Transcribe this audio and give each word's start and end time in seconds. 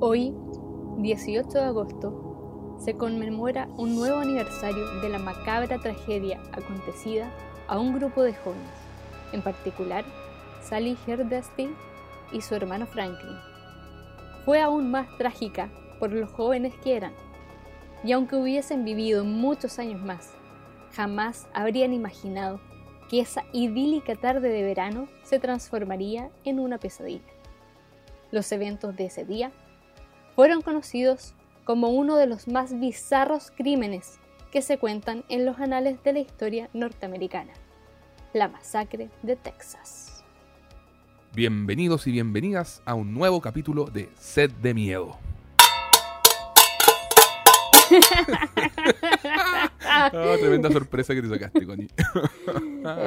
Hoy, 0.00 0.32
18 0.98 1.48
de 1.48 1.60
agosto, 1.60 2.76
se 2.78 2.94
conmemora 2.96 3.66
un 3.76 3.96
nuevo 3.96 4.18
aniversario 4.20 4.86
de 5.00 5.08
la 5.08 5.18
macabra 5.18 5.80
tragedia 5.80 6.40
acontecida 6.52 7.28
a 7.66 7.80
un 7.80 7.98
grupo 7.98 8.22
de 8.22 8.32
jóvenes, 8.32 8.70
en 9.32 9.42
particular 9.42 10.04
Sally 10.62 10.96
Hardesty 11.04 11.70
y 12.30 12.40
su 12.42 12.54
hermano 12.54 12.86
Franklin. 12.86 13.38
Fue 14.44 14.60
aún 14.60 14.88
más 14.88 15.08
trágica 15.18 15.68
por 15.98 16.12
los 16.12 16.30
jóvenes 16.30 16.74
que 16.84 16.94
eran, 16.94 17.12
y 18.04 18.12
aunque 18.12 18.36
hubiesen 18.36 18.84
vivido 18.84 19.24
muchos 19.24 19.80
años 19.80 20.00
más, 20.00 20.32
jamás 20.92 21.48
habrían 21.52 21.92
imaginado 21.92 22.60
que 23.10 23.18
esa 23.18 23.42
idílica 23.52 24.14
tarde 24.14 24.48
de 24.48 24.62
verano 24.62 25.08
se 25.24 25.40
transformaría 25.40 26.30
en 26.44 26.60
una 26.60 26.78
pesadilla. 26.78 27.24
Los 28.30 28.52
eventos 28.52 28.94
de 28.94 29.06
ese 29.06 29.24
día 29.24 29.50
fueron 30.38 30.62
conocidos 30.62 31.34
como 31.64 31.88
uno 31.88 32.14
de 32.14 32.28
los 32.28 32.46
más 32.46 32.78
bizarros 32.78 33.50
crímenes 33.50 34.20
que 34.52 34.62
se 34.62 34.78
cuentan 34.78 35.24
en 35.28 35.44
los 35.44 35.58
anales 35.58 36.00
de 36.04 36.12
la 36.12 36.20
historia 36.20 36.70
norteamericana, 36.72 37.52
la 38.34 38.46
masacre 38.46 39.10
de 39.24 39.34
Texas. 39.34 40.22
Bienvenidos 41.34 42.06
y 42.06 42.12
bienvenidas 42.12 42.82
a 42.84 42.94
un 42.94 43.14
nuevo 43.14 43.40
capítulo 43.40 43.86
de 43.86 44.10
Sed 44.14 44.52
de 44.52 44.74
Miedo. 44.74 45.18
Oh, 50.12 50.36
tremenda 50.38 50.70
sorpresa 50.70 51.16
que 51.16 51.22
te 51.22 51.30
sacaste, 51.30 51.66
Connie. 51.66 51.88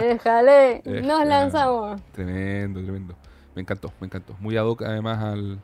Déjale, 0.02 0.82
nos 0.84 1.26
lanzamos. 1.26 2.02
Tremendo, 2.12 2.82
tremendo. 2.82 3.16
Me 3.56 3.62
encantó, 3.62 3.94
me 4.02 4.08
encantó. 4.08 4.36
Muy 4.42 4.58
ad 4.58 4.66
hoc 4.66 4.82
además 4.82 5.24
al, 5.24 5.62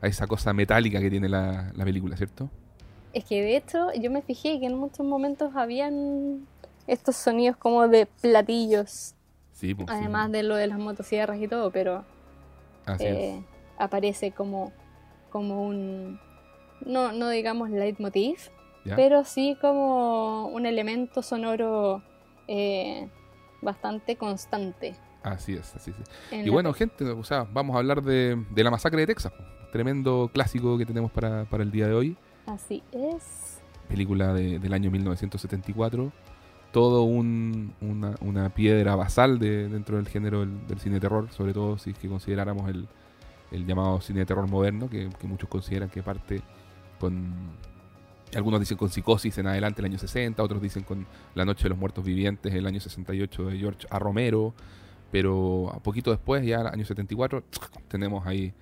a 0.00 0.06
esa 0.06 0.26
cosa 0.26 0.52
metálica 0.52 1.00
que 1.00 1.10
tiene 1.10 1.28
la, 1.28 1.72
la 1.74 1.84
película, 1.84 2.16
¿cierto? 2.16 2.48
Es 3.12 3.24
que 3.24 3.40
de 3.42 3.56
hecho 3.56 3.92
yo 3.94 4.10
me 4.10 4.22
fijé 4.22 4.60
que 4.60 4.66
en 4.66 4.76
muchos 4.76 5.04
momentos 5.06 5.54
habían 5.56 6.46
estos 6.86 7.16
sonidos 7.16 7.56
como 7.56 7.88
de 7.88 8.06
platillos, 8.06 9.14
Sí, 9.52 9.74
pues, 9.74 9.88
sí. 9.88 9.94
además 9.96 10.30
de 10.30 10.42
lo 10.44 10.54
de 10.56 10.66
las 10.68 10.78
motosierras 10.78 11.38
y 11.40 11.48
todo, 11.48 11.70
pero 11.70 12.04
Así 12.86 13.04
eh, 13.04 13.42
aparece 13.76 14.30
como, 14.32 14.72
como 15.30 15.64
un, 15.66 16.20
no, 16.86 17.12
no 17.12 17.28
digamos 17.28 17.70
leitmotiv, 17.70 18.34
es. 18.36 18.50
¿ya? 18.84 18.94
pero 18.96 19.24
sí 19.24 19.56
como 19.60 20.46
un 20.48 20.64
elemento 20.64 21.22
sonoro 21.22 22.02
eh, 22.46 23.08
bastante 23.60 24.16
constante. 24.16 24.94
Así 25.22 25.54
es, 25.54 25.74
así 25.74 25.90
es. 25.90 25.96
en 26.32 26.46
Y 26.46 26.50
bueno, 26.50 26.72
gente, 26.72 27.04
o 27.04 27.24
sea, 27.24 27.46
vamos 27.52 27.74
a 27.76 27.78
hablar 27.80 28.02
de, 28.02 28.42
de 28.50 28.64
la 28.64 28.70
masacre 28.70 29.00
de 29.00 29.06
Texas. 29.08 29.32
Tremendo 29.72 30.30
clásico 30.32 30.78
que 30.78 30.86
tenemos 30.86 31.10
para, 31.10 31.44
para 31.44 31.62
el 31.62 31.70
día 31.70 31.86
de 31.88 31.94
hoy. 31.94 32.16
así 32.46 32.82
es. 32.92 33.60
película 33.88 34.32
de- 34.32 34.58
del 34.58 34.72
año 34.72 34.90
1974. 34.90 36.12
Todo 36.72 37.02
un- 37.02 37.74
una, 37.80 38.14
una 38.20 38.50
piedra 38.50 38.94
basal 38.94 39.38
de, 39.38 39.68
dentro 39.68 39.96
del 39.96 40.06
género 40.08 40.40
del, 40.40 40.66
del 40.66 40.78
cine 40.78 40.96
de 40.96 41.00
terror, 41.00 41.28
sobre 41.30 41.52
todo 41.54 41.78
si 41.78 41.90
es 41.90 41.98
que 41.98 42.08
consideráramos 42.08 42.68
el, 42.70 42.86
el 43.50 43.66
llamado 43.66 44.00
cine 44.02 44.20
de 44.20 44.26
terror 44.26 44.46
moderno, 44.48 44.88
que, 44.90 45.08
que 45.18 45.26
muchos 45.26 45.48
consideran 45.48 45.88
que 45.88 46.02
parte 46.02 46.42
con. 47.00 47.32
Algunos 48.36 48.60
dicen 48.60 48.76
con 48.76 48.90
Psicosis 48.90 49.38
en 49.38 49.46
adelante, 49.46 49.80
el 49.80 49.86
año 49.86 49.98
60, 49.98 50.42
otros 50.42 50.60
dicen 50.60 50.82
con 50.82 51.06
La 51.34 51.46
Noche 51.46 51.62
de 51.62 51.70
los 51.70 51.78
Muertos 51.78 52.04
Vivientes, 52.04 52.52
el 52.52 52.66
año 52.66 52.78
68 52.80 53.44
de 53.46 53.56
George 53.58 53.86
A. 53.90 53.98
Romero, 53.98 54.52
pero 55.10 55.70
a 55.74 55.78
poquito 55.80 56.10
después, 56.10 56.44
ya 56.44 56.60
año 56.68 56.84
74, 56.84 57.42
tenemos 57.88 58.26
ahí 58.26 58.52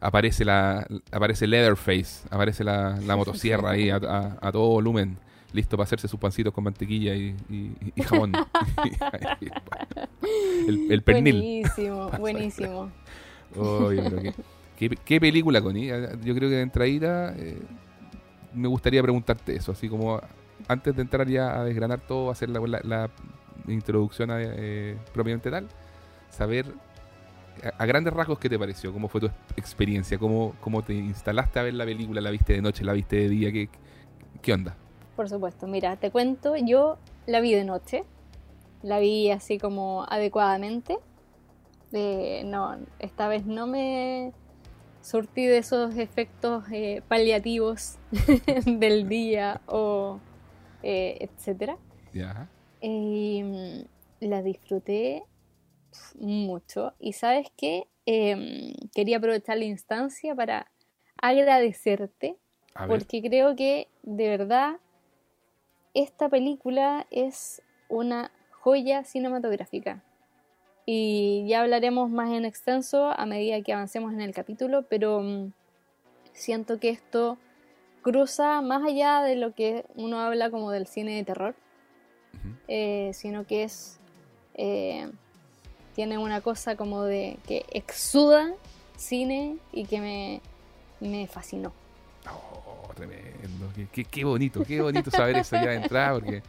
aparece 0.00 0.44
la 0.44 0.86
aparece 1.10 1.46
Leatherface, 1.46 2.26
aparece 2.30 2.62
la, 2.64 2.98
la 3.04 3.16
motosierra 3.16 3.70
ahí 3.70 3.90
a, 3.90 3.96
a- 3.96 4.38
a 4.40 4.52
todo 4.52 4.68
volumen, 4.68 5.18
listo 5.52 5.76
para 5.76 5.84
hacerse 5.84 6.06
sus 6.08 6.20
pancitos 6.20 6.52
con 6.54 6.64
mantequilla 6.64 7.14
y, 7.16 7.34
y- 7.50 7.72
y 7.96 8.02
jamón. 8.02 8.32
el, 10.66 10.92
el 10.92 11.02
pernil. 11.02 11.34
Buenísimo, 11.36 12.10
buenísimo. 12.18 12.90
Qué, 14.76 14.88
qué- 14.88 14.96
qué 15.04 15.20
película, 15.20 15.60
Connie. 15.60 15.88
Yo 16.22 16.34
creo 16.34 16.48
que 16.48 16.56
de 16.56 16.62
entradita 16.62 17.34
eh, 17.36 17.58
me 18.54 18.68
gustaría 18.68 19.02
preguntarte 19.02 19.56
eso, 19.56 19.72
así 19.72 19.88
como 19.88 20.20
antes 20.68 20.94
de 20.94 21.02
entrar 21.02 21.26
ya 21.28 21.58
a 21.58 21.64
desgranar 21.64 22.00
todo, 22.00 22.30
hacer 22.30 22.48
la, 22.50 22.60
la- 22.60 22.80
la 22.84 23.10
introducción 23.70 24.30
a, 24.30 24.38
eh, 24.40 24.96
propiamente 25.12 25.50
tal, 25.50 25.68
saber 26.30 26.66
a, 27.62 27.82
a 27.82 27.86
grandes 27.86 28.12
rasgos 28.12 28.38
qué 28.38 28.48
te 28.48 28.58
pareció, 28.58 28.92
cómo 28.92 29.08
fue 29.08 29.20
tu 29.20 29.30
experiencia, 29.56 30.18
cómo, 30.18 30.54
cómo 30.60 30.82
te 30.82 30.94
instalaste 30.94 31.58
a 31.58 31.62
ver 31.62 31.74
la 31.74 31.84
película, 31.84 32.20
la 32.20 32.30
viste 32.30 32.54
de 32.54 32.62
noche, 32.62 32.84
la 32.84 32.92
viste 32.92 33.16
de 33.16 33.28
día, 33.28 33.52
qué, 33.52 33.68
qué 34.42 34.52
onda. 34.52 34.76
Por 35.16 35.28
supuesto, 35.28 35.66
mira, 35.66 35.96
te 35.96 36.10
cuento, 36.10 36.54
yo 36.56 36.98
la 37.26 37.40
vi 37.40 37.52
de 37.52 37.64
noche, 37.64 38.04
la 38.82 38.98
vi 38.98 39.30
así 39.30 39.58
como 39.58 40.04
adecuadamente. 40.08 40.98
Eh, 41.92 42.42
no, 42.44 42.76
esta 42.98 43.28
vez 43.28 43.46
no 43.46 43.66
me 43.66 44.32
surtí 45.00 45.46
de 45.46 45.58
esos 45.58 45.96
efectos 45.96 46.64
eh, 46.70 47.02
paliativos 47.08 47.96
del 48.66 49.08
día 49.08 49.60
o 49.66 50.20
eh, 50.82 51.18
etcétera. 51.20 51.76
Ya. 52.12 52.48
Mm, 52.82 53.82
la 54.20 54.42
disfruté 54.42 55.24
mucho. 56.18 56.94
Y 56.98 57.12
sabes 57.12 57.48
qué, 57.56 57.88
Em, 58.10 58.72
quería 58.94 59.18
aprovechar 59.18 59.58
la 59.58 59.66
instancia 59.66 60.34
para 60.34 60.72
agradecerte 61.20 62.38
porque 62.86 63.20
creo 63.20 63.54
que 63.54 63.88
de 64.02 64.30
verdad 64.30 64.76
esta 65.92 66.30
película 66.30 67.06
es 67.10 67.60
una 67.90 68.30
joya 68.50 69.04
cinematográfica. 69.04 70.02
Y 70.86 71.44
ya 71.48 71.60
hablaremos 71.60 72.08
más 72.08 72.30
en 72.32 72.46
extenso 72.46 73.12
a 73.12 73.26
medida 73.26 73.60
que 73.60 73.74
avancemos 73.74 74.14
en 74.14 74.22
el 74.22 74.32
capítulo, 74.32 74.86
pero 74.88 75.20
mm, 75.20 75.52
siento 76.32 76.80
que 76.80 76.88
esto 76.88 77.36
cruza 78.00 78.62
más 78.62 78.82
allá 78.84 79.20
de 79.20 79.36
lo 79.36 79.54
que 79.54 79.84
uno 79.96 80.20
habla 80.20 80.50
como 80.50 80.70
del 80.70 80.86
cine 80.86 81.14
de 81.14 81.24
terror, 81.24 81.54
Eh, 82.68 83.10
sino 83.14 83.46
que 83.46 83.62
es 83.64 83.98
eh, 84.54 85.08
tiene 85.94 86.18
una 86.18 86.40
cosa 86.40 86.76
como 86.76 87.02
de 87.04 87.38
que 87.46 87.64
exuda 87.72 88.50
cine 88.96 89.56
y 89.72 89.84
que 89.86 90.00
me, 90.00 90.40
me 91.00 91.26
fascinó. 91.26 91.72
Oh, 92.30 92.92
tremendo. 92.94 93.70
Qué, 93.74 93.86
qué- 93.90 94.04
qué 94.04 94.24
bonito, 94.24 94.62
qué 94.64 94.80
bonito 94.80 95.10
saber 95.10 95.36
eso 95.38 95.56
ya 95.56 95.70
de 95.70 95.76
entrada, 95.76 96.14
porque 96.14 96.42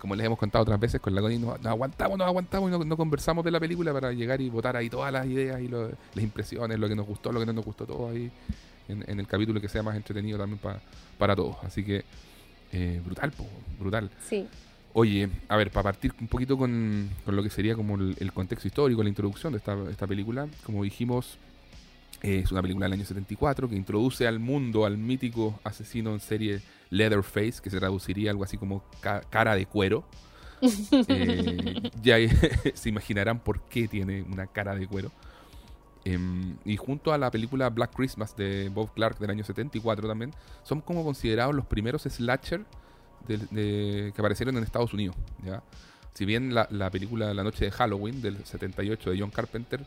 como 0.00 0.14
les 0.14 0.26
hemos 0.26 0.38
contado 0.38 0.62
otras 0.62 0.78
veces, 0.80 1.00
con 1.00 1.14
la 1.14 1.20
Connie 1.20 1.38
nos, 1.38 1.58
nos 1.58 1.66
aguantamos, 1.66 2.16
nos 2.18 2.26
aguantamos 2.26 2.68
y 2.68 2.72
no, 2.72 2.84
no 2.84 2.96
conversamos 2.96 3.44
de 3.44 3.50
la 3.50 3.60
película 3.60 3.92
para 3.92 4.12
llegar 4.12 4.40
y 4.40 4.48
votar 4.48 4.76
ahí 4.76 4.88
todas 4.88 5.12
las 5.12 5.26
ideas 5.26 5.60
y 5.60 5.68
lo- 5.68 5.88
las 5.88 6.22
impresiones, 6.24 6.78
lo 6.78 6.88
que 6.88 6.94
nos 6.94 7.06
gustó, 7.06 7.32
lo 7.32 7.40
que 7.40 7.46
no 7.46 7.52
nos 7.52 7.64
gustó, 7.64 7.86
todo 7.86 8.08
ahí 8.10 8.30
en, 8.88 9.04
en 9.10 9.20
el 9.20 9.26
capítulo 9.26 9.60
que 9.60 9.68
sea 9.68 9.82
más 9.82 9.96
entretenido 9.96 10.38
también 10.38 10.58
pa- 10.58 10.80
para 11.18 11.34
todos. 11.36 11.56
Así 11.64 11.84
que 11.84 12.04
eh, 12.72 13.00
brutal, 13.04 13.30
po, 13.32 13.46
brutal. 13.78 14.10
Sí, 14.28 14.46
Oye, 14.98 15.28
a 15.48 15.56
ver, 15.58 15.70
para 15.70 15.82
partir 15.84 16.14
un 16.18 16.26
poquito 16.26 16.56
con, 16.56 17.10
con 17.26 17.36
lo 17.36 17.42
que 17.42 17.50
sería 17.50 17.74
como 17.74 17.96
el, 17.96 18.16
el 18.18 18.32
contexto 18.32 18.66
histórico, 18.66 19.02
la 19.02 19.10
introducción 19.10 19.52
de 19.52 19.58
esta, 19.58 19.76
esta 19.90 20.06
película, 20.06 20.48
como 20.64 20.82
dijimos, 20.84 21.36
eh, 22.22 22.40
es 22.42 22.50
una 22.50 22.62
película 22.62 22.86
del 22.86 22.94
año 22.94 23.04
74 23.04 23.68
que 23.68 23.76
introduce 23.76 24.26
al 24.26 24.38
mundo 24.38 24.86
al 24.86 24.96
mítico 24.96 25.60
asesino 25.64 26.14
en 26.14 26.20
serie 26.20 26.62
Leatherface, 26.88 27.60
que 27.62 27.68
se 27.68 27.78
traduciría 27.78 28.30
algo 28.30 28.44
así 28.44 28.56
como 28.56 28.84
ca- 29.00 29.20
cara 29.28 29.54
de 29.54 29.66
cuero. 29.66 30.04
Eh, 31.08 31.90
ya 32.02 32.16
se 32.74 32.88
imaginarán 32.88 33.40
por 33.40 33.60
qué 33.68 33.88
tiene 33.88 34.22
una 34.22 34.46
cara 34.46 34.74
de 34.74 34.86
cuero. 34.86 35.12
Em, 36.04 36.56
y 36.64 36.76
junto 36.76 37.12
a 37.12 37.18
la 37.18 37.30
película 37.30 37.68
Black 37.68 37.92
Christmas 37.94 38.34
de 38.36 38.70
Bob 38.70 38.94
Clark 38.94 39.18
del 39.18 39.30
año 39.30 39.44
74 39.44 40.08
también, 40.08 40.32
son 40.62 40.80
como 40.80 41.04
considerados 41.04 41.54
los 41.54 41.66
primeros 41.66 42.02
slasher 42.04 42.64
que 43.26 44.14
aparecieron 44.16 44.56
en 44.56 44.64
Estados 44.64 44.92
Unidos. 44.92 45.16
¿ya? 45.44 45.62
Si 46.14 46.24
bien 46.24 46.54
la, 46.54 46.66
la 46.70 46.90
película 46.90 47.34
La 47.34 47.44
Noche 47.44 47.66
de 47.66 47.70
Halloween 47.70 48.22
del 48.22 48.44
78 48.44 49.10
de 49.10 49.20
John 49.20 49.30
Carpenter, 49.30 49.80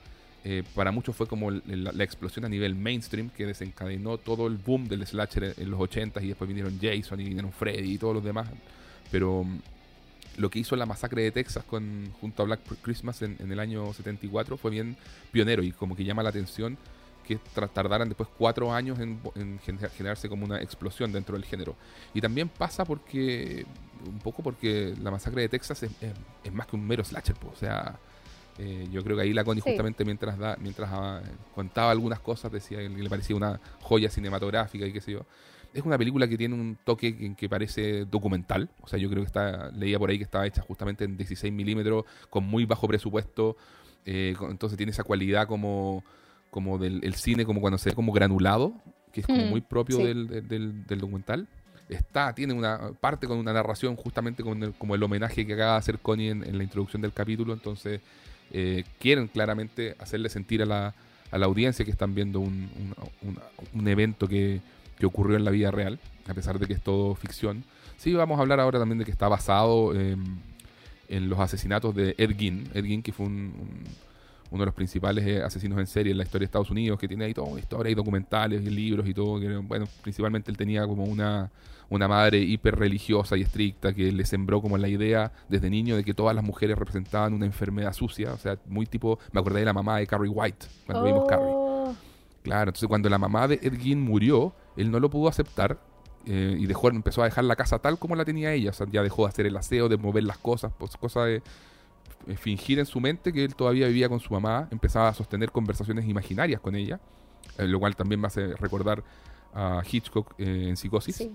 eh, 0.46 0.64
para 0.74 0.92
muchos 0.92 1.16
fue 1.16 1.28
como 1.28 1.52
la, 1.52 2.04
explosión 2.04 2.46
a 2.46 2.50
nivel 2.50 2.74
mainstream 2.74 3.30
que 3.30 3.46
desencadenó 3.46 4.18
todo 4.18 4.48
el 4.48 4.56
boom 4.56 4.88
del 4.88 5.06
slasher 5.06 5.54
en, 5.58 5.70
los 5.70 5.80
80s 5.80 6.24
y 6.24 6.28
después 6.28 6.48
vinieron 6.48 6.80
Jason 6.82 7.20
y 7.20 7.26
vinieron 7.26 7.52
Freddy 7.52 7.94
y 7.94 7.98
todos 7.98 8.14
los 8.14 8.24
demás. 8.24 8.48
Pero 9.12 9.44
mm, 9.44 9.60
lo 10.38 10.50
que 10.50 10.60
hizo 10.60 10.78
la 10.78 10.86
masacre 10.86 11.24
de 11.24 11.32
Texas 11.32 11.66
con, 11.66 12.12
junto 12.22 12.44
a 12.44 12.46
Black 12.46 12.62
Christmas 12.82 13.22
en 13.22 13.52
el 13.52 13.60
año 13.60 13.94
74 13.94 14.56
fue 14.56 14.72
bien 14.72 14.96
pionero 15.32 15.62
y 15.62 15.74
como 15.74 15.96
que 15.96 16.06
llama 16.06 16.24
la 16.24 16.30
atención 16.30 16.78
que 17.30 17.40
tardaran 17.74 18.10
después 18.10 18.28
cuatro 18.38 18.74
años 18.74 19.00
en, 19.00 19.20
en 19.36 19.60
gener- 19.60 19.90
generarse 19.92 20.28
como 20.28 20.46
una 20.46 20.62
explosión 20.62 21.12
dentro 21.12 21.36
del 21.36 21.46
género. 21.46 21.76
Y 22.14 22.20
también 22.22 22.50
pasa 22.50 22.84
porque, 22.84 23.66
un 24.06 24.20
poco 24.20 24.44
porque 24.44 24.94
la 25.02 25.12
masacre 25.12 25.44
de 25.44 25.50
Texas 25.50 25.84
es, 25.84 25.92
es- 26.02 26.14
es 26.44 26.54
más 26.54 26.68
que 26.68 26.76
un 26.76 26.86
mero 26.86 27.04
slasher, 27.04 27.36
po. 27.36 27.50
o 27.54 27.56
sea, 27.56 27.98
Eh, 28.62 28.90
yo 28.92 29.02
creo 29.06 29.16
que 29.16 29.24
ahí 29.24 29.31
la 29.31 29.46
Connie 29.46 29.62
justamente 29.72 30.04
mientras 30.04 30.38
da, 30.38 30.58
mientras 30.60 30.90
ah, 30.92 31.22
contaba 31.56 31.92
algunas 31.92 32.20
cosas 32.20 32.52
decía 32.52 32.80
que 32.80 32.90
le 32.90 33.10
parecía 33.10 33.34
una 33.38 33.58
joya 33.81 34.10
cinematográfica 34.10 34.86
y 34.86 34.92
qué 34.92 35.00
sé 35.00 35.14
yo. 35.14 35.26
Es 35.74 35.84
una 35.86 35.98
película 35.98 36.28
que 36.28 36.38
tiene 36.38 36.56
un 36.56 36.78
toque 36.84 37.16
que, 37.16 37.36
que 37.36 37.48
parece 37.48 38.04
documental. 38.04 38.70
O 38.81 38.88
sea, 38.88 39.00
yo 39.00 39.10
creo 39.10 39.22
que 39.24 39.28
está, 39.28 39.72
leía 39.72 39.98
por 39.98 40.10
ahí 40.10 40.18
que 40.18 40.26
estaba 40.26 40.46
hecha 40.46 40.62
justamente 40.62 41.06
en 41.06 41.16
16 41.16 41.54
milímetros, 41.54 42.04
con 42.30 42.44
muy 42.44 42.66
bajo 42.66 42.86
presupuesto. 42.86 43.56
Eh, 44.06 44.36
entonces 44.50 44.76
tiene 44.76 44.92
esa 44.92 45.06
cualidad 45.06 45.48
como, 45.48 46.04
como 46.50 46.78
del 46.78 47.13
cine, 47.16 47.46
como 47.46 47.62
cuando 47.62 47.78
se 47.78 47.90
ve 47.90 47.96
como 47.96 48.12
granulado, 48.12 48.74
que 49.12 49.22
es 49.22 49.28
como 49.28 49.46
mm, 49.46 49.50
muy 49.50 49.62
propio 49.62 49.98
del, 50.00 50.48
del, 50.48 50.86
del, 50.86 51.00
documental. 51.00 51.48
Está, 51.88 52.34
tiene 52.34 52.54
una 52.54 52.92
parte 53.00 53.28
con 53.28 53.38
una 53.38 53.54
narración 53.54 53.96
justamente 53.96 54.44
con 54.44 54.74
como 54.74 54.96
el 54.96 55.01
homenaje 55.01 55.46
que 55.46 55.54
acaba 55.54 55.74
de 55.74 55.78
hacer 55.80 56.00
Connie 56.00 56.30
en, 56.30 56.57
la 56.57 56.63
introducción 56.63 57.01
del 57.01 57.13
capítulo. 57.13 57.54
Entonces 57.54 58.01
eh, 58.51 58.84
quieren 59.00 59.28
claramente 59.28 59.96
hacerle 60.00 60.30
sentir 60.30 60.62
a 60.62 60.66
la, 60.66 60.94
a 61.31 61.38
la 61.38 61.46
audiencia 61.48 61.84
que 61.84 61.92
están 61.92 62.13
viendo 62.13 62.40
un, 62.40 62.69
un, 63.24 63.40
un 63.74 63.88
evento 63.88 64.28
que, 64.28 64.62
que 65.00 65.06
ocurrió 65.06 65.38
en 65.38 65.45
la 65.45 65.52
vida 65.52 65.72
real, 65.72 66.00
a 66.28 66.34
pesar 66.34 66.60
de 66.60 66.68
que 66.68 66.74
es 66.74 66.81
todo 66.81 67.16
ficción. 67.16 67.63
Sí, 67.98 68.13
vamos 68.13 68.38
a 68.38 68.42
hablar 68.42 68.60
ahora 68.60 68.80
también 68.80 69.00
de 69.00 69.06
que 69.06 69.12
está 69.12 69.28
basado 69.28 69.94
en 69.94 71.30
los 71.30 71.40
asesinatos 71.40 71.95
de 71.95 72.16
Ed 72.18 72.38
Gein. 72.38 72.69
Ed 72.74 72.86
Gein, 72.86 73.02
que 73.02 73.12
fue 73.12 73.28
uno 74.51 74.62
de 74.62 74.66
los 74.66 74.75
principales 74.75 75.25
eh, 75.25 75.44
asesinos 75.44 75.80
en 75.80 75.88
serie 75.88 76.12
en 76.12 76.18
la 76.18 76.24
historia 76.24 76.42
de 76.42 76.46
Estados 76.46 76.72
Unidos, 76.72 77.00
que 77.00 77.07
tiene 77.07 77.25
ahí 77.25 77.34
toda 77.34 77.48
una 77.48 77.60
historia 77.60 77.92
y 77.92 77.96
documentales 77.96 78.62
y 78.63 78.69
libros 78.69 79.07
y 79.07 79.13
todo. 79.13 79.40
Que, 79.40 79.57
bueno, 79.57 79.88
principalmente 80.01 80.50
él 80.50 80.57
tenía 80.57 80.86
como 80.88 81.04
una, 81.04 81.51
una 81.90 82.07
madre 82.07 82.40
hiper 82.40 82.75
religiosa 82.75 83.38
y 83.38 83.42
estricta 83.42 83.94
que 83.94 84.12
le 84.12 84.25
sembró 84.25 84.62
como 84.62 84.78
la 84.78 84.88
idea 84.88 85.31
desde 85.48 85.69
niño 85.69 85.96
de 85.96 86.04
que 86.04 86.13
todas 86.13 86.36
las 86.36 86.44
mujeres 86.44 86.78
representaban 86.78 87.34
una 87.34 87.46
enfermedad 87.46 87.94
sucia. 87.94 88.34
O 88.34 88.38
sea, 88.38 88.57
muy 88.68 88.86
tipo, 88.86 89.19
me 89.31 89.40
acordé 89.40 89.60
de 89.60 89.66
la 89.66 89.74
mamá 89.74 89.98
de 89.98 90.07
Carrie 90.07 90.30
White, 90.30 90.66
cuando 90.86 91.06
vimos 91.06 91.25
Carrie. 91.28 91.45
Oh. 91.48 91.95
Claro, 92.42 92.69
entonces 92.69 92.88
cuando 92.88 93.10
la 93.10 93.18
mamá 93.18 93.48
de 93.48 93.60
Ed 93.62 93.78
Gein 93.80 94.02
murió, 94.02 94.54
él 94.78 94.90
no 94.90 95.00
lo 95.00 95.10
pudo 95.10 95.28
aceptar 95.28 95.78
eh, 96.25 96.57
y 96.60 96.66
dejó, 96.66 96.90
empezó 96.90 97.22
a 97.22 97.25
dejar 97.25 97.44
la 97.44 97.56
casa 97.56 97.80
tal 97.80 97.98
como 98.00 98.16
la 98.16 98.25
tenía 98.25 98.54
ella. 98.54 98.72
O 98.72 98.74
sea, 98.74 98.88
ya 98.90 99.04
dejó 99.04 99.24
de 99.24 99.30
hacer 99.30 99.45
el 99.45 99.57
aseo, 99.57 99.90
de 99.90 99.98
mover 99.98 100.24
las 100.24 100.38
cosas, 100.38 100.72
pues 100.78 100.95
cosa 100.98 101.25
de 101.25 101.42
fingir 102.38 102.80
en 102.80 102.86
su 102.86 103.00
mente 103.00 103.33
que 103.33 103.44
él 103.44 103.56
todavía 103.56 103.88
vivía 103.88 104.10
con 104.10 104.19
su 104.19 104.33
mamá. 104.33 104.68
Empezaba 104.71 105.10
a 105.10 105.13
sostener 105.13 105.51
conversaciones 105.51 106.06
imaginarias 106.06 106.60
con 106.60 106.75
ella, 106.75 107.00
eh, 107.57 107.68
lo 107.68 107.80
cual 107.80 107.95
también 107.95 108.21
me 108.21 108.27
hace 108.27 108.56
recordar 108.56 109.04
a 109.54 109.81
Hitchcock 109.89 110.33
en 110.38 110.77
Psicosis. 110.77 111.30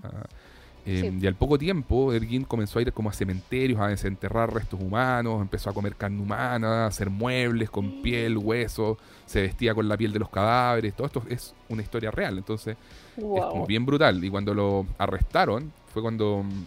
Em, 0.86 1.18
y 1.22 1.26
al 1.26 1.34
poco 1.34 1.56
tiempo, 1.56 2.12
Ergin 2.12 2.44
comenzó 2.44 2.78
a 2.78 2.82
ir 2.82 2.92
como 2.92 3.08
a 3.08 3.12
cementerios, 3.14 3.80
a 3.80 3.88
desenterrar 3.88 4.52
restos 4.52 4.78
humanos, 4.80 5.40
empezó 5.40 5.70
a 5.70 5.72
comer 5.72 5.96
carne 5.96 6.20
humana, 6.20 6.84
a 6.84 6.86
hacer 6.86 7.08
muebles 7.08 7.70
con 7.70 8.02
piel, 8.02 8.36
hueso, 8.36 8.98
se 9.24 9.40
vestía 9.40 9.74
con 9.74 9.88
la 9.88 9.96
piel 9.96 10.12
de 10.12 10.18
los 10.18 10.28
cadáveres. 10.28 10.94
Todo 10.94 11.06
esto 11.06 11.22
es 11.30 11.54
una 11.70 11.80
historia 11.80 12.10
real, 12.10 12.36
entonces 12.36 12.76
es 13.16 13.22
como 13.22 13.66
bien 13.66 13.86
brutal. 13.86 14.22
Y 14.22 14.28
cuando 14.28 14.52
lo 14.52 14.86
arrestaron, 14.98 15.72
fue 15.86 16.02
cuando 16.02 16.42
mm, 16.42 16.64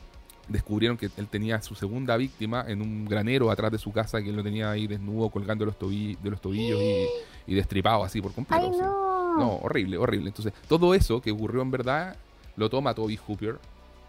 descubrieron 0.47 0.97
que 0.97 1.09
él 1.17 1.27
tenía 1.27 1.61
su 1.61 1.75
segunda 1.75 2.17
víctima 2.17 2.65
en 2.67 2.81
un 2.81 3.05
granero 3.05 3.51
atrás 3.51 3.71
de 3.71 3.77
su 3.77 3.91
casa, 3.91 4.21
que 4.21 4.29
él 4.29 4.35
lo 4.35 4.43
tenía 4.43 4.71
ahí 4.71 4.87
desnudo, 4.87 5.29
colgando 5.29 5.65
los 5.65 5.75
de 5.79 6.29
los 6.29 6.41
tobillos 6.41 6.79
y, 7.45 7.55
destripado 7.55 8.03
así 8.03 8.21
por 8.21 8.33
completo. 8.33 8.71
no. 9.37 9.59
horrible, 9.63 9.97
horrible. 9.97 10.29
Entonces, 10.29 10.53
todo 10.67 10.93
eso 10.93 11.21
que 11.21 11.31
ocurrió 11.31 11.61
en 11.61 11.71
verdad 11.71 12.15
lo 12.55 12.69
toma 12.69 12.93
Toby 12.93 13.17
Hooper 13.17 13.59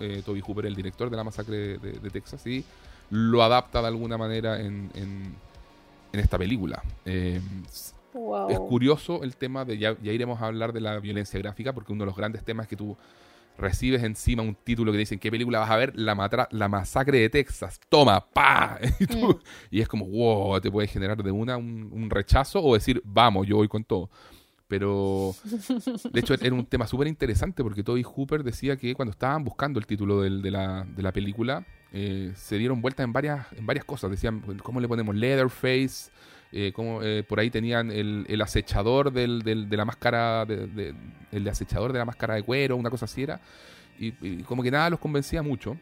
eh, 0.01 0.23
Toby 0.25 0.41
Hooper, 0.41 0.67
el 0.67 0.77
director 0.77 1.11
de 1.11 1.17
la 1.17 1.25
masacre 1.25 1.79
de, 1.79 2.11
Texas, 2.11 2.47
y 2.47 2.65
lo 3.11 3.43
adapta 3.43 3.81
de 3.81 3.89
alguna 3.89 4.17
manera 4.17 4.61
en, 4.61 4.91
en, 4.95 5.35
esta 6.13 6.39
película. 6.39 6.83
Eh, 7.05 7.41
es 8.49 8.59
curioso 8.61 9.23
el 9.23 9.37
tema 9.37 9.65
de, 9.65 9.79
ya, 9.79 9.97
iremos 10.03 10.41
a 10.41 10.47
hablar 10.47 10.73
de 10.73 10.81
la 10.81 10.99
violencia 10.99 11.39
gráfica, 11.39 11.73
porque 11.73 11.93
uno 11.93 12.03
de 12.03 12.07
los 12.07 12.17
grandes 12.17 12.45
temas 12.45 12.67
que 12.67 12.77
tú 12.77 12.97
recibes 13.59 14.03
encima 14.03 14.43
un 14.43 14.55
título 14.55 14.93
que 14.93 14.99
dicen, 14.99 15.19
¿qué 15.19 15.31
película 15.31 15.59
vas 15.59 15.71
a 15.71 15.77
ver? 15.77 15.93
La, 15.97 16.49
la 16.51 16.69
masacre 16.69 17.19
de 17.19 17.29
Texas. 17.29 17.81
Toma, 17.89 18.21
pa. 18.21 18.79
Mm. 19.09 19.33
Y, 19.71 19.81
es 19.81 19.89
como, 19.89 20.07
wow, 20.07 20.61
te 20.61 20.71
puede 20.71 20.87
generar 20.87 21.23
de 21.23 21.31
una 21.31 21.57
un, 21.57 22.09
rechazo 22.11 22.63
o 22.63 22.75
decir, 22.75 23.01
vamos, 23.05 23.47
yo 23.47 23.57
voy 23.57 23.69
con 23.69 23.83
todo. 23.83 24.11
Pero, 24.67 25.35
de 26.13 26.21
hecho, 26.21 26.35
era 26.35 26.55
un 26.55 26.67
tema 26.67 26.87
súper 26.87 27.09
interesante 27.09 27.63
porque 27.63 27.83
Toby 27.83 28.03
Hooper 28.03 28.45
decía 28.45 28.77
que 28.77 28.95
cuando 28.95 29.13
estaban 29.13 29.45
buscando 29.45 29.79
el 29.79 29.87
título 29.87 30.21
de, 30.21 30.51
la, 30.51 30.85
de 30.85 31.03
la 31.03 31.13
película, 31.13 31.65
eh, 31.93 32.33
se 32.37 32.59
dieron 32.59 32.83
vueltas 32.83 33.05
en 33.05 33.13
varias, 33.13 33.51
en 33.53 33.67
varias 33.67 33.85
cosas. 33.85 34.11
Decían, 34.11 34.43
¿cómo 34.63 34.81
le 34.81 34.89
ponemos 34.89 35.15
Leatherface? 35.15 36.11
Eh, 36.51 36.73
como, 36.73 37.03
eh, 37.03 37.23
por 37.23 37.41
ahí 37.41 37.51
tenían 37.51 37.91
el, 37.91 38.25
el 38.29 38.41
acechador 38.41 39.13
del, 39.13 39.43
del, 39.43 39.69
de 39.69 39.77
la 39.77 39.85
máscara, 39.85 40.47
de, 40.47 40.95
el 41.31 41.49
acechador 41.49 41.93
de 41.93 41.99
la 41.99 42.05
máscara 42.05 42.35
de 42.35 42.43
cuero, 42.43 42.77
una 42.77 42.91
cosa 42.91 43.05
así 43.05 43.23
era. 43.23 43.41
Y, 43.99 44.15
y, 44.27 44.43
como 44.45 44.63
que 44.63 44.71
nada 44.71 44.91
los 44.91 45.01
convencía 45.01 45.43
mucho. 45.43 45.77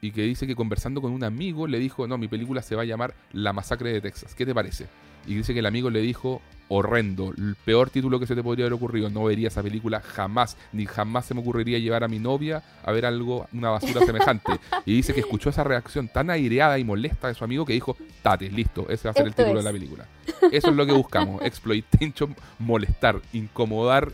Y 0.00 0.10
que 0.10 0.22
dice 0.22 0.46
que 0.46 0.54
conversando 0.54 1.00
con 1.00 1.12
un 1.12 1.24
amigo 1.24 1.66
le 1.66 1.78
dijo, 1.78 2.06
no, 2.06 2.18
mi 2.18 2.28
película 2.28 2.60
se 2.60 2.76
va 2.76 2.82
a 2.82 2.84
llamar 2.84 3.14
La 3.32 3.52
Masacre 3.52 3.90
de 3.90 4.00
Texas. 4.02 4.34
¿Qué 4.34 4.44
te 4.44 4.54
parece? 4.54 4.86
Y 5.26 5.34
dice 5.34 5.54
que 5.54 5.60
el 5.60 5.66
amigo 5.66 5.88
le 5.88 6.00
dijo, 6.00 6.42
horrendo, 6.68 7.32
el 7.36 7.56
peor 7.64 7.90
título 7.90 8.18
que 8.18 8.26
se 8.26 8.34
te 8.34 8.42
podría 8.42 8.64
haber 8.64 8.74
ocurrido. 8.74 9.10
No 9.10 9.24
vería 9.24 9.48
esa 9.48 9.62
película 9.62 10.00
jamás, 10.00 10.56
ni 10.72 10.86
jamás 10.86 11.26
se 11.26 11.34
me 11.34 11.40
ocurriría 11.40 11.78
llevar 11.78 12.04
a 12.04 12.08
mi 12.08 12.18
novia 12.18 12.62
a 12.84 12.92
ver 12.92 13.06
algo, 13.06 13.46
una 13.52 13.70
basura 13.70 14.00
semejante. 14.06 14.52
Y 14.84 14.94
dice 14.94 15.14
que 15.14 15.20
escuchó 15.20 15.50
esa 15.50 15.64
reacción 15.64 16.08
tan 16.08 16.30
aireada 16.30 16.78
y 16.78 16.84
molesta 16.84 17.28
de 17.28 17.34
su 17.34 17.44
amigo 17.44 17.64
que 17.64 17.72
dijo, 17.72 17.96
tate, 18.22 18.50
listo, 18.50 18.86
ese 18.88 19.08
va 19.08 19.12
a 19.12 19.14
ser 19.14 19.26
el 19.26 19.34
título 19.34 19.58
de 19.58 19.64
la 19.64 19.72
película. 19.72 20.06
Eso 20.50 20.70
es 20.70 20.76
lo 20.76 20.86
que 20.86 20.92
buscamos, 20.92 21.42
exploitation, 21.44 22.34
molestar, 22.58 23.20
incomodar 23.32 24.12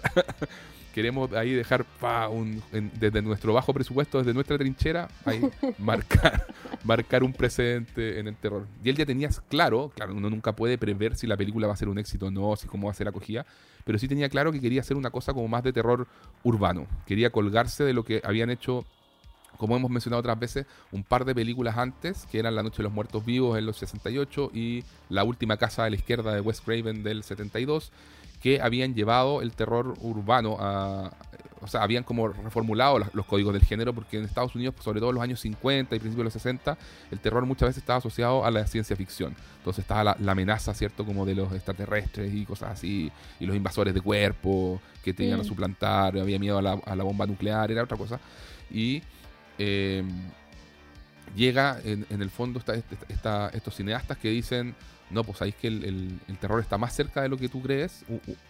queremos 0.95 1.33
ahí 1.33 1.53
dejar 1.53 1.85
un, 2.31 2.63
desde 2.99 3.23
nuestro 3.23 3.53
bajo 3.53 3.73
presupuesto, 3.73 4.19
desde 4.19 4.35
nuestra 4.35 4.59
trinchera, 4.59 5.09
ahí 5.25 5.41
marcar, 5.79 6.47
marcar 6.85 7.23
un 7.23 7.33
precedente 7.33 8.19
en 8.19 8.29
el 8.29 8.37
terror. 8.37 8.67
Y 8.83 8.91
él 8.91 8.97
ya 8.97 9.07
tenía 9.07 9.29
claro, 9.49 9.93
claro, 9.95 10.15
uno 10.15 10.31
nunca 10.31 10.55
puede 10.55 10.79
prever 10.79 11.17
si 11.17 11.27
la 11.27 11.37
película 11.37 11.67
va 11.67 11.75
a 11.75 11.77
ser 11.77 11.89
un 11.89 11.99
éxito 11.99 12.27
o 12.27 12.31
no, 12.31 12.57
si 12.57 12.67
cómo 12.67 12.87
va 12.87 12.93
a 12.93 12.97
ser 12.97 13.09
acogida, 13.09 13.47
pero 13.85 13.99
sí 13.99 14.09
tenía 14.09 14.29
claro 14.29 14.53
que 14.53 14.61
quería 14.61 14.81
hacer 14.81 14.97
una 14.97 15.11
cosa 15.11 15.33
como 15.33 15.49
más 15.49 15.63
de 15.63 15.73
terror 15.73 16.07
urbano. 16.43 16.87
Quería 17.07 17.31
colgarse 17.31 17.85
de 17.85 17.93
lo 17.93 18.05
que 18.05 18.21
habían 18.25 18.51
hecho 18.51 18.85
como 19.61 19.77
hemos 19.77 19.91
mencionado 19.91 20.21
otras 20.21 20.39
veces, 20.39 20.67
un 20.91 21.05
par 21.05 21.27
de 21.27 21.35
películas 21.35 21.77
antes, 21.77 22.27
que 22.33 22.39
eran 22.39 22.55
La 22.55 22.63
Noche 22.63 22.79
de 22.79 22.85
los 22.85 22.93
Muertos 22.95 23.27
Vivos 23.27 23.59
en 23.59 23.67
los 23.67 23.77
68 23.77 24.53
y 24.55 24.85
La 25.11 25.23
Última 25.23 25.59
Casa 25.59 25.85
de 25.85 25.91
la 25.91 25.97
Izquierda 25.97 26.35
de 26.35 26.41
Wes 26.41 26.63
Craven 26.63 27.03
del 27.03 27.23
72, 27.23 27.93
que 28.41 28.61
habían 28.61 28.95
llevado 28.95 29.43
el 29.43 29.53
terror 29.53 29.95
urbano 30.01 30.57
a... 30.59 31.13
O 31.63 31.69
sea, 31.69 31.83
habían 31.83 32.05
como 32.05 32.29
reformulado 32.29 32.99
los, 32.99 33.27
códigos 33.27 33.53
del 33.53 33.63
género, 33.63 33.93
porque 33.93 34.17
en 34.17 34.25
Estados 34.25 34.55
Unidos, 34.55 34.75
sobre 34.81 34.99
todo 34.99 35.11
en 35.11 35.17
los 35.17 35.23
años 35.23 35.41
50 35.41 35.95
y 35.95 35.99
principios 35.99 36.17
de 36.17 36.25
los 36.25 36.33
60, 36.33 36.79
el 37.11 37.21
terror 37.21 37.45
muchas 37.45 37.69
veces 37.69 37.83
estaba 37.83 37.99
asociado 37.99 38.47
a 38.47 38.51
la 38.51 38.67
ciencia 38.67 38.97
ficción. 38.97 39.37
Entonces 39.59 39.83
estaba 39.83 40.17
la, 40.19 40.33
amenaza, 40.33 40.73
¿cierto? 40.73 41.05
Como 41.05 41.27
de 41.27 41.35
los 41.35 41.53
extraterrestres 41.53 42.33
y 42.33 42.47
cosas 42.47 42.71
así, 42.71 43.13
y 43.39 43.45
los 43.45 43.55
invasores 43.55 43.93
de 43.93 44.01
cuerpo 44.01 44.81
que 45.05 45.13
te 45.13 45.25
iban 45.25 45.41
a 45.41 45.45
suplantar, 45.45 46.17
había 46.19 46.39
miedo 46.39 46.57
a 46.57 46.63
la, 46.63 46.73
a 46.73 46.97
la 46.97 47.05
bomba 47.05 47.27
nuclear, 47.27 47.71
era 47.71 47.83
otra 47.83 47.99
cosa. 47.99 48.19
Y 48.71 49.03
eh, 49.63 50.03
llega 51.37 51.79
en, 51.85 52.07
el 52.09 52.31
fondo 52.31 52.61
estos 52.61 53.75
cineastas 53.75 54.17
que 54.19 54.29
dicen, 54.29 54.75
no, 55.11 55.25
pues 55.25 55.39
sabéis 55.39 55.57
que 55.57 55.67
el, 55.67 56.21
terror 56.41 56.61
está 56.61 56.79
más 56.79 56.95
cerca 56.95 57.23
de 57.23 57.29
lo 57.29 57.37
que 57.37 57.49
tú 57.49 57.61
crees, 57.61 58.05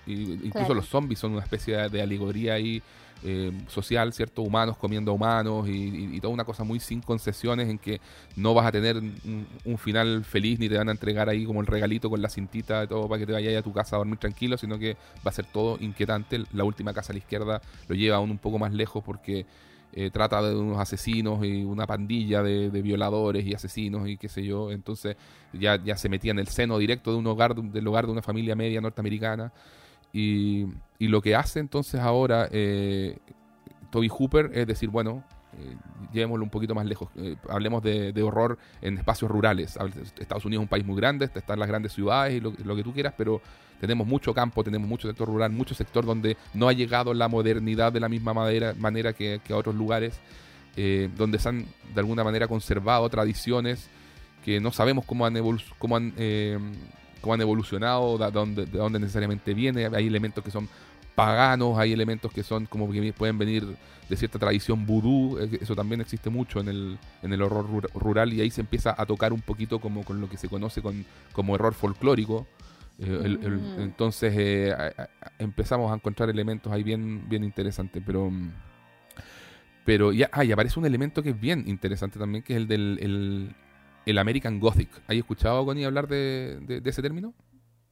incluso 0.07 0.75
los 0.75 0.87
zombies 0.87 1.19
son 1.19 1.33
una 1.33 1.43
especie 1.43 1.89
de, 1.89 2.03
alegoría 2.03 2.55
ahí 2.55 2.83
eh, 3.23 3.53
social, 3.69 4.13
¿cierto? 4.13 4.43
Humanos 4.43 4.77
comiendo 4.77 5.13
humanos 5.13 5.69
y, 5.69 6.19
toda 6.21 6.33
una 6.33 6.45
cosa 6.45 6.65
muy 6.65 6.81
sin 6.81 7.01
concesiones 7.01 7.69
en 7.69 7.79
que 7.79 8.01
no 8.37 8.55
vas 8.55 8.67
a 8.67 8.73
tener 8.73 8.97
un, 8.97 9.79
final 9.79 10.25
feliz 10.25 10.59
ni 10.59 10.69
te 10.69 10.77
van 10.77 10.89
a 10.89 10.93
entregar 10.93 11.29
ahí 11.29 11.45
como 11.45 11.61
el 11.61 11.67
regalito 11.67 12.11
con 12.11 12.21
la 12.21 12.29
cintita 12.29 12.81
de 12.81 12.87
todo 12.87 13.09
para 13.09 13.19
que 13.19 13.27
te 13.27 13.33
vayas 13.33 13.59
a 13.59 13.63
tu 13.63 13.73
casa 13.73 13.97
a 13.97 13.99
dormir 13.99 14.19
tranquilo, 14.19 14.57
sino 14.59 14.79
que 14.79 14.95
va 15.27 15.31
a 15.31 15.33
ser 15.33 15.47
todo 15.47 15.79
inquietante. 15.81 16.45
La 16.53 16.65
última 16.65 16.93
casa 16.93 17.13
a 17.13 17.15
la 17.15 17.19
izquierda 17.19 17.61
lo 17.89 17.95
lleva 17.95 18.17
aún 18.17 18.31
un 18.31 18.39
poco 18.39 18.59
más 18.59 18.73
lejos 18.73 19.03
porque 19.05 19.47
eh, 19.93 20.11
trata 20.11 20.41
de 20.43 20.55
unos 20.55 20.79
asesinos 20.79 21.45
y 21.45 21.65
una 21.65 21.87
pandilla 21.87 22.43
de, 22.43 22.69
violadores 22.83 23.45
y 23.47 23.55
asesinos 23.55 24.09
y 24.09 24.17
qué 24.17 24.29
sé 24.29 24.45
yo. 24.45 24.71
Entonces 24.71 25.17
ya, 25.53 25.83
ya 25.83 25.97
se 25.97 26.09
metía 26.09 26.31
en 26.31 26.39
el 26.39 26.49
seno 26.49 26.79
directo 26.79 27.13
de 27.13 27.19
un 27.19 27.27
hogar, 27.27 27.55
del 27.55 27.87
hogar 27.87 28.07
de 28.07 28.13
una 28.13 28.23
familia 28.23 28.55
media 28.55 28.81
norteamericana. 28.81 29.53
Y, 30.13 30.67
y 30.99 31.09
lo 31.09 31.21
que 31.21 31.35
hace 31.35 31.61
entonces 31.61 32.01
ahora 32.01 32.49
eh, 32.51 33.19
Toby 33.91 34.09
Hooper 34.09 34.51
es 34.55 34.67
decir, 34.67 34.91
bueno, 34.91 35.25
eh, 35.61 35.77
llevémoslo 36.13 36.45
un 36.45 36.51
poquito 36.51 36.75
más 36.75 36.87
lejos. 36.87 37.09
Eh, 37.17 37.37
hablemos 37.49 37.83
de, 37.83 38.23
horror 38.23 38.59
en 38.81 38.99
espacios 38.99 39.31
rurales. 39.31 39.79
Estados 40.19 40.45
Unidos 40.45 40.63
es 40.63 40.65
un 40.65 40.69
país 40.69 40.85
muy 40.85 40.97
grande, 40.97 41.29
están 41.35 41.59
las 41.59 41.69
grandes 41.69 41.93
ciudades 41.93 42.35
y 42.35 42.41
lo, 42.41 42.77
que 42.77 42.83
tú 42.83 42.93
quieras, 42.93 43.15
pero 43.17 43.41
tenemos 43.81 44.07
mucho 44.07 44.35
campo, 44.35 44.65
tenemos 44.65 44.89
mucho 44.89 45.09
sector 45.09 45.29
rural, 45.29 45.53
mucho 45.53 45.75
sector 45.75 46.05
donde 46.05 46.37
no 46.55 46.69
ha 46.69 46.73
llegado 46.73 47.15
la 47.15 47.29
modernidad 47.29 47.93
de 47.93 48.01
la 48.01 48.09
misma 48.09 48.35
manera 48.35 49.13
que, 49.13 49.41
a 49.49 49.57
otros 49.57 49.75
lugares, 49.75 50.19
eh, 50.77 51.09
donde 51.17 51.39
se 51.39 51.49
han 51.49 51.67
de 51.95 52.01
alguna 52.01 52.25
manera 52.25 52.47
conservado 52.47 53.09
tradiciones 53.09 53.89
que 54.45 54.61
no 54.61 54.73
sabemos 54.73 55.05
cómo 55.05 55.27
han, 55.27 55.35
cómo 55.79 55.97
han 55.97 56.15
cómo 57.21 57.35
han 57.35 57.41
evolucionado, 57.41 58.19
de 58.19 58.31
dónde, 58.31 58.67
de 58.67 58.79
dónde 58.79 58.99
necesariamente 58.99 59.55
viene. 59.55 59.87
Hay 59.87 60.07
elementos 60.07 60.43
que 60.43 60.51
son 60.51 60.69
paganos, 61.21 61.79
hay 61.79 61.93
elementos 61.93 62.33
que 62.33 62.43
son 62.43 62.67
como 62.67 62.91
que 62.91 63.13
pueden 63.13 63.37
venir 63.37 63.67
de 64.09 64.17
cierta 64.17 64.39
tradición 64.39 64.87
vudú, 64.87 65.39
eh, 65.39 65.59
eso 65.61 65.77
también 65.77 66.01
existe 66.01 66.31
mucho 66.31 66.61
en 66.61 66.69
el, 66.69 66.99
en 67.23 67.33
el 67.33 67.43
horror 67.43 67.91
rural 67.95 68.33
y 68.33 68.41
ahí 68.41 68.51
se 68.51 68.63
empieza 68.63 68.95
a 68.97 69.05
tocar 69.07 69.33
un 69.33 69.41
poquito 69.41 69.81
como 69.81 70.03
con 70.03 70.21
lo 70.21 70.29
que 70.29 70.37
se 70.37 70.49
conoce 70.49 70.81
con, 70.81 71.05
como 71.33 71.55
error 71.55 71.75
folclórico. 71.75 72.47
Eh, 72.99 73.07
mm. 73.07 73.81
entonces 73.81 74.35
eh, 74.37 74.75
empezamos 75.39 75.91
a 75.91 75.95
encontrar 75.95 76.29
elementos 76.29 76.73
ahí 76.73 76.83
bien, 76.83 77.29
bien 77.29 77.45
interesantes, 77.45 78.03
pero... 78.05 78.31
Pero 79.85 80.13
ya, 80.13 80.29
ah, 80.33 80.43
aparece 80.53 80.79
un 80.79 80.87
elemento 80.87 81.23
que 81.23 81.31
es 81.31 81.41
bien 81.41 81.65
interesante 81.67 82.19
también, 82.19 82.45
que 82.45 82.53
es 82.53 82.59
el 82.59 82.69
del 82.69 83.55
el, 84.05 84.19
American 84.19 84.61
Gothic. 84.61 84.91
¿Hay 85.09 85.19
escuchado, 85.19 85.65
Connie, 85.65 85.85
hablar 85.85 86.07
de, 86.07 86.61
de 86.61 86.91
ese 86.91 87.03
término? 87.03 87.33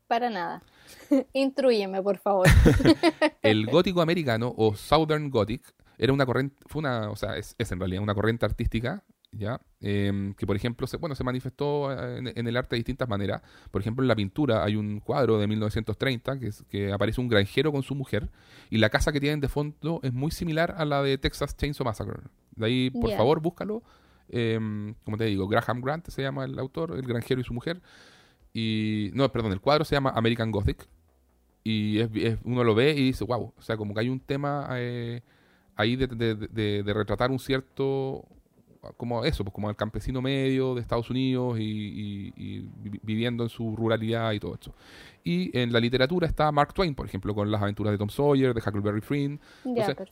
Para 0.09 0.31
nada. 0.31 0.63
Intrúyeme, 1.35 2.03
por 2.03 2.19
favor. 2.19 2.49
el 3.43 3.67
gótico 3.71 4.01
americano 4.01 4.53
o 4.57 4.75
Southern 4.75 5.31
Gothic 5.31 5.63
era 5.99 6.13
una 6.13 6.25
corriente, 6.25 6.57
fue 6.67 6.81
una, 6.81 7.11
o 7.11 7.17
sea, 7.17 7.37
es, 7.37 7.55
en 7.59 7.79
realidad 7.79 8.03
una 8.03 8.15
corriente 8.15 8.47
artística, 8.47 9.05
¿ya? 9.33 9.61
Em, 9.81 10.33
que 10.35 10.47
por 10.47 10.57
ejemplo, 10.57 10.87
se, 10.87 10.97
bueno, 10.97 11.15
se 11.15 11.25
manifestó 11.25 11.93
eh, 11.93 12.33
en, 12.35 12.47
el 12.47 12.57
arte 12.57 12.77
de 12.77 12.79
distintas 12.79 13.09
maneras. 13.09 13.43
Por 13.71 13.83
ejemplo, 13.83 14.03
en 14.03 14.09
la 14.09 14.17
pintura 14.17 14.65
hay 14.65 14.77
un 14.77 15.01
cuadro 15.01 15.39
de 15.39 15.47
1930 15.47 16.39
que, 16.39 16.51
que 16.71 16.93
aparece 16.93 17.21
un 17.21 17.29
granjero 17.29 17.71
con 17.71 17.83
su 17.83 17.95
mujer 17.95 18.31
y 18.71 18.79
la 18.79 18.89
casa 18.89 19.13
que 19.13 19.21
tienen 19.21 19.41
de 19.41 19.49
fondo 19.49 20.01
es 20.03 20.15
muy 20.15 20.31
similar 20.31 20.75
a 20.79 20.87
la 20.87 21.03
de 21.03 21.19
Texas 21.19 21.55
Chainsaw 21.57 21.85
Massacre. 21.85 22.23
De 22.57 22.67
ahí, 22.67 22.91
por 22.91 23.11
favor, 23.11 23.41
búscalo. 23.41 23.83
Em, 24.31 24.95
como 25.05 25.17
te 25.17 25.25
digo, 25.25 25.49
Graham 25.49 25.81
Grant 25.81 26.09
se 26.09 26.23
llama 26.23 26.45
el 26.45 26.59
autor, 26.59 26.93
el 26.97 27.03
granjero 27.03 27.41
y 27.41 27.45
su 27.45 27.53
mujer. 27.53 27.81
Y. 28.59 29.11
No, 29.15 29.31
perdón, 29.31 29.53
el 29.53 29.61
cuadro 29.61 29.85
se 29.85 29.95
llama 29.95 30.11
American 30.11 30.51
Gothic. 30.51 30.89
Y 31.63 32.01
es, 32.01 32.39
uno 32.45 32.65
lo 32.65 32.75
ve 32.75 32.93
y 32.93 33.05
dice, 33.05 33.25
wow. 33.25 33.53
O 33.57 33.63
sea, 33.63 33.77
como 33.77 33.95
que 33.95 34.01
hay 34.01 34.09
un 34.09 34.21
tema 34.21 34.69
eh, 34.73 35.23
ahí 35.77 35.97
de, 35.97 36.07
de, 36.07 36.93
retratar 36.93 37.31
un 37.31 37.39
cierto. 37.39 38.25
Como 38.97 39.25
eso, 39.25 39.45
pues 39.45 39.53
como 39.53 39.69
el 39.69 39.77
campesino 39.77 40.23
medio 40.23 40.75
de 40.75 40.81
Estados 40.81 41.11
Unidos 41.11 41.59
y, 41.59 42.33
viviendo 43.03 43.43
en 43.43 43.49
su 43.49 43.75
ruralidad 43.77 44.33
y 44.33 44.41
todo 44.41 44.57
eso. 44.59 44.73
Y 45.25 45.57
en 45.59 45.73
la 45.73 45.81
literatura 45.81 46.27
está 46.27 46.51
Mark 46.53 46.73
Twain, 46.73 46.95
por 46.95 47.05
ejemplo, 47.05 47.35
con 47.35 47.51
las 47.51 47.61
aventuras 47.61 47.91
de 47.91 47.99
Tom 47.99 48.09
Sawyer, 48.09 48.55
de 48.55 48.63
Huckleberry 48.65 49.01
Finn. 49.01 49.41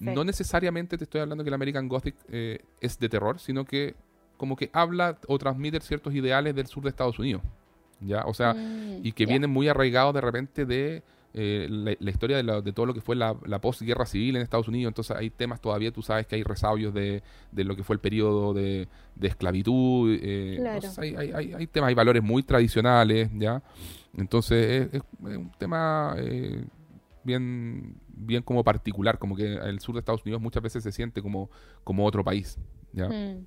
no 0.00 0.24
necesariamente 0.24 0.98
te 0.98 1.04
estoy 1.04 1.20
hablando 1.20 1.44
que 1.44 1.48
el 1.48 1.54
American 1.54 1.88
Gothic 1.88 2.16
eh, 2.28 2.58
es 2.80 2.98
de 2.98 3.08
terror, 3.08 3.38
sino 3.38 3.64
que 3.64 3.94
como 4.36 4.56
que 4.56 4.68
habla 4.72 5.16
o 5.28 5.38
transmite 5.38 5.80
ciertos 5.80 6.12
ideales 6.14 6.54
del 6.54 6.66
sur 6.66 6.82
de 6.82 6.90
Estados 6.90 7.18
Unidos. 7.18 7.42
¿Ya? 8.00 8.24
O 8.26 8.34
sea, 8.34 8.54
mm, 8.54 9.00
y 9.04 9.12
que 9.12 9.26
vienen 9.26 9.50
muy 9.50 9.68
arraigados 9.68 10.14
de 10.14 10.20
repente 10.20 10.64
de 10.64 11.02
eh, 11.38 11.66
la, 11.68 12.10
historia 12.10 12.42
de, 12.42 12.72
todo 12.72 12.86
lo 12.86 12.94
que 12.94 13.02
fue 13.02 13.14
la, 13.14 13.36
la 13.44 13.60
posguerra 13.60 14.06
civil 14.06 14.36
en 14.36 14.42
Estados 14.42 14.68
Unidos. 14.68 14.88
Entonces 14.88 15.14
hay 15.14 15.28
temas 15.28 15.60
todavía, 15.60 15.90
tú 15.92 16.00
sabes 16.00 16.26
que 16.26 16.34
hay 16.34 16.42
resabios 16.42 16.94
de, 16.94 17.22
lo 17.52 17.76
que 17.76 17.84
fue 17.84 17.92
el 17.92 18.00
periodo 18.00 18.54
de, 18.54 18.88
esclavitud. 19.20 20.16
Eh, 20.18 20.80
hay, 20.96 21.66
temas, 21.66 21.88
hay 21.88 21.94
valores 21.94 22.22
muy 22.22 22.42
tradicionales, 22.42 23.28
¿ya? 23.34 23.62
Entonces 24.16 24.88
es, 24.94 25.02
un 25.20 25.52
tema 25.58 26.14
eh, 26.16 26.64
bien, 27.22 27.96
bien 28.08 28.42
como 28.42 28.64
particular, 28.64 29.18
como 29.18 29.36
que 29.36 29.56
el 29.56 29.78
sur 29.80 29.94
de 29.94 29.98
Estados 29.98 30.22
Unidos 30.24 30.40
muchas 30.40 30.62
veces 30.62 30.82
se 30.82 30.90
siente 30.90 31.20
como, 31.20 31.50
como 31.84 32.06
otro 32.06 32.24
país, 32.24 32.58
¿ya? 32.94 33.10
Mm, 33.10 33.44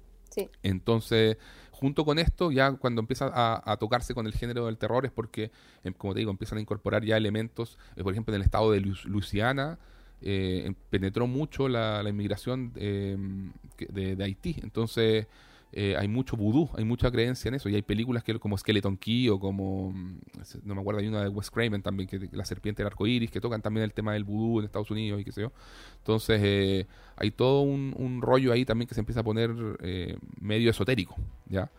Entonces 0.62 1.38
junto 1.80 2.04
con 2.04 2.20
esto, 2.20 2.52
ya 2.52 2.74
cuando 2.74 3.00
empieza 3.00 3.32
a, 3.34 3.78
tocarse 3.78 4.14
con 4.14 4.28
el 4.28 4.34
género 4.34 4.66
del 4.66 4.78
terror 4.78 5.06
es 5.06 5.12
porque, 5.14 5.50
em, 5.86 5.94
como 5.94 6.14
te 6.14 6.20
digo, 6.20 6.32
empiezan 6.32 6.58
a 6.58 6.62
incorporar 6.62 7.06
ya 7.06 7.16
elementos, 7.16 7.78
eh, 7.96 8.04
por 8.04 8.12
ejemplo, 8.12 8.34
en 8.34 8.42
el 8.42 8.46
estado 8.46 8.72
de 8.72 8.82
Luisiana, 8.82 9.80
eh, 10.22 10.64
em, 10.66 10.76
penetró 10.90 11.26
mucho 11.26 11.70
la, 11.70 12.04
inmigración 12.08 12.74
em, 12.76 13.54
de, 13.78 14.22
Haití. 14.22 14.58
Entonces, 14.62 15.28
eh, 15.72 15.96
hay 15.98 16.08
mucho 16.08 16.36
vudú, 16.36 16.68
hay 16.76 16.84
mucha 16.84 17.12
creencia 17.12 17.50
en 17.50 17.56
eso. 17.56 17.70
Y 17.70 17.76
hay 17.76 17.82
películas 17.82 18.24
que 18.24 18.38
como 18.40 18.58
Skeleton 18.58 18.98
Key 18.98 19.30
o 19.30 19.40
como, 19.40 19.92
mm, 19.92 20.20
no 20.64 20.76
me 20.76 20.82
acuerdo, 20.82 21.02
hay 21.02 21.08
una 21.08 21.22
de 21.22 21.30
Wes 21.30 21.52
Craven 21.52 21.82
también, 21.82 22.08
que 22.08 22.30
La 22.32 22.46
Serpiente 22.46 22.82
del 22.82 22.88
Arco 22.88 23.06
Iris, 23.06 23.30
que 23.30 23.40
tocan 23.40 23.62
también 23.62 23.84
el 23.84 23.94
tema 23.94 24.14
del 24.14 24.24
vudú 24.24 24.60
en 24.60 24.66
Estados 24.66 24.90
Unidos 24.90 25.22
y 25.22 25.24
qué 25.24 25.32
sé 25.32 25.42
yo. 25.42 25.52
Entonces, 25.98 26.42
eh, 26.44 26.88
hay 27.16 27.32
todo 27.32 27.62
un, 27.62 28.20
rollo 28.22 28.52
ahí 28.52 28.66
también 28.66 28.88
que 28.88 28.96
se 28.96 29.00
empieza 29.00 29.22
a 29.22 29.24
poner 29.24 29.52
eh, 29.82 30.18
medio 30.40 30.72
esotérico, 30.72 31.16
¿ya? 31.48 31.70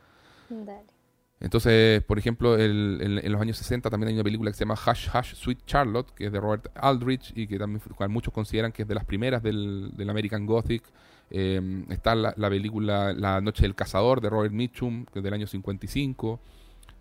Entonces, 1.40 2.02
por 2.04 2.18
ejemplo, 2.18 2.58
en 2.58 3.32
los 3.32 3.40
años 3.40 3.56
60 3.56 3.88
también 3.88 4.08
hay 4.08 4.14
una 4.14 4.24
película 4.24 4.50
que 4.50 4.56
se 4.56 4.64
llama 4.64 4.74
Hush 4.74 5.08
Hush 5.14 5.34
Sweet 5.34 5.64
Charlotte, 5.64 6.10
que 6.12 6.26
es 6.26 6.32
de 6.32 6.40
Robert 6.40 6.68
Aldrich 6.74 7.32
y 7.34 7.46
que 7.46 7.58
también 7.58 7.82
muchos 8.08 8.32
consideran 8.32 8.72
que 8.72 8.82
es 8.82 8.88
de 8.88 8.94
las 8.94 9.04
primeras 9.04 9.42
del, 9.42 9.90
del 9.96 10.10
American 10.10 10.46
Gothic. 10.46 10.82
Eh, 11.30 11.84
está 11.90 12.14
la, 12.14 12.50
película 12.50 13.12
La 13.12 13.40
Noche 13.40 13.62
del 13.62 13.74
Cazador 13.74 14.20
de 14.20 14.28
Robert 14.28 14.52
Mitchum, 14.52 15.06
que 15.06 15.20
es 15.20 15.22
del 15.22 15.34
año 15.34 15.46
55. 15.46 16.40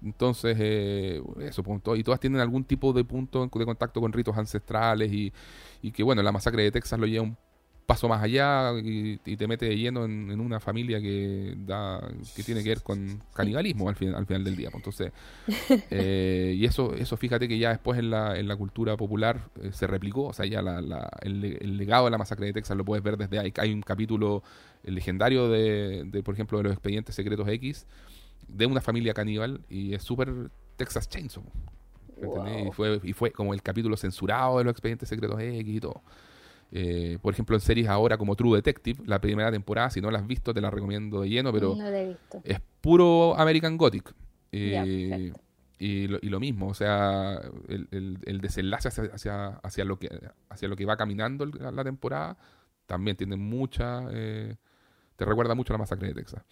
Entonces, 0.04 0.56
eh, 0.60 1.22
eso, 1.42 1.64
pues, 1.64 1.82
y 1.98 2.04
todas 2.04 2.20
tienen 2.20 2.40
algún 2.40 2.64
tipo 2.64 2.94
de 2.94 3.04
punto 3.04 3.46
de 3.46 3.66
contacto 3.66 4.00
con 4.00 4.14
ritos 4.14 4.38
ancestrales 4.38 5.12
y, 5.12 5.34
y 5.82 5.92
que, 5.92 6.04
bueno, 6.04 6.22
la 6.22 6.32
masacre 6.32 6.64
de 6.64 6.72
Texas 6.72 7.00
lo 7.00 7.06
lleva 7.06 7.24
un 7.24 7.38
paso 7.90 8.08
más 8.08 8.22
allá 8.22 8.72
y, 8.84 9.18
te 9.18 9.48
mete 9.48 9.66
de 9.66 9.76
lleno 9.76 10.06
en, 10.06 10.40
una 10.40 10.60
familia 10.60 11.02
que 11.02 11.56
da 11.58 12.00
que 12.36 12.44
tiene 12.44 12.62
que 12.62 12.70
ver 12.70 12.84
con 12.84 13.20
canibalismo 13.34 13.90
al, 13.90 13.96
final 13.96 14.14
al 14.14 14.28
final 14.28 14.44
del 14.44 14.56
día. 14.56 14.70
Pues. 14.70 14.84
Entonces, 14.86 15.12
eh, 15.90 16.54
y 16.56 16.66
eso, 16.66 16.94
eso 16.94 17.18
fíjate 17.18 17.48
que 17.48 17.58
ya 17.58 17.70
después 17.70 17.98
en 17.98 18.12
la, 18.12 18.38
en 18.38 18.48
la 18.48 18.56
cultura 18.56 18.96
popular 18.96 19.42
eh, 19.60 19.72
se 19.74 19.88
replicó, 19.88 20.26
o 20.26 20.34
sea, 20.34 20.46
ya 20.46 20.62
la, 20.62 21.10
el, 21.24 21.78
legado 21.78 22.06
de 22.06 22.12
la 22.12 22.20
masacre 22.20 22.46
de 22.46 22.54
Texas 22.54 22.78
lo 22.78 22.86
puedes 22.86 23.04
ver 23.04 23.18
desde 23.18 23.40
ahí. 23.40 23.52
Hay 23.58 23.74
un 23.74 23.82
capítulo 23.82 24.44
legendario 24.84 25.50
de, 25.50 26.04
de, 26.06 26.22
por 26.22 26.36
ejemplo, 26.36 26.60
de 26.60 26.66
los 26.66 26.74
expedientes 26.74 27.16
secretos 27.16 27.48
X, 27.48 27.88
de 28.48 28.68
una 28.68 28.82
familia 28.82 29.16
caníbal, 29.16 29.62
y 29.68 29.96
es 29.96 30.04
súper 30.04 30.52
Texas 30.78 31.10
Chainsaw. 31.10 31.44
Y, 32.18 32.72
fue, 32.72 33.00
y 33.02 33.14
fue 33.14 33.32
como 33.32 33.56
el 33.56 33.64
capítulo 33.64 33.98
censurado 33.98 34.60
de 34.60 34.66
los 34.66 34.72
expedientes 34.74 35.10
secretos 35.10 35.42
X 35.42 35.76
y 35.76 35.80
todo. 35.80 36.04
Eh, 36.72 37.18
por 37.22 37.34
ejemplo, 37.34 37.56
en 37.56 37.62
series 37.62 37.88
ahora 37.88 38.18
como 38.18 38.36
True 38.36 38.58
Detective, 38.58 39.02
la 39.06 39.20
primera 39.20 39.52
temporada, 39.52 39.90
si 39.90 40.02
no 40.02 40.12
la 40.12 40.20
has 40.20 40.28
visto, 40.28 40.54
te 40.54 40.62
la 40.62 40.70
recomiendo 40.70 41.22
de 41.22 41.30
lleno, 41.30 41.52
pero 41.52 41.76
es 42.44 42.60
puro 42.82 43.38
American 43.38 43.78
Gothic. 43.78 44.14
Eh, 44.52 45.34
y, 45.80 46.08
lo, 46.08 46.40
mismo, 46.40 46.68
o 46.68 46.74
sea, 46.74 47.42
el, 47.70 48.40
desenlace 48.42 48.90
hacia, 48.90 49.60
hacia, 49.64 49.86
lo 49.86 49.98
que, 49.98 50.10
hacia 50.50 50.68
lo 50.68 50.76
que 50.76 50.86
va 50.86 50.98
caminando 50.98 51.46
la, 51.46 51.84
temporada 51.84 52.38
también 52.86 53.16
tiene 53.16 53.38
mucha. 53.38 54.06
Eh, 54.12 54.58
te 55.16 55.26
recuerda 55.26 55.56
mucho 55.56 55.74
a 55.74 55.76
la 55.76 55.80
masacre 55.80 56.10
de 56.10 56.14
Texas. 56.16 56.44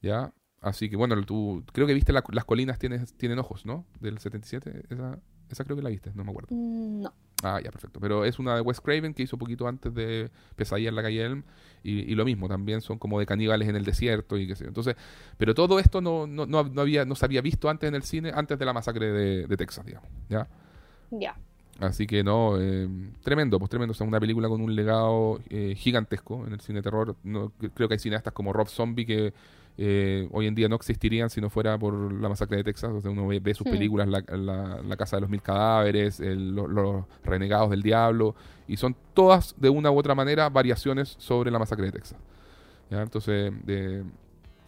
¿Ya? 0.00 0.32
Así 0.60 0.90
que 0.90 0.96
bueno, 0.96 1.20
tú 1.24 1.64
creo 1.72 1.86
que 1.86 1.94
viste 1.94 2.12
Las 2.12 2.44
colinas 2.44 2.78
tienen, 2.78 3.04
tienen 3.16 3.38
ojos, 3.38 3.66
¿no? 3.66 3.86
Del 4.00 4.18
77. 4.18 4.84
Esa, 4.90 5.18
esa 5.48 5.64
creo 5.64 5.76
que 5.76 5.82
la 5.82 5.90
viste, 5.90 6.10
no 6.14 6.24
me 6.24 6.30
acuerdo. 6.30 6.48
Mm, 6.50 7.02
no. 7.02 7.12
Ah, 7.42 7.60
ya, 7.62 7.70
perfecto. 7.70 7.98
Pero 8.00 8.24
es 8.24 8.38
una 8.38 8.54
de 8.54 8.60
Wes 8.60 8.80
Craven 8.80 9.14
que 9.14 9.24
hizo 9.24 9.36
poquito 9.36 9.66
antes 9.66 9.92
de 9.92 10.30
Pesadilla 10.54 10.88
en 10.88 10.94
la 10.94 11.02
calle 11.02 11.24
Elm. 11.24 11.42
Y, 11.84 12.14
lo 12.14 12.24
mismo, 12.24 12.48
también 12.48 12.80
son 12.80 12.96
como 12.98 13.18
de 13.18 13.26
caníbales 13.26 13.68
en 13.68 13.74
el 13.74 13.84
desierto 13.84 14.38
y 14.38 14.46
qué 14.46 14.54
sé 14.54 14.66
Entonces, 14.66 14.94
pero 15.36 15.52
todo 15.52 15.80
esto 15.80 16.00
no, 16.00 16.28
no, 16.28 16.46
no, 16.46 16.80
había, 16.80 17.04
no 17.04 17.16
se 17.16 17.24
había 17.24 17.40
visto 17.40 17.68
antes 17.68 17.88
en 17.88 17.96
el 17.96 18.04
cine, 18.04 18.30
antes 18.32 18.56
de 18.56 18.64
la 18.64 18.72
masacre 18.72 19.10
de, 19.10 19.56
Texas, 19.56 19.84
digamos. 19.84 20.08
¿Ya? 20.28 20.46
Ya. 21.10 21.36
Así 21.80 22.06
que 22.06 22.22
no, 22.22 22.60
eh, 22.60 22.88
tremendo, 23.24 23.58
pues 23.58 23.68
tremendo. 23.68 23.90
O 23.90 23.94
sea, 23.94 24.06
una 24.06 24.20
película 24.20 24.48
con 24.48 24.60
un 24.60 24.76
legado 24.76 25.40
eh, 25.50 25.74
gigantesco 25.76 26.46
en 26.46 26.52
el 26.52 26.60
cine 26.60 26.78
de 26.78 26.82
terror. 26.84 27.16
No, 27.24 27.50
creo 27.74 27.88
que 27.88 27.94
hay 27.94 27.98
cineastas 27.98 28.32
como 28.32 28.52
Rob 28.52 28.68
Zombie 28.68 29.04
que 29.04 29.34
eh, 29.78 30.28
hoy 30.32 30.46
en 30.46 30.54
día 30.54 30.68
no 30.68 30.76
existirían 30.76 31.30
si 31.30 31.40
no 31.40 31.48
fuera 31.48 31.78
por 31.78 32.12
la 32.12 32.28
masacre 32.28 32.58
de 32.58 32.64
Texas. 32.64 32.90
O 32.92 33.00
sea, 33.00 33.10
uno 33.10 33.26
ve, 33.26 33.54
sus 33.54 33.66
hmm. 33.66 33.70
películas, 33.70 34.08
la, 34.08 34.96
Casa 34.96 35.16
de 35.16 35.22
los 35.22 35.30
Mil 35.30 35.42
Cadáveres, 35.42 36.20
los 36.20 37.04
Renegados 37.24 37.70
del 37.70 37.82
Diablo, 37.82 38.34
y 38.68 38.76
son 38.76 38.94
todas 39.14 39.54
de 39.58 39.68
una 39.68 39.90
u 39.90 39.98
otra 39.98 40.14
manera 40.14 40.48
variaciones 40.48 41.14
sobre 41.18 41.50
la 41.50 41.58
masacre 41.58 41.86
de 41.86 41.92
Texas. 41.92 42.18
Entonces, 42.90 43.52
de, 43.64 44.04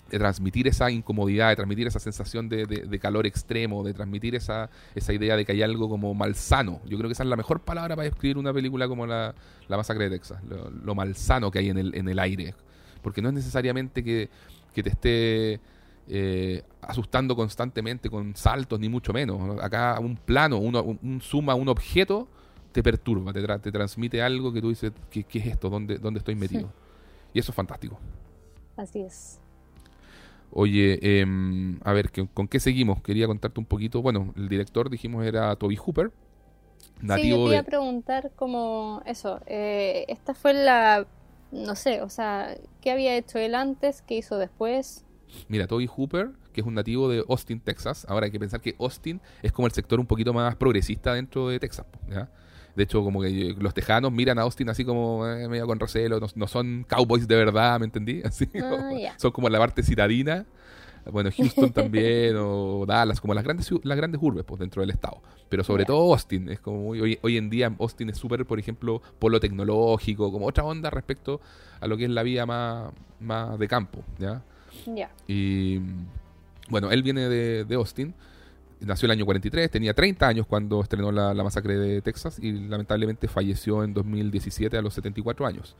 transmitir 0.08 0.66
esa 0.68 0.90
incomodidad, 0.90 1.50
de 1.50 1.56
transmitir 1.56 1.86
esa 1.86 1.98
sensación 1.98 2.48
de, 2.48 2.98
calor 3.00 3.26
extremo, 3.26 3.84
de 3.84 3.92
transmitir 3.92 4.34
esa, 4.34 4.70
esa 4.94 5.12
idea 5.12 5.36
de 5.36 5.44
que 5.44 5.52
hay 5.52 5.62
algo 5.62 5.88
como 5.88 6.14
malsano. 6.14 6.80
Yo 6.86 6.96
creo 6.96 7.08
que 7.08 7.12
esa 7.12 7.22
es 7.22 7.28
la 7.28 7.36
mejor 7.36 7.60
palabra 7.60 7.96
para 7.96 8.08
describir 8.08 8.38
una 8.38 8.52
película 8.52 8.88
como 8.88 9.06
la, 9.06 9.34
masacre 9.68 10.04
de 10.04 10.18
Texas, 10.18 10.42
lo, 10.44 10.70
lo 10.70 10.94
malsano 10.94 11.50
que 11.50 11.58
hay 11.58 11.68
en 11.68 11.78
el, 11.78 11.94
en 11.94 12.08
el 12.08 12.18
aire. 12.18 12.54
Porque 13.02 13.20
no 13.20 13.28
es 13.28 13.34
necesariamente 13.34 14.02
que 14.02 14.30
que 14.74 14.82
te 14.82 14.90
esté 14.90 15.60
eh, 16.08 16.62
asustando 16.82 17.34
constantemente 17.34 18.10
con 18.10 18.36
saltos, 18.36 18.78
ni 18.78 18.88
mucho 18.88 19.12
menos. 19.12 19.58
Acá 19.62 19.98
un 20.00 20.16
plano, 20.16 20.58
uno, 20.58 20.82
un, 20.82 21.20
suma, 21.22 21.54
un 21.54 21.68
objeto, 21.68 22.28
te 22.72 22.82
perturba, 22.82 23.32
te, 23.32 23.42
te 23.58 23.72
transmite 23.72 24.20
algo 24.20 24.52
que 24.52 24.60
tú 24.60 24.68
dices, 24.68 24.92
¿qué, 25.10 25.24
es 25.32 25.46
esto? 25.46 25.70
¿Dónde, 25.70 25.98
dónde 25.98 26.18
estoy 26.18 26.34
metido? 26.34 26.70
Y 27.32 27.38
eso 27.38 27.52
es 27.52 27.56
fantástico. 27.56 27.98
Así 28.76 29.00
es. 29.00 29.40
Oye, 30.50 31.20
em, 31.20 31.80
a 31.82 31.92
ver, 31.92 32.10
¿con 32.32 32.46
qué 32.46 32.60
seguimos? 32.60 33.02
Quería 33.02 33.26
contarte 33.26 33.58
un 33.58 33.66
poquito. 33.66 34.02
Bueno, 34.02 34.32
el 34.36 34.48
director 34.48 34.90
dijimos 34.90 35.24
era 35.24 35.56
Toby 35.56 35.76
Hooper. 35.76 36.12
Nativo 37.00 37.24
sí, 37.24 37.30
yo 37.30 37.44
te 37.46 37.50
iba 37.52 37.60
a 37.60 37.64
preguntar 37.64 38.30
como 38.36 39.02
eso. 39.04 39.40
Eh, 39.46 40.04
esta 40.08 40.34
fue 40.34 40.54
la, 40.54 41.06
no 41.54 41.74
sé, 41.76 42.02
o 42.02 42.08
sea, 42.08 42.56
¿qué 42.80 42.90
había 42.90 43.16
hecho 43.16 43.38
él 43.38 43.54
antes? 43.54 44.02
¿Qué 44.02 44.16
hizo 44.16 44.36
después? 44.38 45.04
Mira, 45.48 45.66
Toby 45.66 45.86
Hooper, 45.86 46.30
que 46.52 46.60
es 46.60 46.66
un 46.66 46.74
nativo 46.74 47.08
de 47.08 47.24
Austin, 47.28 47.60
Texas. 47.60 48.06
Ahora 48.08 48.26
hay 48.26 48.32
que 48.32 48.38
pensar 48.38 48.60
que 48.60 48.74
Austin 48.78 49.20
es 49.42 49.52
como 49.52 49.66
el 49.66 49.72
sector 49.72 49.98
un 50.00 50.06
poquito 50.06 50.32
más 50.32 50.56
progresista 50.56 51.14
dentro 51.14 51.48
de 51.48 51.58
Texas. 51.58 51.86
¿ya? 52.08 52.28
De 52.74 52.82
hecho, 52.82 53.02
como 53.02 53.20
que 53.22 53.54
los 53.58 53.72
tejanos 53.72 54.12
miran 54.12 54.38
a 54.38 54.42
Austin 54.42 54.68
así 54.68 54.84
como 54.84 55.26
eh, 55.26 55.48
medio 55.48 55.66
con 55.66 55.78
recelo, 55.78 56.20
no, 56.34 56.48
son 56.48 56.84
cowboys 56.88 57.28
de 57.28 57.36
verdad, 57.36 57.78
¿me 57.78 57.86
entendí? 57.86 58.22
Así, 58.24 58.48
ah, 58.60 59.14
Son 59.16 59.30
como 59.30 59.48
la 59.48 59.58
parte 59.58 59.82
citadina. 59.82 60.46
Bueno, 61.10 61.30
Houston 61.36 61.72
también, 61.72 62.36
o 62.38 62.84
Dallas, 62.86 63.20
como 63.20 63.34
las 63.34 63.44
grandes 63.44 63.70
las 63.82 63.96
grandes 63.96 64.20
urbes 64.22 64.44
pues, 64.44 64.60
dentro 64.60 64.80
del 64.80 64.90
estado. 64.90 65.20
Pero 65.48 65.62
sobre 65.64 65.84
todo 65.84 66.12
Austin, 66.12 66.48
es 66.48 66.60
como 66.60 66.88
hoy, 66.88 67.18
hoy 67.22 67.36
en 67.36 67.50
día 67.50 67.74
Austin 67.78 68.10
es 68.10 68.18
súper, 68.18 68.44
por 68.46 68.58
ejemplo, 68.58 69.02
polo 69.18 69.40
tecnológico, 69.40 70.32
como 70.32 70.46
otra 70.46 70.64
onda 70.64 70.90
respecto 70.90 71.40
a 71.80 71.86
lo 71.86 71.96
que 71.96 72.04
es 72.04 72.10
la 72.10 72.22
vida 72.22 72.46
más, 72.46 72.92
más 73.20 73.58
de 73.58 73.68
campo, 73.68 74.02
¿ya? 74.18 74.42
Y 75.28 75.80
bueno, 76.68 76.90
él 76.90 77.02
viene 77.02 77.28
de, 77.28 77.64
de 77.64 77.74
Austin 77.74 78.14
nació 78.86 79.06
el 79.06 79.12
año 79.12 79.24
43, 79.24 79.70
tenía 79.70 79.94
30 79.94 80.26
años 80.26 80.46
cuando 80.46 80.80
estrenó 80.82 81.12
la, 81.12 81.34
masacre 81.34 81.76
de 81.76 82.02
Texas 82.02 82.38
y 82.38 82.52
lamentablemente 82.52 83.28
falleció 83.28 83.84
en 83.84 83.94
2017 83.94 84.76
a 84.76 84.82
los 84.82 84.94
74 84.94 85.46
años. 85.46 85.76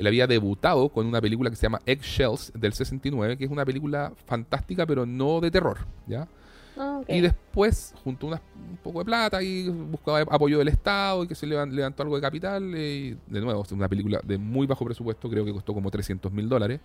Él 0.00 0.06
había 0.06 0.26
debutado 0.26 0.88
con 0.88 1.06
una 1.06 1.20
película 1.20 1.50
que 1.50 1.56
se 1.56 1.62
llama 1.62 1.80
Eggshells 1.84 2.52
del 2.54 2.72
69, 2.72 3.36
que 3.36 3.44
es 3.44 3.50
una 3.50 3.66
película 3.66 4.14
fantástica 4.24 4.86
pero 4.86 5.04
no 5.04 5.40
de 5.40 5.50
terror, 5.50 5.76
¿ya? 6.06 6.26
Ah, 6.78 7.02
y 7.06 7.20
después, 7.20 7.92
junto 8.02 8.32
a 8.32 8.40
un 8.70 8.78
poco 8.82 9.00
de 9.00 9.04
plata 9.04 9.42
y 9.42 9.68
buscaba 9.68 10.20
apoyo 10.20 10.58
del 10.58 10.68
Estado 10.68 11.24
y 11.24 11.28
que 11.28 11.34
se 11.34 11.46
levantó 11.46 12.02
algo 12.02 12.16
de 12.16 12.22
capital. 12.22 12.74
Y 12.74 13.18
de 13.26 13.40
nuevo, 13.42 13.62
una 13.72 13.88
película 13.90 14.22
de 14.24 14.38
muy 14.38 14.66
bajo 14.66 14.86
presupuesto, 14.86 15.28
creo 15.28 15.44
que 15.44 15.52
costó 15.52 15.74
como 15.74 15.90
300 15.90 16.32
mil 16.32 16.48
dólares. 16.48 16.80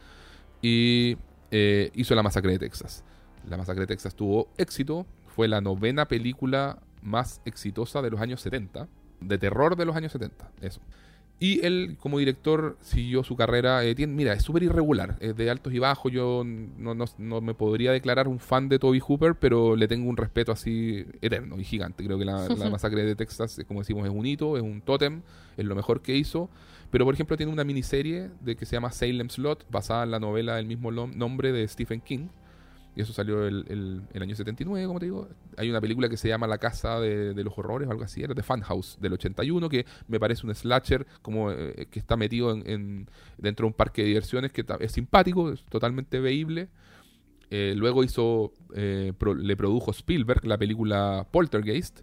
Y 0.62 1.16
eh, 1.52 1.92
hizo 1.96 2.16
La 2.16 2.24
Masacre 2.24 2.52
de 2.52 2.60
Texas. 2.60 3.06
La 3.48 3.56
Masacre 3.56 3.82
de 3.82 3.88
Texas 3.88 4.14
tuvo 4.14 4.50
éxito, 4.58 5.06
fue 5.34 5.48
la 5.48 5.62
novena 5.62 6.06
película 6.10 6.80
más 7.02 7.40
exitosa 7.46 8.02
de 8.02 8.10
los 8.10 8.20
años 8.20 8.42
70, 8.42 8.90
de 9.22 9.38
terror 9.38 9.78
de 9.78 9.86
los 9.86 9.96
años 9.96 10.12
70, 10.12 10.52
eso. 10.60 10.82
Y 11.38 11.66
él, 11.66 11.98
como 12.00 12.20
director, 12.20 12.78
siguió 12.80 13.24
su 13.24 13.36
carrera. 13.36 13.84
Eh, 13.84 13.94
tiene, 13.94 14.14
mira, 14.14 14.34
es 14.34 14.44
súper 14.44 14.64
irregular, 14.64 15.18
es 15.20 15.36
de 15.36 15.50
altos 15.50 15.74
y 15.74 15.80
bajos. 15.80 16.12
Yo 16.12 16.44
no, 16.46 16.96
no, 16.96 17.42
me 17.42 17.54
podría 17.54 17.92
declarar 17.92 18.30
un 18.30 18.40
fan 18.40 18.70
de 18.70 18.80
Toby 18.80 19.02
Hooper, 19.06 19.36
pero 19.36 19.76
le 19.76 19.88
tengo 19.90 20.10
un 20.10 20.16
respeto 20.16 20.54
así 20.54 21.06
eterno 21.22 21.60
y 21.60 21.66
gigante. 21.66 22.06
Creo 22.06 22.18
que 22.18 22.26
la, 22.26 22.48
masacre 22.72 23.04
de 23.04 23.16
Texas, 23.16 23.60
como 23.68 23.82
decimos, 23.82 24.06
es 24.06 24.14
un 24.14 24.26
hito, 24.26 24.56
es 24.56 24.64
un 24.64 24.82
tótem, 24.82 25.22
es 25.58 25.66
lo 25.66 25.76
mejor 25.76 26.02
que 26.02 26.16
hizo. 26.16 26.50
Pero, 26.90 27.04
por 27.04 27.14
ejemplo, 27.14 27.36
tiene 27.36 27.52
una 27.52 27.66
miniserie 27.66 28.30
de 28.40 28.56
que 28.56 28.66
se 28.66 28.78
llama 28.78 28.92
Salem 28.92 29.30
Slot, 29.30 29.66
basada 29.70 30.04
en 30.04 30.12
la 30.12 30.20
novela 30.20 30.56
del 30.56 30.68
mismo 30.68 30.92
nombre 30.92 31.52
de 31.52 31.68
Stephen 31.68 32.00
King 32.00 32.28
y 32.96 33.02
eso 33.02 33.12
salió 33.12 33.46
el, 33.46 33.66
el, 34.14 34.22
año 34.22 34.36
79, 34.36 34.88
como 34.88 35.00
te 35.00 35.06
digo. 35.06 35.28
Hay 35.58 35.70
una 35.70 35.82
película 35.82 36.08
que 36.08 36.16
se 36.16 36.30
llama 36.30 36.48
La 36.48 36.58
Casa 36.58 37.00
de, 37.00 37.44
los 37.44 37.58
Horrores 37.58 37.90
o 37.90 37.92
algo 37.92 38.06
así, 38.06 38.24
era 38.24 38.34
de 38.34 38.42
Funhouse 38.42 38.98
del 39.02 39.14
81, 39.14 39.68
que 39.68 39.86
me 40.08 40.18
parece 40.18 40.48
un 40.48 40.56
slasher 40.56 41.06
como 41.22 41.52
eh, 41.52 41.88
que 41.92 42.00
está 42.00 42.16
metido 42.16 42.52
en, 42.52 43.10
dentro 43.38 43.66
de 43.66 43.68
un 43.68 43.74
parque 43.74 44.02
de 44.02 44.08
diversiones 44.08 44.54
que 44.54 44.66
es 44.80 44.92
simpático, 44.94 45.52
es 45.52 45.64
totalmente 45.66 46.22
veíble. 46.22 46.70
Eh, 47.52 47.74
luego 47.76 48.04
hizo, 48.04 48.54
eh, 48.74 49.12
le 49.38 49.58
produjo 49.58 49.92
Spielberg 49.92 50.46
la 50.46 50.58
película 50.58 51.28
Poltergeist, 51.32 52.02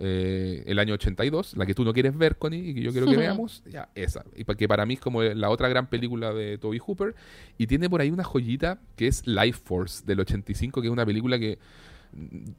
eh, 0.00 0.62
el 0.66 0.78
año 0.78 0.94
82, 0.94 1.56
la 1.56 1.66
que 1.66 1.74
tú 1.74 1.84
no 1.84 1.92
quieres 1.92 2.16
ver, 2.16 2.36
Connie, 2.36 2.70
y 2.70 2.74
que 2.74 2.82
yo 2.82 2.92
quiero 2.92 3.06
que 3.06 3.16
veamos, 3.16 3.62
ya, 3.68 3.88
esa. 3.94 4.24
Y 4.36 4.44
que 4.44 4.68
para 4.68 4.86
mí 4.86 4.94
es 4.94 5.00
como 5.00 5.22
la 5.22 5.50
otra 5.50 5.68
gran 5.68 5.88
película 5.88 6.32
de 6.32 6.58
Toby 6.58 6.78
Hooper. 6.78 7.14
Y 7.56 7.66
tiene 7.66 7.90
por 7.90 8.00
ahí 8.00 8.10
una 8.10 8.24
joyita 8.24 8.80
que 8.96 9.08
es 9.08 9.26
Life 9.26 9.60
Force 9.64 10.04
del 10.06 10.20
85, 10.20 10.80
que 10.80 10.86
es 10.88 10.92
una 10.92 11.04
película 11.04 11.38
que 11.38 11.58
mm, 12.12 12.50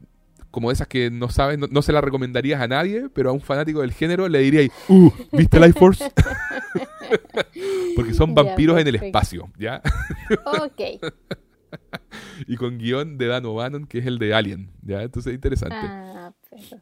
como 0.51 0.71
esas 0.71 0.87
que 0.87 1.11
no 1.11 1.29
sabes, 1.29 1.59
no, 1.59 1.81
se 1.81 1.93
la 1.93 2.01
recomendarías 2.01 2.59
a 2.59 2.67
nadie, 2.67 3.07
pero 3.13 3.29
a 3.29 3.33
un 3.33 3.41
fanático 3.41 3.81
del 3.81 3.91
género 3.91 4.27
le 4.27 4.39
diría, 4.39 4.67
uh, 4.87 5.11
¿viste 5.31 5.59
Life 5.59 5.79
Force? 5.79 6.11
Porque 7.95 8.13
son 8.13 8.33
vampiros 8.33 8.79
en 8.79 8.87
el 8.87 8.95
espacio, 8.95 9.49
¿ya? 9.57 9.81
ok. 10.45 11.13
y 12.47 12.55
con 12.55 12.77
guion 12.77 13.17
de 13.17 13.27
Dan 13.27 13.45
O'Bannon, 13.45 13.85
que 13.85 13.99
es 13.99 14.05
el 14.05 14.17
de 14.17 14.33
Alien, 14.33 14.71
¿ya? 14.81 15.03
Entonces 15.03 15.31
es 15.31 15.35
interesante. 15.35 15.75
Ah, 15.79 16.33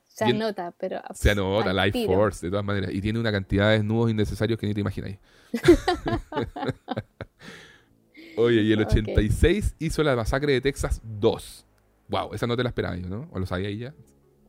se 0.05 0.25
anota, 0.25 0.73
pero... 0.77 1.01
Se 1.13 1.31
anota, 1.31 1.73
Life 1.73 2.05
Force, 2.05 2.45
de 2.45 2.49
todas 2.49 2.65
maneras. 2.65 2.91
Y 2.93 3.01
tiene 3.01 3.19
una 3.19 3.31
cantidad 3.31 3.69
de 3.69 3.77
desnudos 3.77 4.11
innecesarios 4.11 4.59
que 4.59 4.67
ni 4.67 4.73
te 4.73 4.81
imagináis. 4.81 5.17
Oye, 8.37 8.61
y 8.61 8.71
el 8.71 8.81
86 8.81 9.75
hizo 9.79 10.03
la 10.03 10.15
masacre 10.15 10.53
de 10.53 10.61
Texas 10.61 11.01
2. 11.03 11.65
Wow, 12.09 12.33
esa 12.33 12.47
no 12.47 12.55
te 12.55 12.63
la 12.63 12.69
esperaba 12.69 12.95
yo, 12.95 13.07
¿no? 13.07 13.27
¿O 13.31 13.39
lo 13.39 13.45
sabía 13.45 13.67
ella? 13.67 13.93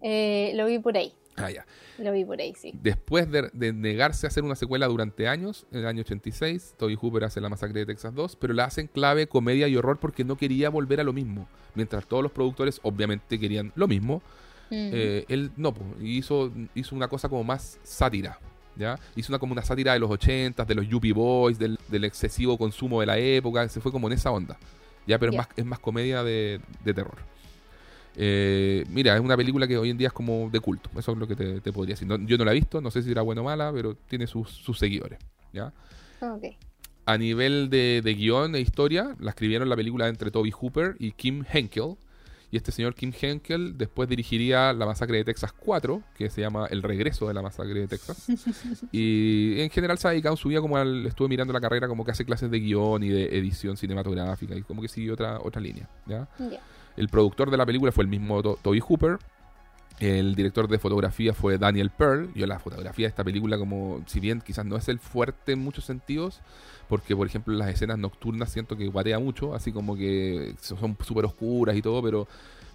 Eh, 0.03 0.53
lo 0.55 0.67
vi 0.67 0.79
por 0.79 0.97
ahí. 0.97 1.13
Ah, 1.37 1.51
ya. 1.51 1.67
Lo 1.99 2.13
vi 2.13 2.25
por 2.25 2.41
ahí, 2.41 2.55
sí. 2.55 2.73
Después 2.83 3.29
de, 3.31 3.73
negarse 3.73 4.27
a 4.27 4.29
hacer 4.29 4.45
una 4.45 4.57
secuela 4.57 4.87
durante 4.87 5.29
años, 5.29 5.67
en 5.73 5.81
el 5.81 5.87
año 5.87 6.01
86, 6.01 6.75
Toby 6.77 6.97
Hooper 7.01 7.25
hace 7.25 7.41
La 7.41 7.49
Masacre 7.49 7.81
de 7.81 7.87
Texas 7.87 8.15
2, 8.15 8.37
pero 8.37 8.55
la 8.55 8.65
hace 8.65 8.83
en 8.83 8.87
clave 8.89 9.29
comedia 9.29 9.69
y 9.69 9.77
horror 9.77 9.99
porque 9.99 10.25
no 10.25 10.37
quería 10.37 10.69
volver 10.69 11.01
a 11.01 11.05
lo 11.05 11.13
mismo. 11.13 11.49
Mientras 11.75 12.07
todos 12.07 12.23
los 12.23 12.33
productores 12.33 12.81
obviamente 12.83 13.39
querían 13.39 13.73
lo 13.75 13.89
mismo, 13.89 14.23
eh, 14.71 15.25
él 15.29 15.51
no, 15.57 15.75
hizo, 16.01 16.53
hizo 16.75 16.95
una 16.95 17.09
cosa 17.09 17.29
como 17.29 17.45
más 17.45 17.79
sátira. 17.83 18.39
¿ya? 18.77 18.99
Hizo 19.17 19.33
una 19.33 19.39
como 19.39 19.53
una 19.53 19.63
sátira 19.63 19.93
de 19.93 19.99
los 19.99 20.11
80, 20.11 20.65
de 20.65 20.75
los 20.75 20.89
Yuppie 20.89 21.13
Boys, 21.13 21.59
del, 21.59 21.79
excesivo 22.05 22.57
consumo 22.57 23.01
de 23.01 23.07
la 23.07 23.19
época, 23.19 23.69
se 23.69 23.81
fue 23.81 23.93
como 23.93 24.07
en 24.07 24.15
esa 24.15 24.31
onda. 24.31 24.57
¿ya? 25.07 25.19
Pero 25.19 25.33
es, 25.33 25.39
más, 25.39 25.49
es 25.57 25.65
más 25.65 25.79
comedia 25.79 26.23
de 26.23 26.61
terror. 26.85 27.19
Eh, 28.21 28.85
mira, 28.91 29.15
es 29.15 29.21
una 29.21 29.37
película 29.37 29.69
que 29.69 29.79
hoy 29.79 29.91
en 29.91 29.97
día 29.97 30.09
es 30.09 30.13
como 30.13 30.51
de 30.51 30.59
culto. 30.59 30.91
Eso 30.99 31.13
es 31.13 31.19
lo 31.19 31.29
que 31.29 31.37
te, 31.37 31.73
podría 31.73 31.95
decir. 31.95 32.09
yo 32.27 32.37
no 32.37 32.45
la 32.45 32.51
he 32.51 32.55
visto, 32.55 32.81
no 32.81 32.91
sé 32.91 33.03
si 33.03 33.13
era 33.13 33.23
buena 33.23 33.43
o 33.43 33.45
mala, 33.45 33.71
pero 33.73 33.95
tiene 33.95 34.27
sus, 34.27 34.61
seguidores. 34.77 35.21
¿ya? 35.53 35.73
A 37.07 37.17
nivel 37.17 37.71
de, 37.71 38.03
guion 38.19 38.57
e 38.57 38.61
historia, 38.61 39.15
la 39.21 39.31
escribieron 39.31 39.69
la 39.69 39.77
película 39.77 40.09
entre 40.09 40.33
Toby 40.33 40.51
Hooper 40.51 40.97
y 40.99 41.13
Kim 41.13 41.45
Henkel. 41.51 41.95
Y 42.51 42.57
este 42.57 42.73
señor 42.73 42.95
Kim 42.95 43.13
Henkel 43.19 43.77
después 43.77 44.09
dirigiría 44.09 44.73
La 44.73 44.87
Masacre 44.87 45.19
de 45.19 45.25
Texas 45.25 45.53
4, 45.53 46.03
que 46.17 46.31
se 46.31 46.41
llama 46.41 46.67
El 46.71 46.83
Regreso 46.83 47.29
de 47.29 47.35
la 47.35 47.43
Masacre 47.43 47.81
de 47.81 47.89
Texas. 47.89 48.27
y 48.93 49.61
en 49.61 49.69
general 49.71 49.99
se 49.99 50.09
ha 50.09 50.11
dedicado 50.13 50.37
su 50.37 50.49
vida 50.49 50.61
como 50.61 50.79
al, 50.79 51.07
estuve 51.07 51.29
mirando 51.29 51.53
la 51.53 51.61
carrera 51.61 51.89
como 51.89 52.05
que 52.05 52.13
hace 52.13 52.25
clases 52.25 52.51
de 52.51 52.59
guion 52.59 53.03
y 53.03 53.11
de 53.11 53.37
edición 53.37 53.77
cinematográfica 53.77 54.55
y 54.57 54.63
como 54.63 54.81
que 54.81 54.89
sigue 54.89 55.13
otra, 55.13 55.39
otra 55.43 55.61
línea. 55.61 55.89
¿ya? 56.07 56.27
El 56.97 57.09
productor 57.09 57.51
de 57.51 57.59
la 57.59 57.67
película 57.67 57.93
fue 57.93 58.05
el 58.05 58.09
mismo 58.09 58.43
Toby 58.43 58.81
Hooper. 58.81 59.19
El 60.01 60.37
director 60.37 60.69
de 60.69 60.79
fotografía 60.79 61.35
fue 61.35 61.59
Daniel 61.59 61.91
Pearl. 61.91 62.33
Yo 62.35 62.47
la 62.47 62.59
fotografía 62.59 63.07
de 63.07 63.11
esta 63.11 63.25
película, 63.25 63.59
como 63.59 64.03
si 64.07 64.21
bien 64.21 64.41
quizás 64.41 64.65
no 64.65 64.77
es 64.77 64.89
el 64.89 64.99
fuerte 65.01 65.53
en 65.53 65.59
muchos 65.59 65.85
sentidos, 65.85 66.41
porque 66.89 67.17
por 67.17 67.27
ejemplo 67.27 67.55
las 67.55 67.69
escenas 67.69 67.99
nocturnas 67.99 68.53
siento 68.53 68.77
que 68.77 68.87
guatea 68.87 69.19
mucho, 69.19 69.55
así 69.55 69.73
como 69.73 69.97
que 69.97 70.55
son 70.61 70.97
súper 71.05 71.25
oscuras 71.25 71.77
y 71.77 71.83
todo, 71.83 72.03
pero 72.03 72.29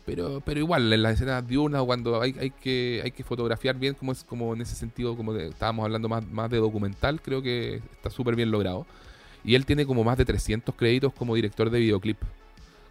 pero 0.05 0.41
pero 0.45 0.59
igual 0.59 0.91
en 0.91 1.01
las 1.01 1.13
escenas 1.13 1.47
diurnas 1.47 1.81
cuando 1.83 2.21
hay, 2.21 2.35
hay 2.37 2.49
que 2.49 2.99
hay 3.05 3.11
que 3.11 3.23
fotografiar 3.23 3.77
bien 3.77 3.93
como 3.93 4.11
es 4.11 4.25
como 4.25 4.53
en 4.53 4.59
ese 4.59 4.75
sentido 4.75 5.15
como 5.15 5.33
estábamos 5.33 5.85
hablando 5.85 6.09
más, 6.09 6.27
más 6.29 6.49
de 6.49 6.57
documental 6.57 7.21
creo 7.21 7.41
que 7.41 7.75
está 7.75 8.09
súper 8.09 8.35
bien 8.35 8.51
logrado 8.51 8.85
y 9.45 9.55
él 9.55 9.65
tiene 9.65 9.85
como 9.85 10.03
más 10.03 10.17
de 10.17 10.25
300 10.25 10.75
créditos 10.75 11.13
como 11.13 11.35
director 11.35 11.69
de 11.69 11.79
videoclip 11.79 12.17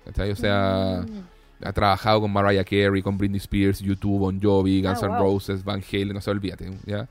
o 0.06 0.36
sea, 0.36 1.04
mm. 1.06 1.31
Ha 1.64 1.72
trabajado 1.72 2.20
con 2.20 2.32
Mariah 2.32 2.64
Carey, 2.64 3.02
con 3.02 3.18
Britney 3.18 3.38
Spears, 3.38 3.80
YouTube, 3.80 4.20
Bon 4.20 4.40
Jovi, 4.40 4.82
Guns 4.82 5.02
ah, 5.02 5.06
N' 5.06 5.18
Roses, 5.18 5.64
Van 5.64 5.82
Halen, 5.82 6.12
no 6.12 6.20
se 6.20 6.30
olvídate, 6.30 6.70
¿ya? 6.86 7.08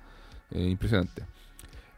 Eh, 0.52 0.68
impresionante. 0.68 1.24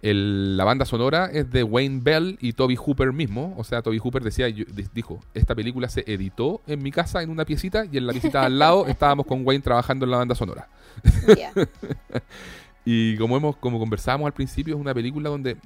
la 0.01 0.63
banda 0.63 0.85
sonora 0.85 1.29
es 1.31 1.49
de 1.49 1.63
Wayne 1.63 2.01
Bell 2.03 2.37
y 2.39 2.53
Toby 2.53 2.75
Hooper 2.75 3.11
mismo. 3.13 3.55
O 3.57 3.63
sea, 3.63 3.81
Toby 3.81 3.99
Hooper 3.99 4.23
decía, 4.23 4.47
dijo, 4.93 5.19
esta 5.33 5.55
película 5.55 5.89
se 5.89 6.03
editó 6.05 6.61
en 6.67 6.83
mi 6.83 6.91
casa 6.91 7.23
en 7.23 7.29
una 7.29 7.45
piecita 7.45 7.85
y 7.91 7.97
en 7.97 8.07
la 8.07 8.13
piecita 8.13 8.43
al 8.43 8.59
lado 8.59 8.85
estábamos 8.87 9.25
con 9.25 9.45
Wayne 9.45 9.63
trabajando 9.63 10.05
en 10.05 10.11
la 10.11 10.17
banda 10.17 10.35
sonora. 10.35 10.67
y 12.85 13.17
como 13.17 13.37
hemos, 13.37 13.55
como 13.57 13.79
conversábamos 13.79 14.27
al 14.27 14.33
principio, 14.33 14.75
es 14.75 14.81
una 14.81 14.93
película 14.93 15.29
donde, 15.29 15.57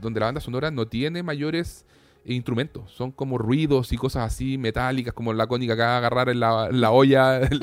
donde 0.00 0.20
la 0.20 0.26
banda 0.26 0.40
sonora 0.40 0.70
no 0.70 0.86
tiene 0.86 1.22
mayores 1.22 1.84
instrumentos, 2.24 2.90
son 2.92 3.10
como 3.10 3.38
ruidos 3.38 3.92
y 3.92 3.96
cosas 3.96 4.32
así 4.32 4.58
metálicas, 4.58 5.12
como 5.12 5.32
la 5.32 5.46
cónica 5.46 5.74
que 5.74 5.82
va 5.82 5.98
agarrar 5.98 6.28
en 6.28 6.40
la, 6.40 6.90
olla 6.90 7.38
de, 7.40 7.58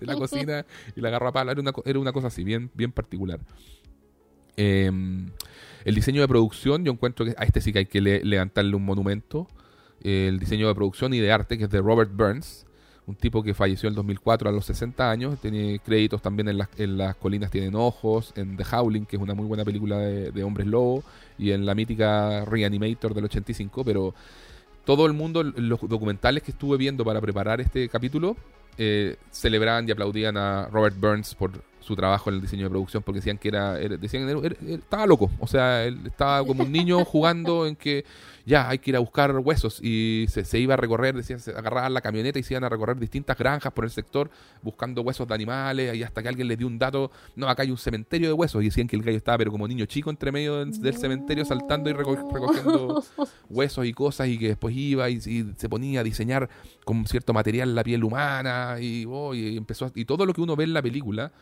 la 0.00 0.16
cocina 0.16 0.66
y 0.94 1.00
la 1.00 1.08
agarra 1.08 1.32
pala, 1.32 1.52
era 1.52 1.60
una, 1.60 1.72
era 1.84 1.98
una 1.98 2.12
cosa 2.12 2.28
así, 2.28 2.44
bien, 2.44 2.70
bien 2.74 2.92
particular. 2.92 3.40
Em, 4.56 5.30
el 5.84 5.94
diseño 5.94 6.20
de 6.20 6.28
producción, 6.28 6.84
yo 6.84 6.92
encuentro 6.92 7.24
que 7.24 7.34
a 7.36 7.44
este 7.44 7.60
sí 7.60 7.72
que 7.72 7.80
hay 7.80 7.86
que 7.86 8.00
levantarle 8.00 8.74
un 8.74 8.84
monumento. 8.84 9.46
el 10.02 10.38
diseño 10.38 10.68
de 10.68 10.74
producción 10.74 11.14
y 11.14 11.20
de 11.20 11.32
arte, 11.32 11.58
que 11.58 11.64
es 11.64 11.70
de 11.70 11.80
Robert 11.80 12.10
Burns, 12.12 12.66
un 13.06 13.14
tipo 13.14 13.42
que 13.42 13.54
falleció 13.54 13.86
en 13.88 13.92
el 13.92 13.96
2004 13.96 14.48
a 14.48 14.52
los 14.52 14.66
60 14.66 15.10
años. 15.10 15.40
Tiene 15.40 15.80
créditos 15.84 16.20
también 16.20 16.48
en 16.48 16.58
las, 16.58 16.68
en 16.78 16.98
las 16.98 17.14
colinas 17.16 17.50
tienen 17.50 17.74
ojos, 17.76 18.32
en 18.36 18.56
The 18.56 18.64
Howling, 18.64 19.06
que 19.06 19.16
es 19.16 19.22
una 19.22 19.34
muy 19.34 19.46
buena 19.46 19.64
película 19.64 19.98
de, 19.98 20.32
de 20.32 20.44
hombres 20.44 20.66
lobo, 20.66 21.04
y 21.38 21.52
en 21.52 21.66
la 21.66 21.74
mítica 21.74 22.44
Reanimator 22.44 23.14
del 23.14 23.24
85, 23.24 23.84
pero 23.84 24.14
todo 24.84 25.06
el 25.06 25.12
mundo, 25.12 25.42
los 25.42 25.80
documentales 25.80 26.42
que 26.42 26.52
estuve 26.52 26.76
viendo 26.76 27.04
para 27.04 27.20
preparar 27.20 27.60
este 27.60 27.88
capítulo, 27.88 28.36
eh, 28.78 29.16
celebraban 29.30 29.88
y 29.88 29.92
aplaudían 29.92 30.36
a 30.36 30.68
Robert 30.68 30.96
Burns 30.98 31.34
por 31.34 31.52
su 31.86 31.94
trabajo 31.94 32.30
en 32.30 32.36
el 32.36 32.42
diseño 32.42 32.64
de 32.64 32.70
producción 32.70 33.02
porque 33.02 33.20
decían 33.20 33.38
que 33.38 33.48
era, 33.48 33.74
decían 33.74 34.28
estaba 34.66 35.06
loco, 35.06 35.30
o 35.38 35.46
sea, 35.46 35.84
él 35.84 36.00
estaba 36.04 36.44
como 36.44 36.64
un 36.64 36.72
niño 36.72 37.04
jugando 37.04 37.66
en 37.66 37.76
que 37.76 38.04
ya 38.46 38.68
hay 38.68 38.78
que 38.78 38.90
ir 38.90 38.96
a 38.96 39.00
buscar 39.00 39.36
huesos. 39.36 39.80
Y 39.82 40.26
se, 40.28 40.58
iba 40.58 40.74
a 40.74 40.76
recorrer, 40.76 41.16
decían, 41.16 41.40
se 41.40 41.50
agarraban 41.50 41.92
la 41.92 42.00
camioneta 42.00 42.38
y 42.38 42.44
se 42.44 42.54
iban 42.54 42.62
a 42.62 42.68
recorrer 42.68 42.96
distintas 42.96 43.36
granjas 43.36 43.72
por 43.72 43.84
el 43.84 43.90
sector 43.90 44.30
buscando 44.62 45.02
huesos 45.02 45.26
de 45.26 45.34
animales. 45.34 45.94
Y 45.96 46.04
hasta 46.04 46.22
que 46.22 46.28
alguien 46.28 46.46
les 46.46 46.56
dio 46.56 46.68
un 46.68 46.78
dato, 46.78 47.10
no, 47.34 47.48
acá 47.48 47.64
hay 47.64 47.72
un 47.72 47.76
cementerio 47.76 48.28
de 48.28 48.32
huesos. 48.32 48.62
Y 48.62 48.66
decían 48.66 48.86
que 48.86 48.94
el 48.94 49.02
gallo 49.02 49.18
estaba 49.18 49.38
pero 49.38 49.50
como 49.50 49.66
niño 49.66 49.84
chico 49.86 50.10
entre 50.10 50.30
medio 50.30 50.64
del, 50.64 50.96
cementerio 50.96 51.44
saltando 51.44 51.90
y 51.90 51.92
recogiendo 51.92 53.04
huesos 53.50 53.84
y 53.84 53.92
cosas 53.92 54.28
y 54.28 54.38
que 54.38 54.48
después 54.48 54.74
iba 54.76 55.10
y, 55.10 55.20
se 55.20 55.68
ponía 55.68 56.00
a 56.00 56.04
diseñar 56.04 56.48
con 56.84 57.04
cierto 57.06 57.32
material 57.32 57.74
la 57.74 57.82
piel 57.82 58.04
humana. 58.04 58.76
Y, 58.80 59.04
oh, 59.08 59.34
y 59.34 59.56
empezó 59.56 59.90
y 59.92 60.04
todo 60.04 60.24
lo 60.24 60.32
que 60.32 60.40
uno 60.40 60.54
ve 60.54 60.64
en 60.64 60.72
la 60.72 60.82
película 60.82 61.32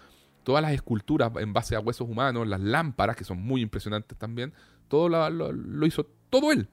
todas 0.44 0.62
las 0.62 0.72
esculturas 0.72 1.32
en 1.36 1.52
base 1.52 1.74
a 1.74 1.80
huesos 1.80 2.08
humanos, 2.08 2.46
las 2.46 2.60
lámparas, 2.60 3.16
que 3.16 3.24
son 3.24 3.42
muy 3.42 3.62
impresionantes 3.62 4.16
también, 4.16 4.52
todo 4.88 5.08
lo, 5.08 5.86
hizo 5.86 6.06
todo 6.30 6.52
él, 6.52 6.68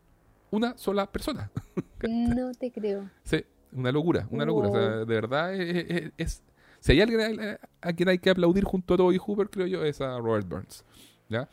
una 0.51 0.77
sola 0.77 1.11
persona. 1.11 1.49
no 2.07 2.51
te 2.51 2.71
creo. 2.71 3.09
Sí, 3.23 3.43
una 3.71 3.91
locura, 3.91 4.27
una 4.29 4.45
locura. 4.45 4.69
de 4.99 5.05
verdad, 5.05 5.53
es, 5.55 6.43
si 6.79 6.91
hay 6.91 7.01
alguien 7.01 7.57
a, 7.81 7.93
quien 7.93 8.09
hay 8.09 8.19
que 8.19 8.29
aplaudir 8.29 8.63
junto 8.63 8.93
a 8.93 8.97
Toby 8.97 9.17
Hooper, 9.17 9.49
creo 9.49 9.67
yo, 9.67 9.83
es 9.83 10.01
a 10.01 10.17
Robert 10.19 10.47
Burns. 10.47 10.83
¿ya? 11.29 11.49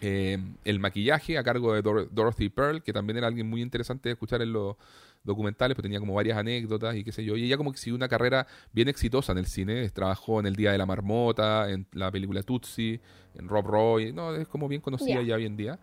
Eh, 0.00 0.38
el 0.64 0.80
maquillaje 0.80 1.38
a 1.38 1.44
cargo 1.44 1.74
de 1.74 1.82
Dorothy 1.82 2.48
Pearl, 2.48 2.82
que 2.82 2.92
también 2.92 3.18
era 3.18 3.26
alguien 3.26 3.48
muy 3.48 3.62
interesante 3.62 4.08
de 4.08 4.14
escuchar 4.14 4.42
en 4.42 4.52
los 4.52 4.76
documentales, 5.24 5.74
pero 5.74 5.82
tenía 5.82 5.98
como 5.98 6.14
varias 6.14 6.38
anécdotas 6.38 6.94
y 6.94 7.02
qué 7.02 7.12
sé 7.12 7.24
yo. 7.24 7.36
Y 7.36 7.44
ella 7.44 7.56
como 7.56 7.72
que 7.72 7.78
siguió 7.78 7.96
una 7.96 8.08
carrera 8.08 8.46
bien 8.72 8.88
exitosa 8.88 9.32
en 9.32 9.38
el 9.38 9.46
cine. 9.46 9.88
Trabajó 9.90 10.40
en 10.40 10.46
El 10.46 10.54
Día 10.54 10.72
de 10.72 10.78
la 10.78 10.86
Marmota, 10.86 11.70
en 11.70 11.86
la 11.92 12.10
película 12.10 12.42
Tootsie, 12.42 13.00
en 13.34 13.48
Rob 13.48 13.66
Roy. 13.66 14.12
No, 14.12 14.34
es 14.34 14.46
como 14.46 14.68
bien 14.68 14.80
conocida 14.80 15.22
ya 15.22 15.34
hoy 15.34 15.46
en 15.46 15.56
día. 15.56 15.78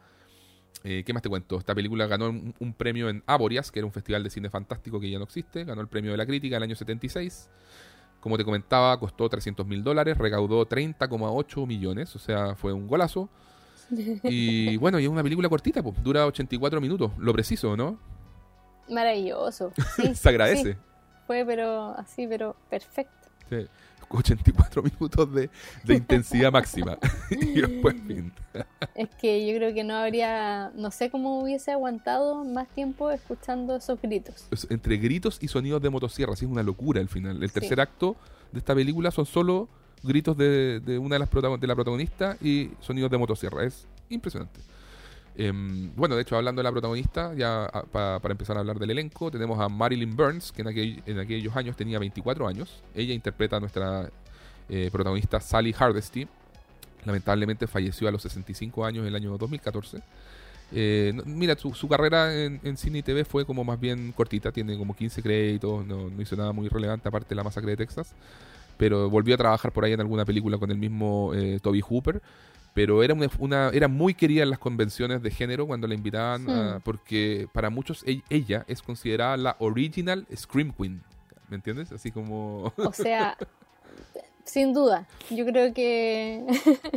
Eh, 0.84 1.04
¿Qué 1.06 1.14
más 1.14 1.22
te 1.22 1.30
cuento? 1.30 1.58
Esta 1.58 1.76
película 1.76 2.08
ganó 2.08 2.30
un, 2.30 2.74
premio 2.74 3.10
en 3.10 3.24
Aborias, 3.28 3.72
que 3.72 3.80
era 3.80 3.86
un 3.86 3.92
festival 3.92 4.24
de 4.24 4.30
cine 4.30 4.50
fantástico 4.50 5.00
que 5.00 5.10
ya 5.10 5.18
no 5.18 5.26
existe. 5.26 5.64
Ganó 5.64 5.82
el 5.82 5.88
premio 5.88 6.12
de 6.12 6.18
la 6.18 6.26
crítica 6.26 6.56
en 6.56 6.64
el 6.64 6.70
año 6.70 6.76
76. 6.76 7.50
Como 8.20 8.38
te 8.38 8.46
comentaba, 8.46 9.00
costó 9.00 9.28
300 9.28 9.66
mil 9.66 9.84
dólares, 9.84 10.18
recaudó 10.18 10.68
30,8 10.68 11.68
millones, 11.68 12.16
o 12.16 12.20
sea, 12.20 12.56
fue 12.56 12.72
un 12.74 12.88
golazo. 12.88 13.30
Y 14.24 14.78
bueno, 14.78 15.00
y 15.02 15.04
es 15.04 15.10
una 15.10 15.22
película 15.22 15.50
cortita, 15.50 15.84
pues, 15.84 16.02
dura 16.02 16.26
84 16.26 16.80
minutos, 16.80 17.12
lo 17.18 17.34
preciso, 17.34 17.76
¿no? 17.76 18.00
Maravilloso. 18.90 19.72
Sí, 19.96 20.16
Se 20.16 20.30
agradece. 20.30 20.78
Fue, 21.28 21.44
pero 21.46 21.96
así, 21.98 22.28
pero 22.28 22.56
perfecto. 22.70 23.30
Sí. 23.50 23.68
84 24.18 24.84
minutos 25.00 25.34
de, 25.34 25.50
intensidad 25.94 26.52
máxima. 26.52 26.98
y 27.30 27.62
después 27.62 27.96
fin. 28.06 28.32
es 28.96 29.10
que 29.20 29.48
yo 29.48 29.56
creo 29.58 29.74
que 29.74 29.84
no 29.84 29.96
habría, 29.96 30.72
no 30.76 30.92
sé 30.92 31.10
cómo 31.10 31.42
hubiese 31.42 31.72
aguantado 31.72 32.44
más 32.44 32.68
tiempo 32.70 33.12
escuchando 33.12 33.76
esos 33.76 34.02
gritos. 34.02 34.48
Entre 34.70 34.98
gritos 34.98 35.38
y 35.42 35.48
sonidos 35.48 35.82
de 35.82 35.90
motosierra, 35.90 36.34
así 36.34 36.46
es 36.46 36.52
una 36.52 36.64
locura 36.64 37.02
al 37.02 37.10
final. 37.10 37.42
El 37.42 37.52
tercer 37.52 37.80
acto 37.80 38.16
de 38.52 38.60
esta 38.60 38.76
película 38.76 39.12
son 39.12 39.26
solo 39.26 39.70
gritos 40.04 40.36
de, 40.36 40.80
de 40.80 40.98
una 40.98 41.16
de 41.16 41.20
las 41.20 41.30
de 41.32 41.68
la 41.68 41.76
protagonista 41.76 42.38
y 42.42 42.72
sonidos 42.80 43.12
de 43.12 43.18
motosierra. 43.18 43.64
Es 43.64 43.88
impresionante. 44.10 44.60
Em, 45.36 45.96
bueno, 45.96 46.16
de 46.16 46.24
hecho, 46.24 46.36
hablando 46.36 46.60
de 46.60 46.64
la 46.64 46.72
protagonista, 46.72 47.34
ya 47.34 47.70
para 47.92 48.32
empezar 48.32 48.58
a 48.58 48.60
hablar 48.60 48.80
del 48.80 48.92
elenco, 48.92 49.32
tenemos 49.32 49.60
a 49.60 49.70
Marilyn 49.70 50.16
Burns, 50.16 50.52
que 50.52 50.62
en, 50.62 51.04
en 51.06 51.20
aquellos 51.20 51.56
años 51.56 51.76
tenía 51.76 52.00
24 52.00 52.48
años. 52.48 52.84
Ella 52.94 53.14
interpreta 53.14 53.58
a 53.58 53.60
nuestra 53.60 54.10
eh, 54.70 54.90
protagonista 54.90 55.42
Sally 55.42 55.74
Hardesty. 55.74 56.28
Lamentablemente 57.06 57.68
falleció 57.68 58.08
a 58.08 58.12
los 58.12 58.22
65 58.22 58.86
años 58.86 59.02
en 59.02 59.08
el 59.08 59.16
año 59.16 59.38
2014. 59.38 60.02
Eh, 60.72 61.14
mira, 61.26 61.58
su, 61.58 61.88
carrera 61.90 62.34
en, 62.34 62.78
cine 62.78 63.00
y 63.00 63.04
TV 63.04 63.26
fue 63.26 63.46
como 63.46 63.66
más 63.66 63.78
bien 63.80 64.14
cortita, 64.14 64.54
tiene 64.54 64.78
como 64.78 64.96
15 64.96 65.22
créditos, 65.22 65.86
no, 65.86 66.10
hizo 66.22 66.38
nada 66.38 66.54
muy 66.54 66.70
relevante 66.70 67.10
aparte 67.10 67.30
de 67.30 67.36
la 67.36 67.44
masacre 67.44 67.72
de 67.72 67.78
Texas, 67.78 68.14
pero 68.78 69.10
volvió 69.10 69.36
a 69.36 69.38
trabajar 69.38 69.74
por 69.74 69.84
ahí 69.84 69.92
en 69.92 70.00
alguna 70.00 70.24
película 70.24 70.58
con 70.58 70.72
el 70.72 70.78
mismo 70.78 71.34
eh, 71.36 71.60
Toby 71.62 71.82
Hooper 71.82 72.22
pero 72.74 73.04
era 73.04 73.16
una, 73.40 73.70
era 73.70 73.88
muy 73.88 74.14
querida 74.14 74.44
en 74.44 74.50
las 74.50 74.60
convenciones 74.60 75.22
de 75.22 75.32
género 75.32 75.68
cuando 75.68 75.88
la 75.88 75.94
invitaban 75.94 76.82
porque 76.84 77.48
para 77.54 77.70
muchos 77.70 78.04
ella 78.30 78.66
es 78.68 78.82
considerada 78.82 79.38
la 79.38 79.56
original 79.60 80.26
Scream 80.36 80.72
Queen 80.72 81.02
¿me 81.50 81.56
entiendes? 81.56 81.92
así 81.92 82.12
como 82.12 82.74
o 82.78 82.94
sea 82.94 83.38
sin 84.44 84.74
duda 84.74 85.08
yo 85.30 85.46
creo 85.46 85.74
que 85.74 86.46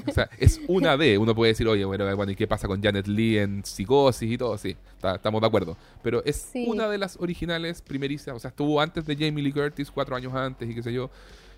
o 0.06 0.12
sea 0.12 0.30
es 0.38 0.60
una 0.68 0.96
de 0.96 1.18
uno 1.18 1.34
puede 1.34 1.52
decir 1.52 1.66
oye 1.68 1.84
bueno, 1.84 2.16
bueno 2.16 2.32
¿y 2.32 2.36
qué 2.36 2.46
pasa 2.46 2.66
con 2.66 2.82
Janet 2.82 3.06
Lee 3.06 3.38
en 3.38 3.64
Psicosis 3.64 4.30
y 4.30 4.38
todo? 4.38 4.56
sí 4.56 4.76
estamos 5.02 5.40
de 5.40 5.46
acuerdo 5.46 5.76
pero 6.02 6.24
es 6.24 6.50
una 6.66 6.88
de 6.88 6.98
las 6.98 7.16
originales 7.20 7.82
primerizas 7.82 8.34
o 8.34 8.38
sea 8.38 8.50
estuvo 8.50 8.80
antes 8.80 9.06
de 9.06 9.16
Jamie 9.16 9.42
Lee 9.42 9.52
Curtis 9.52 9.90
cuatro 9.90 10.16
años 10.16 10.32
antes 10.34 10.70
y 10.70 10.74
qué 10.74 10.82
sé 10.82 10.92
yo 10.92 11.10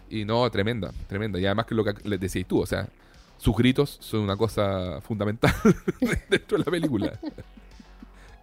y 0.09 0.25
no, 0.25 0.49
tremenda, 0.51 0.93
tremenda. 1.09 1.39
Y 1.39 1.47
además 1.47 1.67
que 1.67 1.75
lo 1.75 1.85
que 1.85 1.95
le 2.09 2.19
decías 2.19 2.47
tú, 2.47 2.61
o 2.61 2.67
sea, 2.67 2.89
sus 3.39 3.57
gritos 3.57 3.99
son 4.01 4.21
una 4.21 4.37
cosa 4.37 5.01
fundamental 5.03 5.55
dentro 6.31 6.59
de 6.59 6.65
la 6.65 6.71
película. 6.71 7.19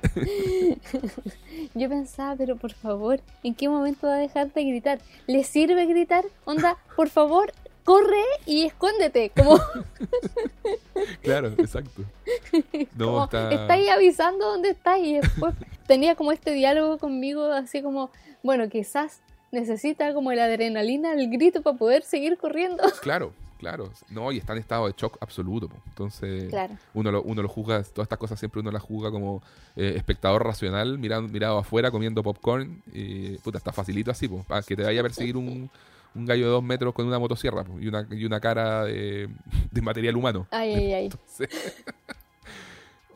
Yo 1.73 1.89
pensaba, 1.89 2.35
pero 2.35 2.57
por 2.57 2.73
favor, 2.73 3.21
¿en 3.43 3.55
qué 3.55 3.69
momento 3.69 4.07
va 4.07 4.15
a 4.15 4.19
dejar 4.19 4.51
de 4.53 4.63
gritar? 4.63 4.99
¿Le 5.27 5.43
sirve 5.43 5.85
gritar? 5.85 6.25
Onda, 6.45 6.77
por 6.95 7.09
favor, 7.09 7.53
corre 7.83 8.23
y 8.45 8.65
escóndete. 8.65 9.31
Como... 9.35 9.59
claro, 11.21 11.49
exacto. 11.57 12.03
No, 12.95 13.23
está... 13.25 13.49
ahí 13.71 13.87
avisando 13.89 14.45
dónde 14.45 14.69
está 14.71 14.97
y 14.97 15.19
después 15.19 15.55
tenía 15.87 16.15
como 16.15 16.31
este 16.31 16.51
diálogo 16.51 16.97
conmigo, 16.97 17.45
así 17.45 17.81
como, 17.81 18.11
bueno, 18.41 18.69
quizás 18.69 19.21
necesita 19.51 20.13
como 20.13 20.33
la 20.33 20.45
adrenalina, 20.45 21.13
el 21.13 21.29
grito 21.29 21.61
para 21.61 21.77
poder 21.77 22.03
seguir 22.03 22.37
corriendo. 22.37 22.83
Claro, 23.01 23.33
Claro, 23.63 23.89
no, 24.09 24.29
y 24.33 24.39
está 24.39 24.51
en 24.51 24.59
estado 24.59 24.87
de 24.87 24.93
shock 24.97 25.17
absoluto. 25.21 25.69
Entonces, 25.87 26.53
uno, 26.93 27.11
lo, 27.13 27.21
uno 27.21 27.41
lo 27.41 27.47
juzga, 27.47 27.81
todas 27.81 28.07
estas 28.07 28.19
cosas 28.19 28.37
siempre 28.37 28.59
uno 28.59 28.71
las 28.71 28.81
juzga 28.81 29.09
como 29.09 29.41
eh, 29.77 29.93
espectador 29.95 30.43
racional, 30.43 30.97
mirando, 30.99 31.31
mirado 31.31 31.59
afuera, 31.59 31.89
comiendo 31.89 32.21
popcorn. 32.23 32.83
Y 32.91 33.37
puta, 33.37 33.57
está 33.57 33.71
facilito 33.71 34.11
así, 34.11 34.27
pues, 34.27 34.45
para 34.45 34.61
que 34.63 34.75
te 34.75 34.83
vaya 34.83 34.99
a 34.99 35.03
perseguir 35.03 35.37
un, 35.37 35.71
un 36.13 36.25
gallo 36.25 36.43
de 36.43 36.51
dos 36.51 36.63
metros 36.63 36.93
con 36.93 37.07
una 37.07 37.19
motosierra 37.19 37.63
y, 37.79 37.87
una, 37.87 38.05
y 38.11 38.25
una 38.25 38.41
cara 38.41 38.83
de, 38.83 39.29
material 39.81 40.17
humano. 40.17 40.45
Ay, 40.51 40.73
ay, 40.73 40.93
ay. 40.93 41.09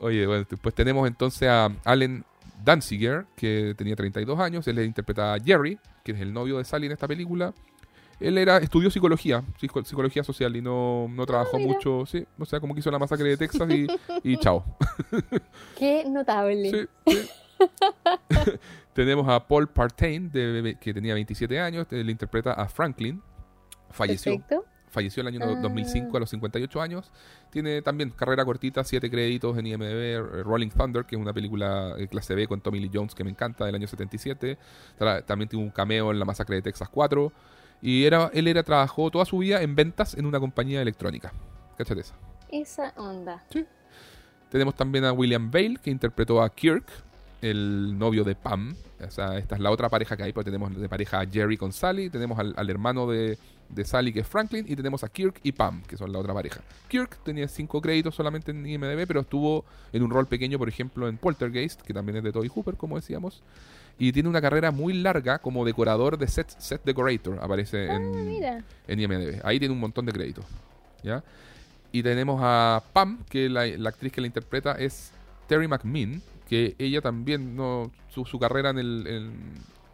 oye, 0.00 0.26
bueno, 0.26 0.46
pues 0.62 0.74
tenemos 0.74 1.06
entonces 1.06 1.46
a 1.46 1.70
Allen 1.84 2.24
Danziger, 2.64 3.26
que 3.36 3.74
tenía 3.76 3.96
32 3.96 4.40
años. 4.40 4.66
Él 4.66 4.76
le 4.76 4.84
interpreta 4.86 5.34
a 5.34 5.40
Jerry, 5.40 5.78
que 6.02 6.12
es 6.12 6.20
el 6.20 6.32
novio 6.32 6.56
de 6.56 6.64
Sally 6.64 6.86
en 6.86 6.92
esta 6.92 7.06
película. 7.06 7.52
Él 8.20 8.36
era, 8.36 8.58
estudió 8.58 8.90
psicología, 8.90 9.44
psicología 9.84 10.24
social 10.24 10.56
y 10.56 10.62
no, 10.62 11.06
no 11.08 11.24
trabajó 11.24 11.56
ah, 11.56 11.60
mucho, 11.60 12.04
sí, 12.04 12.26
o 12.38 12.44
sea, 12.44 12.58
como 12.58 12.74
que 12.74 12.80
hizo 12.80 12.90
la 12.90 12.98
masacre 12.98 13.28
de 13.28 13.36
Texas 13.36 13.68
y, 13.70 13.86
y 14.24 14.36
chao. 14.38 14.64
Qué 15.78 16.04
notable. 16.08 16.88
Sí, 17.06 17.16
Tenemos 18.92 19.28
a 19.28 19.46
Paul 19.46 19.68
Partain, 19.68 20.30
de, 20.30 20.76
que 20.80 20.92
tenía 20.92 21.14
27 21.14 21.60
años, 21.60 21.86
le 21.90 22.10
interpreta 22.10 22.52
a 22.52 22.68
Franklin, 22.68 23.22
falleció. 23.90 24.32
Perfecto. 24.32 24.64
Falleció 24.90 25.20
el 25.20 25.26
año 25.26 25.40
2005 25.60 26.10
ah. 26.12 26.16
a 26.16 26.20
los 26.20 26.30
58 26.30 26.80
años. 26.80 27.12
Tiene 27.50 27.82
también 27.82 28.10
carrera 28.10 28.44
cortita, 28.44 28.82
7 28.82 29.10
créditos 29.10 29.56
en 29.58 29.66
IMDb. 29.66 30.42
Rolling 30.44 30.70
Thunder, 30.70 31.04
que 31.04 31.14
es 31.16 31.20
una 31.20 31.34
película 31.34 31.94
de 31.94 32.08
clase 32.08 32.34
B 32.34 32.46
con 32.46 32.62
Tommy 32.62 32.80
Lee 32.80 32.90
Jones 32.92 33.14
que 33.14 33.22
me 33.22 33.30
encanta, 33.30 33.66
del 33.66 33.74
año 33.74 33.86
77. 33.86 34.56
También 35.26 35.48
tiene 35.48 35.64
un 35.64 35.70
cameo 35.70 36.10
en 36.10 36.18
La 36.18 36.24
Masacre 36.24 36.56
de 36.56 36.62
Texas 36.62 36.88
4. 36.88 37.32
Y 37.80 38.04
era, 38.04 38.30
él 38.34 38.48
era, 38.48 38.62
trabajó 38.62 39.10
toda 39.10 39.24
su 39.24 39.38
vida 39.38 39.62
en 39.62 39.74
ventas 39.74 40.14
en 40.14 40.26
una 40.26 40.40
compañía 40.40 40.82
electrónica. 40.82 41.32
Cáchate 41.76 42.00
esa. 42.00 42.14
Esa 42.50 42.92
onda. 42.96 43.44
Sí. 43.50 43.64
Tenemos 44.50 44.74
también 44.74 45.04
a 45.04 45.12
William 45.12 45.50
Bale, 45.50 45.76
que 45.82 45.90
interpretó 45.90 46.42
a 46.42 46.48
Kirk. 46.54 46.86
el 47.40 47.96
novio 47.96 48.24
de 48.24 48.34
Pam. 48.34 48.74
O 49.06 49.10
sea, 49.10 49.38
esta 49.38 49.54
es 49.54 49.60
la 49.60 49.70
otra 49.70 49.88
pareja 49.88 50.16
que 50.16 50.24
hay, 50.24 50.32
porque 50.32 50.50
tenemos 50.50 50.74
de 50.74 50.88
pareja 50.88 51.20
a 51.20 51.26
Jerry 51.26 51.56
con 51.56 51.72
Sally, 51.72 52.10
tenemos 52.10 52.36
al, 52.38 52.52
al 52.56 52.68
hermano 52.68 53.06
de, 53.06 53.38
de 53.68 53.84
Sally 53.84 54.12
que 54.12 54.20
es 54.20 54.26
Franklin 54.26 54.64
y 54.68 54.74
tenemos 54.74 55.04
a 55.04 55.08
Kirk 55.08 55.38
y 55.44 55.52
Pam, 55.52 55.82
que 55.84 55.96
son 55.96 56.12
la 56.12 56.18
otra 56.18 56.34
pareja. 56.34 56.62
Kirk 56.88 57.22
tenía 57.22 57.46
cinco 57.46 57.80
créditos 57.80 58.16
solamente 58.16 58.50
en 58.50 58.66
IMDb, 58.66 59.06
pero 59.06 59.20
estuvo 59.20 59.64
en 59.92 60.02
un 60.02 60.10
rol 60.10 60.26
pequeño, 60.26 60.58
por 60.58 60.68
ejemplo, 60.68 61.06
en 61.06 61.16
Poltergeist, 61.16 61.82
que 61.82 61.94
también 61.94 62.16
es 62.16 62.24
de 62.24 62.32
Toby 62.32 62.48
Hooper, 62.48 62.74
como 62.74 62.96
decíamos. 62.96 63.42
Y 63.98 64.12
tiene 64.12 64.28
una 64.28 64.40
carrera 64.40 64.70
muy 64.70 64.94
larga 64.94 65.38
como 65.40 65.64
decorador 65.64 66.18
de 66.18 66.28
set, 66.28 66.48
set 66.58 66.82
decorator, 66.84 67.38
aparece 67.42 67.90
Ah, 67.90 67.96
en, 67.96 68.64
en 68.86 69.00
IMDb. 69.00 69.40
Ahí 69.44 69.58
tiene 69.58 69.74
un 69.74 69.80
montón 69.80 70.06
de 70.06 70.12
créditos. 70.12 70.44
¿ya? 71.02 71.24
Y 71.90 72.02
tenemos 72.02 72.40
a 72.42 72.82
Pam, 72.92 73.24
que 73.28 73.48
la, 73.48 73.66
la 73.66 73.88
actriz 73.88 74.12
que 74.12 74.20
la 74.20 74.26
interpreta 74.28 74.72
es 74.72 75.10
Terry 75.48 75.66
McMinn, 75.66 76.22
que 76.48 76.76
ella 76.78 77.00
también, 77.00 77.56
no 77.56 77.90
su, 78.08 78.24
su 78.24 78.38
carrera 78.38 78.70
en, 78.70 78.78
el, 78.78 79.06
en, 79.06 79.32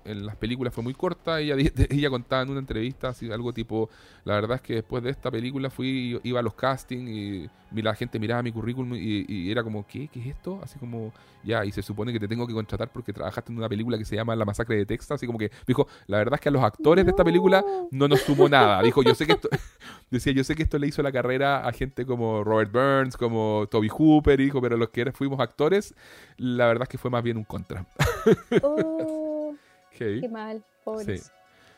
en 0.04 0.26
las 0.26 0.36
películas 0.36 0.72
fue 0.74 0.82
muy 0.84 0.94
corta. 0.94 1.40
Ella, 1.40 1.56
ella 1.90 2.10
contaba 2.10 2.42
en 2.42 2.50
una 2.50 2.60
entrevista 2.60 3.08
así, 3.08 3.30
algo 3.30 3.52
tipo, 3.52 3.88
la 4.24 4.34
verdad 4.34 4.56
es 4.56 4.62
que 4.62 4.74
después 4.74 5.02
de 5.02 5.10
esta 5.10 5.30
película 5.30 5.70
fui, 5.70 6.20
iba 6.22 6.40
a 6.40 6.42
los 6.42 6.54
castings 6.54 7.08
y 7.10 7.50
la 7.82 7.94
gente 7.94 8.18
miraba 8.20 8.42
mi 8.42 8.52
currículum 8.52 8.94
y, 8.94 9.24
y 9.28 9.50
era 9.50 9.62
como, 9.64 9.84
¿qué? 9.86 10.08
¿Qué 10.08 10.20
es 10.20 10.26
esto? 10.26 10.60
Así 10.62 10.78
como, 10.78 11.12
ya, 11.42 11.64
y 11.64 11.72
se 11.72 11.82
supone 11.82 12.12
que 12.12 12.20
te 12.20 12.28
tengo 12.28 12.46
que 12.46 12.52
contratar 12.54 12.90
porque 12.92 13.12
trabajaste 13.12 13.50
en 13.52 13.58
una 13.58 13.68
película 13.68 13.98
que 13.98 14.04
se 14.04 14.14
llama 14.16 14.36
La 14.36 14.44
Masacre 14.44 14.76
de 14.76 14.86
Texas. 14.86 15.12
Así 15.12 15.26
como 15.26 15.38
que 15.38 15.50
dijo, 15.66 15.88
la 16.06 16.18
verdad 16.18 16.34
es 16.34 16.40
que 16.40 16.48
a 16.48 16.52
los 16.52 16.62
actores 16.62 17.04
de 17.04 17.10
esta 17.10 17.24
película 17.24 17.62
No. 17.62 17.88
no 17.90 18.08
nos 18.08 18.20
sumó 18.20 18.48
nada. 18.48 18.80
Dijo, 18.82 19.02
yo 19.02 19.14
sé 19.14 19.26
que 19.26 19.32
esto, 19.32 19.48
decía, 20.10 20.32
yo 20.32 20.44
sé 20.44 20.54
que 20.54 20.62
esto 20.62 20.78
le 20.78 20.86
hizo 20.86 21.02
la 21.02 21.10
carrera 21.12 21.66
a 21.66 21.72
gente 21.72 22.06
como 22.06 22.44
Robert 22.44 22.70
Burns, 22.72 23.16
como 23.16 23.66
Toby 23.70 23.88
Hooper, 23.88 24.40
y 24.40 24.44
dijo, 24.44 24.60
pero 24.60 24.76
los 24.76 24.90
que 24.90 25.10
fuimos 25.12 25.40
actores, 25.40 25.94
la 26.36 26.66
verdad 26.66 26.84
es 26.84 26.88
que 26.88 26.98
fue 26.98 27.10
más 27.10 27.22
bien 27.22 27.36
un 27.36 27.44
contra. 27.44 27.86
Oh, 28.62 29.23
Heavy. 29.98 30.20
qué 30.20 30.28
mal, 30.28 30.64
pobres. 30.85 31.33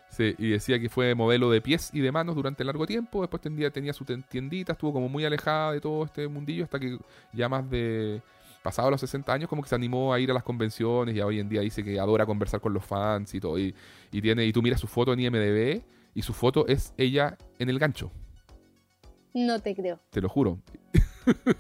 Sí, 0.09 0.35
y 0.39 0.51
decía 0.51 0.79
que 0.79 0.89
fue 0.89 1.15
modelo 1.15 1.51
de 1.51 1.61
pies 1.61 1.91
y 1.93 2.01
de 2.01 2.13
manos 2.13 2.37
durante 2.37 2.63
largo 2.65 2.87
tiempo. 2.87 3.21
Después 3.23 3.43
tendía, 3.43 3.71
tenía 3.71 3.93
su 3.93 4.05
tiendita, 4.05 4.73
estuvo 4.73 4.93
como 4.93 5.09
muy 5.09 5.25
alejada 5.25 5.73
de 5.73 5.81
todo 5.81 6.05
este 6.05 6.29
mundillo 6.29 6.65
hasta 6.65 6.79
que 6.79 6.97
ya 7.33 7.49
más 7.49 7.69
de 7.69 8.23
pasado 8.63 8.91
los 8.91 9.01
60 9.01 9.33
años 9.33 9.49
como 9.49 9.63
que 9.63 9.69
se 9.69 9.75
animó 9.75 10.13
a 10.15 10.19
ir 10.21 10.31
a 10.31 10.35
las 10.35 10.43
convenciones 10.43 11.15
y 11.15 11.21
hoy 11.21 11.39
en 11.41 11.49
día 11.49 11.61
dice 11.61 11.85
que 11.85 11.99
adora 12.01 12.25
conversar 12.27 12.61
con 12.61 12.73
los 12.73 12.85
fans 12.85 13.35
y 13.35 13.41
todo. 13.41 13.59
Y, 13.59 13.75
y 14.13 14.23
tiene 14.23 14.45
y 14.47 14.53
tú 14.53 14.63
miras 14.63 14.81
su 14.81 14.87
foto 14.87 15.13
en 15.13 15.21
IMDb 15.21 15.83
y 16.15 16.23
su 16.23 16.33
foto 16.33 16.67
es 16.69 16.95
ella 16.97 17.37
en 17.59 17.69
el 17.69 17.79
gancho, 17.79 18.11
No 19.35 19.61
te 19.61 19.75
creo. 19.75 20.01
te 20.11 20.21
lo 20.21 20.29
juro. 20.29 20.59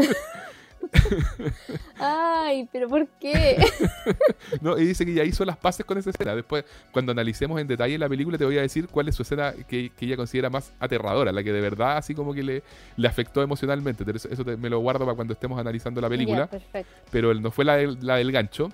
Ay, 1.98 2.68
pero 2.72 2.88
¿por 2.88 3.06
qué? 3.20 3.56
No, 4.60 4.78
y 4.78 4.86
dice 4.86 5.04
que 5.04 5.12
ya 5.12 5.24
hizo 5.24 5.44
las 5.44 5.56
paces 5.56 5.84
con 5.84 5.98
esa 5.98 6.10
escena. 6.10 6.34
Después, 6.34 6.64
cuando 6.92 7.12
analicemos 7.12 7.60
en 7.60 7.66
detalle 7.66 7.98
la 7.98 8.08
película, 8.08 8.38
te 8.38 8.44
voy 8.44 8.58
a 8.58 8.62
decir 8.62 8.86
cuál 8.88 9.08
es 9.08 9.14
su 9.16 9.22
escena 9.22 9.52
que, 9.68 9.90
que 9.90 10.04
ella 10.06 10.16
considera 10.16 10.50
más 10.50 10.72
aterradora, 10.78 11.32
la 11.32 11.42
que 11.42 11.52
de 11.52 11.60
verdad 11.60 11.96
así 11.96 12.14
como 12.14 12.32
que 12.32 12.42
le, 12.42 12.62
le 12.96 13.08
afectó 13.08 13.42
emocionalmente. 13.42 14.04
Pero 14.04 14.16
Eso, 14.16 14.28
eso 14.28 14.44
te- 14.44 14.56
me 14.56 14.70
lo 14.70 14.78
guardo 14.80 15.04
para 15.04 15.14
cuando 15.16 15.32
estemos 15.34 15.58
analizando 15.58 16.00
la 16.00 16.08
película. 16.08 16.38
Ya, 16.38 16.46
perfecto. 16.46 16.92
Pero 17.10 17.34
no 17.34 17.50
fue 17.50 17.64
la 17.64 17.76
del, 17.76 17.98
la 18.00 18.16
del 18.16 18.30
gancho. 18.32 18.70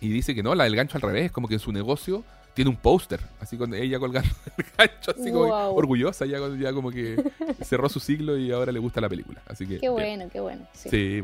Y 0.00 0.08
dice 0.08 0.34
que 0.34 0.42
no, 0.42 0.54
la 0.54 0.64
del 0.64 0.76
gancho 0.76 0.98
al 0.98 1.02
revés, 1.02 1.30
como 1.32 1.48
que 1.48 1.54
en 1.54 1.60
su 1.60 1.72
negocio 1.72 2.24
tiene 2.54 2.70
un 2.70 2.76
póster, 2.76 3.20
así 3.40 3.56
con 3.56 3.74
ella 3.74 3.98
colgando 3.98 4.30
el 4.56 4.64
gancho, 4.78 5.10
así 5.10 5.30
como 5.32 5.48
orgullosa, 5.74 6.24
ya, 6.24 6.38
ya 6.58 6.72
como 6.72 6.90
que 6.90 7.16
cerró 7.62 7.88
su 7.88 8.00
siglo 8.00 8.38
y 8.38 8.50
ahora 8.52 8.70
le 8.72 8.78
gusta 8.78 9.00
la 9.00 9.08
película. 9.08 9.42
Así 9.46 9.66
que 9.66 9.74
Qué 9.80 9.88
bien. 9.90 9.92
bueno, 9.92 10.24
qué 10.32 10.40
bueno. 10.40 10.66
Sí. 10.72 11.22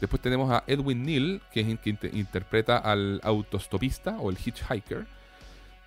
Después 0.00 0.20
tenemos 0.20 0.50
a 0.50 0.62
Edwin 0.66 1.04
Neal, 1.04 1.40
que 1.52 1.60
es 1.60 1.68
el 1.68 1.78
que 1.78 1.90
inter- 1.90 2.14
interpreta 2.14 2.76
al 2.78 3.20
autostopista 3.22 4.18
o 4.20 4.28
el 4.30 4.36
hitchhiker. 4.36 5.06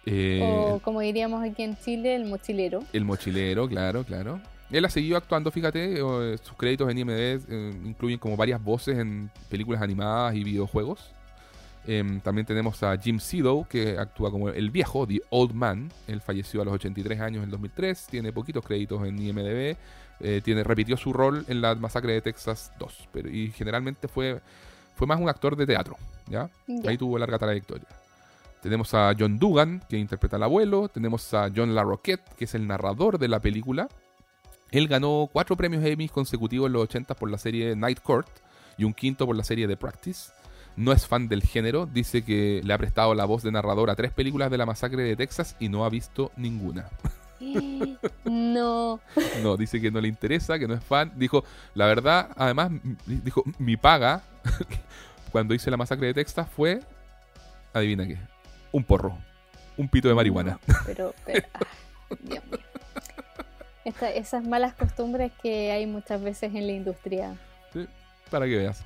Eh, 0.06 0.40
O 0.44 0.80
como 0.80 1.02
diríamos 1.02 1.44
aquí 1.44 1.62
en 1.64 1.78
Chile, 1.78 2.16
el 2.16 2.26
mochilero. 2.26 2.84
el 2.94 3.06
mochilero, 3.06 3.68
claro, 3.68 4.04
claro. 4.04 4.40
Él 4.72 4.86
ha 4.86 4.90
seguido 4.90 5.18
actuando, 5.18 5.52
fíjate, 5.52 5.96
eh, 6.00 6.38
sus 6.42 6.56
créditos 6.56 6.90
en 6.90 6.98
IMDb 7.00 7.42
eh, 7.50 7.74
incluyen 7.86 8.18
como 8.20 8.38
varias 8.38 8.64
voces 8.64 8.98
en 8.98 9.30
películas 9.50 9.82
animadas 9.82 10.36
y 10.36 10.44
videojuegos. 10.44 11.12
Em, 11.88 12.20
también 12.20 12.46
tenemos 12.46 12.84
a 12.84 12.98
Jim 12.98 13.20
Sido, 13.20 13.66
que 13.68 13.98
actúa 13.98 14.32
como 14.32 14.50
el 14.50 14.70
viejo, 14.70 15.08
The 15.08 15.22
Old 15.30 15.54
Man. 15.54 15.92
Él 16.08 16.22
falleció 16.22 16.62
a 16.62 16.66
los 16.66 16.74
83 16.76 17.20
años 17.20 17.44
en 17.44 17.50
2003, 17.50 18.08
tiene 18.08 18.32
poquitos 18.32 18.66
créditos 18.66 19.06
en 19.08 19.20
IMDb. 19.20 19.78
eh, 20.22 20.42
tiene, 20.44 20.64
repitió 20.64 20.98
su 20.98 21.14
rol 21.14 21.46
en 21.48 21.62
la 21.62 21.76
masacre 21.76 22.12
de 22.12 22.22
Texas 22.22 22.74
2, 22.78 23.08
pero, 23.14 23.30
y 23.30 23.52
generalmente 23.52 24.10
fue, 24.10 24.42
fue 24.96 25.08
más 25.08 25.20
un 25.20 25.30
actor 25.30 25.56
de 25.56 25.66
teatro, 25.66 25.96
¿ya? 26.28 26.50
Ahí 26.86 26.98
tuvo 26.98 27.18
larga 27.18 27.40
trayectoria. 27.40 27.88
Tenemos 28.62 28.94
a 28.94 29.14
John 29.18 29.40
Dugan, 29.40 29.82
que 29.88 29.98
interpreta 29.98 30.36
al 30.36 30.44
abuelo. 30.44 30.90
Tenemos 30.90 31.34
a 31.34 31.50
John 31.56 31.74
LaRoquette, 31.74 32.36
que 32.36 32.46
es 32.46 32.56
el 32.56 32.68
narrador 32.68 33.18
de 33.18 33.30
la 33.30 33.40
película. 33.40 33.88
Él 34.72 34.88
ganó 34.88 35.30
cuatro 35.32 35.56
premios 35.56 35.84
Emmy 35.84 36.10
consecutivos 36.10 36.68
en 36.68 36.74
los 36.74 36.84
80 36.84 37.16
por 37.16 37.32
la 37.32 37.38
serie 37.38 37.76
Night 37.76 38.02
Court 38.02 38.28
y 38.78 38.84
un 38.84 38.94
quinto 38.94 39.26
por 39.26 39.36
la 39.36 39.44
serie 39.44 39.68
The 39.68 39.78
Practice. 39.78 40.32
No 40.80 40.94
es 40.94 41.06
fan 41.06 41.28
del 41.28 41.44
género, 41.44 41.86
dice 41.86 42.24
que 42.24 42.62
le 42.64 42.74
ha 42.74 42.78
prestado 42.78 43.14
la 43.14 43.26
voz 43.26 43.44
de 43.44 43.52
narrador 43.52 43.90
a 43.90 43.96
tres 43.96 44.12
películas 44.14 44.50
de 44.50 44.58
la 44.58 44.66
masacre 44.66 45.04
de 45.04 45.16
Texas 45.18 45.58
y 45.60 45.68
no 45.68 45.84
ha 45.84 45.90
visto 45.90 46.32
ninguna. 46.38 46.90
No. 48.26 49.00
No, 49.42 49.58
dice 49.58 49.80
que 49.82 49.92
no 49.92 50.02
le 50.02 50.08
interesa, 50.10 50.60
que 50.60 50.68
no 50.68 50.74
es 50.74 50.84
fan. 50.84 51.12
Dijo, 51.16 51.44
la 51.74 51.86
verdad, 51.86 52.30
además, 52.36 52.72
dijo, 53.06 53.44
mi 53.58 53.78
paga 53.78 54.22
cuando 55.32 55.54
hice 55.54 55.72
la 55.72 55.78
masacre 55.78 56.08
de 56.08 56.14
Texas 56.14 56.48
fue, 56.56 56.82
adivina 57.74 58.06
qué, 58.06 58.18
un 58.72 58.84
porro, 58.84 59.18
un 59.78 59.88
pito 59.88 60.08
de 60.10 60.16
marihuana. 60.16 60.60
No, 60.68 60.76
pero, 60.86 61.16
pero 61.26 61.48
ah, 61.54 61.60
Dios 62.22 62.44
mío. 62.46 62.60
Esta- 63.86 64.12
esas 64.12 64.44
malas 64.46 64.74
costumbres 64.74 65.32
que 65.42 65.72
hay 65.72 65.86
muchas 65.88 66.22
veces 66.22 66.54
en 66.54 66.68
la 66.68 66.74
industria. 66.74 67.36
Para 68.30 68.46
que 68.46 68.58
veas. 68.58 68.84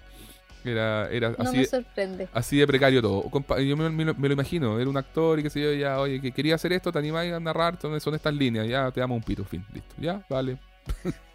Era, 0.65 1.09
era 1.09 1.29
No 1.31 1.43
así, 1.49 1.57
me 1.57 1.65
sorprende. 1.65 2.27
así 2.33 2.57
de 2.57 2.67
precario 2.67 3.01
todo. 3.01 3.29
Yo 3.59 3.75
me, 3.77 3.89
me 3.89 4.05
lo- 4.05 4.15
me 4.15 4.27
lo 4.29 4.33
imagino, 4.33 4.79
era 4.79 4.89
un 4.89 4.95
actor 4.97 5.39
y 5.39 5.43
qué 5.43 5.49
sé 5.49 5.61
yo, 5.61 5.73
ya, 5.73 5.99
oye, 5.99 6.21
que 6.21 6.31
quería 6.31 6.55
hacer 6.55 6.71
esto, 6.73 6.91
te 6.91 6.99
animáis 6.99 7.33
a 7.33 7.39
narrar, 7.39 7.77
son, 7.81 7.95
estas 8.15 8.33
líneas, 8.33 8.67
ya 8.67 8.89
te 8.91 8.99
damos 9.01 9.17
un 9.17 9.23
pito, 9.23 9.43
fin, 9.43 9.65
listo, 9.73 9.93
ya, 9.99 10.23
vale. 10.29 10.57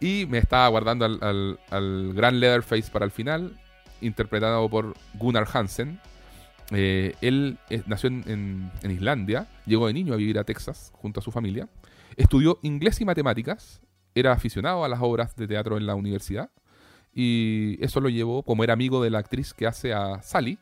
y 0.00 0.26
me 0.26 0.38
estaba 0.38 0.68
guardando 0.68 1.04
al, 1.04 1.18
al, 1.22 1.58
al 1.70 2.12
gran 2.14 2.40
Leatherface 2.40 2.90
para 2.90 3.04
el 3.04 3.10
final, 3.10 3.58
interpretado 4.00 4.68
por 4.68 4.94
Gunnar 5.14 5.46
Hansen. 5.52 6.00
Eh, 6.70 7.14
él 7.20 7.58
eh, 7.70 7.82
nació 7.86 8.08
en, 8.08 8.24
en- 8.26 8.70
en 8.82 8.90
Islandia, 8.90 9.46
llegó 9.66 9.86
de 9.86 9.92
niño 9.92 10.14
a 10.14 10.16
vivir 10.16 10.38
a 10.38 10.44
Texas 10.44 10.90
junto 10.94 11.20
a 11.20 11.22
su 11.22 11.30
familia, 11.30 11.68
estudió 12.16 12.58
inglés 12.62 13.00
y 13.00 13.04
matemáticas, 13.04 13.80
era 14.14 14.32
aficionado 14.32 14.84
a 14.84 14.88
las 14.88 15.00
obras 15.02 15.34
de 15.36 15.46
teatro 15.48 15.76
en 15.76 15.86
la 15.86 15.94
universidad 15.94 16.50
y 17.14 17.78
eso 17.84 18.00
lo 18.00 18.08
llevó, 18.08 18.42
como 18.42 18.64
era 18.64 18.72
amigo 18.72 19.02
de 19.02 19.10
la 19.10 19.18
actriz 19.18 19.54
que 19.54 19.66
hace 19.66 19.92
a 19.92 20.20
Sally, 20.22 20.58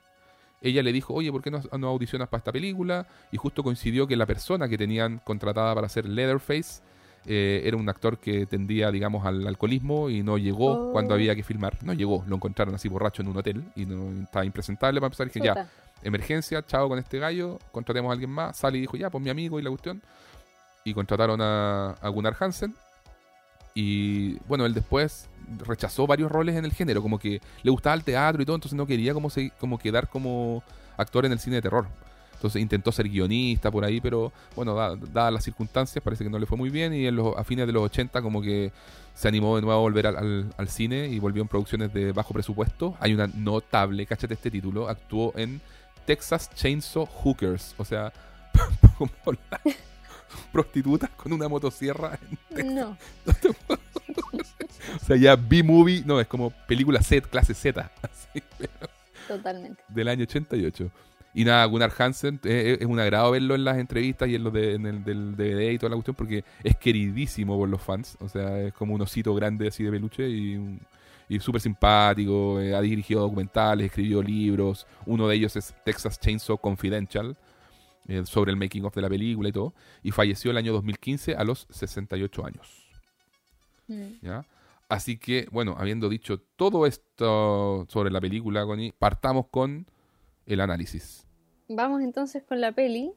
ella 0.60 0.82
le 0.82 0.92
dijo, 0.92 1.14
oye, 1.14 1.32
¿por 1.32 1.42
qué 1.42 1.50
no, 1.50 1.60
no 1.78 1.88
audicionas 1.88 2.28
para 2.28 2.38
esta 2.38 2.52
película? 2.52 3.06
Y 3.32 3.36
justo 3.36 3.62
coincidió 3.64 4.06
que 4.06 4.16
la 4.16 4.26
persona 4.26 4.68
que 4.68 4.78
tenían 4.78 5.18
contratada 5.24 5.74
para 5.74 5.86
hacer 5.86 6.06
Leatherface 6.08 6.82
eh, 7.24 7.62
era 7.64 7.76
un 7.76 7.88
actor 7.88 8.18
que 8.18 8.46
tendía, 8.46 8.90
digamos, 8.90 9.24
al 9.26 9.46
alcoholismo 9.46 10.08
y 10.10 10.22
no 10.22 10.38
llegó 10.38 10.88
Oh. 10.88 10.92
cuando 10.92 11.14
había 11.14 11.34
que 11.34 11.42
filmar. 11.42 11.78
No 11.82 11.94
llegó, 11.94 12.24
lo 12.28 12.36
encontraron 12.36 12.74
así 12.74 12.88
borracho 12.88 13.22
en 13.22 13.28
un 13.28 13.36
hotel 13.36 13.64
y 13.74 13.86
no 13.86 14.22
estaba 14.22 14.44
impresentable 14.44 15.00
para 15.00 15.08
empezar. 15.08 15.26
Dije, 15.28 15.40
ya, 15.44 15.68
emergencia, 16.02 16.64
chao 16.64 16.88
con 16.88 16.98
este 16.98 17.18
gallo, 17.18 17.58
contratemos 17.72 18.10
a 18.10 18.12
alguien 18.12 18.30
más. 18.30 18.56
Sally 18.56 18.80
dijo, 18.80 18.96
ya, 18.96 19.10
pues 19.10 19.22
mi 19.24 19.30
amigo 19.30 19.58
y 19.58 19.62
la 19.62 19.70
cuestión. 19.70 20.00
Y 20.84 20.94
contrataron 20.94 21.40
a, 21.40 21.90
a 21.92 22.08
Gunnar 22.08 22.36
Hansen. 22.38 22.74
Y 23.74 24.34
bueno, 24.48 24.66
él 24.66 24.74
después 24.74 25.28
rechazó 25.66 26.06
varios 26.06 26.30
roles 26.30 26.56
en 26.56 26.64
el 26.64 26.72
género, 26.72 27.02
como 27.02 27.18
que 27.18 27.40
le 27.62 27.70
gustaba 27.70 27.94
el 27.94 28.04
teatro 28.04 28.42
y 28.42 28.46
todo, 28.46 28.56
entonces 28.56 28.76
no 28.76 28.86
quería 28.86 29.14
como, 29.14 29.30
se- 29.30 29.50
como 29.58 29.78
quedar 29.78 30.08
como 30.08 30.62
actor 30.96 31.24
en 31.26 31.32
el 31.32 31.38
cine 31.38 31.56
de 31.56 31.62
terror. 31.62 31.86
Entonces 32.34 32.60
intentó 32.60 32.90
ser 32.90 33.08
guionista 33.08 33.70
por 33.70 33.84
ahí, 33.84 34.00
pero 34.00 34.32
bueno, 34.56 34.74
da- 34.74 34.96
dadas 34.96 35.32
las 35.32 35.44
circunstancias, 35.44 36.02
parece 36.02 36.24
que 36.24 36.30
no 36.30 36.38
le 36.38 36.46
fue 36.46 36.58
muy 36.58 36.70
bien. 36.70 36.92
Y 36.92 37.06
en 37.06 37.14
los, 37.16 37.36
a 37.36 37.44
fines 37.44 37.66
de 37.66 37.72
los 37.72 37.84
80 37.84 38.20
como 38.20 38.42
que 38.42 38.72
se 39.14 39.28
animó 39.28 39.56
de 39.56 39.62
nuevo 39.62 39.78
a 39.78 39.82
volver 39.82 40.06
al, 40.08 40.68
cine 40.68 41.06
y 41.06 41.18
volvió 41.18 41.42
en 41.42 41.48
producciones 41.48 41.92
de 41.94 42.12
bajo 42.12 42.34
presupuesto. 42.34 42.96
Hay 42.98 43.14
una 43.14 43.28
notable, 43.28 44.06
cáchate 44.06 44.34
este 44.34 44.50
título, 44.50 44.88
actuó 44.88 45.32
en 45.36 45.60
Texas 46.04 46.50
Chainsaw 46.54 47.06
Hookers, 47.06 47.74
o 47.78 47.84
sea, 47.84 48.12
como 48.98 49.12
las 49.50 49.76
prostitutas 50.52 51.10
con 51.10 51.32
una 51.32 51.48
motosierra. 51.48 52.18
No. 52.64 52.96
O 54.96 55.04
sea, 55.04 55.16
ya 55.16 55.36
B-movie, 55.36 56.02
no, 56.04 56.20
es 56.20 56.26
como 56.26 56.50
película 56.66 57.00
Z, 57.02 57.28
clase 57.28 57.54
Z, 57.54 57.90
así, 58.02 58.42
Totalmente. 59.28 59.82
del 59.88 60.08
año 60.08 60.24
88. 60.24 60.90
Y 61.34 61.44
nada, 61.44 61.64
Gunnar 61.64 61.92
Hansen, 61.96 62.40
eh, 62.44 62.76
es 62.80 62.86
un 62.86 63.00
agrado 63.00 63.30
verlo 63.30 63.54
en 63.54 63.64
las 63.64 63.78
entrevistas 63.78 64.28
y 64.28 64.34
en 64.34 64.44
los 64.44 64.52
de, 64.52 64.74
en 64.74 64.86
el 64.86 65.04
del 65.04 65.34
DVD 65.34 65.70
y 65.70 65.78
toda 65.78 65.90
la 65.90 65.96
cuestión, 65.96 66.14
porque 66.14 66.44
es 66.62 66.76
queridísimo 66.76 67.56
por 67.56 67.68
los 67.68 67.80
fans. 67.80 68.18
O 68.20 68.28
sea, 68.28 68.60
es 68.60 68.74
como 68.74 68.94
un 68.94 69.00
osito 69.00 69.34
grande 69.34 69.68
así 69.68 69.82
de 69.82 69.90
peluche 69.90 70.28
y, 70.28 70.78
y 71.28 71.40
súper 71.40 71.62
simpático, 71.62 72.60
eh, 72.60 72.74
ha 72.74 72.80
dirigido 72.82 73.22
documentales, 73.22 73.86
escribió 73.86 74.22
libros, 74.22 74.86
uno 75.06 75.26
de 75.26 75.36
ellos 75.36 75.56
es 75.56 75.74
Texas 75.84 76.20
Chainsaw 76.20 76.58
Confidential, 76.58 77.34
eh, 78.08 78.24
sobre 78.24 78.50
el 78.50 78.56
making 78.56 78.84
of 78.84 78.94
de 78.94 79.02
la 79.02 79.08
película 79.08 79.48
y 79.48 79.52
todo, 79.52 79.74
y 80.02 80.10
falleció 80.10 80.50
el 80.50 80.56
año 80.56 80.72
2015 80.72 81.34
a 81.34 81.44
los 81.44 81.66
68 81.70 82.44
años. 82.44 82.88
Mm. 83.88 84.12
¿ya? 84.22 84.46
Así 84.88 85.16
que, 85.16 85.48
bueno, 85.50 85.74
habiendo 85.78 86.08
dicho 86.08 86.40
todo 86.56 86.86
esto 86.86 87.86
sobre 87.88 88.10
la 88.10 88.20
película, 88.20 88.64
Connie, 88.66 88.92
partamos 88.98 89.46
con 89.50 89.86
el 90.46 90.60
análisis. 90.60 91.26
Vamos 91.68 92.02
entonces 92.02 92.42
con 92.42 92.60
la 92.60 92.72
peli. 92.72 93.12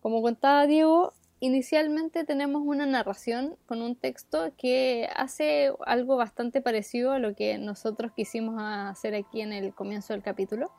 Como 0.00 0.22
contaba 0.22 0.66
Diego, 0.66 1.12
inicialmente 1.40 2.24
tenemos 2.24 2.62
una 2.64 2.86
narración 2.86 3.56
con 3.66 3.82
un 3.82 3.96
texto 3.96 4.52
que 4.56 5.08
hace 5.16 5.72
algo 5.84 6.16
bastante 6.16 6.60
parecido 6.60 7.12
a 7.12 7.18
lo 7.18 7.34
que 7.34 7.58
nosotros 7.58 8.12
quisimos 8.14 8.62
hacer 8.62 9.14
aquí 9.14 9.40
en 9.40 9.52
el 9.52 9.74
comienzo 9.74 10.12
del 10.12 10.22
capítulo, 10.22 10.70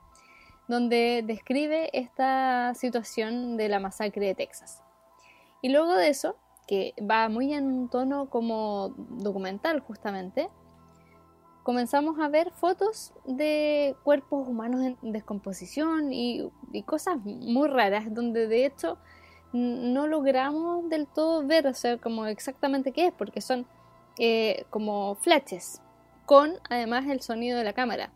donde 0.67 1.23
describe 1.25 1.89
esta 1.93 2.73
situación 2.75 3.57
de 3.57 3.69
la 3.69 3.79
masacre 3.79 4.27
de 4.27 4.35
Texas. 4.35 4.83
Y 5.61 5.69
luego 5.69 5.95
de 5.95 6.09
eso, 6.09 6.35
que 6.67 6.93
va 6.99 7.29
muy 7.29 7.53
en 7.53 7.65
un 7.65 7.89
tono 7.89 8.29
como 8.29 8.93
documental 8.97 9.79
justamente, 9.79 10.49
comenzamos 11.63 12.19
a 12.19 12.29
ver 12.29 12.51
fotos 12.51 13.13
de 13.25 13.95
cuerpos 14.03 14.47
humanos 14.47 14.81
en 14.81 15.11
descomposición 15.11 16.13
y, 16.13 16.49
cosas 16.85 17.17
muy 17.23 17.67
raras, 17.67 18.13
donde 18.13 18.47
de 18.47 18.65
hecho 18.65 18.97
no 19.51 20.07
logramos 20.07 20.87
del 20.89 21.07
todo 21.07 21.45
ver, 21.45 21.67
o 21.67 21.73
sea, 21.73 21.97
como 21.97 22.25
exactamente 22.27 22.91
qué 22.91 23.07
es, 23.07 23.13
porque 23.13 23.41
son 23.41 23.65
eh, 24.17 24.65
como 24.69 25.15
flashes, 25.15 25.81
con 26.25 26.53
además 26.69 27.05
el 27.07 27.21
sonido 27.21 27.57
de 27.57 27.63
la 27.63 27.73
cámara, 27.73 28.11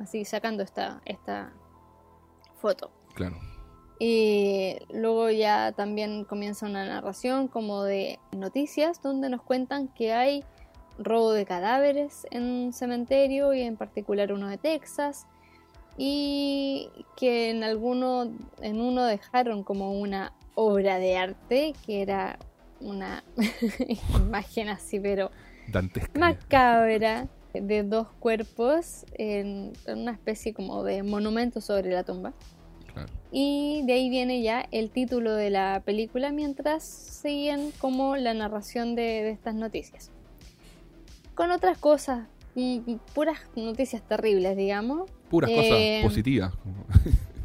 así 0.00 0.24
sacando 0.24 0.62
esta, 0.62 1.02
esta 1.04 1.52
foto. 2.66 2.90
Claro. 3.14 3.36
Y 4.00 4.76
luego 4.92 5.30
ya 5.30 5.72
también 5.72 6.24
comienza 6.24 6.66
una 6.66 6.84
narración 6.84 7.46
como 7.46 7.84
de 7.84 8.18
noticias 8.32 9.00
donde 9.00 9.30
nos 9.30 9.40
cuentan 9.40 9.86
que 9.88 10.12
hay 10.12 10.42
robo 10.98 11.32
de 11.32 11.46
cadáveres 11.46 12.26
en 12.32 12.42
un 12.42 12.72
cementerio 12.72 13.54
y 13.54 13.62
en 13.62 13.76
particular 13.76 14.32
uno 14.32 14.48
de 14.48 14.58
Texas 14.58 15.26
y 15.96 16.90
que 17.16 17.50
en 17.50 17.62
alguno 17.62 18.32
en 18.60 18.80
uno 18.80 19.04
dejaron 19.04 19.62
como 19.62 19.92
una 19.92 20.32
obra 20.56 20.98
de 20.98 21.16
arte 21.16 21.72
que 21.86 22.02
era 22.02 22.38
una 22.80 23.22
imagen 24.16 24.68
así 24.70 24.98
pero 24.98 25.30
Dantesca. 25.68 26.18
macabra 26.18 27.28
de 27.54 27.82
dos 27.82 28.08
cuerpos 28.18 29.06
en 29.14 29.72
en 29.86 30.00
una 30.00 30.12
especie 30.12 30.52
como 30.52 30.82
de 30.82 31.02
monumento 31.02 31.60
sobre 31.60 31.92
la 31.92 32.02
tumba. 32.02 32.34
Claro. 32.96 33.12
Y 33.30 33.82
de 33.84 33.92
ahí 33.92 34.08
viene 34.08 34.40
ya 34.40 34.66
el 34.70 34.88
título 34.88 35.34
de 35.34 35.50
la 35.50 35.82
película 35.84 36.32
mientras 36.32 36.82
siguen 36.82 37.70
como 37.78 38.16
la 38.16 38.32
narración 38.32 38.94
de, 38.94 39.02
de 39.02 39.30
estas 39.30 39.54
noticias. 39.54 40.10
Con 41.34 41.50
otras 41.50 41.76
cosas, 41.76 42.26
mm, 42.54 42.94
puras 43.14 43.38
noticias 43.54 44.00
terribles, 44.00 44.56
digamos. 44.56 45.10
Puras 45.28 45.50
Eh, 45.50 46.00
cosas 46.02 46.10
positivas. 46.10 46.52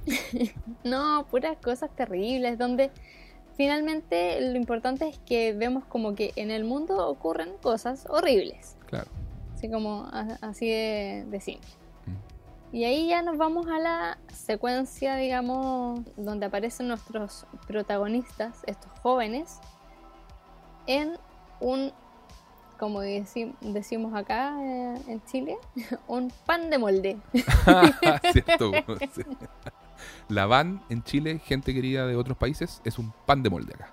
No, 0.83 1.27
puras 1.29 1.57
cosas 1.61 1.89
terribles, 1.95 2.57
donde 2.57 2.89
finalmente 3.55 4.39
lo 4.41 4.57
importante 4.57 5.07
es 5.07 5.19
que 5.19 5.53
vemos 5.53 5.85
como 5.85 6.15
que 6.15 6.31
en 6.37 6.49
el 6.49 6.63
mundo 6.63 7.07
ocurren 7.07 7.49
cosas 7.61 8.07
horribles. 8.09 8.77
Claro. 8.87 9.09
Así 9.53 9.69
como 9.69 10.07
así 10.41 10.67
de, 10.69 11.25
de 11.29 11.39
simple. 11.39 11.69
Y 12.71 12.85
ahí 12.85 13.07
ya 13.09 13.21
nos 13.21 13.37
vamos 13.37 13.67
a 13.67 13.79
la 13.79 14.17
secuencia, 14.33 15.15
digamos, 15.17 16.01
donde 16.15 16.45
aparecen 16.45 16.87
nuestros 16.87 17.45
protagonistas, 17.67 18.63
estos 18.65 18.89
jóvenes, 19.01 19.59
en 20.87 21.17
un, 21.59 21.91
como 22.79 23.03
deci- 23.03 23.53
decimos 23.59 24.13
acá 24.15 24.55
eh, 24.61 25.01
en 25.07 25.23
Chile, 25.25 25.57
un 26.07 26.31
pan 26.45 26.69
de 26.69 26.77
molde. 26.77 27.17
Cierto. 28.31 28.71
sí. 29.13 29.21
La 30.29 30.45
van 30.45 30.81
en 30.89 31.03
Chile, 31.03 31.39
gente 31.39 31.73
querida 31.73 32.07
de 32.07 32.15
otros 32.15 32.37
países, 32.37 32.81
es 32.85 32.97
un 32.97 33.11
pan 33.25 33.43
de 33.43 33.49
molde 33.49 33.73
acá. 33.75 33.91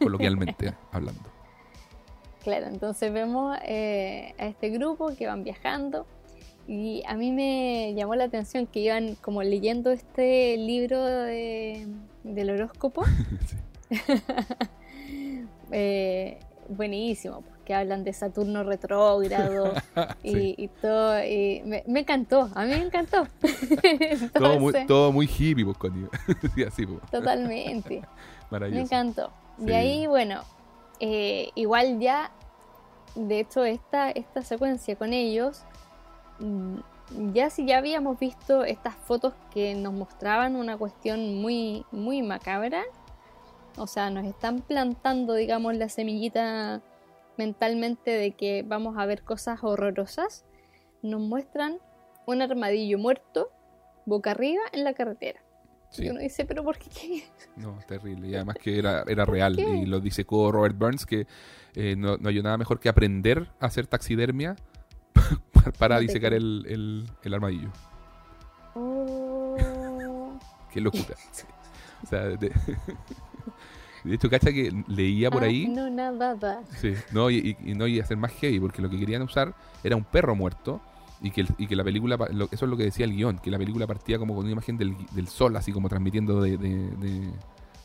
Coloquialmente 0.00 0.74
hablando. 0.90 1.30
Claro, 2.42 2.66
entonces 2.66 3.12
vemos 3.12 3.56
eh, 3.62 4.34
a 4.38 4.46
este 4.46 4.70
grupo 4.70 5.14
que 5.16 5.26
van 5.26 5.44
viajando 5.44 6.06
y 6.68 7.02
a 7.06 7.14
mí 7.14 7.32
me 7.32 7.94
llamó 7.94 8.14
la 8.16 8.24
atención 8.24 8.66
que 8.66 8.80
iban 8.80 9.14
como 9.16 9.42
leyendo 9.42 9.90
este 9.92 10.56
libro 10.56 11.02
de- 11.04 11.86
del 12.24 12.50
horóscopo. 12.50 13.04
Eh, 15.72 16.38
buenísimo, 16.68 17.42
porque 17.42 17.74
hablan 17.74 18.04
de 18.04 18.12
Saturno 18.12 18.62
retrógrado 18.64 19.72
y, 20.22 20.32
Sí. 20.32 20.54
y 20.58 20.68
todo. 20.68 21.22
Y 21.24 21.62
me, 21.64 21.82
me 21.86 22.00
encantó, 22.00 22.50
a 22.54 22.64
mí 22.64 22.70
me 22.70 22.82
encantó. 22.82 23.26
Todo, 24.32 24.58
muy, 24.60 24.68
Entonces, 24.68 24.86
todo 24.86 25.12
muy 25.12 25.26
hippie, 25.26 25.64
pues. 25.64 25.92
Sí, 26.54 26.62
así, 26.64 26.86
pues. 26.86 27.00
Totalmente. 27.10 28.00
Me 28.00 28.06
Maravilloso. 28.50 28.84
encantó. 28.84 29.32
Sí. 29.58 29.64
De 29.66 29.74
ahí, 29.76 30.06
bueno, 30.06 30.42
eh, 31.00 31.50
igual 31.56 31.98
ya, 32.00 32.30
de 33.16 33.40
hecho, 33.40 33.64
esta, 33.64 34.10
esta 34.10 34.42
secuencia 34.42 34.94
con 34.96 35.12
ellos, 35.12 35.64
ya 37.32 37.50
si 37.50 37.66
ya 37.66 37.78
habíamos 37.78 38.18
visto 38.18 38.64
estas 38.64 38.94
fotos 38.94 39.34
que 39.52 39.74
nos 39.74 39.92
mostraban 39.92 40.56
una 40.56 40.76
cuestión 40.76 41.40
muy, 41.40 41.84
muy 41.92 42.22
macabra, 42.22 42.82
o 43.76 43.86
sea, 43.86 44.10
nos 44.10 44.24
están 44.24 44.62
plantando, 44.62 45.34
digamos, 45.34 45.76
la 45.76 45.88
semillita 45.88 46.82
mentalmente 47.36 48.10
de 48.10 48.32
que 48.32 48.64
vamos 48.66 48.96
a 48.98 49.06
ver 49.06 49.22
cosas 49.22 49.62
horrorosas, 49.62 50.44
nos 51.02 51.20
muestran 51.20 51.78
un 52.26 52.42
armadillo 52.42 52.98
muerto 52.98 53.50
boca 54.06 54.32
arriba 54.32 54.62
en 54.72 54.84
la 54.84 54.94
carretera. 54.94 55.40
Sí. 55.90 56.08
Uno 56.08 56.20
dice, 56.20 56.44
pero 56.44 56.64
¿por 56.64 56.78
qué? 56.78 57.24
No, 57.56 57.78
terrible. 57.86 58.28
Y 58.28 58.34
además 58.34 58.56
que 58.60 58.78
era, 58.78 59.04
era 59.06 59.24
real. 59.24 59.58
Y 59.58 59.86
lo 59.86 60.00
dice 60.00 60.26
Robert 60.28 60.76
Burns, 60.76 61.06
que 61.06 61.26
eh, 61.74 61.94
no, 61.96 62.16
no 62.16 62.28
hay 62.28 62.42
nada 62.42 62.58
mejor 62.58 62.80
que 62.80 62.88
aprender 62.88 63.48
a 63.60 63.66
hacer 63.66 63.86
taxidermia 63.86 64.56
para 65.72 65.98
disecar 66.00 66.32
el, 66.34 66.64
el, 66.68 67.10
el 67.22 67.34
armadillo. 67.34 67.68
Oh. 68.74 70.38
Qué 70.72 70.80
locura. 70.80 71.04
O 72.04 72.06
sea, 72.08 72.20
de, 72.24 72.52
de 74.04 74.14
hecho, 74.14 74.28
cacha 74.28 74.52
que 74.52 74.70
leía 74.86 75.30
por 75.30 75.42
Ah, 75.42 75.46
ahí. 75.46 75.66
No, 75.66 75.88
nada. 75.88 76.60
Sí, 76.78 76.92
no, 77.10 77.30
y, 77.30 77.56
no, 77.74 77.86
y 77.86 77.98
hacer 77.98 78.18
más 78.18 78.32
heavy, 78.32 78.60
porque 78.60 78.82
lo 78.82 78.90
que 78.90 78.98
querían 78.98 79.22
usar 79.22 79.54
era 79.82 79.96
un 79.96 80.04
perro 80.04 80.36
muerto. 80.36 80.80
Y 81.22 81.30
que, 81.30 81.46
y 81.56 81.66
que 81.66 81.74
la 81.74 81.82
película, 81.82 82.18
lo- 82.32 82.44
eso 82.52 82.66
es 82.66 82.70
lo 82.70 82.76
que 82.76 82.84
decía 82.84 83.06
el 83.06 83.12
guion, 83.16 83.38
que 83.38 83.50
la 83.50 83.56
película 83.58 83.86
partía 83.86 84.18
como 84.18 84.34
con 84.34 84.44
una 84.44 84.52
imagen 84.52 84.76
del, 84.76 84.94
del 85.12 85.26
sol, 85.26 85.56
así 85.56 85.72
como 85.72 85.88
transmitiendo 85.88 86.42
de, 86.42 86.58
de- 86.58 86.90
de- 86.90 87.32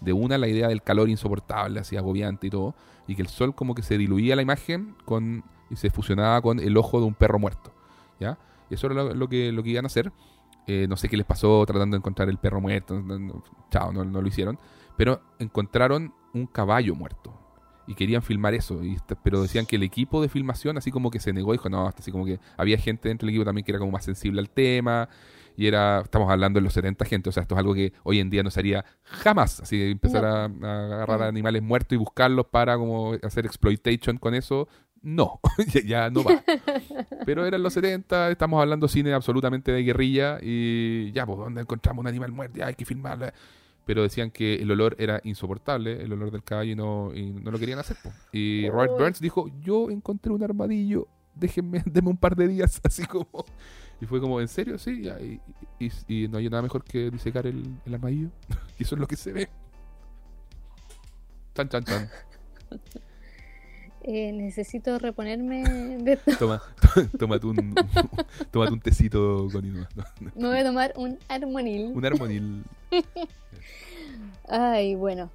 de 0.01 0.13
una 0.13 0.37
la 0.37 0.49
idea 0.49 0.67
del 0.67 0.83
calor 0.83 1.09
insoportable, 1.09 1.79
así 1.79 1.95
agobiante 1.95 2.47
y 2.47 2.49
todo, 2.49 2.75
y 3.07 3.15
que 3.15 3.21
el 3.21 3.29
sol 3.29 3.55
como 3.55 3.73
que 3.73 3.81
se 3.81 3.97
diluía 3.97 4.35
la 4.35 4.41
imagen 4.41 4.93
con 5.05 5.43
y 5.71 5.77
se 5.77 5.89
fusionaba 5.89 6.41
con 6.41 6.59
el 6.59 6.77
ojo 6.77 6.99
de 6.99 7.05
un 7.07 7.15
perro 7.15 7.39
muerto, 7.39 7.73
¿ya? 8.19 8.37
Y 8.69 8.75
eso 8.75 8.87
era 8.87 8.95
lo, 8.95 9.13
lo 9.15 9.27
que, 9.29 9.51
lo 9.51 9.63
que 9.63 9.69
iban 9.71 9.85
a 9.85 9.87
hacer. 9.87 10.11
Eh, 10.67 10.85
no 10.87 10.95
sé 10.97 11.09
qué 11.09 11.17
les 11.17 11.25
pasó 11.25 11.65
tratando 11.65 11.95
de 11.95 11.99
encontrar 11.99 12.29
el 12.29 12.37
perro 12.37 12.61
muerto, 12.61 13.01
no- 13.01 13.17
no- 13.17 13.43
chao, 13.71 13.91
no, 13.91 14.05
no 14.05 14.21
lo 14.21 14.27
hicieron, 14.27 14.59
pero 14.95 15.21
encontraron 15.39 16.13
un 16.33 16.45
caballo 16.45 16.93
muerto 16.95 17.33
y 17.87 17.95
querían 17.95 18.21
filmar 18.21 18.53
eso, 18.53 18.83
y 18.83 18.95
pero 19.23 19.41
decían 19.41 19.65
que 19.65 19.75
el 19.75 19.83
equipo 19.83 20.21
de 20.21 20.29
filmación 20.29 20.77
así 20.77 20.91
como 20.91 21.09
que 21.09 21.19
se 21.19 21.33
negó, 21.33 21.51
dijo, 21.51 21.67
no, 21.67 21.87
así 21.87 22.11
como 22.11 22.25
que 22.25 22.39
había 22.55 22.77
gente 22.77 23.09
dentro 23.09 23.25
del 23.25 23.33
equipo 23.35 23.43
también 23.45 23.65
que 23.65 23.71
era 23.71 23.79
como 23.79 23.91
más 23.91 24.05
sensible 24.05 24.39
al 24.39 24.49
tema, 24.51 25.09
y 25.57 25.65
era, 25.67 26.01
estamos 26.01 26.29
hablando 26.31 26.59
de 26.59 26.63
los 26.63 26.73
70 26.73 27.03
gente, 27.05 27.29
o 27.29 27.31
sea, 27.33 27.41
esto 27.41 27.55
es 27.55 27.59
algo 27.59 27.73
que 27.73 27.91
hoy 28.03 28.19
en 28.19 28.29
día 28.29 28.43
no 28.43 28.51
se 28.51 28.59
haría 28.59 28.85
jamás, 29.03 29.59
así 29.61 29.77
que 29.77 29.89
empezar 29.91 30.23
a, 30.23 30.43
a 30.45 30.85
agarrar 30.93 31.23
animales 31.23 31.63
muertos 31.63 31.93
y 31.93 31.97
buscarlos 31.97 32.45
para 32.45 32.77
como 32.77 33.13
hacer 33.23 33.45
exploitation 33.47 34.17
con 34.17 34.35
eso, 34.35 34.67
no, 35.03 35.39
ya, 35.85 36.09
no 36.09 36.23
va. 36.23 36.43
Pero 37.25 37.45
eran 37.45 37.63
los 37.63 37.73
70, 37.73 38.31
estamos 38.31 38.61
hablando 38.61 38.87
cine 38.87 39.13
absolutamente 39.13 39.71
de 39.71 39.83
guerrilla 39.83 40.37
y 40.41 41.11
ya, 41.11 41.25
pues, 41.25 41.39
¿dónde 41.39 41.61
encontramos 41.61 42.01
un 42.03 42.07
animal 42.07 42.31
muerto? 42.31 42.57
Ya 42.59 42.67
hay 42.67 42.75
que 42.75 42.85
filmarlo. 42.85 43.27
Pero 43.85 44.03
decían 44.03 44.29
que 44.29 44.55
el 44.55 44.69
olor 44.69 44.95
era 44.99 45.19
insoportable, 45.23 46.03
el 46.03 46.13
olor 46.13 46.29
del 46.31 46.43
caballo, 46.43 46.71
y 46.71 46.75
no, 46.75 47.11
y 47.15 47.31
no 47.31 47.49
lo 47.49 47.57
querían 47.57 47.79
hacer. 47.79 47.97
po. 48.03 48.11
Y 48.31 48.69
Robert. 48.69 48.91
Burns 48.93 49.19
dijo, 49.19 49.49
yo 49.59 49.89
encontré 49.89 50.31
un 50.31 50.43
armadillo, 50.43 51.07
déjenme, 51.33 51.81
denme 51.85 52.09
un 52.09 52.17
par 52.17 52.35
de 52.35 52.47
días, 52.47 52.79
así 52.85 53.05
como... 53.05 53.27
Y 53.99 54.05
fue 54.05 54.19
como, 54.21 54.39
¿en 54.39 54.47
serio? 54.47 54.77
Sí, 54.77 55.01
ya, 55.03 55.19
y, 55.19 55.39
y- 55.79 55.91
y 56.23 56.27
no 56.27 56.37
hay 56.37 56.49
nada 56.49 56.61
mejor 56.63 56.83
que 56.83 57.09
disecar 57.11 57.45
el, 57.47 57.63
el 57.85 57.93
armadillo. 57.93 58.29
y 58.79 58.83
eso 58.83 58.95
es 58.95 59.01
lo 59.01 59.07
que 59.07 59.15
se 59.15 59.31
ve. 59.33 59.49
Chan, 61.55 61.69
chan, 61.69 61.83
chan. 61.83 62.09
Eh, 64.03 64.31
necesito 64.31 64.97
reponerme 64.97 65.63
de 65.99 66.13
esto. 66.13 66.31
Toma, 66.39 66.61
tómate 67.19 67.45
un, 67.45 67.75
tómate 68.51 68.73
un 68.73 68.79
tecito 68.79 69.47
con 69.51 69.73
no, 69.73 69.87
Me 70.35 70.47
voy 70.47 70.57
a 70.57 70.63
tomar 70.63 70.93
un 70.95 71.19
armonil. 71.27 71.91
Un 71.93 72.05
armonil. 72.05 72.63
Ay, 74.47 74.95
bueno. 74.95 75.29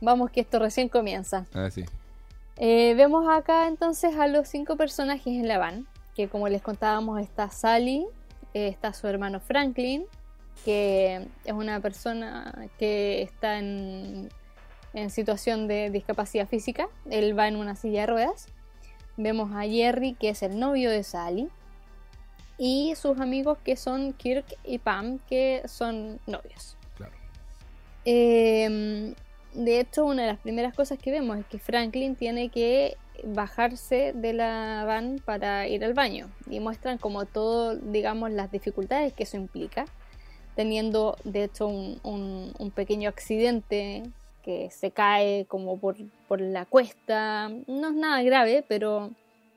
Vamos 0.00 0.30
que 0.30 0.40
esto 0.40 0.58
recién 0.58 0.88
comienza. 0.88 1.46
Ah, 1.52 1.70
sí. 1.70 1.84
Eh, 2.58 2.94
vemos 2.94 3.26
acá 3.28 3.66
entonces 3.66 4.16
a 4.16 4.26
los 4.28 4.48
cinco 4.48 4.76
personajes 4.76 5.26
en 5.26 5.48
la 5.48 5.58
van. 5.58 5.86
Que 6.14 6.28
como 6.28 6.48
les 6.48 6.62
contábamos 6.62 7.20
está 7.20 7.50
Sally, 7.50 8.06
eh, 8.54 8.68
está 8.68 8.92
su 8.92 9.06
hermano 9.06 9.40
Franklin, 9.40 10.04
que 10.64 11.26
es 11.44 11.52
una 11.52 11.80
persona 11.80 12.68
que 12.78 13.22
está 13.22 13.58
en 13.58 14.30
en 14.96 15.10
situación 15.10 15.68
de 15.68 15.90
discapacidad 15.90 16.48
física. 16.48 16.88
Él 17.10 17.38
va 17.38 17.46
en 17.46 17.56
una 17.56 17.76
silla 17.76 18.00
de 18.00 18.06
ruedas. 18.06 18.46
Vemos 19.18 19.50
a 19.54 19.62
Jerry, 19.62 20.14
que 20.14 20.30
es 20.30 20.42
el 20.42 20.58
novio 20.58 20.90
de 20.90 21.02
Sally. 21.02 21.48
Y 22.56 22.94
sus 22.96 23.20
amigos, 23.20 23.58
que 23.62 23.76
son 23.76 24.14
Kirk 24.14 24.46
y 24.64 24.78
Pam, 24.78 25.18
que 25.28 25.62
son 25.66 26.18
novios. 26.26 26.78
Claro. 26.96 27.12
Em, 28.06 29.14
de 29.52 29.80
hecho, 29.80 30.06
una 30.06 30.22
de 30.22 30.28
las 30.28 30.38
primeras 30.38 30.74
cosas 30.74 30.98
que 30.98 31.10
vemos 31.10 31.38
es 31.38 31.44
que 31.44 31.58
Franklin 31.58 32.16
tiene 32.16 32.48
que 32.48 32.96
bajarse 33.22 34.14
de 34.14 34.32
la 34.32 34.84
van 34.86 35.20
para 35.22 35.68
ir 35.68 35.84
al 35.84 35.92
baño. 35.92 36.30
Y 36.48 36.60
muestran 36.60 36.96
como 36.96 37.26
todo, 37.26 37.76
digamos, 37.76 38.30
las 38.30 38.50
dificultades 38.50 39.12
que 39.12 39.24
eso 39.24 39.36
implica. 39.36 39.84
Teniendo, 40.54 41.18
de 41.24 41.44
hecho, 41.44 41.66
un, 41.66 42.00
un 42.58 42.70
pequeño 42.70 43.10
accidente 43.10 44.04
que 44.46 44.70
se 44.70 44.92
cae 44.92 45.44
como 45.46 45.76
por, 45.76 45.96
la 46.40 46.64
cuesta. 46.66 47.48
No 47.66 47.88
es 47.88 47.94
nada 47.94 48.22
grave, 48.22 48.64
pero, 48.66 49.10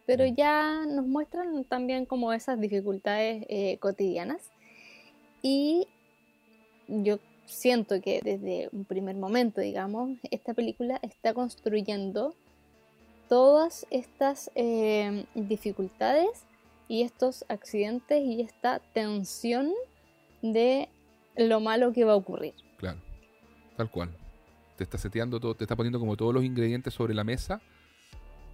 pero 0.08 0.26
ya 0.26 0.84
nos 0.88 1.06
muestran 1.06 1.64
también 1.64 2.08
como 2.08 2.34
esas 2.34 2.60
dificultades 2.60 3.46
eh, 3.50 3.78
cotidianas. 3.78 4.50
Y 5.44 5.88
yo 6.88 7.20
siento 7.46 8.02
que 8.02 8.20
desde 8.24 8.70
un 8.74 8.84
primer 8.84 9.16
momento, 9.16 9.62
digamos, 9.62 10.18
esta 10.32 10.56
película 10.56 11.00
está 11.04 11.36
construyendo 11.36 12.34
todas 13.30 13.86
estas 13.92 14.50
eh, 14.56 15.24
dificultades 15.36 16.46
y 16.88 17.04
estos 17.04 17.46
accidentes 17.48 18.26
y 18.26 18.42
esta 18.42 18.80
tensión 18.94 19.72
de 20.42 20.90
lo 21.36 21.60
malo 21.60 21.94
que 21.94 22.06
va 22.06 22.14
a 22.14 22.16
ocurrir. 22.16 22.56
Claro, 22.78 22.98
tal 23.78 23.92
cual 23.92 24.19
te 24.80 24.86
está 24.86 24.98
seteando 24.98 25.42
todo, 25.42 25.56
te 25.56 25.66
está 25.66 25.76
poniendo 25.76 26.00
como 26.00 26.16
todos 26.16 26.34
los 26.34 26.42
ingredientes 26.42 26.94
sobre 26.94 27.14
la 27.14 27.26
mesa 27.26 27.60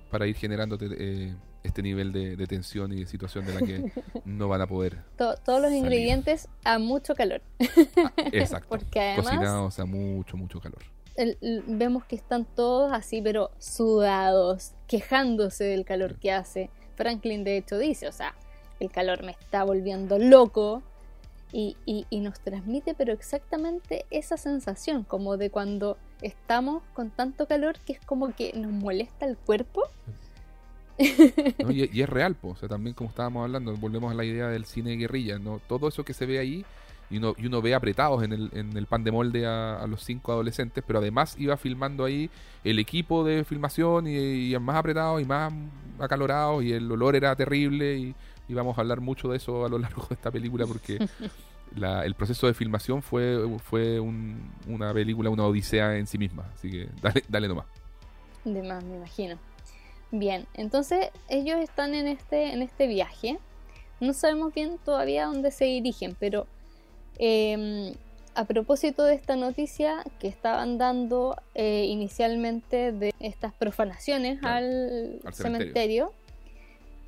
para 0.09 0.25
ir 0.25 0.35
generando 0.35 0.75
eh, 0.81 1.35
este 1.61 1.83
nivel 1.83 2.11
de, 2.11 2.47
tensión 2.47 2.91
y 2.93 3.01
de 3.01 3.05
situación 3.05 3.45
de 3.45 3.53
la 3.53 3.59
que 3.61 3.91
no 4.25 4.47
van 4.47 4.61
a 4.61 4.67
poder. 4.67 5.03
todos 5.17 5.61
los 5.61 5.71
ingredientes 5.71 6.47
a 6.63 6.79
mucho 6.79 7.13
calor. 7.13 7.43
Ah, 7.97 8.11
exacto. 8.31 8.67
Porque 8.69 9.13
Cocinados 9.15 9.79
a 9.79 9.85
mucho, 9.85 10.35
mucho 10.35 10.59
calor. 10.59 10.81
vemos 11.67 12.03
que 12.05 12.15
están 12.15 12.43
todos 12.43 12.91
así, 12.91 13.21
pero 13.21 13.51
sudados, 13.59 14.71
quejándose 14.87 15.65
del 15.65 15.85
calor 15.85 16.15
que 16.15 16.31
hace. 16.31 16.71
Franklin 16.95 17.43
de 17.43 17.57
hecho 17.57 17.77
dice, 17.77 18.07
o 18.07 18.11
sea, 18.11 18.33
el 18.79 18.89
calor 18.89 19.21
me 19.21 19.33
está 19.33 19.63
volviendo 19.63 20.17
loco 20.17 20.81
y, 21.55 22.05
nos 22.11 22.39
transmite, 22.39 22.93
pero 22.95 23.13
exactamente 23.13 24.05
esa 24.09 24.37
sensación, 24.37 25.03
como 25.03 25.37
de 25.37 25.49
cuando 25.49 25.97
estamos 26.21 26.83
con 26.93 27.09
tanto 27.09 27.47
calor 27.47 27.77
que 27.85 27.93
es 27.93 27.99
como 27.99 28.33
que 28.33 28.53
nos 28.53 28.71
molesta 28.71 29.25
el 29.25 29.37
cuerpo. 29.37 29.83
y, 30.97 32.01
es 32.01 32.09
real, 32.09 32.35
pues, 32.35 32.55
o 32.55 32.57
sea, 32.57 32.69
también 32.69 32.93
como 32.93 33.09
estábamos 33.09 33.43
hablando, 33.43 33.75
volvemos 33.75 34.11
a 34.11 34.15
la 34.15 34.23
idea 34.23 34.47
del 34.47 34.65
cine 34.65 34.91
de 34.91 34.97
guerrilla, 34.97 35.39
¿no? 35.39 35.59
Todo 35.67 35.87
eso 35.89 36.05
que 36.05 36.13
se 36.13 36.25
ve 36.25 36.39
ahí 36.39 36.65
y 37.09 37.17
uno, 37.17 37.35
y 37.37 37.47
uno 37.47 37.61
ve 37.61 37.75
apretados 37.75 38.23
en 38.23 38.31
el, 38.31 38.49
en 38.53 38.75
el 38.77 38.87
pan 38.87 39.03
de 39.03 39.11
molde 39.11 39.45
a, 39.45 39.85
los 39.87 40.03
cinco 40.03 40.31
adolescentes, 40.31 40.83
pero 40.87 40.99
además 40.99 41.35
iba 41.37 41.57
filmando 41.57 42.05
ahí 42.05 42.29
el 42.63 42.79
equipo 42.79 43.23
de 43.23 43.43
filmación 43.43 44.07
y, 44.07 44.53
y 44.53 44.59
más 44.59 44.77
apretados 44.77 45.21
y 45.21 45.25
más 45.25 45.53
acalorados 45.99 46.63
y 46.63 46.71
el 46.71 46.89
olor 46.91 47.15
era 47.15 47.35
terrible 47.35 47.97
y 47.97 48.15
y 48.47 48.53
vamos 48.53 48.77
a 48.77 48.81
hablar 48.81 49.01
mucho 49.01 49.29
de 49.29 49.37
eso 49.37 49.65
a 49.65 49.69
lo 49.69 49.79
largo 49.79 50.05
de 50.07 50.15
esta 50.15 50.31
película 50.31 50.65
porque 50.65 50.99
el 51.75 52.15
proceso 52.15 52.47
de 52.47 52.53
filmación 52.53 53.01
fue, 53.01 53.37
fue 53.59 53.99
una 53.99 54.93
película, 54.93 55.29
una 55.29 55.45
odisea 55.45 55.97
en 55.97 56.07
sí 56.07 56.17
misma. 56.17 56.49
Así 56.53 56.69
que 56.71 56.89
dale, 57.01 57.23
dale 57.27 57.47
nomás. 57.47 57.65
De 58.43 58.61
más, 58.63 58.83
me 58.83 58.97
imagino. 58.97 59.37
Bien, 60.11 60.45
entonces 60.53 61.09
ellos 61.29 61.57
están 61.59 61.95
en 61.95 62.07
este, 62.07 62.53
en 62.53 62.61
este 62.61 62.87
viaje. 62.87 63.39
No 63.99 64.13
sabemos 64.13 64.53
bien 64.53 64.77
todavía 64.83 65.25
dónde 65.25 65.51
se 65.51 65.65
dirigen, 65.65 66.15
pero 66.19 66.47
em, 67.17 67.93
a 68.35 68.45
propósito 68.45 69.03
de 69.03 69.15
esta 69.15 69.35
noticia 69.35 70.03
que 70.19 70.27
estaban 70.27 70.77
dando 70.77 71.37
eh, 71.53 71.85
inicialmente 71.87 72.91
de 72.91 73.13
estas 73.19 73.53
profanaciones 73.53 74.43
al, 74.43 75.19
cementerio 75.33 76.13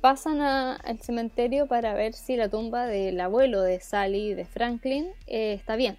pasan 0.00 0.40
al 0.40 1.00
cementerio 1.00 1.66
para 1.66 1.94
ver 1.94 2.14
si 2.14 2.36
la 2.36 2.48
tumba 2.48 2.86
del 2.86 3.20
abuelo 3.20 3.62
de 3.62 3.80
Sally, 3.80 4.34
de 4.34 4.44
Franklin, 4.44 5.08
eh, 5.26 5.54
está 5.54 5.76
bien. 5.76 5.96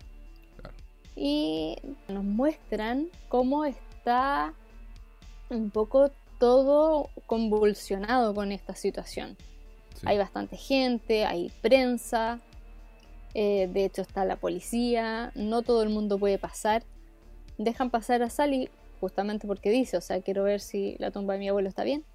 Y 1.16 1.76
nos 2.08 2.24
muestran 2.24 3.10
cómo 3.28 3.66
está 3.66 4.54
un 5.50 5.70
poco 5.70 6.12
todo 6.40 7.10
convulsionado 7.26 8.34
con 8.34 8.52
esta 8.52 8.74
situación. 8.76 9.36
Hay 10.06 10.18
bastante 10.18 10.56
gente, 10.56 11.26
hay 11.26 11.52
prensa, 11.62 12.40
eh, 13.34 13.70
de 13.72 13.86
hecho 13.86 14.02
está 14.02 14.24
la 14.24 14.38
policía, 14.38 15.32
no 15.36 15.62
todo 15.62 15.84
el 15.84 15.90
mundo 15.90 16.18
puede 16.18 16.38
pasar. 16.38 16.84
Dejan 17.58 17.90
pasar 17.90 18.24
a 18.24 18.30
Sally 18.30 18.70
justamente 19.02 19.46
porque 19.46 19.70
dice, 19.70 19.98
o 19.98 20.02
sea, 20.02 20.22
quiero 20.22 20.44
ver 20.44 20.62
si 20.62 20.96
la 21.00 21.12
tumba 21.12 21.34
de 21.34 21.40
mi 21.40 21.50
abuelo 21.50 21.68
está 21.68 21.84
bien. 21.84 22.06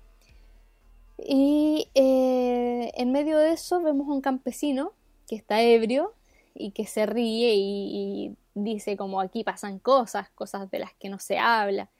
Y 1.18 1.88
eh, 1.94 2.92
en 2.94 3.12
medio 3.12 3.38
de 3.38 3.52
eso 3.52 3.80
vemos 3.82 4.08
un 4.08 4.20
campesino 4.20 4.92
que 5.26 5.36
está 5.36 5.62
ebrio 5.62 6.14
y 6.54 6.72
que 6.72 6.86
se 6.86 7.06
ríe 7.06 7.54
y, 7.56 8.36
dice 8.54 8.96
como 8.96 9.20
aquí 9.20 9.42
pasan 9.42 9.80
cosas, 9.80 10.30
cosas 10.30 10.70
de 10.70 10.78
las 10.78 10.94
que 10.94 11.08
no 11.08 11.18
se 11.18 11.38
habla. 11.38 11.90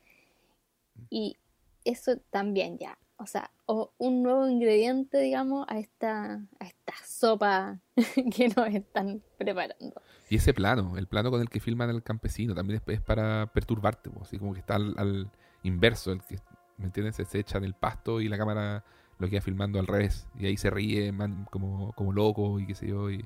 Y 1.11 1.37
eso 1.85 2.17
también 2.31 2.79
ya, 2.79 2.99
o 3.17 3.27
sea, 3.27 3.51
un 3.67 4.23
nuevo 4.23 4.49
ingrediente, 4.49 5.19
digamos, 5.19 5.67
a 5.69 5.79
esta, 5.79 6.35
a 6.61 6.65
esta 6.65 6.95
sopa 7.05 7.81
que 8.37 8.49
nos 8.49 8.69
están 8.69 9.23
preparando. 9.37 10.01
Y 10.29 10.37
ese 10.37 10.55
plano, 10.55 10.97
el 10.97 11.07
plano 11.07 11.31
con 11.31 11.41
el 11.41 11.49
que 11.49 11.61
filman 11.61 11.91
el 11.91 12.03
campesino, 12.03 12.55
también 12.55 12.81
es, 12.87 13.01
para 13.01 13.51
perturbarte, 13.53 14.11
así 14.21 14.39
como 14.39 14.53
que 14.53 14.61
está 14.61 14.77
al, 14.77 15.31
inverso, 15.63 16.13
el 16.13 16.23
que, 16.23 16.39
¿me 16.77 16.87
entiendes? 16.87 17.17
Se 17.17 17.39
echa 17.39 17.59
en 17.59 17.65
el 17.65 17.75
pasto 17.75 18.21
y 18.21 18.29
la 18.29 18.37
cámara 18.39 18.85
lo 19.19 19.29
queda 19.29 19.41
filmando 19.41 19.79
al 19.79 19.87
revés. 19.87 20.27
Y 20.39 20.47
ahí 20.47 20.57
se 20.57 20.71
ríe 20.71 21.13
como, 21.51 21.93
como 21.93 22.13
loco 22.13 22.59
y 22.61 22.67
qué 22.67 22.75
sé 22.75 22.89
yo. 22.89 23.11
Y, 23.11 23.25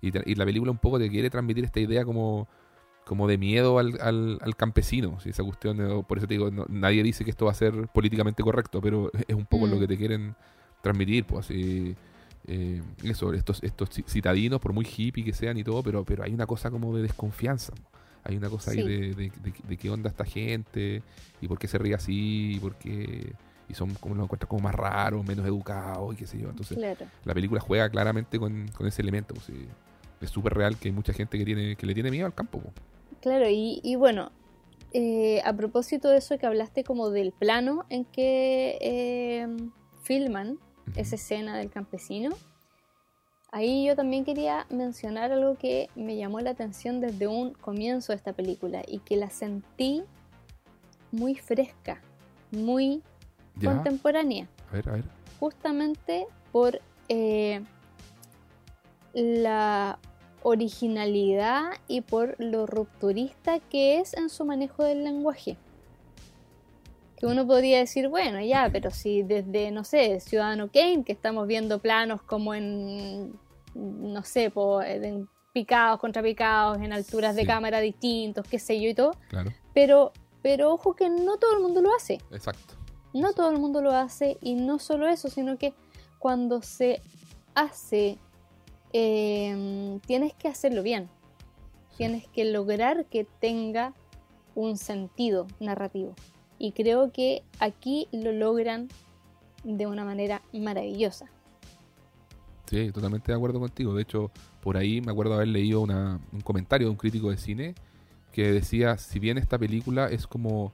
y, 0.00 0.34
la 0.34 0.44
película 0.44 0.70
un 0.70 0.78
poco 0.78 0.98
te 0.98 1.08
quiere 1.08 1.30
transmitir 1.30 1.64
esta 1.64 1.80
idea 1.80 2.04
como, 2.04 2.48
como 3.04 3.28
de 3.28 3.38
miedo 3.38 3.78
al, 3.78 3.98
al, 4.00 4.56
campesino. 4.56 5.20
¿sí? 5.20 5.30
Esa 5.30 5.44
cuestión, 5.44 6.04
por 6.06 6.18
eso 6.18 6.26
te 6.26 6.34
digo, 6.34 6.50
nadie 6.68 7.02
dice 7.02 7.24
que 7.24 7.30
esto 7.30 7.46
va 7.46 7.52
a 7.52 7.54
ser 7.54 7.88
políticamente 7.88 8.42
correcto, 8.42 8.80
pero 8.80 9.10
es 9.28 9.34
un 9.34 9.46
poco 9.46 9.66
lo 9.66 9.78
que 9.78 9.84
mm. 9.86 9.88
te 9.88 9.96
quieren 9.96 10.34
transmitir. 10.82 11.24
Pues 11.24 11.46
así. 11.46 11.94
Eh, 12.48 12.82
eso, 13.04 13.32
estos, 13.32 13.62
estos 13.62 13.88
citadinos, 14.08 14.60
por 14.60 14.72
muy 14.72 14.84
hippie 14.84 15.24
que 15.24 15.32
sean 15.32 15.56
y 15.58 15.62
todo, 15.62 15.80
pero, 15.84 16.04
pero 16.04 16.24
hay 16.24 16.34
una 16.34 16.46
cosa 16.46 16.72
como 16.72 16.94
de 16.96 17.02
desconfianza. 17.02 17.72
Hay 18.24 18.36
una 18.36 18.48
cosa 18.48 18.72
ahí 18.72 18.82
de, 18.82 19.14
de, 19.14 19.32
de, 19.68 19.76
qué 19.76 19.90
onda 19.90 20.08
esta 20.08 20.24
gente 20.24 21.02
y 21.40 21.48
por 21.48 21.58
qué 21.58 21.66
se 21.66 21.78
ríe 21.78 21.94
así 21.94 22.54
y 22.54 22.60
por 22.60 22.76
qué 22.76 23.32
y 23.72 23.74
son 23.74 23.94
como 23.94 24.14
los 24.14 24.24
encuentras 24.24 24.48
como 24.48 24.62
más 24.62 24.74
raros, 24.74 25.24
menos 25.24 25.46
educados 25.46 26.12
y 26.12 26.16
qué 26.18 26.26
sé 26.26 26.38
yo. 26.38 26.50
Entonces, 26.50 26.78
la 27.24 27.34
película 27.34 27.58
juega 27.58 27.88
claramente 27.88 28.38
con, 28.38 28.70
ese 28.86 29.00
elemento. 29.00 29.34
Pues, 29.34 29.50
es 30.20 30.30
súper 30.30 30.52
real 30.52 30.76
que 30.76 30.88
hay 30.88 30.92
mucha 30.92 31.14
gente 31.14 31.38
que 31.38 31.44
tiene 31.44 31.74
que 31.74 31.86
le 31.86 31.94
tiene 31.94 32.10
miedo 32.10 32.26
al 32.26 32.34
campo. 32.34 32.60
Pues. 32.60 32.74
Claro, 33.22 33.46
y, 33.48 33.96
bueno, 33.96 34.30
eh, 34.92 35.40
a 35.44 35.54
propósito 35.54 36.10
de 36.10 36.18
eso 36.18 36.36
que 36.36 36.44
hablaste 36.46 36.84
como 36.84 37.08
del 37.08 37.32
plano 37.32 37.86
en 37.88 38.04
que 38.04 38.76
eh, 38.82 39.46
filman 40.02 40.58
esa 40.94 41.14
escena 41.14 41.56
del 41.56 41.70
campesino, 41.70 42.36
ahí 43.52 43.86
yo 43.86 43.96
también 43.96 44.26
quería 44.26 44.66
mencionar 44.68 45.32
algo 45.32 45.56
que 45.56 45.88
me 45.94 46.16
llamó 46.16 46.40
la 46.40 46.50
atención 46.50 47.00
desde 47.00 47.26
un 47.26 47.54
comienzo 47.54 48.12
de 48.12 48.16
esta 48.16 48.34
película 48.34 48.82
y 48.86 48.98
que 48.98 49.16
la 49.16 49.30
sentí 49.30 50.04
muy 51.10 51.36
fresca, 51.36 52.02
muy 52.50 53.02
contemporánea. 53.62 54.48
A 54.70 54.74
ver, 54.74 54.88
a 54.88 54.92
ver. 54.92 55.04
Justamente 55.40 56.26
por 56.52 56.80
eh, 57.08 57.62
la 59.14 59.98
originalidad 60.42 61.72
y 61.86 62.00
por 62.00 62.34
lo 62.38 62.66
rupturista 62.66 63.60
que 63.60 63.98
es 64.00 64.14
en 64.14 64.28
su 64.28 64.44
manejo 64.44 64.84
del 64.84 65.04
lenguaje. 65.04 65.56
Que 67.16 67.26
uno 67.26 67.46
podría 67.46 67.78
decir, 67.78 68.08
bueno, 68.08 68.40
ya, 68.40 68.68
pero 68.72 68.90
si 68.90 69.22
desde, 69.22 69.70
no 69.70 69.84
sé, 69.84 70.18
Ciudadano 70.18 70.68
Kane, 70.68 71.04
que 71.04 71.12
estamos 71.12 71.46
viendo 71.46 71.78
planos 71.78 72.20
como 72.22 72.54
en, 72.54 73.32
no 73.74 74.24
sé, 74.24 74.50
po, 74.50 74.82
en 74.82 75.28
picados 75.52 76.00
contra 76.00 76.22
picados, 76.22 76.78
en 76.78 76.92
alturas 76.92 77.36
de 77.36 77.42
Sí. 77.42 77.46
cámara 77.46 77.78
distintos, 77.78 78.44
qué 78.48 78.58
sé 78.58 78.80
yo 78.80 78.88
y 78.88 78.94
todo. 78.94 79.12
Claro, 79.28 79.52
Pero, 79.72 80.12
pero 80.42 80.72
ojo 80.72 80.96
que 80.96 81.08
no 81.08 81.36
todo 81.36 81.54
el 81.56 81.62
mundo 81.62 81.80
lo 81.80 81.94
hace. 81.94 82.14
exacto. 82.32 82.74
No 83.14 83.32
todo 83.32 83.50
el 83.50 83.58
mundo 83.58 83.82
lo 83.82 83.92
hace 83.92 84.38
y 84.40 84.54
no 84.54 84.78
solo 84.78 85.06
eso, 85.08 85.28
sino 85.28 85.58
que 85.58 85.74
cuando 86.18 86.62
se 86.62 87.00
hace, 87.54 88.18
eh, 88.92 89.98
tienes 90.06 90.34
que 90.34 90.48
hacerlo 90.48 90.82
bien. 90.82 91.08
Tienes 91.96 92.26
que 92.28 92.44
lograr 92.44 93.04
que 93.06 93.24
tenga 93.40 93.92
un 94.54 94.76
sentido 94.76 95.46
narrativo. 95.60 96.14
Y 96.58 96.72
creo 96.72 97.10
que 97.12 97.42
aquí 97.58 98.08
lo 98.12 98.32
logran 98.32 98.88
de 99.64 99.86
una 99.86 100.04
manera 100.04 100.42
maravillosa. 100.52 101.26
Sí, 102.66 102.90
totalmente 102.92 103.30
de 103.32 103.36
acuerdo 103.36 103.60
contigo. 103.60 103.94
De 103.94 104.02
hecho, 104.02 104.30
por 104.62 104.76
ahí 104.76 105.00
me 105.02 105.12
acuerdo 105.12 105.34
haber 105.34 105.48
leído 105.48 105.80
una- 105.80 106.20
un 106.32 106.40
comentario 106.40 106.86
de 106.86 106.90
un 106.92 106.96
crítico 106.96 107.30
de 107.30 107.36
cine 107.36 107.74
que 108.32 108.50
decía, 108.52 108.96
si 108.96 109.18
bien 109.18 109.36
esta 109.36 109.58
película 109.58 110.06
es 110.06 110.26
como 110.26 110.72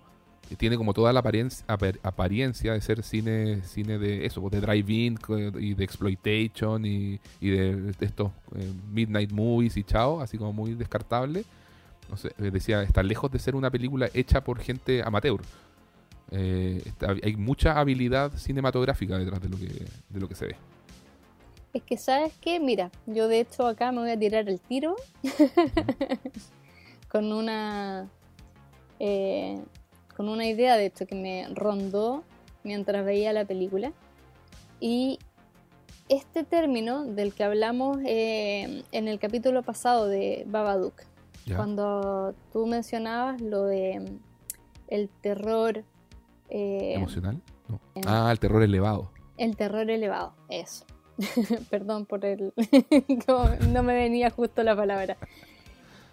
tiene 0.56 0.76
como 0.76 0.94
toda 0.94 1.12
la 1.12 1.20
apariencia, 1.20 1.64
apar- 1.68 1.98
apariencia 2.02 2.72
de 2.72 2.80
ser 2.80 3.02
cine 3.02 3.62
cine 3.62 3.98
de 3.98 4.24
eso, 4.26 4.40
pues, 4.40 4.52
de 4.52 4.60
drive-in 4.60 5.18
y 5.60 5.74
de 5.74 5.84
exploitation 5.84 6.84
y, 6.86 7.20
y 7.40 7.50
de, 7.50 7.76
de 7.76 8.06
estos 8.06 8.30
eh, 8.56 8.72
midnight 8.92 9.30
movies 9.32 9.76
y 9.76 9.84
chao, 9.84 10.20
así 10.20 10.38
como 10.38 10.52
muy 10.52 10.74
descartable. 10.74 11.44
No 12.10 12.16
sé, 12.16 12.28
eh, 12.38 12.50
decía, 12.50 12.82
está 12.82 13.02
lejos 13.02 13.30
de 13.30 13.38
ser 13.38 13.54
una 13.54 13.70
película 13.70 14.08
hecha 14.14 14.42
por 14.42 14.58
gente 14.60 15.02
amateur. 15.02 15.40
Eh, 16.30 16.82
está- 16.84 17.14
hay 17.22 17.36
mucha 17.36 17.78
habilidad 17.78 18.32
cinematográfica 18.36 19.18
detrás 19.18 19.40
de 19.42 19.48
lo 19.48 19.56
que, 19.58 19.66
de 20.08 20.20
lo 20.20 20.28
que 20.28 20.34
se 20.34 20.46
ve. 20.46 20.56
Es 21.74 21.82
que, 21.82 21.98
¿sabes 21.98 22.32
qué? 22.40 22.58
Mira, 22.60 22.90
yo 23.06 23.28
de 23.28 23.40
hecho 23.40 23.66
acá 23.66 23.92
me 23.92 23.98
voy 23.98 24.10
a 24.10 24.18
tirar 24.18 24.48
el 24.48 24.58
tiro 24.58 24.96
con 27.10 27.32
una 27.32 28.08
eh, 28.98 29.60
con 30.18 30.28
una 30.28 30.46
idea 30.46 30.76
de 30.76 30.86
hecho 30.86 31.06
que 31.06 31.14
me 31.14 31.46
rondó 31.54 32.24
mientras 32.64 33.04
veía 33.04 33.32
la 33.32 33.44
película 33.44 33.92
y 34.80 35.20
este 36.08 36.42
término 36.42 37.04
del 37.04 37.32
que 37.32 37.44
hablamos 37.44 37.98
eh, 38.04 38.82
en 38.90 39.06
el 39.06 39.20
capítulo 39.20 39.62
pasado 39.62 40.08
de 40.08 40.44
Babadook 40.48 41.02
cuando 41.54 42.34
tú 42.52 42.66
mencionabas 42.66 43.40
lo 43.40 43.62
de 43.62 44.00
mm, 44.00 44.18
el 44.88 45.08
terror 45.08 45.84
eh, 46.50 46.94
¿Emocional? 46.96 47.40
No. 47.68 47.80
Ah, 48.04 48.28
el 48.32 48.40
terror 48.40 48.64
elevado. 48.64 49.12
el 49.36 49.56
terror 49.56 49.88
elevado, 49.88 50.34
eso. 50.48 50.84
Perdón 51.70 52.06
por 52.06 52.24
el... 52.24 52.52
no 53.68 53.82
me 53.84 53.94
venía 53.94 54.30
justo 54.30 54.64
la 54.64 54.74
palabra. 54.74 55.16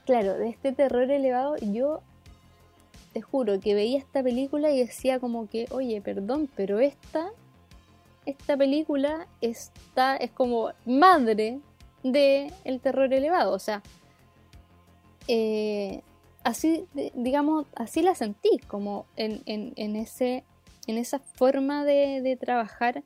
Claro, 0.06 0.36
de 0.36 0.50
este 0.50 0.74
terror 0.74 1.10
elevado 1.10 1.56
yo 1.58 2.04
te 3.16 3.22
juro 3.22 3.62
que 3.62 3.74
veía 3.74 3.98
esta 3.98 4.22
película 4.22 4.72
y 4.72 4.80
decía 4.80 5.22
como 5.22 5.48
que, 5.48 5.68
oye, 5.72 6.02
perdón, 6.02 6.50
pero 6.54 6.82
esta, 6.82 7.30
esta 8.26 8.58
película 8.58 9.26
está, 9.40 10.18
es 10.18 10.32
como 10.32 10.74
madre 10.86 11.62
de 12.04 12.52
el 12.66 12.82
terror 12.82 13.14
elevado. 13.14 13.54
O 13.54 13.60
sea, 13.60 13.82
eh, 15.30 16.02
así, 16.44 16.88
digamos, 17.14 17.68
así 17.78 18.02
la 18.02 18.16
sentí, 18.16 18.60
como 18.68 19.06
en, 19.16 19.42
en, 19.46 19.72
en 19.78 19.96
ese, 19.96 20.44
en 20.86 20.98
esa 20.98 21.20
forma 21.20 21.86
de, 21.86 22.20
de 22.22 22.36
trabajar 22.36 23.02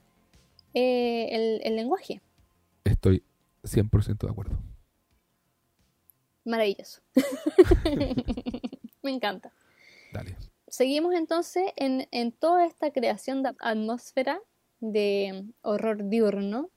eh, 0.73 1.27
el, 1.29 1.61
el 1.63 1.75
lenguaje. 1.75 2.19
Estoy 2.83 3.23
100% 3.61 4.17
de 4.17 4.31
acuerdo. 4.31 4.57
Maravilloso. 6.45 6.99
Me 9.03 9.11
encanta. 9.11 9.53
Dale. 10.11 10.37
Seguimos 10.67 11.13
entonces 11.15 11.71
en, 11.75 12.07
en 12.11 12.31
toda 12.31 12.65
esta 12.65 12.91
creación 12.91 13.43
de 13.43 13.53
atmósfera 13.59 14.39
de 14.79 15.45
horror 15.61 16.09
diurno, 16.09 16.69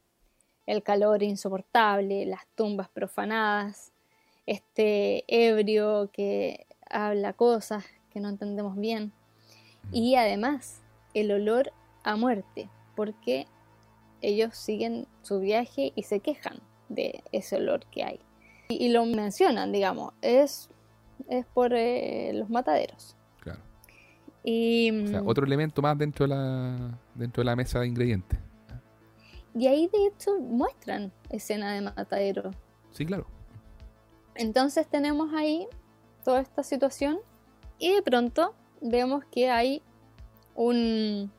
el 0.66 0.82
calor 0.82 1.22
insoportable, 1.22 2.26
las 2.26 2.46
tumbas 2.54 2.88
profanadas, 2.88 3.92
este 4.46 5.24
ebrio 5.28 6.10
que 6.12 6.66
habla 6.88 7.32
cosas 7.32 7.84
que 8.10 8.20
no 8.20 8.28
entendemos 8.28 8.76
bien 8.76 9.12
y 9.90 10.14
además 10.14 10.82
el 11.14 11.32
olor 11.32 11.72
a 12.04 12.16
muerte, 12.16 12.68
porque 12.96 13.46
ellos 14.20 14.56
siguen 14.56 15.06
su 15.22 15.40
viaje 15.40 15.92
y 15.94 16.04
se 16.04 16.20
quejan 16.20 16.60
de 16.88 17.22
ese 17.32 17.56
olor 17.56 17.86
que 17.86 18.04
hay. 18.04 18.20
Y, 18.68 18.86
y 18.86 18.88
lo 18.90 19.04
mencionan, 19.04 19.72
digamos, 19.72 20.14
es, 20.22 20.68
es 21.28 21.46
por 21.46 21.74
eh, 21.74 22.32
los 22.34 22.48
mataderos. 22.50 23.16
O 24.44 25.06
sea, 25.06 25.22
mm, 25.22 25.28
otro 25.28 25.46
elemento 25.46 25.80
más 25.82 25.96
dentro 25.96 26.26
de 26.26 26.34
la, 26.34 26.98
dentro 27.14 27.42
de 27.42 27.44
la 27.44 27.56
mesa 27.56 27.80
de 27.80 27.86
ingredientes. 27.86 28.38
y 29.54 29.66
ahí 29.66 29.88
de 29.92 30.06
hecho 30.06 30.38
muestran 30.38 31.12
escena 31.30 31.74
de 31.74 31.82
matadero. 31.82 32.50
Sí, 32.90 33.06
claro. 33.06 33.26
Entonces 34.34 34.86
tenemos 34.88 35.32
ahí 35.34 35.66
toda 36.24 36.40
esta 36.40 36.62
situación 36.62 37.18
y 37.78 37.92
de 37.92 38.02
pronto 38.02 38.54
vemos 38.80 39.24
que 39.26 39.50
hay 39.50 39.82
un 40.54 41.30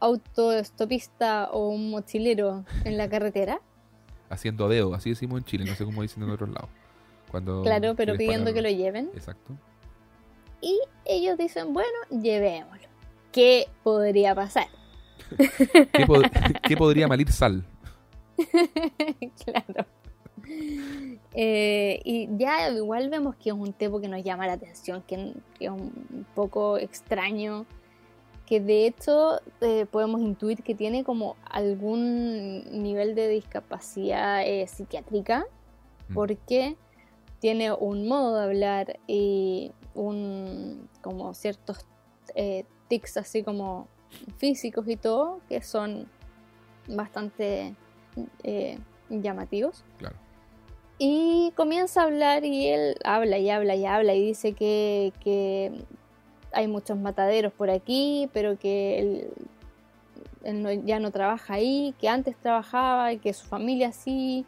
autoestopista 0.00 1.50
o 1.50 1.68
un 1.68 1.90
mochilero 1.90 2.64
en 2.84 2.96
la 2.96 3.08
carretera. 3.08 3.60
Haciendo 4.30 4.68
dedo, 4.68 4.94
así 4.94 5.10
decimos 5.10 5.38
en 5.38 5.44
Chile, 5.44 5.64
no 5.64 5.74
sé 5.74 5.84
cómo 5.84 6.02
dicen 6.02 6.22
en 6.22 6.30
otros 6.30 6.48
lados. 6.48 6.70
Cuando 7.30 7.62
Claro, 7.62 7.94
pero 7.94 8.16
pidiendo 8.16 8.52
que 8.52 8.62
lo 8.62 8.68
lleven. 8.70 9.10
Exacto. 9.14 9.56
Y 10.64 10.80
ellos 11.04 11.36
dicen, 11.36 11.74
bueno, 11.74 11.90
llevémoslo. 12.10 12.88
¿Qué 13.32 13.66
podría 13.82 14.34
pasar? 14.34 14.68
¿Qué, 15.36 16.06
pod- 16.06 16.30
qué 16.68 16.76
podría 16.76 17.06
malir 17.06 17.30
sal? 17.30 17.64
claro. 19.44 19.86
Eh, 21.34 22.00
y 22.04 22.28
ya 22.36 22.70
igual 22.70 23.08
vemos 23.10 23.34
que 23.36 23.50
es 23.50 23.54
un 23.54 23.72
tema 23.72 24.00
que 24.00 24.08
nos 24.08 24.22
llama 24.22 24.46
la 24.46 24.52
atención, 24.54 25.02
que, 25.06 25.34
que 25.58 25.66
es 25.66 25.70
un 25.70 26.26
poco 26.34 26.78
extraño, 26.78 27.66
que 28.46 28.60
de 28.60 28.86
hecho 28.86 29.40
eh, 29.60 29.86
podemos 29.90 30.20
intuir 30.20 30.62
que 30.62 30.74
tiene 30.74 31.02
como 31.02 31.36
algún 31.50 32.64
nivel 32.82 33.14
de 33.14 33.28
discapacidad 33.28 34.46
eh, 34.46 34.66
psiquiátrica, 34.66 35.44
Mm. 36.06 36.14
porque 36.14 36.76
tiene 37.40 37.72
un 37.72 38.06
modo 38.06 38.36
de 38.36 38.44
hablar 38.44 38.98
y 39.06 39.72
un 39.94 40.88
como 41.02 41.34
ciertos 41.34 41.86
eh, 42.34 42.64
tics 42.88 43.16
así 43.16 43.42
como 43.42 43.86
físicos 44.38 44.88
y 44.88 44.96
todo 44.96 45.40
que 45.48 45.62
son 45.62 46.08
bastante 46.88 47.74
eh, 48.42 48.78
llamativos 49.08 49.84
Claro. 49.98 50.16
y 50.98 51.52
comienza 51.56 52.02
a 52.02 52.04
hablar 52.04 52.44
y 52.44 52.68
él 52.68 52.96
habla 53.04 53.38
y 53.38 53.50
habla 53.50 53.74
y 53.74 53.84
habla 53.86 54.14
y 54.14 54.24
dice 54.26 54.52
que, 54.52 55.12
que 55.20 55.72
hay 56.52 56.68
muchos 56.68 56.98
mataderos 56.98 57.52
por 57.52 57.70
aquí 57.70 58.28
pero 58.32 58.58
que 58.58 58.98
él, 58.98 59.30
él 60.44 60.62
no- 60.62 60.72
ya 60.72 60.98
no 61.00 61.10
trabaja 61.10 61.54
ahí 61.54 61.94
que 61.98 62.08
antes 62.08 62.36
trabajaba 62.36 63.12
y 63.12 63.18
que 63.18 63.32
su 63.32 63.46
familia 63.46 63.92
sí 63.92 64.44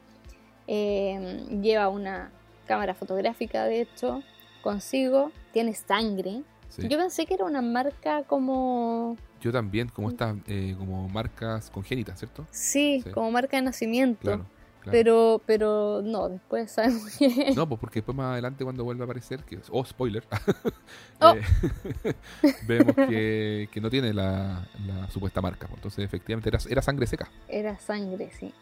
eh, 0.69 1.47
lleva 1.63 1.89
una 1.89 2.31
cámara 2.67 2.95
fotográfica 2.95 3.65
de 3.65 3.81
hecho 3.83 4.23
consigo 4.67 5.31
tiene 5.53 5.73
sangre 5.75 6.43
Sí. 6.69 6.89
yo 6.89 6.99
pensé 6.99 7.25
que 7.27 7.35
era 7.35 7.45
una 7.45 7.63
marca 7.63 8.25
como 8.25 9.17
Yo 9.41 9.51
también, 9.53 9.89
como 9.89 10.11
estas 10.11 10.37
eh, 10.47 10.75
como 10.77 11.09
marcas 11.09 11.71
congénitas, 11.71 12.19
¿cierto? 12.19 12.45
sí, 12.51 13.01
Sí. 13.05 13.11
como 13.11 13.31
marca 13.31 13.57
de 13.57 13.63
nacimiento 13.63 14.21
Claro. 14.21 14.45
claro. 14.83 14.91
pero 14.93 15.41
pero 15.47 16.03
no 16.03 16.29
después 16.29 16.73
sabemos 16.73 17.17
que 17.17 17.29
No, 17.57 17.67
pues 17.69 17.81
porque 17.81 18.01
después 18.01 18.17
más 18.17 18.33
adelante 18.33 18.65
cuando 18.65 18.83
vuelve 18.85 19.03
a 19.03 19.07
aparecer, 19.07 19.45
que 19.45 19.59
oh, 19.71 19.85
spoiler, 19.85 20.25
Oh. 21.23 21.35
eh, 21.35 22.15
vemos 22.67 22.95
que, 22.95 23.69
que 23.73 23.81
no 23.81 23.89
tiene 23.89 24.13
la, 24.13 24.69
la 24.87 25.09
supuesta 25.11 25.41
marca. 25.41 25.67
pues. 25.69 25.79
Entonces, 25.79 26.05
efectivamente, 26.05 26.49
era, 26.51 26.59
era 26.69 26.83
sangre 26.83 27.07
seca. 27.07 27.31
Era 27.49 27.79
sangre, 27.79 28.31
sí. 28.39 28.53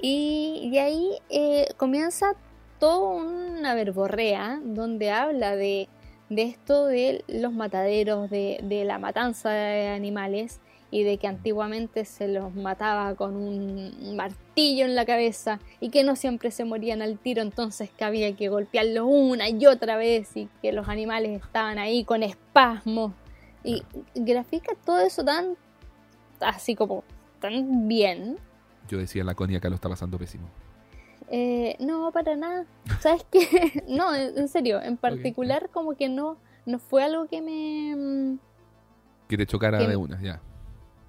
Y 0.00 0.70
de 0.70 0.80
ahí 0.80 1.10
eh, 1.30 1.66
comienza 1.76 2.32
toda 2.78 3.22
una 3.22 3.74
verborrea 3.74 4.60
donde 4.62 5.10
habla 5.10 5.56
de, 5.56 5.88
de 6.28 6.42
esto 6.42 6.86
de 6.86 7.24
los 7.28 7.52
mataderos, 7.52 8.30
de, 8.30 8.60
de 8.62 8.84
la 8.84 8.98
matanza 8.98 9.50
de 9.50 9.88
animales 9.88 10.60
y 10.94 11.02
de 11.02 11.18
que 11.18 11.26
antiguamente 11.26 12.04
se 12.04 12.28
los 12.28 12.54
mataba 12.54 13.16
con 13.16 13.34
un 13.34 14.14
martillo 14.14 14.84
en 14.84 14.94
la 14.94 15.04
cabeza 15.04 15.58
y 15.80 15.90
que 15.90 16.04
no 16.04 16.14
siempre 16.14 16.52
se 16.52 16.64
morían 16.64 17.02
al 17.02 17.18
tiro, 17.18 17.42
entonces 17.42 17.90
que 17.90 18.04
había 18.04 18.36
que 18.36 18.48
golpearlos 18.48 19.04
una 19.08 19.48
y 19.48 19.66
otra 19.66 19.96
vez 19.96 20.36
y 20.36 20.48
que 20.62 20.70
los 20.70 20.88
animales 20.88 21.42
estaban 21.42 21.78
ahí 21.78 22.04
con 22.04 22.22
espasmos 22.22 23.12
Y 23.64 23.82
grafica 24.14 24.76
todo 24.84 25.00
eso 25.00 25.24
tan, 25.24 25.56
así 26.38 26.76
como, 26.76 27.02
tan 27.40 27.88
bien. 27.88 28.36
Yo 28.88 28.98
decía, 28.98 29.24
la 29.24 29.34
Connie 29.34 29.56
acá 29.56 29.68
lo 29.68 29.74
está 29.74 29.88
pasando 29.88 30.16
pésimo. 30.16 30.48
Eh, 31.28 31.76
no, 31.80 32.10
para 32.12 32.36
nada. 32.36 32.66
¿Sabes 33.00 33.24
qué? 33.30 33.82
no, 33.88 34.14
en 34.14 34.48
serio, 34.48 34.80
en 34.82 34.96
particular 34.96 35.70
como 35.70 35.94
que 35.96 36.08
no, 36.08 36.36
no 36.66 36.78
fue 36.78 37.02
algo 37.02 37.26
que 37.26 37.40
me... 37.40 37.96
mm, 37.96 38.38
Que 39.28 39.36
te 39.36 39.46
chocara 39.46 39.78
Que- 39.78 39.88
de 39.88 39.96
una, 39.96 40.20
ya. 40.22 40.40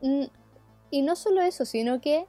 Mm, 0.02 0.26
Y 0.92 1.02
no 1.02 1.16
solo 1.16 1.42
eso, 1.42 1.66
sino 1.66 2.00
que 2.02 2.26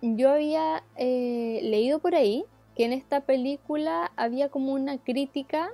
yo 0.00 0.30
había 0.30 0.82
eh, 0.96 1.60
leído 1.62 1.98
por 1.98 2.14
ahí 2.14 2.44
que 2.76 2.84
en 2.84 2.92
esta 2.92 3.20
película 3.22 4.10
había 4.16 4.48
como 4.48 4.72
una 4.72 4.98
crítica 4.98 5.70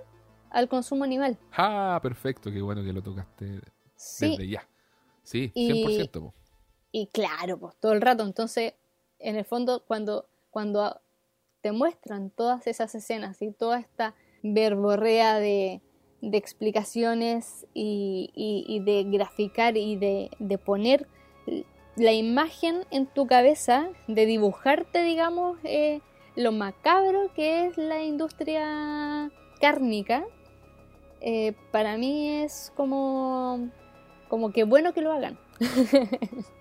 al 0.50 0.68
consumo 0.68 1.04
animal. 1.04 1.38
Ah, 1.56 1.98
perfecto, 2.02 2.50
qué 2.50 2.60
bueno 2.60 2.82
que 2.82 2.92
lo 2.92 3.02
tocaste 3.02 3.60
Sí, 3.96 4.30
desde 4.30 4.48
ya. 4.48 4.68
Sí, 5.22 5.52
Y- 5.54 5.84
100%. 5.84 6.10
po. 6.20 6.34
y 6.92 7.06
claro, 7.06 7.58
pues 7.58 7.76
todo 7.76 7.92
el 7.92 8.00
rato. 8.00 8.24
Entonces, 8.24 8.74
en 9.20 9.36
el 9.36 9.44
fondo, 9.44 9.84
cuando, 9.86 10.26
cuando 10.50 11.00
te 11.60 11.72
muestran 11.72 12.30
todas 12.30 12.66
esas 12.66 12.94
escenas 12.94 13.40
y 13.42 13.50
toda 13.52 13.78
esta 13.78 14.14
verborrea 14.42 15.38
de, 15.38 15.80
de 16.22 16.36
explicaciones 16.38 17.66
y, 17.74 18.30
y- 18.34 18.64
y 18.68 18.80
de 18.80 19.04
graficar 19.04 19.76
y 19.76 19.96
de, 19.96 20.30
de 20.38 20.58
poner 20.58 21.06
la 21.96 22.12
imagen 22.12 22.84
en 22.90 23.06
tu 23.06 23.26
cabeza, 23.26 23.88
de 24.08 24.24
dibujarte, 24.26 25.02
digamos, 25.02 25.58
eh, 25.64 26.00
lo 26.36 26.52
macabro 26.52 27.32
que 27.34 27.66
es 27.66 27.76
la 27.76 28.02
industria 28.02 29.30
cárnica, 29.60 30.24
eh, 31.20 31.52
para 31.70 31.98
mí 31.98 32.28
es 32.42 32.72
como, 32.76 33.68
como 34.28 34.50
que 34.52 34.64
bueno 34.64 34.94
que 34.94 35.02
lo 35.02 35.12
hagan. 35.12 35.38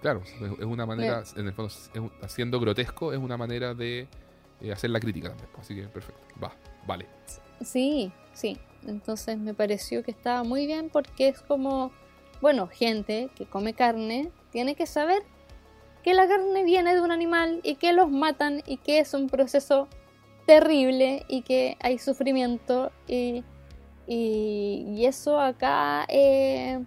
Claro, 0.02 0.22
es 0.60 0.66
una 0.66 0.86
manera, 0.86 1.24
en 1.38 1.48
el 1.48 1.54
fondo, 1.54 1.72
haciendo 2.22 2.60
grotesco, 2.60 3.14
es 3.14 3.20
una 3.20 3.38
manera 3.38 3.74
de 3.74 4.08
eh, 4.62 4.72
hacer 4.72 4.90
la 4.90 5.00
crítica 5.00 5.30
también. 5.30 5.50
po. 5.54 5.62
Así 5.62 5.76
que 5.76 5.84
perfecto. 5.88 6.22
Va, 6.42 6.54
vale. 6.86 7.08
Sí, 7.62 8.12
sí. 8.34 8.58
Entonces 8.86 9.38
me 9.38 9.54
pareció 9.54 10.04
que 10.04 10.12
estaba 10.12 10.44
muy 10.44 10.66
bien 10.66 10.90
porque 10.90 11.28
es 11.30 11.42
como, 11.42 11.92
bueno, 12.42 12.68
gente 12.68 13.30
que 13.36 13.46
come 13.46 13.74
carne 13.74 14.32
tiene 14.52 14.76
que 14.76 14.86
saber 14.86 15.24
que 16.04 16.14
la 16.14 16.28
carne 16.28 16.64
viene 16.64 16.94
de 16.94 17.02
un 17.02 17.12
animal 17.12 17.60
y 17.64 17.76
que 17.76 17.92
los 17.92 18.10
matan 18.10 18.62
y 18.66 18.78
que 18.78 19.00
es 19.00 19.14
un 19.14 19.28
proceso 19.30 19.88
terrible 20.46 21.26
y 21.28 21.42
que 21.42 21.78
hay 21.82 22.00
sufrimiento 22.00 22.92
y, 23.08 23.44
y, 24.08 24.86
y 24.96 25.06
eso 25.06 25.40
acá 25.40 26.06
eh, 26.08 26.84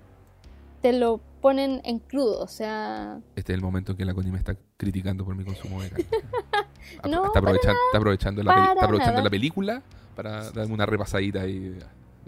te 0.81 0.93
lo 0.93 1.21
ponen 1.43 1.83
en 1.85 1.99
crudo, 1.99 2.41
o 2.41 2.47
sea, 2.47 3.21
Este 3.37 3.53
es 3.53 3.57
el 3.57 3.63
momento 3.63 3.93
en 3.93 3.99
que 3.99 4.05
la 4.05 4.15
Connie 4.15 4.33
me 4.33 4.39
está 4.39 4.57
criticando 4.87 5.25
por 5.25 5.37
mi 5.37 5.45
consumo 5.45 5.81
de 5.81 5.91
carne. 5.91 6.07
No, 7.09 7.27
está, 7.27 7.39
aprovechando, 7.39 7.79
está 7.87 7.99
aprovechando, 7.99 8.43
la, 8.43 8.53
está 8.73 8.85
aprovechando 8.85 9.31
película 9.31 9.83
para 10.17 10.51
darme 10.51 10.75
una 10.75 10.85
repasadita 10.85 11.47
y 11.47 11.79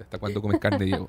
hasta 0.00 0.16
cuándo 0.18 0.40
comes 0.40 0.60
carne, 0.60 0.84
Diego. 0.84 1.08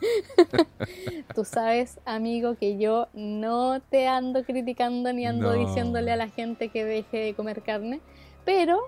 Tú 1.34 1.44
sabes, 1.44 1.98
amigo, 2.04 2.54
que 2.56 2.78
yo 2.78 3.08
no 3.14 3.80
te 3.80 4.06
ando 4.06 4.44
criticando 4.44 5.12
ni 5.12 5.26
ando 5.26 5.54
No. 5.56 5.66
diciéndole 5.66 6.12
a 6.12 6.16
la 6.16 6.28
gente 6.28 6.68
que 6.68 6.84
deje 6.84 7.16
de 7.18 7.34
comer 7.34 7.62
carne, 7.62 8.00
pero 8.44 8.80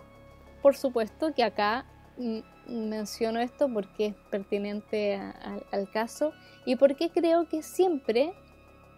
por 0.63 0.77
supuesto 0.77 1.33
que 1.35 1.43
acá 1.43 1.87
menciono 2.67 3.41
esto 3.41 3.69
porque 3.73 4.07
es 4.09 4.15
pertinente 4.31 5.17
a- 5.17 5.31
al- 5.31 5.67
al 5.73 5.91
caso 5.91 6.33
y 6.67 6.77
porque 6.77 7.11
creo 7.11 7.49
que 7.49 7.63
siempre, 7.63 8.35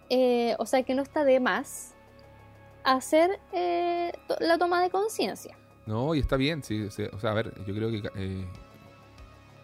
eh, 0.09 0.55
o 0.59 0.65
sea, 0.65 0.83
que 0.83 0.93
no 0.93 1.01
está 1.01 1.23
de 1.23 1.39
más 1.39 1.90
hacer 2.83 3.39
eh, 3.53 4.11
la 4.39 4.57
toma 4.57 4.81
de 4.81 4.89
conciencia. 4.89 5.57
No, 5.85 6.13
y 6.15 6.19
está 6.19 6.37
bien, 6.37 6.63
sí, 6.63 6.83
o 6.83 6.91
sea, 6.91 7.31
a 7.31 7.33
ver, 7.33 7.53
yo 7.65 7.73
creo 7.73 7.89
que 7.89 8.03
eh, 8.15 8.45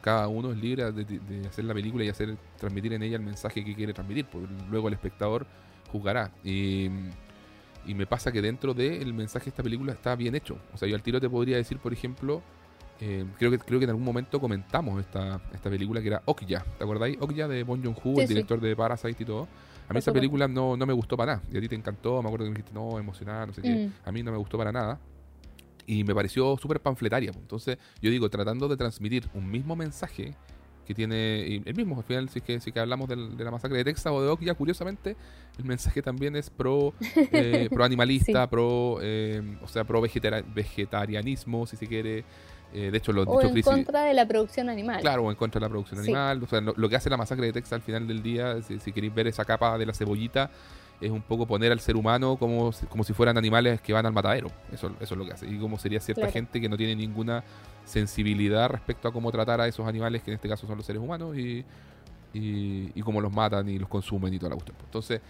cada 0.02 0.28
uno 0.28 0.52
es 0.52 0.58
libre 0.58 0.92
de, 0.92 1.06
de- 1.06 1.20
de 1.20 1.48
hacer 1.48 1.66
la 1.66 1.74
película 1.74 2.04
y 2.04 2.10
hacer 2.10 2.38
transmitir 2.58 2.94
en 2.94 3.04
ella 3.04 3.18
el 3.18 3.24
mensaje 3.24 3.64
que 3.64 3.76
quiere 3.76 3.94
transmitir, 3.94 4.26
porque 4.26 4.48
luego 4.70 4.88
el 4.88 4.94
espectador 4.94 5.46
juzgará. 5.92 6.32
Y, 6.44 6.90
y 7.86 7.94
me 7.94 8.06
pasa 8.08 8.32
que 8.32 8.42
dentro 8.42 8.74
del 8.74 9.14
mensaje 9.14 9.46
de 9.46 9.50
esta 9.52 9.64
película 9.64 9.94
está 9.94 10.16
bien 10.16 10.36
hecho. 10.36 10.58
O 10.74 10.78
sea, 10.78 10.88
yo 10.88 10.96
al 10.96 11.04
tiro 11.04 11.20
te 11.22 11.30
podría 11.30 11.58
decir, 11.58 11.78
por 11.80 11.94
ejemplo, 11.94 12.42
eh, 13.00 13.26
creo 13.38 13.52
que 13.52 13.60
creo 13.60 13.80
que 13.80 13.84
en 13.86 13.90
algún 13.92 14.06
momento 14.06 14.40
comentamos 14.40 15.00
esta, 15.00 15.40
esta 15.54 15.70
película 15.70 16.02
que 16.02 16.08
era 16.08 16.22
Okja, 16.26 16.66
¿te 16.78 16.84
acordáis? 16.84 17.18
Okja 17.20 17.48
de 17.48 17.64
Bon 17.64 17.82
Joon-ho, 17.84 18.16
Sí, 18.16 18.22
el 18.22 18.28
sí. 18.28 18.34
director 18.34 18.60
de 18.60 18.76
Parasite 18.76 19.24
y 19.24 19.26
todo. 19.26 19.48
A 19.90 19.94
mí 19.94 20.00
esa 20.00 20.12
película 20.12 20.48
no, 20.48 20.76
no 20.76 20.86
me 20.86 20.94
gustó 20.94 21.16
para 21.16 21.36
nada. 21.36 21.44
Y 21.52 21.58
a 21.58 21.62
ti 21.62 21.70
te 21.70 21.76
encantó, 21.76 22.22
me 22.22 22.28
acuerdo 22.28 22.46
que 22.46 22.52
me 22.52 22.58
dijiste, 22.58 22.74
no, 22.74 23.00
emocionada, 23.00 23.46
no 23.46 23.54
sé 23.54 23.62
qué. 23.62 23.88
Mm. 23.88 23.94
A 24.04 24.12
mí 24.12 24.22
no 24.24 24.32
me 24.32 24.38
gustó 24.38 24.58
para 24.58 24.72
nada. 24.72 25.00
Y 25.86 26.04
me 26.04 26.14
pareció 26.14 26.58
súper 26.58 26.82
panfletaria. 26.82 27.32
pues. 27.32 27.42
Entonces, 27.44 27.78
yo 28.02 28.10
digo, 28.12 28.30
tratando 28.30 28.68
de 28.68 28.76
transmitir 28.76 29.30
un 29.34 29.50
mismo 29.50 29.76
mensaje 29.78 30.36
que 30.86 30.94
tiene 30.94 31.56
el 31.66 31.76
mismo, 31.76 31.98
al 31.98 32.04
final, 32.04 32.28
si 32.30 32.40
es 32.40 32.46
que, 32.46 32.60
si 32.62 32.70
es 32.70 32.74
que 32.74 32.80
hablamos 32.80 33.08
del- 33.10 33.36
de 33.38 33.44
la 33.44 33.52
masacre 33.52 33.78
de 33.78 33.84
Texas 33.86 34.12
o 34.14 34.22
de 34.22 34.30
Okja, 34.30 34.54
curiosamente, 34.56 35.16
el 35.58 35.66
mensaje 35.66 36.02
también 36.02 36.36
es 36.38 36.50
pro, 36.50 36.94
eh, 37.32 37.70
pro 37.74 37.84
animalista, 37.86 38.44
Sí. 38.44 38.50
pro, 38.50 38.98
eh, 39.02 39.42
o 39.62 39.68
sea, 39.68 39.84
pro 39.86 40.02
vegetarianismo, 40.02 41.66
si 41.68 41.78
se 41.78 41.88
quiere. 41.88 42.24
Eh, 42.74 42.92
de 42.92 42.98
hecho, 42.98 43.14
los 43.14 43.26
O 43.28 43.42
en 43.42 43.52
crisis- 43.52 43.66
contra 43.66 44.04
de 44.04 44.14
la 44.14 44.28
producción 44.28 44.70
animal. 44.70 45.00
Claro, 45.02 45.24
o 45.24 45.30
en 45.32 45.36
contra 45.38 45.60
de 45.60 45.66
la 45.66 45.70
producción 45.70 46.02
Sí. 46.04 46.10
animal. 46.12 46.44
O 46.44 46.48
sea, 46.48 46.60
lo, 46.62 46.74
lo 46.76 46.90
que 46.90 46.96
hace 46.98 47.10
la 47.10 47.18
masacre 47.18 47.46
de 47.46 47.54
Texas 47.54 47.74
al 47.74 47.82
final 47.82 48.08
del 48.08 48.22
día, 48.22 48.62
si, 48.62 48.80
si 48.80 48.92
queréis 48.92 49.14
ver 49.16 49.28
esa 49.28 49.46
capa 49.46 49.78
de 49.78 49.86
la 49.86 49.94
cebollita, 49.94 50.52
es 51.00 51.12
un 51.12 51.22
poco 51.22 51.46
poner 51.46 51.72
al 51.72 51.80
ser 51.80 51.96
humano 51.96 52.36
como, 52.38 52.72
si- 52.72 52.86
como 52.88 53.04
si 53.04 53.14
fueran 53.14 53.38
animales 53.38 53.80
que 53.82 53.94
van 53.94 54.06
al 54.06 54.12
matadero. 54.14 54.50
Eso, 54.72 54.92
eso 55.00 55.14
es 55.14 55.18
lo 55.18 55.26
que 55.26 55.32
hace. 55.34 55.48
Y 55.48 55.58
como 55.60 55.78
sería 55.80 56.00
cierta 56.02 56.22
Claro. 56.22 56.34
gente 56.34 56.60
que 56.60 56.68
no 56.68 56.76
tiene 56.76 56.96
ninguna 56.96 57.44
sensibilidad 57.86 58.70
respecto 58.70 59.08
a 59.08 59.14
cómo 59.14 59.32
tratar 59.32 59.62
a 59.62 59.68
esos 59.68 59.88
animales, 59.88 60.22
que 60.24 60.32
en 60.32 60.36
este 60.36 60.50
caso 60.50 60.68
son 60.68 60.76
los 60.78 60.86
seres 60.86 61.02
humanos, 61.02 61.38
y, 61.38 61.64
y, 62.34 62.92
y 62.94 63.02
cómo 63.02 63.22
los 63.22 63.32
matan 63.32 63.70
y 63.70 63.80
los 63.80 63.88
consumen 63.88 64.34
y 64.34 64.38
toda 64.40 64.50
la 64.50 64.56
cuestión. 64.56 64.78
Entonces, 64.84 65.22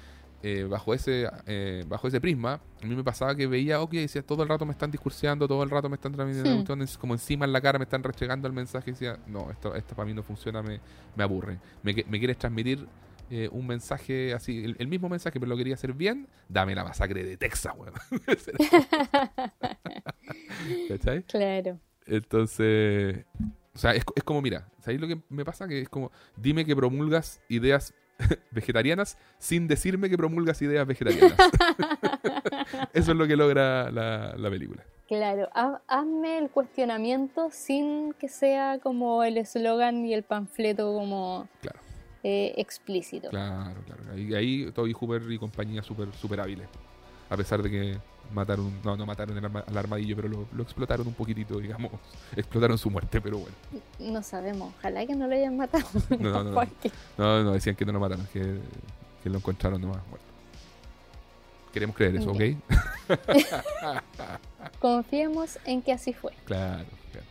eh, 0.43 0.67
bajo 0.69 0.93
ese 0.93 1.27
eh, 1.47 1.83
bajo 1.87 2.07
ese 2.07 2.21
prisma, 2.21 2.61
a 2.81 2.85
mí 2.85 2.95
me 2.95 3.03
pasaba 3.03 3.35
que 3.35 3.47
veía 3.47 3.81
ok 3.81 3.93
y 3.93 4.01
decía, 4.01 4.21
todo 4.21 4.43
el 4.43 4.49
rato 4.49 4.67
me 4.67 4.71
están 4.71 4.91
discurseando, 4.91 5.47
todo 5.47 5.63
el 5.63 5.69
rato 5.69 5.89
me 5.89 5.95
están 5.95 6.13
transmitiendo 6.13 6.63
como 6.99 7.15
encima 7.15 7.45
en 7.45 7.53
la 7.53 7.59
cara 7.59 7.79
me 7.79 7.85
están 7.85 8.03
restregando 8.03 8.47
el 8.47 8.53
mensaje 8.53 8.91
y 8.91 8.93
decía, 8.93 9.17
no, 9.25 9.49
esto, 9.49 9.73
esto 9.73 9.95
para 9.95 10.05
mí 10.05 10.13
no 10.13 10.21
funciona, 10.21 10.61
me, 10.61 10.79
me 11.15 11.23
aburre. 11.23 11.57
Me, 11.81 11.93
quieres 11.93 12.37
transmitir 12.37 12.87
eh, 13.31 13.49
un 13.51 13.65
mensaje 13.65 14.33
así, 14.33 14.63
el, 14.63 14.75
el 14.77 14.87
mismo 14.87 15.09
mensaje, 15.09 15.39
pero 15.39 15.49
lo 15.49 15.57
quería 15.57 15.73
hacer 15.73 15.93
bien, 15.93 16.27
dame 16.47 16.75
la 16.75 16.83
masacre 16.83 17.23
de 17.23 17.37
Texas, 17.37 17.73
weón. 17.75 17.93
¿Cachai? 20.87 21.23
Claro. 21.27 21.79
Entonces, 22.05 23.25
o 23.73 23.79
sea, 23.79 23.95
es, 23.95 24.03
es 24.15 24.23
como, 24.23 24.41
mira, 24.41 24.69
¿sabéis 24.79 25.01
lo 25.01 25.07
que 25.07 25.19
me 25.29 25.43
pasa? 25.43 25.67
Que 25.67 25.81
es 25.81 25.89
como, 25.89 26.11
dime 26.35 26.63
que 26.63 26.75
promulgas 26.75 27.41
ideas 27.49 27.93
vegetarianas 28.51 29.17
sin 29.37 29.67
decirme 29.67 30.09
que 30.09 30.17
promulgas 30.17 30.61
ideas 30.61 30.85
vegetarianas. 30.87 31.37
Eso 32.93 33.11
es 33.11 33.17
lo 33.17 33.27
que 33.27 33.35
logra 33.35 33.91
la, 33.91 34.33
la 34.37 34.49
película. 34.49 34.83
Claro, 35.07 35.47
ha- 35.53 35.81
hazme 35.87 36.37
el 36.37 36.49
cuestionamiento 36.49 37.49
sin 37.51 38.13
que 38.13 38.27
sea 38.27 38.79
como 38.79 39.23
el 39.23 39.37
eslogan 39.37 40.05
y 40.05 40.13
el 40.13 40.23
panfleto 40.23 40.93
como 40.93 41.47
Claro. 41.61 41.79
eh, 42.23 42.53
explícito. 42.57 43.29
Claro, 43.29 43.79
claro. 43.85 44.03
Ahí, 44.13 44.33
ahí 44.33 44.71
Toby 44.73 44.91
Hooper 44.93 45.31
y 45.31 45.37
compañía 45.39 45.81
súper 45.81 46.11
super 46.13 46.41
hábiles. 46.41 46.67
A 47.29 47.37
pesar 47.37 47.61
de 47.61 47.69
que 47.69 47.97
mataron, 48.33 48.71
no, 48.83 48.95
no 48.97 49.05
mataron 49.05 49.37
el 49.37 49.43
arma- 49.45 49.63
al 49.67 49.77
armadillo, 49.77 50.15
pero 50.15 50.27
lo, 50.27 50.47
lo 50.53 50.63
explotaron 50.63 51.07
un 51.07 51.13
poquitito, 51.13 51.59
digamos. 51.59 51.91
Explotaron 52.35 52.77
su 52.77 52.89
muerte, 52.89 53.19
pero 53.21 53.37
bueno. 53.39 53.55
No 53.99 54.21
sabemos, 54.23 54.73
ojalá 54.79 55.05
que 55.05 55.15
no 55.15 55.27
lo 55.27 55.35
hayan 55.35 55.55
matado. 55.57 55.85
No, 56.19 56.29
no, 56.31 56.43
no. 56.45 56.53
porque- 56.53 56.91
No, 57.17 57.43
no, 57.43 57.51
decían 57.53 57.75
que 57.75 57.85
no 57.85 57.91
lo 57.93 57.99
mataron, 57.99 58.27
que, 58.33 58.59
que 59.23 59.29
lo 59.29 59.37
encontraron 59.37 59.81
nomás 59.81 60.01
muerto. 60.07 60.25
Queremos 61.73 61.95
creer 61.95 62.15
eso, 62.15 62.31
¿ok? 62.31 62.41
Confiemos 64.79 65.59
en 65.65 65.81
que 65.81 65.91
así 65.91 66.13
fue. 66.13 66.31
Claro, 66.45 66.85
claro. 67.11 67.27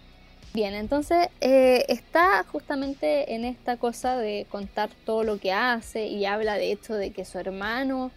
Bien, 0.54 0.74
entonces 0.74 1.28
eh, 1.40 1.84
está 1.88 2.44
justamente 2.44 3.34
en 3.34 3.44
esta 3.44 3.76
cosa 3.76 4.16
de 4.16 4.46
contar 4.48 4.90
todo 5.04 5.24
lo 5.24 5.38
que 5.38 5.52
hace 5.52 6.06
y 6.06 6.24
habla 6.26 6.54
de 6.54 6.72
hecho 6.72 6.94
de 6.94 7.10
que 7.12 7.24
su 7.24 7.38
hermano 7.38 8.10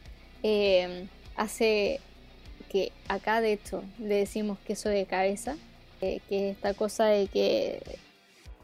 eh, 0.43 1.07
hace 1.39 2.01
que 2.69 2.91
acá 3.07 3.39
de 3.39 3.53
hecho 3.53 3.81
le 3.97 4.15
decimos 4.15 4.59
queso 4.59 4.89
de 4.89 5.05
cabeza, 5.05 5.55
eh, 6.01 6.19
que 6.27 6.49
es 6.49 6.55
esta 6.57 6.73
cosa 6.73 7.05
de 7.05 7.27
que 7.27 7.97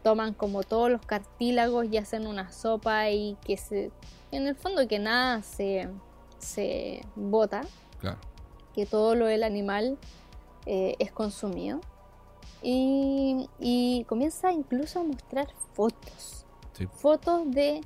toman 0.02 0.34
como 0.34 0.62
todos 0.62 0.90
los 0.90 1.00
cartílagos 1.04 1.86
y 1.90 1.96
hacen 1.96 2.26
una 2.26 2.52
sopa 2.52 3.10
y 3.10 3.36
que 3.44 3.56
se, 3.56 3.90
en 4.30 4.46
el 4.46 4.54
fondo 4.54 4.86
que 4.86 4.98
nada 4.98 5.42
se, 5.42 5.88
se 6.38 7.02
bota, 7.16 7.62
claro. 7.98 8.18
que 8.74 8.84
todo 8.84 9.14
lo 9.14 9.26
del 9.26 9.42
animal 9.42 9.98
eh, 10.66 10.94
es 10.98 11.10
consumido. 11.10 11.80
Y, 12.62 13.48
y 13.58 14.04
comienza 14.04 14.52
incluso 14.52 15.00
a 15.00 15.04
mostrar 15.04 15.48
fotos. 15.74 16.46
Sí. 16.74 16.86
Fotos 16.86 17.50
de 17.50 17.80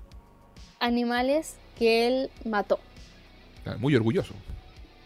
animales 0.80 1.56
que 1.78 2.06
él 2.06 2.30
mató. 2.44 2.80
Muy 3.78 3.94
orgulloso. 3.94 4.34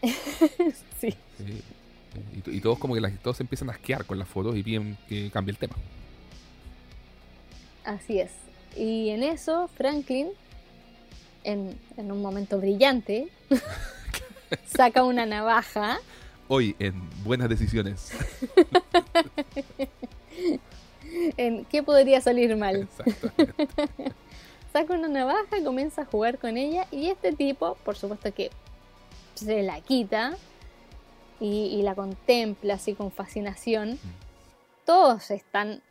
sí. 0.99 1.15
Y, 2.35 2.41
to- 2.41 2.51
y 2.51 2.61
todos 2.61 2.77
como 2.79 2.93
que 2.95 3.01
las- 3.01 3.17
todos 3.21 3.37
se 3.37 3.43
empiezan 3.43 3.69
a 3.69 3.73
asquear 3.73 4.05
con 4.05 4.17
las 4.19 4.27
fotos 4.27 4.55
y 4.55 4.63
piden 4.63 4.97
que 5.09 5.29
cambie 5.31 5.51
el 5.51 5.57
tema. 5.57 5.75
Así 7.83 8.19
es. 8.19 8.31
Y 8.77 9.09
en 9.09 9.23
eso, 9.23 9.69
Franklin, 9.75 10.29
en, 11.43 11.77
en 11.97 12.11
un 12.11 12.21
momento 12.21 12.57
brillante, 12.59 13.27
saca 14.65 15.03
una 15.03 15.25
navaja. 15.25 15.99
Hoy 16.47 16.75
en 16.79 16.93
Buenas 17.23 17.49
Decisiones. 17.49 18.11
En 21.37 21.65
¿Qué 21.65 21.81
podría 21.83 22.19
salir 22.19 22.55
mal? 22.57 22.87
Saca 24.73 24.93
una 24.93 25.07
navaja, 25.07 25.63
comienza 25.63 26.01
a 26.01 26.05
jugar 26.05 26.37
con 26.39 26.57
ella 26.57 26.87
y 26.91 27.07
este 27.07 27.31
tipo, 27.31 27.75
por 27.85 27.95
supuesto 27.95 28.33
que 28.33 28.49
se 29.35 29.61
la 29.63 29.79
quita 29.81 30.35
y, 31.39 31.67
y 31.67 31.81
la 31.83 31.93
contempla 31.95 32.75
así 32.75 32.93
con 32.93 33.11
fascinación. 33.11 33.99
Todos 34.85 35.31
están 35.31 35.81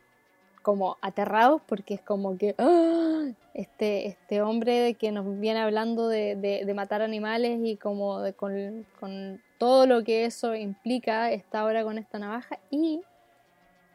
como 0.63 0.97
aterrados 1.03 1.61
porque 1.67 1.95
es 1.95 2.01
como 2.01 2.39
que 2.39 2.55
¡ah! 2.59 3.27
este, 3.53 4.07
este 4.09 4.41
hombre 4.41 4.95
que 4.95 5.13
nos 5.13 5.39
viene 5.39 5.61
hablando 5.61 6.09
de, 6.09 6.37
de- 6.37 6.65
de 6.65 6.75
matar 6.75 7.03
animales 7.03 7.61
y 7.63 7.77
como 7.77 8.21
de- 8.21 8.33
con, 8.33 8.87
con 8.99 9.43
todo 9.59 9.87
lo 9.87 10.03
que 10.05 10.25
eso 10.25 10.55
implica 10.55 11.31
está 11.33 11.61
ahora 11.61 11.85
con 11.85 11.99
esta 11.99 12.19
navaja 12.19 12.59
y 12.71 13.03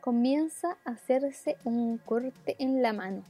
comienza 0.01 0.77
a 0.85 0.91
hacerse 0.91 1.57
un 1.63 1.97
corte 1.97 2.55
en 2.59 2.81
la 2.83 2.93
mano. 2.93 3.23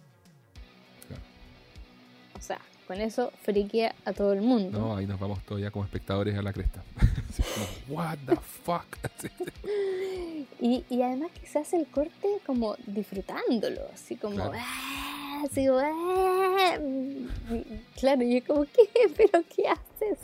O 2.37 2.41
sea, 2.41 2.59
con 2.89 2.99
eso 3.01 3.31
friquea 3.43 3.93
a 4.03 4.13
todo 4.13 4.33
el 4.33 4.41
mundo. 4.41 4.79
No, 4.79 4.95
ahí 4.97 5.05
nos 5.05 5.19
vamos 5.19 5.43
todavía 5.43 5.69
como 5.69 5.85
espectadores 5.85 6.35
a 6.35 6.41
la 6.41 6.51
cresta. 6.51 6.81
Como, 7.87 7.95
What 7.99 8.17
the 8.25 8.35
fuck. 8.35 8.97
Y, 10.59 10.83
y 10.89 11.01
además 11.03 11.29
que 11.39 11.45
se 11.47 11.59
hace 11.59 11.77
el 11.77 11.85
corte 11.87 12.27
como 12.47 12.75
disfrutándolo, 12.87 13.79
así 13.93 14.15
como... 14.17 14.35
Claro. 14.35 14.53
"Ah", 14.55 15.43
así 15.45 15.67
como, 15.67 15.79
"Ah". 15.79 16.77
Y- 16.79 17.63
Claro, 17.99 18.23
y 18.23 18.37
es 18.37 18.43
como, 18.43 18.65
¿qué? 18.65 18.89
¿Pero 19.15 19.43
qué 19.55 19.67
haces? 19.69 20.17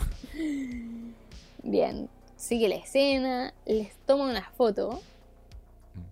Bien, 1.64 2.10
sigue 2.36 2.68
la 2.68 2.76
escena, 2.76 3.54
les 3.68 3.94
toma 4.08 4.26
una 4.26 4.44
foto 4.58 5.02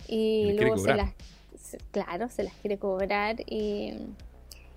Y 0.08 0.16
y 0.16 0.44
quiere 0.52 0.68
luego 0.68 0.78
se 0.78 0.94
las... 0.94 1.12
Claro, 1.92 2.30
se 2.30 2.44
las 2.44 2.54
quiere 2.62 2.78
cobrar 2.78 3.38
y, 3.48 3.94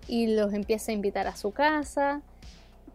y 0.08 0.28
los 0.34 0.52
empieza 0.52 0.92
a 0.92 0.94
invitar 0.94 1.26
a 1.26 1.36
su 1.36 1.52
casa. 1.52 2.22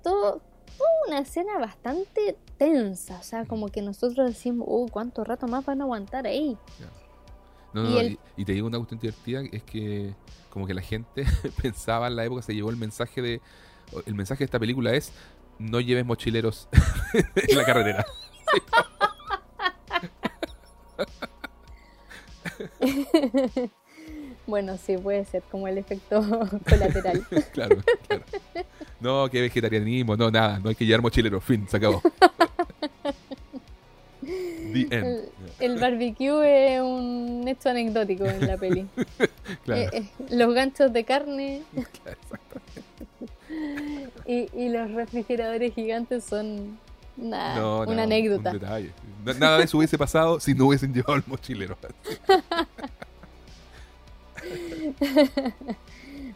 Todo, 0.04 0.42
toda 0.78 0.90
una 1.08 1.20
escena 1.20 1.58
bastante 1.60 2.36
tensa, 2.58 3.20
o 3.20 3.24
sea, 3.24 3.46
como 3.46 3.70
que 3.70 3.82
nosotros 3.82 4.28
decimos, 4.28 4.68
uh, 4.70 4.88
¿cuánto 4.90 5.24
rato 5.24 5.48
más 5.48 5.66
van 5.66 5.82
a 5.82 5.84
aguantar 5.84 6.26
ahí? 6.28 6.58
No, 7.74 7.84
no, 7.84 7.90
Y 7.90 7.94
no, 7.94 8.00
el- 8.00 8.20
y 8.38 8.46
te 8.46 8.52
digo 8.54 8.68
una 8.68 8.78
cuestión 8.78 9.00
divertida, 9.00 9.42
es 9.52 9.64
que 9.64 10.14
como 10.50 10.68
que 10.68 10.74
la 10.74 10.82
gente 10.82 11.26
pensaba 11.62 12.08
en 12.08 12.16
la 12.16 12.26
época, 12.26 12.42
se 12.42 12.54
llevó 12.54 12.70
el 12.70 12.78
mensaje 12.78 13.22
de... 13.22 13.42
El 14.06 14.16
mensaje 14.16 14.40
de 14.40 14.46
esta 14.46 14.60
película 14.60 14.94
es, 14.94 15.12
no 15.60 15.80
lleves 15.82 16.06
mochileros 16.06 16.68
en 17.36 17.58
la 17.58 17.66
carretera. 17.66 18.06
Bueno, 24.52 24.78
sí, 24.78 24.98
puede 24.98 25.24
ser 25.24 25.44
como 25.50 25.66
el 25.70 25.78
efecto 25.78 26.20
colateral. 26.70 27.26
claro, 27.54 27.78
claro. 28.08 28.24
No, 29.00 29.30
que 29.30 29.40
vegetarianismo, 29.42 30.18
no, 30.18 30.30
nada, 30.30 30.60
no 30.60 30.68
hay 30.70 30.76
que 30.76 30.86
llevar 30.86 31.02
mochileros, 31.02 31.42
fin, 31.42 31.66
se 31.70 31.78
acabó. 31.78 32.02
The 34.22 34.82
end. 34.92 34.94
El, 34.94 35.30
el 35.60 35.80
barbecue 35.80 36.76
es 36.76 36.82
un 36.82 37.46
hecho 37.48 37.70
anecdótico 37.70 38.26
en 38.26 38.46
la 38.48 38.58
peli. 38.58 38.88
Claro, 39.66 39.82
Eh, 39.82 39.90
eh, 39.94 40.06
los 40.36 40.54
ganchos 40.54 40.92
de 40.94 41.04
carne 41.06 41.62
exacto. 41.76 42.60
y, 44.26 44.50
y 44.54 44.70
los 44.70 44.92
refrigeradores 44.92 45.74
gigantes 45.74 46.24
son 46.26 46.78
una, 47.18 47.56
No, 47.58 47.78
una 47.82 47.92
nada, 47.92 48.04
anécdota. 48.04 48.52
un 48.52 48.60
detalle. 48.60 48.92
Na- 49.26 49.34
Nada 49.34 49.58
de 49.60 49.64
eso 49.66 49.78
hubiese 49.78 49.98
pasado 49.98 50.40
si 50.40 50.54
no 50.54 50.68
hubiesen 50.68 50.94
llevado 50.94 51.16
el 51.16 51.24
mochilero. 51.28 51.78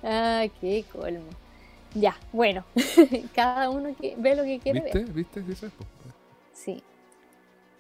Ah, 0.04 0.46
qué 0.60 0.86
colmo. 0.92 1.38
Ya, 1.94 2.18
bueno, 2.32 2.66
cada 3.34 3.70
uno 3.70 3.96
que 3.96 4.16
ve 4.18 4.36
lo 4.36 4.44
que 4.44 4.60
quiere 4.60 4.82
¿Viste? 4.82 5.00
ver. 5.06 5.14
¿Viste? 5.14 5.44
Eso 5.50 5.68
es, 5.68 5.74
po. 5.74 5.86
Sí. 6.52 6.84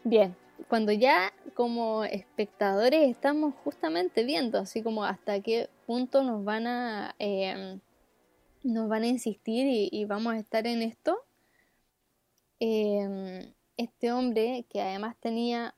Bien, 0.03 0.38
cuando 0.67 0.91
ya 0.91 1.34
como 1.53 2.03
espectadores 2.05 3.09
estamos 3.09 3.55
justamente 3.63 4.23
viendo 4.23 4.59
así 4.59 4.84
como 4.84 5.03
hasta 5.05 5.41
qué 5.41 5.69
punto 5.86 6.23
nos 6.23 6.43
van 6.45 6.67
a 6.67 7.15
eh, 7.19 7.80
nos 8.63 8.89
van 8.89 9.03
a 9.03 9.07
insistir 9.07 9.67
y, 9.67 9.89
y 9.91 10.05
vamos 10.05 10.34
a 10.36 10.39
estar 10.39 10.67
en 10.67 10.82
esto. 10.82 11.17
eh, 12.59 13.53
este 13.78 14.11
hombre 14.13 14.65
que 14.69 14.82
además 14.82 15.17
tenía, 15.19 15.76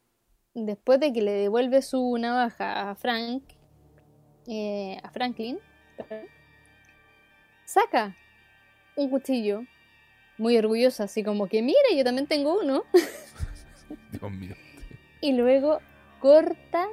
después 0.54 1.00
de 1.00 1.12
que 1.14 1.22
le 1.22 1.32
devuelve 1.34 1.82
su 1.82 2.16
navaja 2.20 2.91
a 2.91 2.95
Frank, 2.95 3.43
eh, 4.48 4.98
a 5.04 5.10
Franklin, 5.12 5.60
saca 7.66 8.16
un 8.95 9.10
cuchillo 9.10 9.64
muy 10.38 10.58
orgulloso, 10.58 11.04
así 11.04 11.24
como 11.24 11.48
que 11.48 11.62
mire, 11.62 11.95
yo 11.95 12.04
también 12.04 12.28
tengo 12.28 12.60
uno. 12.60 12.84
Dios 14.12 14.32
mío. 14.32 14.56
Y 15.22 15.34
luego 15.34 15.80
corta 16.20 16.86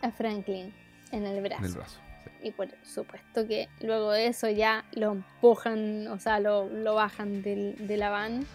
a 0.00 0.10
Franklin 0.12 0.72
en 1.10 1.26
el 1.26 1.42
brazo. 1.42 1.60
En 1.64 1.70
el 1.70 1.74
brazo. 1.76 2.00
sí. 2.24 2.30
Y 2.48 2.50
por 2.52 2.68
supuesto 2.84 3.46
que 3.46 3.68
luego 3.80 4.12
de 4.12 4.26
eso 4.28 4.48
ya 4.48 4.84
lo 4.92 5.12
empujan, 5.12 6.06
o 6.08 6.18
sea, 6.18 6.40
lo, 6.40 6.68
lo 6.68 6.94
bajan 6.94 7.42
del- 7.42 7.86
de 7.86 7.96
la 7.96 8.10
van. 8.10 8.46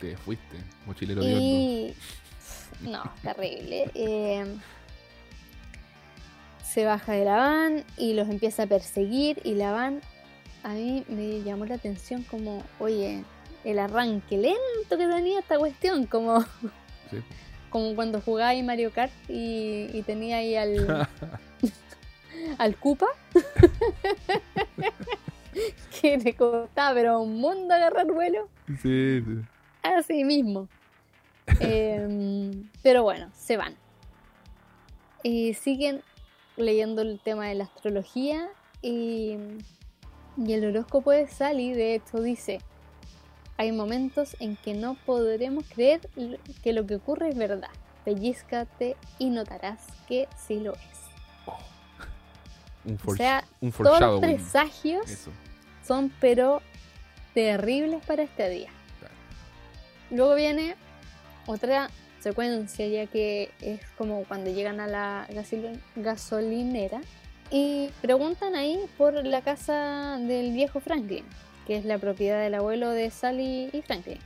Te 0.00 0.16
fuiste, 0.16 0.56
mochilero 0.86 1.22
de. 1.22 1.30
Y. 1.30 1.94
No, 2.82 3.02
terrible. 3.22 3.90
Eh, 3.94 4.44
se 6.72 6.86
baja 6.86 7.12
de 7.12 7.26
la 7.26 7.36
van 7.36 7.84
y 7.98 8.14
los 8.14 8.28
empieza 8.28 8.62
a 8.62 8.66
perseguir. 8.66 9.40
Y 9.44 9.54
la 9.54 9.72
van, 9.72 10.00
a 10.62 10.70
mí 10.70 11.04
me 11.08 11.42
llamó 11.42 11.66
la 11.66 11.74
atención 11.74 12.22
como, 12.22 12.62
oye, 12.78 13.24
el 13.64 13.78
arranque 13.78 14.38
lento 14.38 14.58
que 14.88 15.06
tenía 15.06 15.40
esta 15.40 15.58
cuestión, 15.58 16.06
como, 16.06 16.42
Sí. 17.10 17.18
como 17.70 17.94
cuando 17.94 18.20
jugáis 18.20 18.64
Mario 18.64 18.90
Kart 18.90 19.12
y, 19.28 19.88
y 19.92 20.02
tenía 20.06 20.38
ahí 20.38 20.56
al, 20.56 21.08
al 22.58 22.76
Koopa. 22.76 23.08
que 26.00 26.16
le 26.16 26.34
costaba, 26.34 26.94
pero 26.94 27.20
un 27.20 27.34
mundo 27.34 27.74
agarrar 27.74 28.06
vuelo. 28.06 28.48
Sí, 28.80 29.22
sí. 29.22 29.42
Así 29.82 30.24
mismo. 30.24 30.68
Em, 31.60 32.70
pero 32.82 33.02
bueno, 33.02 33.28
se 33.34 33.58
van. 33.58 33.74
Y 35.22 35.54
siguen 35.54 36.02
leyendo 36.56 37.02
el 37.02 37.20
tema 37.20 37.48
de 37.48 37.54
la 37.54 37.64
astrología 37.64 38.48
y, 38.80 39.36
y 40.36 40.52
el 40.52 40.64
horóscopo 40.64 41.10
de 41.10 41.26
Sally 41.28 41.72
de 41.72 41.94
hecho 41.94 42.20
dice, 42.20 42.60
hay 43.56 43.72
momentos 43.72 44.36
en 44.40 44.56
que 44.56 44.74
no 44.74 44.96
podremos 45.06 45.64
creer 45.68 46.00
que 46.62 46.72
lo 46.72 46.86
que 46.86 46.96
ocurre 46.96 47.28
es 47.28 47.36
verdad. 47.36 47.70
Pellízcate 48.04 48.96
y 49.18 49.30
notarás 49.30 49.86
que 50.08 50.28
sí 50.36 50.58
lo 50.58 50.72
es. 50.72 50.80
Un, 52.84 52.98
O 53.06 53.14
sea, 53.14 53.44
un 53.60 53.70
todos 53.70 54.20
presagios 54.20 55.08
Eso. 55.08 55.30
son 55.86 56.12
pero 56.20 56.60
terribles 57.32 58.04
para 58.04 58.24
este 58.24 58.48
día. 58.48 58.70
Claro. 58.98 59.14
Luego 60.10 60.34
viene 60.34 60.74
otra 61.46 61.88
secuencia 62.22 62.86
ya 62.86 63.06
que 63.06 63.50
es 63.60 63.80
como 63.98 64.24
cuando 64.24 64.50
llegan 64.50 64.80
a 64.80 64.86
la 64.86 65.26
gasol- 65.30 65.80
gasolinera 65.96 67.00
y 67.50 67.90
preguntan 68.00 68.54
ahí 68.54 68.80
por 68.96 69.12
la 69.26 69.42
casa 69.42 70.18
del 70.18 70.52
viejo 70.52 70.80
Franklin, 70.80 71.24
que 71.66 71.76
es 71.76 71.84
la 71.84 71.98
propiedad 71.98 72.40
del 72.40 72.54
abuelo 72.54 72.90
de 72.90 73.10
Sally 73.10 73.68
y 73.72 73.82
Franklin. 73.82 74.18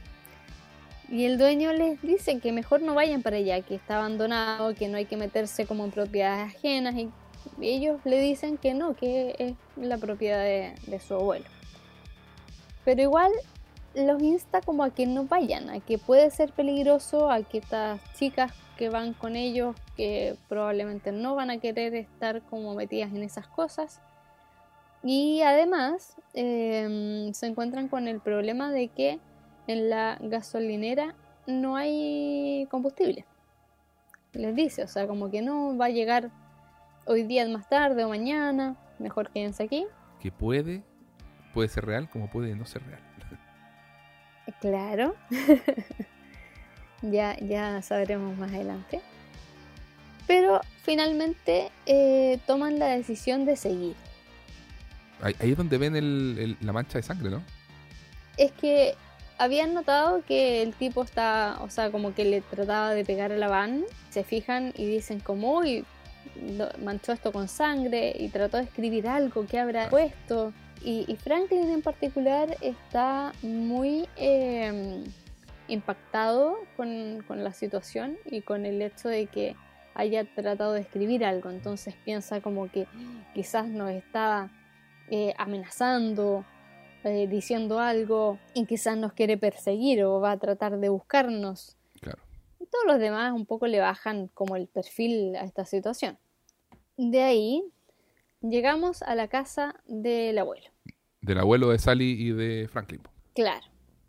Y 1.08 1.24
el 1.24 1.38
dueño 1.38 1.72
les 1.72 2.02
dice 2.02 2.38
que 2.40 2.52
mejor 2.52 2.82
no 2.82 2.94
vayan 2.94 3.22
para 3.22 3.36
allá, 3.36 3.60
que 3.62 3.76
está 3.76 3.98
abandonado, 3.98 4.74
que 4.74 4.88
no 4.88 4.96
hay 4.96 5.06
que 5.06 5.16
meterse 5.16 5.64
como 5.66 5.84
en 5.84 5.92
propiedades 5.92 6.54
ajenas 6.54 6.94
y 6.96 7.10
ellos 7.60 8.00
le 8.04 8.20
dicen 8.20 8.58
que 8.58 8.74
no, 8.74 8.94
que 8.94 9.34
es 9.38 9.54
la 9.76 9.98
propiedad 9.98 10.42
de, 10.42 10.74
de 10.86 10.98
su 11.00 11.14
abuelo. 11.14 11.46
Pero 12.84 13.02
igual 13.02 13.30
los 13.96 14.22
insta 14.22 14.60
como 14.60 14.84
a 14.84 14.90
que 14.90 15.06
no 15.06 15.24
vayan, 15.24 15.70
a 15.70 15.80
que 15.80 15.96
puede 15.96 16.30
ser 16.30 16.52
peligroso, 16.52 17.30
a 17.30 17.42
que 17.42 17.58
estas 17.58 18.00
chicas 18.14 18.52
que 18.76 18.90
van 18.90 19.14
con 19.14 19.36
ellos, 19.36 19.74
que 19.96 20.36
probablemente 20.48 21.12
no 21.12 21.34
van 21.34 21.50
a 21.50 21.58
querer 21.58 21.94
estar 21.94 22.42
como 22.42 22.74
metidas 22.74 23.10
en 23.12 23.22
esas 23.22 23.48
cosas, 23.48 24.02
Y 25.02 25.42
además 25.42 26.16
em, 26.34 27.32
se 27.32 27.46
encuentran 27.46 27.88
con 27.88 28.08
el 28.08 28.20
problema 28.20 28.72
de 28.72 28.88
que 28.88 29.20
en 29.68 29.88
la 29.88 30.18
gasolinera 30.20 31.14
no 31.46 31.76
hay 31.76 32.66
combustible. 32.70 33.24
Les 34.32 34.54
dice, 34.56 34.82
o 34.82 34.88
sea, 34.88 35.06
como 35.06 35.30
que 35.30 35.42
no 35.42 35.76
va 35.76 35.86
a 35.86 35.90
llegar 35.90 36.30
hoy 37.06 37.22
día 37.22 37.46
más 37.48 37.68
tarde 37.68 38.04
o 38.04 38.08
mañana, 38.08 38.76
mejor 38.98 39.30
quédense 39.30 39.62
aquí. 39.62 39.86
Que 40.20 40.32
puede, 40.32 40.82
puede 41.54 41.68
ser 41.68 41.86
real 41.86 42.10
como 42.10 42.28
puede 42.28 42.56
no 42.56 42.66
ser 42.66 42.82
real. 42.84 43.05
Claro. 44.60 45.14
ya, 47.02 47.36
ya 47.38 47.82
sabremos 47.82 48.36
más 48.36 48.52
adelante. 48.52 49.00
Pero 50.26 50.60
finalmente 50.82 51.70
eh, 51.86 52.38
toman 52.46 52.78
la 52.78 52.88
decisión 52.88 53.44
de 53.44 53.56
seguir. 53.56 53.94
Ahí, 55.22 55.34
es 55.40 55.56
donde 55.56 55.78
ven 55.78 56.56
la 56.60 56.72
mancha 56.72 56.98
de 56.98 57.02
sangre, 57.02 57.30
¿no? 57.30 57.42
Es 58.36 58.52
que 58.52 58.94
habían 59.38 59.72
notado 59.72 60.22
que 60.26 60.62
el 60.62 60.74
tipo 60.74 61.02
está, 61.02 61.58
o 61.60 61.70
sea, 61.70 61.90
como 61.90 62.14
que 62.14 62.24
le 62.24 62.40
trataba 62.40 62.90
de 62.90 63.04
pegar 63.04 63.32
a 63.32 63.36
la 63.36 63.48
van. 63.48 63.84
Se 64.10 64.24
fijan 64.24 64.72
y 64.76 64.86
dicen 64.86 65.20
como, 65.20 65.58
uy, 65.58 65.84
manchó 66.82 67.12
esto 67.12 67.32
con 67.32 67.48
sangre 67.48 68.14
y 68.18 68.28
trató 68.28 68.56
de 68.58 68.64
escribir 68.64 69.08
algo 69.08 69.46
que 69.46 69.58
habrá 69.58 69.88
puesto. 69.88 70.52
Y, 70.82 71.16
Franklin 71.16 71.68
en 71.70 71.82
particular 71.82 72.56
está 72.60 73.32
muy 73.42 74.08
em, 74.16 75.04
impactado 75.68 76.58
con, 76.76 77.24
con, 77.26 77.42
la 77.42 77.52
situación 77.52 78.16
y 78.24 78.42
con 78.42 78.66
el 78.66 78.80
hecho 78.80 79.08
de 79.08 79.26
que 79.26 79.56
haya 79.94 80.24
tratado 80.24 80.74
de 80.74 80.80
escribir 80.80 81.24
algo. 81.24 81.50
Entonces 81.50 81.94
piensa 82.04 82.40
como 82.40 82.70
que 82.70 82.86
quizás 83.34 83.66
nos 83.66 83.90
estaba 83.90 84.50
eh, 85.08 85.34
amenazando, 85.38 86.44
eh, 87.04 87.28
diciendo 87.28 87.78
algo 87.78 88.38
y 88.52 88.66
quizás 88.66 88.96
nos 88.96 89.12
quiere 89.12 89.38
perseguir 89.38 90.02
o 90.04 90.20
va 90.20 90.32
a 90.32 90.38
tratar 90.38 90.78
de 90.78 90.88
buscarnos. 90.88 91.76
Claro. 92.00 92.18
Y 92.58 92.66
todos 92.66 92.84
los 92.86 92.98
demás 92.98 93.32
un 93.32 93.46
poco 93.46 93.68
le 93.68 93.78
bajan 93.78 94.28
como 94.34 94.56
el 94.56 94.66
perfil 94.66 95.36
a 95.36 95.44
esta 95.44 95.64
situación. 95.64 96.18
De 96.96 97.22
ahí 97.22 97.62
llegamos 98.50 99.02
a 99.02 99.14
la 99.14 99.28
casa 99.28 99.76
del 99.86 100.38
abuelo. 100.38 100.66
Del 101.20 101.38
abuelo 101.38 101.70
de 101.70 101.78
Sally 101.78 102.12
y 102.12 102.32
de 102.32 102.68
Franklin. 102.68 103.00
Claro. 103.34 103.66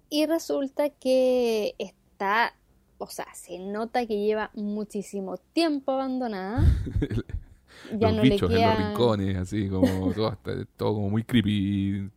Y 0.10 0.26
resulta 0.26 0.90
que 0.90 1.76
está, 1.78 2.54
o 2.98 3.08
sea, 3.08 3.28
se 3.34 3.60
nota 3.60 4.06
que 4.06 4.18
lleva 4.18 4.52
muchísimo 4.54 5.38
tiempo 5.38 5.92
abandonada. 5.92 6.64
ya 8.00 8.12
los 8.12 8.18
no 8.18 8.22
bichos 8.22 8.50
le 8.50 8.62
en 8.62 8.70
los 8.70 8.78
rincones, 8.78 9.38
así 9.38 9.70
como 9.70 10.12
todo, 10.16 10.38
todo 10.76 10.94
como 10.94 11.10
muy 11.10 11.24
creepy. 11.24 12.10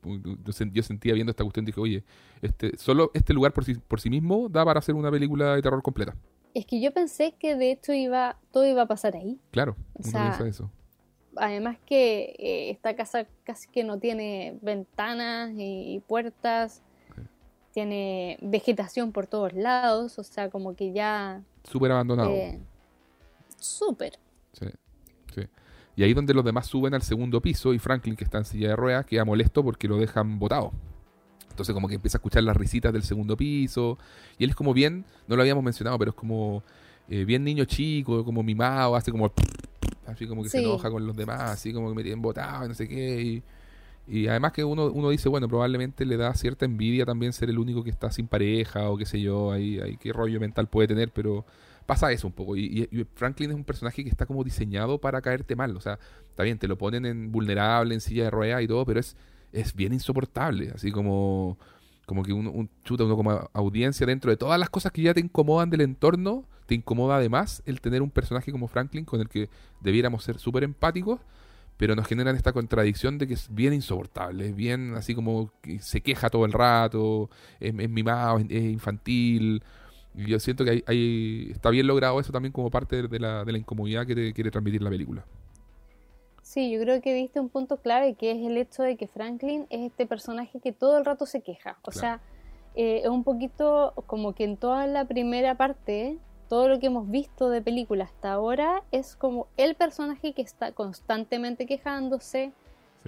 Yo 0.72 0.82
sentía 0.82 1.14
viendo 1.14 1.30
esta 1.30 1.44
cuestión 1.44 1.64
y 1.64 1.66
dije, 1.66 1.80
oye, 1.80 2.04
este, 2.42 2.76
solo 2.76 3.10
este 3.14 3.32
lugar 3.32 3.52
por 3.52 3.64
sí, 3.64 3.74
por 3.74 4.00
sí 4.00 4.10
mismo 4.10 4.48
da 4.48 4.64
para 4.64 4.78
hacer 4.78 4.94
una 4.94 5.10
película 5.10 5.56
de 5.56 5.62
terror 5.62 5.82
completa. 5.82 6.14
Es 6.54 6.66
que 6.66 6.80
yo 6.80 6.92
pensé 6.92 7.34
que 7.38 7.54
de 7.56 7.72
hecho 7.72 7.92
iba, 7.92 8.36
todo 8.50 8.66
iba 8.66 8.82
a 8.82 8.86
pasar 8.86 9.14
ahí. 9.14 9.38
Claro, 9.52 9.76
uno 9.94 10.44
eso. 10.44 10.70
Además 11.40 11.78
que 11.86 12.34
eh, 12.38 12.70
esta 12.70 12.94
casa 12.94 13.26
casi 13.44 13.68
que 13.68 13.82
no 13.82 13.98
tiene 13.98 14.58
ventanas 14.62 15.50
y, 15.56 16.02
puertas. 16.06 16.82
Tiene 17.72 18.36
vegetación 18.42 19.12
por 19.12 19.28
todos 19.28 19.52
lados, 19.52 20.18
o 20.18 20.24
sea, 20.24 20.50
como 20.50 20.74
que 20.74 20.92
ya... 20.92 21.40
Súper 21.62 21.92
abandonado. 21.92 22.30
Eh, 22.30 22.58
súper. 23.56 24.18
Sí, 24.52 24.66
sí. 25.32 25.42
Y 25.94 26.02
ahí 26.02 26.12
donde 26.12 26.34
los 26.34 26.44
demás 26.44 26.66
suben 26.66 26.94
al 26.94 27.02
segundo 27.02 27.40
piso 27.40 27.72
y 27.72 27.78
Franklin, 27.78 28.16
que 28.16 28.24
está 28.24 28.38
en 28.38 28.44
silla 28.44 28.70
de 28.70 28.76
ruedas, 28.76 29.06
queda 29.06 29.24
molesto 29.24 29.62
porque 29.62 29.86
lo 29.86 29.98
dejan 29.98 30.40
botado. 30.40 30.72
Entonces 31.48 31.72
como 31.72 31.86
que 31.86 31.94
empieza 31.94 32.16
a 32.16 32.20
escuchar 32.20 32.42
las 32.42 32.56
risitas 32.56 32.92
del 32.92 33.04
segundo 33.04 33.36
piso. 33.36 33.98
Y 34.36 34.44
él 34.44 34.50
es 34.50 34.56
como 34.56 34.74
bien, 34.74 35.04
no 35.28 35.36
lo 35.36 35.42
habíamos 35.42 35.62
mencionado, 35.62 35.96
pero 35.96 36.10
es 36.10 36.16
como 36.16 36.64
eh, 37.08 37.24
bien 37.24 37.44
niño 37.44 37.64
chico, 37.66 38.24
como 38.24 38.42
mimado, 38.42 38.96
hace 38.96 39.12
como... 39.12 39.32
Así 40.10 40.26
como 40.26 40.42
que 40.42 40.48
se 40.48 40.60
enoja 40.60 40.90
con 40.90 41.06
los 41.06 41.16
demás, 41.16 41.40
así 41.42 41.72
como 41.72 41.88
que 41.88 41.94
me 41.94 42.02
tienen 42.02 42.22
botado 42.22 42.64
y 42.64 42.68
no 42.68 42.74
sé 42.74 42.88
qué. 42.88 43.42
Y, 44.06 44.26
además 44.28 44.52
que 44.52 44.64
uno, 44.64 44.86
uno 44.86 45.10
dice, 45.10 45.28
bueno, 45.28 45.48
probablemente 45.48 46.04
le 46.04 46.16
da 46.16 46.34
cierta 46.34 46.64
envidia 46.64 47.06
también 47.06 47.32
ser 47.32 47.48
el 47.48 47.58
único 47.58 47.84
que 47.84 47.90
está 47.90 48.10
sin 48.10 48.26
pareja 48.26 48.90
o 48.90 48.96
qué 48.96 49.06
sé 49.06 49.20
yo, 49.20 49.52
ahí, 49.52 49.78
ahí 49.78 49.96
qué 49.96 50.12
rollo 50.12 50.40
mental 50.40 50.66
puede 50.66 50.88
tener, 50.88 51.10
pero 51.12 51.44
pasa 51.86 52.10
eso 52.10 52.26
un 52.26 52.32
poco. 52.32 52.56
Y, 52.56 52.88
y, 52.90 53.06
Franklin 53.14 53.50
es 53.50 53.56
un 53.56 53.64
personaje 53.64 54.02
que 54.02 54.10
está 54.10 54.26
como 54.26 54.42
diseñado 54.42 54.98
para 54.98 55.20
caerte 55.20 55.54
mal. 55.54 55.76
O 55.76 55.80
sea, 55.80 55.98
está 56.28 56.42
bien, 56.42 56.58
te 56.58 56.66
lo 56.66 56.76
ponen 56.76 57.06
en 57.06 57.30
vulnerable, 57.30 57.94
en 57.94 58.00
silla 58.00 58.24
de 58.24 58.30
ruedas 58.30 58.62
y 58.62 58.66
todo, 58.66 58.84
pero 58.84 59.00
es 59.00 59.16
es 59.52 59.74
bien 59.74 59.92
insoportable, 59.92 60.72
así 60.74 60.92
como, 60.92 61.58
como 62.10 62.24
que 62.24 62.32
un, 62.32 62.68
chuta, 62.82 63.04
uno 63.04 63.14
como 63.14 63.48
audiencia 63.52 64.04
dentro 64.04 64.32
de 64.32 64.36
todas 64.36 64.58
las 64.58 64.68
cosas 64.68 64.90
que 64.90 65.00
ya 65.00 65.14
te 65.14 65.20
incomodan 65.20 65.70
del 65.70 65.82
entorno, 65.82 66.44
te 66.66 66.74
incomoda 66.74 67.14
además 67.14 67.62
el 67.66 67.80
tener 67.80 68.02
un 68.02 68.10
personaje 68.10 68.50
como 68.50 68.66
Franklin 68.66 69.04
con 69.04 69.20
el 69.20 69.28
que 69.28 69.48
debiéramos 69.80 70.24
ser 70.24 70.40
súper 70.40 70.64
empáticos, 70.64 71.20
pero 71.76 71.94
nos 71.94 72.08
generan 72.08 72.34
esta 72.34 72.52
contradicción 72.52 73.16
de 73.16 73.28
que 73.28 73.34
es 73.34 73.46
bien 73.48 73.74
insoportable, 73.74 74.48
es 74.48 74.56
bien 74.56 74.94
así 74.96 75.14
como 75.14 75.52
que 75.62 75.78
se 75.78 76.00
queja 76.00 76.30
todo 76.30 76.44
el 76.46 76.52
rato, 76.52 77.30
es, 77.60 77.72
mimado, 77.72 78.40
es, 78.40 78.50
infantil. 78.50 79.62
Y 80.12 80.26
yo 80.26 80.40
siento 80.40 80.64
que 80.64 80.82
hay, 80.84 81.52
está 81.52 81.70
bien 81.70 81.86
logrado 81.86 82.18
eso 82.18 82.32
también 82.32 82.50
como 82.50 82.72
parte 82.72 83.06
de 83.06 83.18
la, 83.20 83.44
de 83.44 83.52
la 83.52 83.58
incomodidad 83.58 84.04
que 84.04 84.32
quiere 84.32 84.50
transmitir 84.50 84.82
la 84.82 84.90
película. 84.90 85.24
Sí, 86.50 86.68
yo 86.68 86.80
creo 86.80 87.00
que 87.00 87.14
viste 87.14 87.38
un 87.38 87.48
punto 87.48 87.76
clave 87.76 88.14
que 88.14 88.32
es 88.32 88.38
el 88.38 88.56
hecho 88.56 88.82
de 88.82 88.96
que 88.96 89.06
Franklin 89.06 89.68
es 89.70 89.82
este 89.82 90.04
personaje 90.04 90.58
que 90.58 90.72
todo 90.72 90.98
el 90.98 91.04
rato 91.04 91.24
se 91.24 91.42
queja. 91.42 91.78
O 91.84 91.92
sea, 91.92 92.20
eh, 92.74 93.02
es 93.04 93.08
un 93.08 93.22
poquito 93.22 93.92
como 94.08 94.34
que 94.34 94.42
en 94.42 94.56
toda 94.56 94.88
la 94.88 95.04
primera 95.04 95.56
parte, 95.56 96.18
todo 96.48 96.68
lo 96.68 96.80
que 96.80 96.86
hemos 96.86 97.08
visto 97.08 97.50
de 97.50 97.62
película 97.62 98.02
hasta 98.02 98.32
ahora 98.32 98.82
es 98.90 99.14
como 99.14 99.46
el 99.56 99.76
personaje 99.76 100.32
que 100.32 100.42
está 100.42 100.72
constantemente 100.72 101.66
quejándose, 101.66 102.50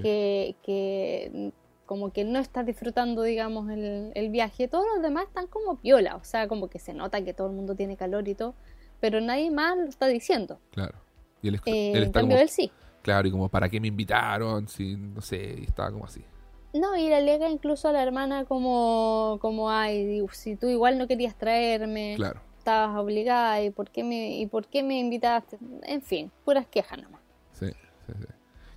que, 0.01 0.55
que, 0.63 1.51
como 1.85 2.13
que 2.13 2.23
no 2.23 2.39
está 2.39 2.63
disfrutando, 2.63 3.25
digamos, 3.25 3.69
el, 3.71 4.13
el, 4.15 4.29
viaje. 4.29 4.69
Todos 4.69 4.87
los 4.95 5.03
demás 5.03 5.25
están 5.27 5.49
como 5.49 5.79
piola, 5.79 6.15
o 6.15 6.23
sea, 6.23 6.47
como 6.47 6.69
que 6.69 6.79
se 6.79 6.95
nota 6.95 7.25
que 7.25 7.35
todo 7.35 7.49
el 7.49 7.55
mundo 7.55 7.75
tiene 7.75 7.97
calor 7.97 8.29
y 8.29 8.37
todo, 8.37 8.55
pero 9.01 9.21
nadie 9.21 9.51
más 9.51 9.77
lo 9.77 9.87
está 9.87 10.07
diciendo. 10.07 10.61
Claro. 10.71 10.95
Y 11.43 11.49
él, 11.49 11.61
eh, 11.67 11.93
en 11.97 12.13
cambio, 12.13 12.39
él 12.39 12.49
sí. 12.49 12.71
Claro, 13.03 13.29
y 13.29 13.31
como, 13.31 13.49
¿para 13.49 13.69
qué 13.69 13.81
me 13.81 13.89
invitaron? 13.89 14.69
Si, 14.69 14.97
no 14.97 15.21
sé, 15.21 15.65
estaba 15.65 15.91
como 15.91 16.05
así. 16.05 16.25
No, 16.73 16.97
y 16.97 17.09
le 17.09 17.17
alega 17.17 17.51
incluso 17.51 17.89
a 17.89 17.93
la 17.93 18.03
hermana 18.03 18.45
como, 18.45 19.39
como 19.43 19.71
ay, 19.71 20.25
si 20.33 20.57
tú 20.57 20.69
igual 20.69 20.97
no 20.97 21.07
querías 21.07 21.37
traerme, 21.37 22.15
claro. 22.17 22.41
estabas 22.57 22.97
obligada, 22.97 23.63
¿y 23.63 23.71
por, 23.71 23.91
qué 23.91 24.03
me, 24.03 24.39
¿y 24.39 24.47
por 24.47 24.67
qué 24.67 24.83
me 24.83 24.99
invitaste? 24.99 25.59
En 25.83 26.01
fin, 26.01 26.31
puras 26.45 26.67
quejas 26.67 27.03
nomás. 27.03 27.21
Sí, 27.53 27.67
sí, 28.07 28.13
sí. 28.19 28.27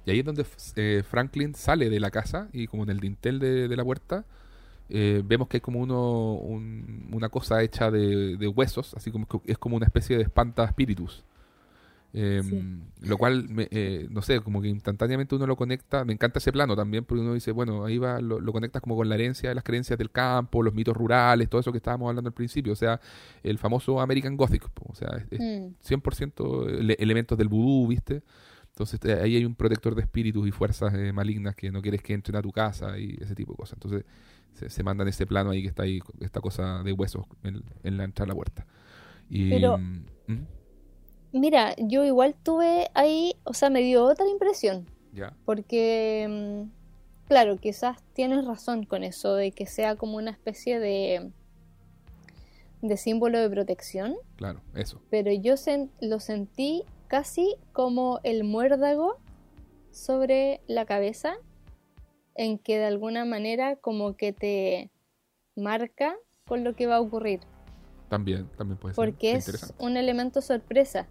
Y 0.06 0.12
ahí 0.12 0.20
es 0.20 0.26
donde 0.26 0.46
eh, 0.76 1.04
Franklin 1.08 1.56
sale 1.56 1.90
de 1.90 2.00
la 2.00 2.12
casa 2.12 2.50
y 2.52 2.68
como 2.68 2.84
en 2.84 2.90
el 2.90 3.00
dintel 3.00 3.40
de, 3.40 3.76
la 3.76 3.84
puerta 3.84 4.24
eh, 4.90 5.24
vemos 5.26 5.48
que 5.48 5.58
hay 5.58 5.62
como 5.62 5.80
uno, 5.80 6.34
una 6.34 7.30
cosa 7.30 7.64
hecha 7.64 7.90
de, 7.90 8.38
de, 8.38 8.48
huesos, 8.48 8.94
así 8.94 9.10
como 9.12 9.26
es 9.46 9.58
como 9.58 9.78
una 9.78 9.86
especie 9.86 10.18
de 10.18 10.24
espanta 10.24 10.64
espíritus. 10.66 11.24
Em, 12.18 12.80
lo 13.02 13.18
cual, 13.18 13.46
eh, 13.72 14.08
no 14.10 14.22
sé, 14.22 14.40
como 14.40 14.62
que 14.62 14.70
instantáneamente 14.70 15.36
uno 15.36 15.46
lo 15.46 15.58
conecta. 15.58 16.06
Me 16.06 16.14
encanta 16.14 16.40
ese 16.40 16.54
plano 16.54 16.74
también, 16.74 17.04
porque 17.04 17.22
uno 17.22 17.34
dice, 17.34 17.52
bueno, 17.52 17.84
ahí 17.84 17.98
va, 17.98 18.22
lo, 18.22 18.40
conectas 18.54 18.82
como 18.82 18.96
con 18.96 19.10
la 19.10 19.16
herencia 19.16 19.50
de 19.50 19.56
las 19.56 19.66
creencias 19.66 20.00
del 20.00 20.12
campo, 20.12 20.64
los 20.64 20.74
mitos 20.74 20.96
rurales, 20.96 21.50
todo 21.50 21.60
eso 21.60 21.74
que 21.74 21.78
estábamos 21.78 22.08
hablando 22.08 22.30
al 22.30 22.34
principio. 22.34 22.72
O 22.72 22.78
sea, 22.78 23.02
el 23.44 23.58
famoso 23.58 24.00
American 24.00 24.38
Gothic. 24.38 24.66
O 24.88 24.96
sea, 24.96 25.10
es, 25.30 25.40
100% 25.40 26.88
mm. 26.88 26.92
elementos 27.00 27.38
del 27.38 27.50
vudú, 27.50 27.88
¿viste? 27.88 28.24
Entonces 28.70 29.00
eh, 29.06 29.22
ahí 29.22 29.36
hay 29.36 29.46
un 29.46 29.56
protector 29.56 29.94
de 29.94 30.02
espíritus 30.02 30.48
y 30.48 30.52
fuerzas 30.52 30.94
eh, 30.94 31.12
malignas 31.12 31.56
que 31.56 31.72
no 31.72 31.82
quieres 31.82 32.02
que 32.02 32.14
entren 32.14 32.38
a 32.38 32.42
tu 32.42 32.52
casa 32.52 32.98
y 32.98 33.18
ese 33.22 33.36
tipo 33.36 33.54
de 33.54 33.58
cosas. 33.58 33.78
Entonces 33.82 34.06
se, 34.54 34.84
mandan 34.84 35.08
ese 35.10 35.26
plano 35.26 35.50
ahí 35.50 35.62
que 35.62 35.68
está 35.68 35.84
ahí, 35.84 36.00
esta 36.22 36.40
cosa 36.40 36.82
de 36.84 36.94
huesos 36.94 37.26
en, 37.44 37.98
la 37.98 38.06
entrada 38.06 38.26
a 38.26 38.28
la 38.30 38.36
puerta. 38.36 38.66
Y, 39.30 39.50
Pero, 39.50 39.78
mm, 39.78 40.06
¿Mm? 40.28 40.46
Mira, 41.36 41.76
yo 41.78 42.06
igual 42.06 42.34
tuve 42.34 42.90
ahí, 42.94 43.36
o 43.44 43.54
sea, 43.54 43.70
me 43.70 43.82
dio 43.82 44.06
otra 44.06 44.26
impresión. 44.28 44.86
Ya. 45.12 45.36
Porque, 45.44 46.26
mm, 46.30 47.28
claro, 47.28 47.58
quizás 47.58 48.02
tienes 48.14 48.46
razón 48.46 48.86
con 48.86 49.04
eso 49.04 49.36
de 49.36 49.52
que 49.52 49.66
sea 49.66 49.98
como 49.98 50.16
una 50.16 50.32
especie 50.32 50.80
de 50.80 51.32
de 52.82 52.98
símbolo 52.98 53.40
de 53.40 53.50
protección. 53.50 54.16
Claro, 54.38 54.62
eso. 54.76 55.02
Pero 55.10 55.32
yo 55.32 55.56
lo 56.00 56.20
sentí 56.20 56.84
casi 57.08 57.56
como 57.74 58.20
el 58.24 58.44
muérdago 58.44 59.18
sobre 59.92 60.62
la 60.68 60.86
cabeza, 60.86 61.36
en 62.36 62.60
que 62.60 62.78
de 62.78 62.86
alguna 62.86 63.26
manera 63.26 63.76
como 63.76 64.16
que 64.16 64.32
te 64.32 64.90
marca 65.56 66.16
con 66.46 66.64
lo 66.64 66.76
que 66.76 66.88
va 66.88 66.98
a 66.98 67.02
ocurrir. 67.02 67.42
También, 68.10 68.48
también 68.58 68.78
puede 68.78 68.94
ser. 68.94 69.04
Porque 69.04 69.34
es 69.34 69.74
un 69.80 69.98
elemento 69.98 70.42
sorpresa. 70.42 71.08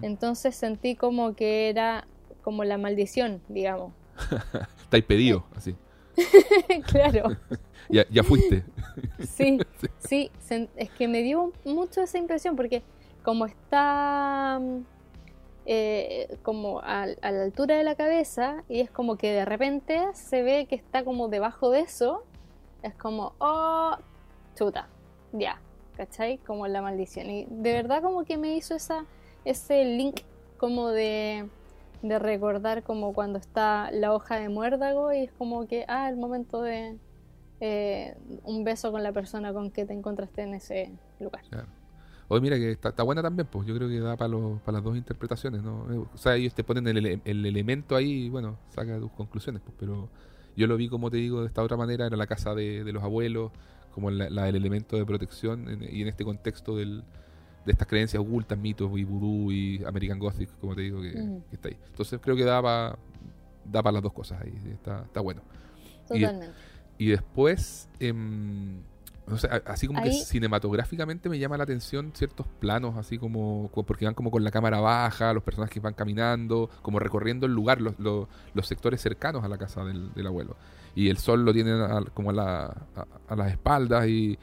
Entonces 0.00 0.54
sentí 0.54 0.96
como 0.96 1.34
que 1.34 1.68
era 1.68 2.06
como 2.42 2.64
la 2.64 2.78
maldición, 2.78 3.40
digamos, 3.48 3.92
Estáis 4.82 5.04
pedido, 5.04 5.44
así. 5.56 5.74
claro. 6.86 7.36
ya, 7.88 8.04
ya 8.10 8.22
fuiste. 8.22 8.64
sí, 9.20 9.58
sí, 9.98 10.30
es 10.76 10.90
que 10.90 11.08
me 11.08 11.22
dio 11.22 11.52
mucho 11.64 12.02
esa 12.02 12.18
impresión 12.18 12.56
porque 12.56 12.82
como 13.22 13.46
está 13.46 14.60
eh, 15.64 16.36
como 16.42 16.80
a, 16.80 17.06
la 17.06 17.42
altura 17.42 17.76
de 17.76 17.84
la 17.84 17.94
cabeza 17.94 18.64
y 18.68 18.80
es 18.80 18.90
como 18.90 19.16
que 19.16 19.32
de 19.32 19.44
repente 19.44 20.00
se 20.12 20.42
ve 20.42 20.66
que 20.66 20.74
está 20.74 21.04
como 21.04 21.28
debajo 21.28 21.70
de 21.70 21.80
eso, 21.80 22.24
es 22.82 22.94
como, 22.94 23.32
oh, 23.38 23.96
chuta, 24.56 24.88
ya, 25.32 25.60
¿cachai? 25.96 26.38
Como 26.38 26.66
la 26.66 26.82
maldición. 26.82 27.30
Y 27.30 27.46
de 27.48 27.72
verdad 27.72 28.02
como 28.02 28.24
que 28.24 28.36
me 28.36 28.56
hizo 28.56 28.74
esa, 28.74 29.06
ese 29.44 29.84
link 29.84 30.20
como 30.58 30.88
de, 30.88 31.48
de 32.02 32.18
recordar 32.18 32.82
como 32.82 33.12
cuando 33.12 33.38
está 33.38 33.90
la 33.90 34.12
hoja 34.12 34.38
de 34.38 34.48
muérdago 34.48 35.12
y 35.12 35.24
es 35.24 35.32
como 35.32 35.66
que, 35.66 35.84
ah, 35.88 36.08
el 36.08 36.16
momento 36.16 36.62
de 36.62 36.96
eh, 37.60 38.16
un 38.44 38.64
beso 38.64 38.90
con 38.90 39.02
la 39.02 39.12
persona 39.12 39.52
con 39.52 39.70
que 39.70 39.84
te 39.84 39.92
encontraste 39.92 40.42
en 40.42 40.54
ese 40.54 40.92
lugar. 41.20 41.42
Hoy 42.28 42.40
mira 42.40 42.56
que 42.56 42.72
está, 42.72 43.02
buena 43.02 43.22
también, 43.22 43.46
pues 43.50 43.66
yo 43.66 43.74
creo 43.76 43.88
que 43.88 44.00
da 44.00 44.16
para 44.16 44.30
las 44.30 44.82
dos 44.82 44.96
interpretaciones, 44.96 45.62
¿no? 45.62 45.92
Eh, 45.92 45.98
o 45.98 46.16
sea, 46.16 46.34
ellos 46.34 46.54
te 46.54 46.64
ponen 46.64 46.88
el, 46.88 47.20
elemento 47.24 47.94
ahí 47.94 48.24
y 48.24 48.28
bueno, 48.30 48.58
saca 48.70 48.98
tus 48.98 49.12
conclusiones, 49.12 49.60
pues, 49.62 49.76
pero 49.78 50.08
yo 50.56 50.66
lo 50.66 50.76
vi, 50.76 50.88
como 50.88 51.10
te 51.10 51.18
digo, 51.18 51.42
de 51.42 51.46
esta 51.46 51.62
otra 51.62 51.76
manera, 51.76 52.06
era 52.06 52.16
la 52.16 52.26
casa 52.26 52.54
de, 52.54 52.90
los 52.92 53.02
abuelos, 53.02 53.52
como 53.92 54.10
la, 54.10 54.48
el 54.48 54.56
elemento 54.56 54.96
de 54.96 55.04
protección 55.04 55.78
y 55.90 56.02
en 56.02 56.08
este 56.08 56.24
contexto 56.24 56.76
del, 56.76 57.04
de 57.64 57.72
estas 57.72 57.86
creencias 57.86 58.20
ocultas, 58.20 58.58
mitos 58.58 58.90
y 58.96 59.04
vudú 59.04 59.52
y 59.52 59.82
American 59.84 60.18
Gothic, 60.18 60.50
como 60.60 60.74
te 60.74 60.82
digo, 60.82 61.00
que, 61.00 61.12
mm. 61.12 61.42
está 61.52 61.68
ahí. 61.68 61.76
Entonces 61.86 62.20
creo 62.22 62.36
que 62.36 62.44
da 62.44 62.60
para 62.62 62.98
da 63.64 63.92
las 63.92 64.02
dos 64.02 64.12
cosas 64.12 64.40
ahí, 64.42 64.52
está, 64.72 65.02
está 65.02 65.20
bueno. 65.20 65.42
Totalmente. 66.08 66.54
Y, 66.98 67.08
después... 67.08 67.88
Eh, 68.00 68.12
así 69.66 69.86
como 69.86 70.02
que 70.02 70.12
cinematográficamente 70.12 71.28
me 71.28 71.38
llama 71.38 71.56
la 71.56 71.64
atención 71.64 72.12
ciertos 72.14 72.46
planos, 72.58 72.96
así 72.96 73.18
como, 73.18 73.70
porque 73.86 74.04
van 74.04 74.14
como 74.14 74.30
con 74.30 74.42
la 74.42 74.50
cámara 74.50 74.80
baja, 74.80 75.32
los 75.32 75.42
personajes 75.42 75.80
van 75.80 75.94
caminando, 75.94 76.68
como 76.82 76.98
recorriendo 76.98 77.46
el 77.46 77.52
lugar, 77.52 77.80
los, 77.80 77.94
los, 77.98 78.66
sectores 78.66 79.00
cercanos 79.00 79.44
a 79.44 79.48
la 79.48 79.58
casa 79.58 79.84
del, 79.84 80.26
abuelo. 80.26 80.56
Y 80.94 81.08
el 81.08 81.18
sol 81.18 81.44
lo 81.44 81.52
tiene 81.52 81.72
como 82.14 82.30
a, 82.30 82.32
la, 82.32 82.76
a, 83.28 83.36
las 83.36 83.52
espaldas 83.52 84.06
y, 84.08 84.38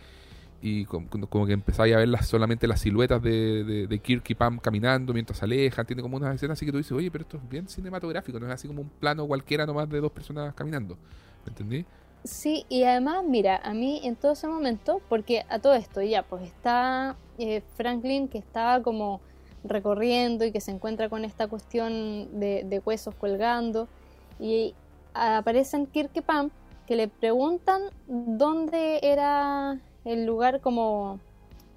y 0.62 0.86
como, 0.86 1.46
que 1.46 1.54
empezáis 1.54 1.96
a 1.96 2.00
ver 2.00 2.10
las, 2.10 2.28
solamente 2.28 2.68
las 2.68 2.82
siluetas 2.82 3.22
de, 3.22 3.88
de, 3.88 4.00
Kirk 4.00 4.30
y 4.30 4.36
Pam 4.36 4.60
caminando 4.60 5.14
mientras 5.14 5.40
se 5.40 5.46
alejan, 5.46 5.86
tiene 5.86 6.02
como 6.02 6.18
unas 6.18 6.36
escenas 6.36 6.58
así 6.58 6.66
que 6.66 6.72
tú 6.72 6.78
dices, 6.78 6.92
oye, 6.92 7.10
pero 7.10 7.24
esto 7.24 7.38
es 7.38 7.50
bien 7.50 7.68
cinematográfico, 7.68 8.40
no 8.40 8.48
es 8.48 8.54
así 8.54 8.68
como 8.68 8.82
un 8.82 8.90
plano 8.90 9.26
cualquiera 9.26 9.66
nomás 9.66 9.90
de 9.90 10.02
dos 10.02 10.12
personas 10.12 10.54
caminando. 10.54 10.98
¿Me 11.46 11.50
entendí? 11.50 11.86
Sí, 12.24 12.66
y 12.68 12.84
además, 12.84 13.24
mira, 13.24 13.62
a 13.64 13.74
mí 13.74 14.02
en 14.04 14.16
todo 14.18 14.34
ese 14.34 14.48
momento, 14.48 15.02
porque 15.08 15.46
a 15.48 15.60
todo 15.60 15.74
esto 15.74 16.02
ya, 16.02 16.24
pues 16.24 16.44
está 16.44 17.16
eh, 17.38 17.62
Franklin 17.78 18.28
que 18.28 18.38
estaba 18.38 18.84
como 18.84 19.22
recorriendo 19.64 20.44
y 20.46 20.52
que 20.52 20.60
se 20.60 20.72
encuentra 20.72 21.08
con 21.10 21.24
esta 21.24 21.48
cuestión 21.48 22.40
de, 22.40 22.82
huesos 22.86 23.16
colgando, 23.16 23.88
y 24.40 24.74
aparecen 25.14 25.86
Kirk 25.86 26.12
y 26.14 26.22
Pam 26.22 26.50
que 26.86 26.96
le 26.96 27.08
preguntan 27.08 27.82
dónde 28.08 29.00
era 29.04 29.80
el 30.06 30.26
lugar 30.26 30.62
como, 30.62 31.20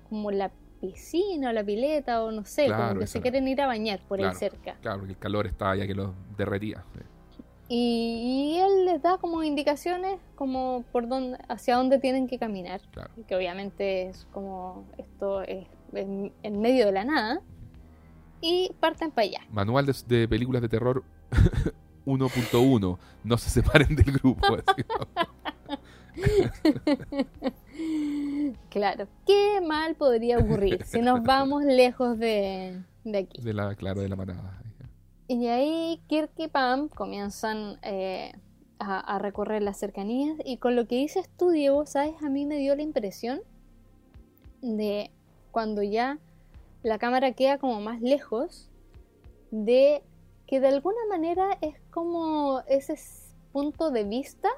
como 0.09 0.31
la 0.31 0.51
piscina 0.81 1.51
o 1.51 1.53
la 1.53 1.65
pileta 1.65 2.25
o 2.25 2.33
no 2.33 2.45
sé, 2.45 2.69
como 2.69 2.99
que 2.99 3.07
se 3.07 3.21
quieren 3.21 3.47
ir 3.47 3.61
a 3.61 3.67
bañar 3.67 4.01
por 4.09 4.23
ahí 4.23 4.35
cerca. 4.35 4.77
Claro, 4.81 4.99
porque 4.99 5.13
el 5.13 5.19
calor 5.19 5.47
está 5.47 5.75
ya 5.77 5.87
que 5.87 5.95
los 5.95 6.11
derretía. 6.37 6.85
Y, 7.69 8.59
él 8.59 8.85
les 8.85 9.01
da 9.01 9.17
como 9.17 9.43
indicaciones 9.45 10.19
como 10.35 10.85
por 10.93 11.09
dónde, 11.09 11.39
hacia 11.49 11.77
dónde 11.77 11.99
tienen 11.99 12.27
que 12.27 12.39
caminar. 12.39 12.83
Que 13.27 13.35
obviamente 13.35 14.09
es 14.09 14.27
como 14.33 14.85
esto 14.99 15.43
es 15.43 15.67
en, 15.95 16.61
medio 16.61 16.87
de 16.87 16.93
la 16.93 17.05
nada. 17.05 17.41
Y 18.41 18.73
parten 18.81 19.13
para 19.13 19.27
allá. 19.27 19.41
Manual 19.51 19.87
de, 19.87 20.29
películas 20.29 20.61
de 20.61 20.69
terror 20.69 21.05
1.1. 22.05 22.99
No 23.25 23.39
se 23.39 23.51
separen 23.51 23.95
del 23.95 24.13
grupo. 24.13 24.47
claro. 28.71 29.07
¿Qué 29.27 29.61
mal 29.61 29.95
podría 29.95 30.39
ocurrir 30.39 30.85
si 30.85 31.01
nos 31.01 31.23
vamos 31.25 31.65
lejos 31.65 32.19
de, 32.19 32.83
de 33.05 33.19
aquí? 33.19 33.41
De 33.43 33.53
la, 33.53 33.75
claro, 33.75 34.01
de 34.01 34.09
la 34.09 34.17
manada. 34.17 34.63
Y 35.29 35.47
ahí 35.47 36.01
Kirk 36.09 36.33
y 36.37 36.49
Pam 36.49 36.89
comienzan 36.89 37.79
eh, 37.83 38.33
a, 38.79 39.19
recorrer 39.19 39.63
las 39.63 39.79
cercanías 39.79 40.37
y 40.45 40.57
con 40.57 40.77
lo 40.77 40.87
que 40.87 40.97
dices 40.97 41.31
tú, 41.39 41.51
Diego, 41.51 41.87
¿sabes? 41.87 42.15
A 42.23 42.29
mí 42.29 42.45
me 42.47 42.59
dio 42.59 42.75
la 42.75 42.83
impresión 42.83 43.41
de 44.61 45.11
cuando 45.53 45.83
ya 45.83 46.19
la 46.83 46.99
cámara 46.99 47.33
queda 47.33 47.59
como 47.59 47.81
más 47.81 48.01
lejos, 48.03 48.69
de 49.51 50.03
que 50.47 50.61
de 50.61 50.69
alguna 50.69 51.01
manera 51.09 51.57
es 51.61 51.77
como 51.91 52.63
ese 52.67 52.97
punto 53.53 53.91
de 53.91 54.05
vista 54.05 54.49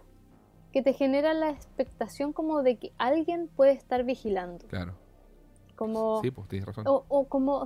que 0.75 0.83
te 0.83 0.93
genera 0.93 1.35
la 1.35 1.51
expectación 1.51 2.33
como 2.33 2.65
de 2.65 2.79
que 2.79 2.93
alguien 2.99 3.47
puede 3.47 3.71
estar 3.71 4.03
vigilando. 4.03 4.67
Claro. 4.67 4.97
Como, 5.77 6.21
sí, 6.21 6.33
pues 6.33 6.49
tienes 6.49 6.67
razón. 6.67 6.85
O, 6.89 7.05
o 7.07 7.29
como 7.29 7.65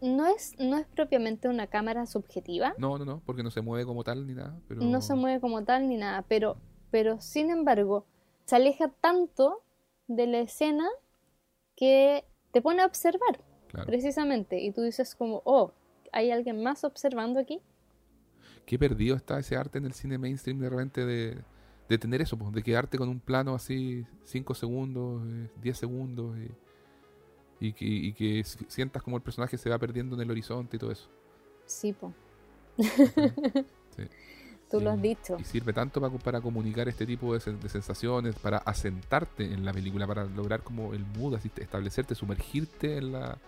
no 0.00 0.26
es, 0.26 0.58
no 0.58 0.78
es 0.78 0.86
propiamente 0.88 1.48
una 1.48 1.68
cámara 1.68 2.06
subjetiva. 2.06 2.74
No, 2.76 2.98
no, 2.98 3.04
no, 3.04 3.22
porque 3.24 3.44
no 3.44 3.52
se 3.52 3.60
mueve 3.60 3.86
como 3.86 4.02
tal 4.02 4.26
ni 4.26 4.34
nada. 4.34 4.58
Pero... 4.66 4.80
No 4.80 5.00
se 5.00 5.14
mueve 5.14 5.40
como 5.40 5.62
tal 5.62 5.88
ni 5.88 5.96
nada, 5.96 6.24
pero, 6.26 6.56
pero 6.90 7.20
sin 7.20 7.50
embargo 7.50 8.04
se 8.46 8.56
aleja 8.56 8.88
tanto 8.88 9.62
de 10.08 10.26
la 10.26 10.40
escena 10.40 10.88
que 11.76 12.24
te 12.50 12.60
pone 12.60 12.82
a 12.82 12.86
observar, 12.86 13.44
precisamente. 13.86 14.60
Y 14.60 14.72
tú 14.72 14.82
dices 14.82 15.14
como, 15.14 15.40
oh, 15.44 15.70
¿hay 16.10 16.32
alguien 16.32 16.64
más 16.64 16.82
observando 16.82 17.38
aquí? 17.38 17.60
Qué 18.66 18.76
perdido 18.76 19.14
está 19.14 19.38
ese 19.38 19.56
arte 19.56 19.78
en 19.78 19.84
el 19.84 19.92
cine 19.92 20.18
mainstream 20.18 20.58
de 20.58 20.68
repente 20.68 21.06
de, 21.06 21.38
de 21.88 21.98
tener 21.98 22.20
eso, 22.20 22.36
de 22.36 22.62
quedarte 22.62 22.98
con 22.98 23.08
un 23.08 23.20
plano 23.20 23.54
así 23.54 24.04
5 24.24 24.54
segundos, 24.54 25.22
10 25.62 25.76
eh, 25.76 25.78
segundos. 25.78 26.36
Y 26.38 26.50
y 27.60 27.72
que, 27.72 27.84
y 27.84 28.12
que 28.12 28.44
sientas 28.44 29.02
como 29.02 29.16
el 29.16 29.22
personaje 29.22 29.58
se 29.58 29.68
va 29.68 29.78
perdiendo 29.78 30.14
en 30.14 30.22
el 30.22 30.30
horizonte 30.30 30.76
y 30.76 30.78
todo 30.78 30.92
eso. 30.92 31.08
Sí, 31.66 31.92
po. 31.92 32.14
Tú 34.70 34.80
lo 34.80 34.90
has 34.90 35.00
dicho. 35.00 35.36
Y 35.40 35.44
sirve 35.44 35.72
tanto 35.72 36.00
para, 36.00 36.12
para 36.18 36.40
comunicar 36.42 36.88
este 36.88 37.06
tipo 37.06 37.32
de, 37.32 37.40
sensaciones, 37.40 38.34
para 38.36 38.58
asentarte 38.58 39.44
en 39.44 39.64
la 39.64 39.72
película, 39.72 40.06
para 40.06 40.24
lograr 40.26 40.62
como 40.62 40.92
el 40.92 41.04
mood, 41.06 41.36
así, 41.36 41.50
establecerte, 41.56 42.14
sumergirte 42.14 42.98
en 42.98 43.12
la, 43.12 43.38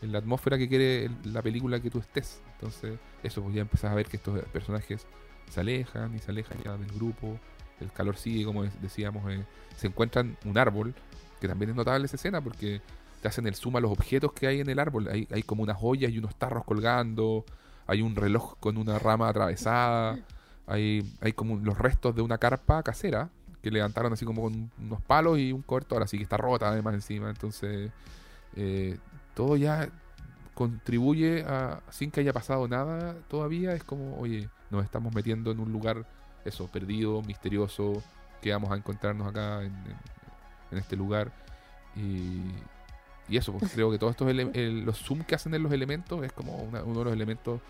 en 0.00 0.12
la 0.12 0.18
atmósfera 0.18 0.56
que 0.56 0.68
quiere 0.68 1.10
la 1.24 1.42
película 1.42 1.80
que 1.80 1.90
tú 1.90 1.98
estés. 1.98 2.40
Entonces, 2.52 3.00
eso, 3.24 3.42
pues 3.42 3.56
ya 3.56 3.62
empezás 3.62 3.90
a 3.90 3.94
ver 3.96 4.06
que 4.06 4.16
estos 4.16 4.40
personajes 4.44 5.04
se 5.50 5.60
alejan 5.60 6.14
y 6.14 6.20
se 6.20 6.30
alejan 6.30 6.56
ya 6.62 6.76
del 6.76 6.92
grupo. 6.92 7.36
El 7.80 7.92
calor 7.92 8.16
sigue, 8.16 8.44
como 8.44 8.64
decíamos, 8.64 9.30
eh, 9.32 9.44
se 9.76 9.88
encuentran 9.88 10.36
un 10.44 10.56
árbol, 10.58 10.94
que 11.40 11.48
también 11.48 11.70
es 11.70 11.76
notable 11.76 12.06
esa 12.06 12.16
escena 12.16 12.40
porque 12.40 12.80
te 13.20 13.28
hacen 13.28 13.46
el 13.46 13.54
zoom 13.54 13.76
a 13.76 13.80
los 13.80 13.90
objetos 13.90 14.32
que 14.32 14.46
hay 14.46 14.60
en 14.60 14.68
el 14.68 14.78
árbol. 14.78 15.08
Hay, 15.08 15.26
hay 15.30 15.42
como 15.42 15.62
unas 15.62 15.76
joyas 15.76 16.12
y 16.12 16.18
unos 16.18 16.36
tarros 16.36 16.64
colgando, 16.64 17.44
hay 17.86 18.02
un 18.02 18.16
reloj 18.16 18.56
con 18.60 18.76
una 18.76 18.98
rama 18.98 19.28
atravesada, 19.28 20.18
hay, 20.66 21.10
hay 21.20 21.32
como 21.32 21.56
los 21.56 21.76
restos 21.78 22.14
de 22.14 22.22
una 22.22 22.38
carpa 22.38 22.82
casera 22.82 23.30
que 23.62 23.70
levantaron 23.70 24.12
así 24.12 24.26
como 24.26 24.42
con 24.42 24.70
unos 24.78 25.00
palos 25.02 25.38
y 25.38 25.50
un 25.50 25.62
cobertor, 25.62 26.02
así 26.02 26.18
que 26.18 26.22
está 26.22 26.36
rota 26.36 26.68
además 26.68 26.94
encima. 26.94 27.30
Entonces, 27.30 27.90
eh, 28.56 28.98
todo 29.34 29.56
ya 29.56 29.88
contribuye 30.54 31.44
a, 31.46 31.80
sin 31.90 32.10
que 32.10 32.20
haya 32.20 32.32
pasado 32.32 32.68
nada 32.68 33.16
todavía, 33.28 33.74
es 33.74 33.82
como, 33.82 34.18
oye, 34.18 34.48
nos 34.70 34.84
estamos 34.84 35.14
metiendo 35.14 35.50
en 35.50 35.60
un 35.60 35.72
lugar, 35.72 36.06
eso, 36.44 36.68
perdido, 36.68 37.22
misterioso, 37.22 38.02
que 38.40 38.52
vamos 38.52 38.70
a 38.70 38.76
encontrarnos 38.76 39.26
acá 39.28 39.62
en, 39.62 39.72
en 40.70 40.78
este 40.78 40.96
lugar. 40.96 41.32
Y, 41.96 42.42
y 43.28 43.36
eso, 43.36 43.52
pues, 43.52 43.72
creo 43.72 43.90
que 43.90 43.98
todos 43.98 44.12
estos 44.12 44.32
los 44.84 44.98
zoom 44.98 45.22
que 45.24 45.34
hacen 45.34 45.54
en 45.54 45.62
los 45.62 45.72
elementos 45.72 46.22
es 46.24 46.32
como 46.32 46.56
uno 46.56 46.98
de 46.98 47.04
los 47.04 47.12
elementos 47.12 47.60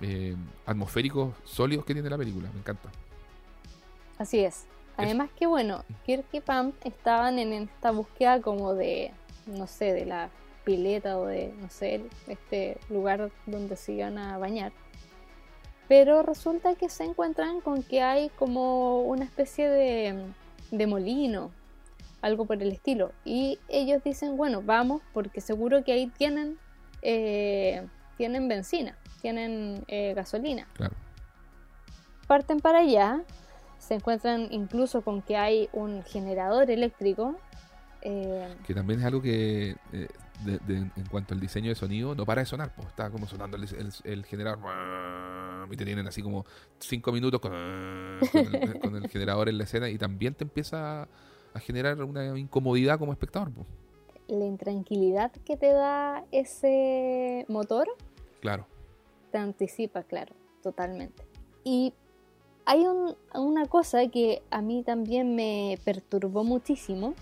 eh, 0.00 0.34
atmosféricos 0.66 1.34
sólidos 1.44 1.84
que 1.84 1.94
tiene 1.94 2.10
la 2.10 2.18
película. 2.18 2.48
Me 2.52 2.60
encanta. 2.60 2.88
Así 4.18 4.40
es. 4.40 4.66
Además 4.96 5.30
que 5.36 5.46
bueno, 5.46 5.84
Kirk 6.04 6.26
y 6.32 6.40
Pam 6.40 6.72
estaban 6.84 7.38
en 7.38 7.52
esta 7.52 7.92
búsqueda 7.92 8.40
como 8.40 8.74
de, 8.74 9.12
no 9.46 9.66
sé, 9.66 9.92
de 9.92 10.04
la 10.04 10.28
pileta 10.64 11.18
o 11.18 11.26
de, 11.26 11.54
no 11.60 11.70
sé, 11.70 12.04
este 12.28 12.78
lugar 12.90 13.30
donde 13.46 13.76
se 13.76 13.92
iban 13.94 14.18
a 14.18 14.38
bañar. 14.38 14.72
Pero 15.92 16.22
resulta 16.22 16.74
que 16.74 16.88
se 16.88 17.04
encuentran 17.04 17.60
con 17.60 17.82
que 17.82 18.00
hay 18.00 18.30
como 18.30 19.02
una 19.02 19.26
especie 19.26 19.68
de, 19.68 20.24
de 20.70 20.86
molino 20.86 21.50
algo 22.22 22.46
por 22.46 22.62
el 22.62 22.72
estilo. 22.72 23.12
Y 23.26 23.58
ellos 23.68 24.02
dicen, 24.02 24.38
bueno, 24.38 24.62
vamos 24.62 25.02
porque 25.12 25.42
seguro 25.42 25.84
que 25.84 25.92
ahí 25.92 26.06
tienen, 26.06 26.56
eh, 27.02 27.86
tienen 28.16 28.48
benzina, 28.48 28.96
tienen 29.20 29.84
eh, 29.86 30.14
gasolina. 30.14 30.66
parten 32.26 32.60
para 32.60 32.78
allá, 32.78 33.20
se 33.78 33.92
encuentran 33.92 34.48
incluso 34.50 35.02
con 35.02 35.20
que 35.20 35.36
hay 35.36 35.68
un 35.74 36.04
generador 36.04 36.70
eléctrico. 36.70 37.36
eh, 38.00 38.48
Que 38.66 38.72
también 38.72 39.00
es 39.00 39.04
algo 39.04 39.20
que, 39.20 39.76
de- 40.44 40.58
de- 40.58 40.76
en 40.96 41.06
cuanto 41.10 41.34
al 41.34 41.40
diseño 41.40 41.68
de 41.70 41.74
sonido, 41.74 42.14
no 42.14 42.24
para 42.26 42.42
de 42.42 42.46
sonar. 42.46 42.74
Pues 42.74 42.88
está 42.88 43.10
como 43.10 43.26
sonando 43.26 43.56
el, 43.56 43.64
el- 43.64 43.92
el 44.04 44.24
generador. 44.24 44.60
Y 45.70 45.76
te 45.76 45.84
tienen 45.84 46.06
así 46.06 46.22
como 46.22 46.44
cinco 46.78 47.12
minutos 47.12 47.40
con, 47.40 47.52
con 48.32 48.54
el, 48.54 48.80
con 48.80 48.96
el 48.96 49.08
generador 49.08 49.48
en 49.48 49.58
la 49.58 49.64
escena. 49.64 49.88
Y 49.88 49.96
también 49.98 50.34
te 50.34 50.44
empieza 50.44 51.02
a 51.54 51.58
generar 51.60 52.02
una 52.02 52.38
incomodidad 52.38 52.98
como 52.98 53.12
espectador. 53.12 53.50
pues. 53.52 53.66
la 54.28 54.44
intranquilidad 54.46 55.30
que 55.44 55.56
te 55.56 55.72
da 55.72 56.24
ese 56.32 57.44
motor 57.48 57.86
Claro. 58.40 58.66
te 59.30 59.38
anticipa, 59.38 60.02
claro, 60.04 60.34
totalmente. 60.62 61.22
Y 61.64 61.92
hay 62.64 62.80
un- 62.86 63.16
una 63.34 63.66
cosa 63.66 64.06
que 64.08 64.42
a 64.50 64.62
mí 64.62 64.82
también 64.84 65.34
me 65.34 65.78
perturbó 65.84 66.44
muchísimo, 66.44 67.14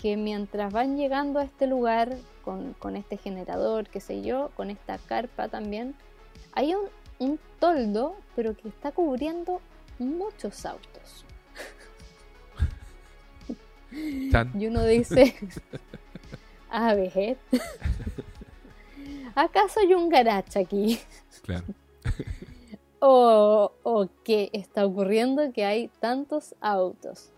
que 0.00 0.16
mientras 0.16 0.72
van 0.72 0.96
llegando 0.96 1.38
a 1.38 1.44
este 1.44 1.66
lugar 1.66 2.14
con, 2.44 2.74
con 2.74 2.96
este 2.96 3.16
generador, 3.16 3.88
qué 3.88 4.00
sé 4.00 4.22
yo, 4.22 4.50
con 4.56 4.70
esta 4.70 4.98
carpa 4.98 5.48
también, 5.48 5.94
hay 6.52 6.74
un, 6.74 6.88
un 7.18 7.38
toldo, 7.58 8.16
pero 8.36 8.56
que 8.56 8.68
está 8.68 8.92
cubriendo 8.92 9.60
muchos 9.98 10.66
autos. 10.66 11.24
Y 13.90 14.66
uno 14.66 14.84
dice, 14.84 15.34
a 16.70 16.94
ver, 16.94 17.38
¿acaso 19.34 19.80
hay 19.80 19.94
un 19.94 20.08
garage 20.08 20.58
aquí? 20.58 20.98
Claro. 21.42 21.64
¿O, 23.00 23.72
o 23.82 24.08
qué 24.24 24.50
está 24.52 24.86
ocurriendo 24.86 25.52
que 25.52 25.64
hay 25.64 25.88
tantos 26.00 26.54
autos? 26.60 27.33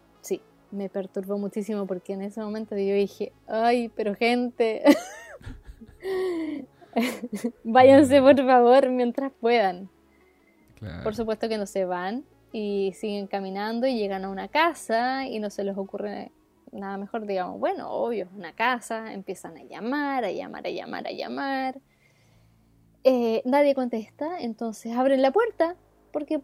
Me 0.70 0.88
perturbó 0.88 1.38
muchísimo 1.38 1.86
porque 1.86 2.14
en 2.14 2.22
ese 2.22 2.40
momento 2.40 2.76
yo 2.76 2.94
dije, 2.94 3.32
ay, 3.46 3.88
pero 3.94 4.14
gente, 4.14 4.82
váyanse 7.64 8.20
por 8.20 8.36
favor 8.36 8.90
mientras 8.90 9.32
puedan. 9.40 9.88
claro. 10.78 11.04
Por 11.04 11.14
supuesto 11.14 11.48
que 11.48 11.58
no 11.58 11.66
se 11.66 11.84
van 11.84 12.24
y 12.52 12.92
siguen 12.94 13.26
caminando 13.26 13.86
y 13.86 13.96
llegan 13.98 14.24
a 14.24 14.30
una 14.30 14.48
casa 14.48 15.26
y 15.26 15.38
no 15.38 15.50
se 15.50 15.64
les 15.64 15.76
ocurre 15.76 16.30
nada 16.72 16.96
mejor, 16.98 17.26
digamos, 17.26 17.58
bueno, 17.58 17.90
obvio, 17.90 18.24
es 18.24 18.32
una 18.32 18.54
casa, 18.54 19.12
empiezan 19.12 19.56
a 19.56 19.64
llamar, 19.64 20.24
a 20.24 20.30
llamar, 20.32 20.66
a 20.66 20.70
llamar, 20.70 21.06
a 21.06 21.12
llamar. 21.12 21.80
Eh, 23.04 23.40
nadie 23.44 23.74
contesta, 23.74 24.40
entonces 24.40 24.94
abren 24.96 25.22
la 25.22 25.30
puerta 25.30 25.76
porque 26.12 26.40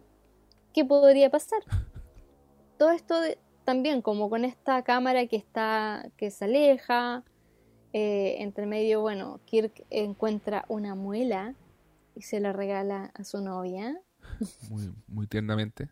¿qué 0.73 0.85
podría 0.85 1.29
pasar? 1.29 1.59
Todo 2.77 2.91
esto 2.91 3.19
de- 3.21 3.37
también 3.63 4.01
como 4.01 4.29
con 4.29 4.45
esta 4.45 4.83
cámara 4.83 5.25
que 5.27 5.35
está 5.35 6.09
que 6.17 6.31
se 6.31 6.45
aleja, 6.45 7.23
eh, 7.93 8.37
entre 8.39 8.65
medio, 8.65 9.01
bueno, 9.01 9.39
Kirk 9.45 9.85
encuentra 9.89 10.65
una 10.67 10.95
muela 10.95 11.55
y 12.15 12.23
se 12.23 12.39
la 12.39 12.51
regala 12.53 13.11
a 13.13 13.23
su 13.23 13.41
novia. 13.41 13.99
Muy, 14.69 14.93
muy 15.07 15.27
tiernamente. 15.27 15.89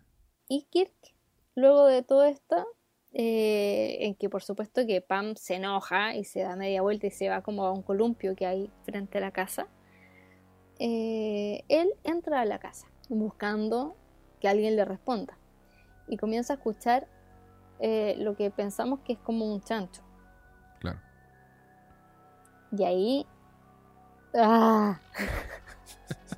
Y 0.47 0.67
Kirk, 0.71 1.15
luego 1.55 1.85
de 1.85 2.01
todo 2.01 2.23
esto, 2.23 2.65
eh, 3.13 3.97
en 4.01 4.15
que 4.15 4.29
por 4.29 4.41
supuesto 4.41 4.85
que 4.87 5.01
Pam 5.01 5.35
se 5.35 5.55
enoja 5.55 6.15
y 6.15 6.23
se 6.23 6.41
da 6.41 6.55
media 6.55 6.81
vuelta 6.81 7.07
y 7.07 7.11
se 7.11 7.29
va 7.29 7.41
como 7.41 7.65
a 7.65 7.71
un 7.71 7.83
columpio 7.83 8.35
que 8.35 8.45
hay 8.45 8.71
frente 8.83 9.17
a 9.17 9.21
la 9.21 9.31
casa, 9.31 9.67
eh, 10.79 11.63
él 11.67 11.89
entra 12.03 12.41
a 12.41 12.45
la 12.45 12.59
casa 12.59 12.87
buscando 13.09 13.95
que 14.39 14.47
alguien 14.47 14.75
le 14.75 14.85
responda 14.85 15.37
y 16.07 16.17
comienza 16.17 16.53
a 16.53 16.55
escuchar 16.55 17.07
eh, 17.81 18.15
lo 18.19 18.35
que 18.35 18.51
pensamos 18.51 18.99
que 18.99 19.13
es 19.13 19.19
como 19.19 19.51
un 19.51 19.61
chancho. 19.61 20.01
Claro. 20.79 20.99
Y 22.77 22.83
ahí... 22.83 23.25
¡Ah! 24.35 24.99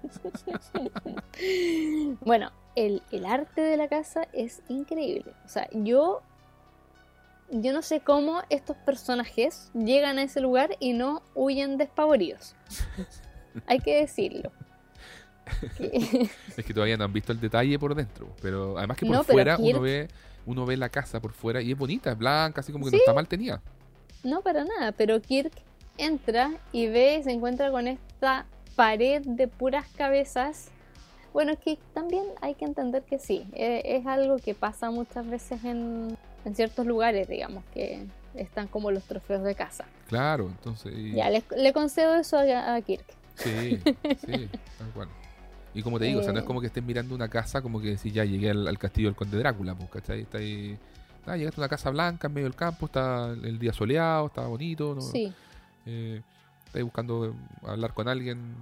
bueno, 2.21 2.51
el, 2.75 3.03
el 3.11 3.25
arte 3.25 3.61
de 3.61 3.75
la 3.75 3.89
casa 3.89 4.27
es 4.31 4.61
increíble. 4.69 5.33
O 5.45 5.49
sea, 5.49 5.67
yo... 5.73 6.21
Yo 7.51 7.73
no 7.73 7.83
sé 7.83 7.99
cómo 7.99 8.41
estos 8.49 8.77
personajes 8.77 9.69
llegan 9.75 10.17
a 10.17 10.23
ese 10.23 10.39
lugar 10.39 10.71
y 10.79 10.93
no 10.93 11.21
huyen 11.35 11.77
despavoridos. 11.77 12.55
Hay 13.67 13.79
que 13.79 13.99
decirlo. 13.99 14.51
Es 16.57 16.65
que 16.65 16.73
todavía 16.73 16.97
no 16.97 17.03
han 17.03 17.13
visto 17.13 17.31
el 17.31 17.39
detalle 17.39 17.77
por 17.77 17.93
dentro. 17.93 18.33
Pero 18.41 18.77
además 18.77 18.97
que 18.97 19.05
por 19.05 19.15
No, 19.15 19.23
fuera 19.23 19.57
uno 19.57 19.81
ve 19.81 20.07
uno 20.45 20.65
ve 20.65 20.77
la 20.77 20.89
casa 20.89 21.19
por 21.21 21.31
fuera 21.33 21.61
y 21.61 21.71
es 21.71 21.77
bonita, 21.77 22.11
es 22.11 22.17
blanca, 22.17 22.61
así 22.61 22.71
como 22.71 22.85
que 22.85 22.91
Sí. 22.91 22.95
no 22.97 22.99
está 23.01 23.13
mal 23.13 23.27
tenida. 23.27 23.61
No, 24.23 24.41
para 24.41 24.63
nada, 24.63 24.91
pero 24.91 25.21
Kirk 25.21 25.51
entra 25.97 26.51
y 26.71 26.87
ve, 26.87 27.21
se 27.23 27.31
encuentra 27.31 27.69
con 27.71 27.87
esta 27.87 28.45
pared 28.75 29.21
de 29.25 29.47
puras 29.47 29.85
cabezas. 29.95 30.69
Bueno, 31.33 31.51
es 31.51 31.59
que 31.59 31.77
también 31.93 32.23
hay 32.41 32.55
que 32.55 32.65
entender 32.65 33.03
que 33.03 33.19
sí, 33.19 33.45
e- 33.53 33.81
es 33.97 34.05
algo 34.05 34.37
que 34.37 34.53
pasa 34.55 34.91
muchas 34.91 35.27
veces 35.29 35.63
en, 35.63 36.17
en 36.45 36.55
ciertos 36.55 36.85
lugares, 36.85 37.27
digamos, 37.27 37.63
que 37.73 38.05
están 38.35 38.67
como 38.67 38.91
los 38.91 39.03
trofeos 39.03 39.43
de 39.43 39.55
casa. 39.55 39.85
Claro, 40.07 40.47
entonces. 40.47 40.93
y- 40.95 41.13
Ya, 41.13 41.29
le, 41.29 41.43
le 41.57 41.73
concedo 41.73 42.15
eso 42.15 42.37
a, 42.37 42.75
a 42.75 42.81
Kirk. 42.81 43.05
Sí, 43.35 43.79
sí, 44.25 44.49
tal 44.77 44.89
cual. 44.93 45.09
Y 45.73 45.81
como 45.81 45.97
te 45.99 46.05
digo, 46.05 46.19
o 46.19 46.23
sea, 46.23 46.31
no 46.33 46.39
es 46.39 46.43
Eh. 46.43 46.47
como 46.47 46.61
que 46.61 46.67
estés 46.67 46.83
mirando 46.83 47.15
una 47.15 47.27
casa 47.29 47.61
como 47.61 47.81
que 47.81 47.89
decís, 47.91 48.13
ya 48.13 48.25
llegué 48.25 48.51
al, 48.51 48.67
al 48.67 48.77
castillo 48.77 49.07
del 49.07 49.15
conde 49.15 49.37
Drácula, 49.37 49.73
pues, 49.75 49.89
¿cachai? 49.89 50.21
Está 50.21 50.37
ahí. 50.37 50.77
Ah, 51.25 51.37
llegaste 51.37 51.59
a 51.59 51.63
una 51.63 51.69
casa 51.69 51.89
blanca 51.89 52.27
en 52.27 52.33
medio 52.33 52.47
del 52.47 52.55
campo, 52.55 52.85
está 52.87 53.29
el 53.31 53.57
día 53.57 53.71
soleado, 53.73 54.27
está 54.27 54.41
bonito, 54.45 54.93
¿no? 54.95 55.01
Sí, 55.01 55.33
Eh, 55.85 56.21
está 56.65 56.79
ahí 56.79 56.83
buscando 56.83 57.25
eh, 57.27 57.33
hablar 57.65 57.93
con 57.93 58.07
alguien 58.07 58.55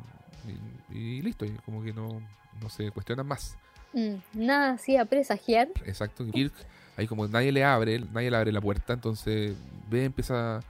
y, 0.92 0.98
y 0.98 1.22
listo, 1.22 1.46
y 1.46 1.52
como 1.66 1.84
que 1.84 1.92
no, 1.94 2.22
no 2.62 2.70
se 2.70 2.92
cuestionan 2.92 3.26
más. 3.28 3.58
Mm, 3.94 4.16
nada 4.34 4.72
así 4.74 4.96
a 4.96 5.06
presagiar. 5.06 5.68
Exacto. 5.86 6.26
Kirk, 6.32 6.54
ahí 6.98 7.08
como 7.08 7.28
nadie 7.28 7.52
le 7.52 7.64
abre, 7.64 8.00
nadie 8.14 8.32
le 8.32 8.38
abre 8.38 8.52
la 8.52 8.62
puerta, 8.62 8.94
entonces 8.94 9.56
ve, 9.90 10.06
empieza, 10.06 10.62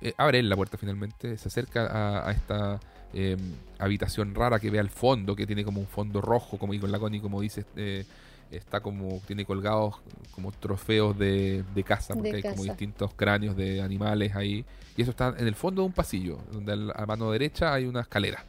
eh, 0.00 0.12
abre 0.18 0.40
él 0.40 0.48
la 0.48 0.56
puerta 0.56 0.76
finalmente, 0.76 1.36
se 1.38 1.48
acerca 1.48 1.86
a, 1.86 2.28
a 2.28 2.32
esta 2.32 2.80
eh, 3.14 3.36
habitación 3.78 4.34
rara 4.34 4.58
que 4.58 4.70
ve 4.70 4.78
al 4.78 4.90
fondo, 4.90 5.34
que 5.34 5.46
tiene 5.46 5.64
como 5.64 5.80
un 5.80 5.86
fondo 5.86 6.20
rojo, 6.20 6.58
como 6.58 6.74
y 6.74 6.78
con 6.78 6.92
la 6.92 6.98
Connie, 6.98 7.20
como 7.20 7.40
dice, 7.40 7.64
eh, 7.76 8.04
está 8.50 8.80
como, 8.80 9.20
tiene 9.26 9.44
colgados 9.44 9.96
como 10.32 10.52
trofeos 10.52 11.18
de, 11.18 11.64
de 11.74 11.82
caza, 11.82 12.14
porque 12.14 12.30
De 12.30 12.36
hay 12.36 12.42
como 12.42 12.64
distintos 12.64 13.12
cráneos 13.14 13.56
de 13.56 13.82
animales 13.82 14.34
ahí, 14.34 14.64
y 14.96 15.02
eso 15.02 15.10
está 15.10 15.34
en 15.38 15.46
el 15.46 15.54
fondo 15.54 15.82
de 15.82 15.86
un 15.86 15.92
pasillo, 15.92 16.38
donde 16.52 16.92
a 16.94 17.06
mano 17.06 17.30
derecha 17.30 17.72
hay 17.72 17.86
una 17.86 18.00
escalera. 18.00 18.44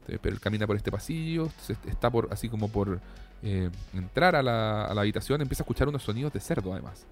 Entonces, 0.00 0.20
pero 0.22 0.34
él 0.34 0.40
camina 0.40 0.66
por 0.66 0.76
este 0.76 0.90
pasillo, 0.90 1.48
está 1.86 2.10
por 2.10 2.28
así 2.30 2.48
como 2.48 2.68
por 2.68 3.00
eh, 3.42 3.70
entrar 3.94 4.36
a 4.36 4.42
la, 4.42 4.84
a 4.84 4.94
la 4.94 5.00
habitación, 5.00 5.40
empieza 5.40 5.62
a 5.62 5.64
escuchar 5.64 5.88
unos 5.88 6.02
sonidos 6.02 6.32
de 6.32 6.40
cerdo 6.40 6.72
además. 6.72 7.06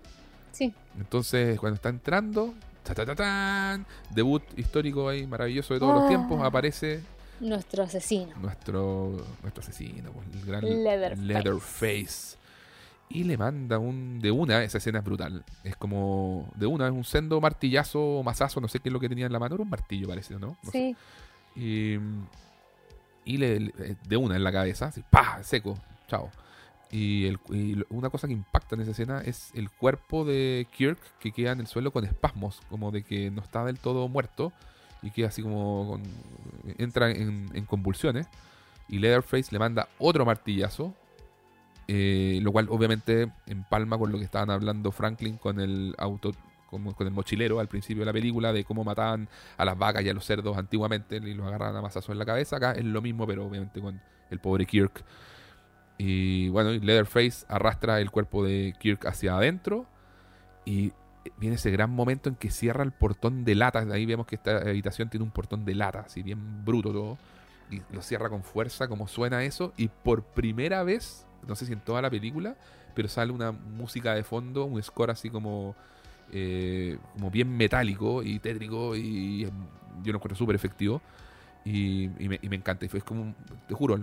Sí, 0.52 0.72
Entonces, 0.98 1.58
cuando 1.60 1.76
está 1.76 1.88
entrando, 1.88 2.54
debut 4.10 4.42
histórico 4.56 5.08
ahí, 5.08 5.26
maravilloso 5.26 5.74
de 5.74 5.80
todos 5.80 5.94
los 5.94 6.04
Ah. 6.04 6.08
tiempos, 6.08 6.42
aparece 6.42 7.00
nuestro 7.40 7.82
asesino. 7.84 8.34
nuestro, 8.40 9.24
nuestro 9.42 9.62
asesino, 9.62 10.10
pues, 10.12 10.26
el 10.34 10.44
gran 10.44 10.64
Leatherface. 10.64 11.22
Leatherface. 11.22 12.38
Y 13.10 13.24
le 13.24 13.38
manda 13.38 13.78
un 13.78 14.20
de 14.20 14.30
una, 14.30 14.62
esa 14.62 14.76
escena 14.78 14.98
es 14.98 15.04
brutal. 15.04 15.42
Es 15.64 15.76
como 15.76 16.46
de 16.56 16.66
una, 16.66 16.86
es 16.86 16.92
un 16.92 17.04
sendo 17.04 17.40
martillazo 17.40 18.00
o 18.18 18.22
mazazo, 18.22 18.60
no 18.60 18.68
sé 18.68 18.80
qué 18.80 18.90
es 18.90 18.92
lo 18.92 19.00
que 19.00 19.08
tenía 19.08 19.24
en 19.26 19.32
la 19.32 19.38
mano, 19.38 19.54
era 19.54 19.64
un 19.64 19.70
martillo 19.70 20.08
parece, 20.08 20.34
¿no? 20.34 20.58
No 20.62 20.70
sé. 20.70 20.94
Sí, 21.54 21.56
Y, 21.56 21.98
y 23.24 23.36
le, 23.38 23.72
de 24.06 24.16
una 24.16 24.36
en 24.36 24.44
la 24.44 24.52
cabeza, 24.52 24.86
así, 24.86 25.02
¡pa! 25.08 25.42
Seco, 25.42 25.78
chao. 26.06 26.30
Y, 26.90 27.30
una 27.90 28.08
cosa 28.08 28.26
que 28.26 28.32
impacta 28.32 28.74
en 28.74 28.82
esa 28.82 28.92
escena 28.92 29.20
es 29.20 29.50
el 29.54 29.70
cuerpo 29.70 30.24
de 30.24 30.66
Kirk 30.74 30.98
que 31.18 31.32
queda 31.32 31.52
en 31.52 31.60
el 31.60 31.66
suelo 31.66 31.90
con 31.90 32.04
espasmos, 32.04 32.62
como 32.70 32.90
de 32.90 33.02
que 33.02 33.30
no 33.30 33.42
está 33.42 33.64
del 33.64 33.78
todo 33.78 34.08
muerto 34.08 34.52
y 35.02 35.10
queda 35.10 35.28
así 35.28 35.42
como 35.42 35.86
con- 35.86 36.02
entra 36.78 37.10
en, 37.10 37.66
convulsiones. 37.66 38.26
Y 38.88 38.98
Leatherface 38.98 39.52
le 39.52 39.58
manda 39.58 39.88
otro 39.98 40.24
martillazo, 40.24 40.94
eh, 41.88 42.38
lo 42.42 42.52
cual 42.52 42.68
obviamente 42.70 43.30
empalma 43.46 43.98
con 43.98 44.10
lo 44.10 44.18
que 44.18 44.24
estaban 44.24 44.50
hablando 44.50 44.90
Franklin 44.90 45.36
con 45.36 45.60
el 45.60 45.94
auto, 45.98 46.32
como 46.70 46.94
con 46.94 47.06
el 47.06 47.12
mochilero 47.12 47.60
al 47.60 47.68
principio 47.68 48.00
de 48.00 48.06
la 48.06 48.12
película, 48.14 48.52
de 48.52 48.64
cómo 48.64 48.84
mataban 48.84 49.28
a 49.58 49.64
las 49.66 49.76
vacas 49.76 50.02
y 50.04 50.08
a 50.08 50.14
los 50.14 50.24
cerdos 50.24 50.56
antiguamente 50.56 51.16
y 51.16 51.34
los 51.34 51.46
agarraban 51.46 51.76
a 51.76 51.82
mazazo 51.82 52.12
en 52.12 52.18
la 52.18 52.24
cabeza. 52.24 52.56
Acá 52.56 52.72
es 52.72 52.84
lo 52.84 53.02
mismo, 53.02 53.26
pero 53.26 53.46
obviamente 53.46 53.78
con 53.80 54.00
el 54.30 54.38
pobre 54.38 54.64
Kirk. 54.64 55.04
Y 55.98 56.48
bueno, 56.48 56.70
Leatherface 56.70 57.44
arrastra 57.48 58.00
el 58.00 58.10
cuerpo 58.10 58.44
de 58.44 58.74
Kirk 58.78 59.06
hacia 59.06 59.36
adentro. 59.36 59.86
Y 60.64 60.92
viene 61.38 61.56
ese 61.56 61.70
gran 61.70 61.90
momento 61.90 62.28
en 62.28 62.36
que 62.36 62.50
cierra 62.50 62.84
el 62.84 62.92
portón 62.92 63.44
de 63.44 63.54
lata. 63.54 63.80
Ahí 63.92 64.06
vemos 64.06 64.26
que 64.26 64.36
esta 64.36 64.58
habitación 64.58 65.10
tiene 65.10 65.24
un 65.24 65.30
portón 65.30 65.64
de 65.64 65.74
lata, 65.74 66.00
así 66.00 66.22
bien 66.22 66.64
bruto 66.64 66.92
todo. 66.92 67.18
Y 67.70 67.82
lo 67.92 68.00
cierra 68.00 68.30
con 68.30 68.42
fuerza, 68.42 68.88
como 68.88 69.08
suena 69.08 69.44
eso. 69.44 69.72
Y 69.76 69.88
por 69.88 70.22
primera 70.22 70.82
vez 70.84 71.26
no 71.46 71.54
sé 71.54 71.66
si 71.66 71.72
en 71.72 71.80
toda 71.80 72.02
la 72.02 72.10
película, 72.10 72.56
pero 72.94 73.08
sale 73.08 73.32
una 73.32 73.52
música 73.52 74.14
de 74.14 74.24
fondo, 74.24 74.64
un 74.64 74.82
score 74.82 75.10
así 75.10 75.30
como, 75.30 75.76
eh, 76.32 76.98
como 77.14 77.30
bien 77.30 77.56
metálico 77.56 78.22
y 78.22 78.38
tétrico 78.38 78.96
y 78.96 79.44
yo 80.02 80.12
lo 80.12 80.18
encuentro 80.18 80.36
súper 80.36 80.56
efectivo 80.56 81.00
y, 81.64 82.08
me, 82.18 82.38
y, 82.42 82.48
me, 82.48 82.56
encanta. 82.56 82.84
Y 82.84 82.88
fue 82.88 83.00
como, 83.00 83.34
te 83.66 83.74
juro, 83.74 84.00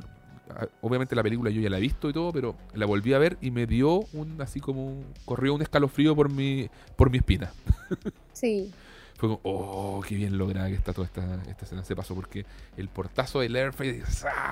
obviamente 0.81 1.15
la 1.15 1.23
película 1.23 1.49
yo 1.49 1.61
ya 1.61 1.69
la 1.69 1.77
he 1.77 1.81
visto 1.81 2.09
y 2.09 2.13
todo, 2.13 2.31
pero 2.31 2.55
la 2.73 2.85
volví 2.85 3.13
a 3.13 3.19
ver 3.19 3.37
y 3.41 3.51
me 3.51 3.65
dio 3.65 4.05
un, 4.13 4.41
así 4.41 4.59
como, 4.59 5.03
corrió 5.25 5.53
un 5.53 5.61
escalofrío 5.61 6.15
por 6.15 6.29
mi, 6.29 6.69
por 6.95 7.09
mi 7.09 7.17
espina. 7.17 7.51
Sí. 8.33 8.69
Fue 9.15 9.29
como, 9.29 9.39
oh, 9.43 10.01
qué 10.05 10.15
bien 10.15 10.37
lograda 10.37 10.67
que 10.67 10.73
está 10.73 10.91
toda 10.91 11.07
esta, 11.07 11.41
esta 11.47 11.63
escena. 11.63 11.85
Se 11.85 11.95
pasó 11.95 12.13
porque 12.15 12.45
el 12.75 12.89
portazo 12.89 13.39
del 13.39 13.55
Airface 13.55 14.03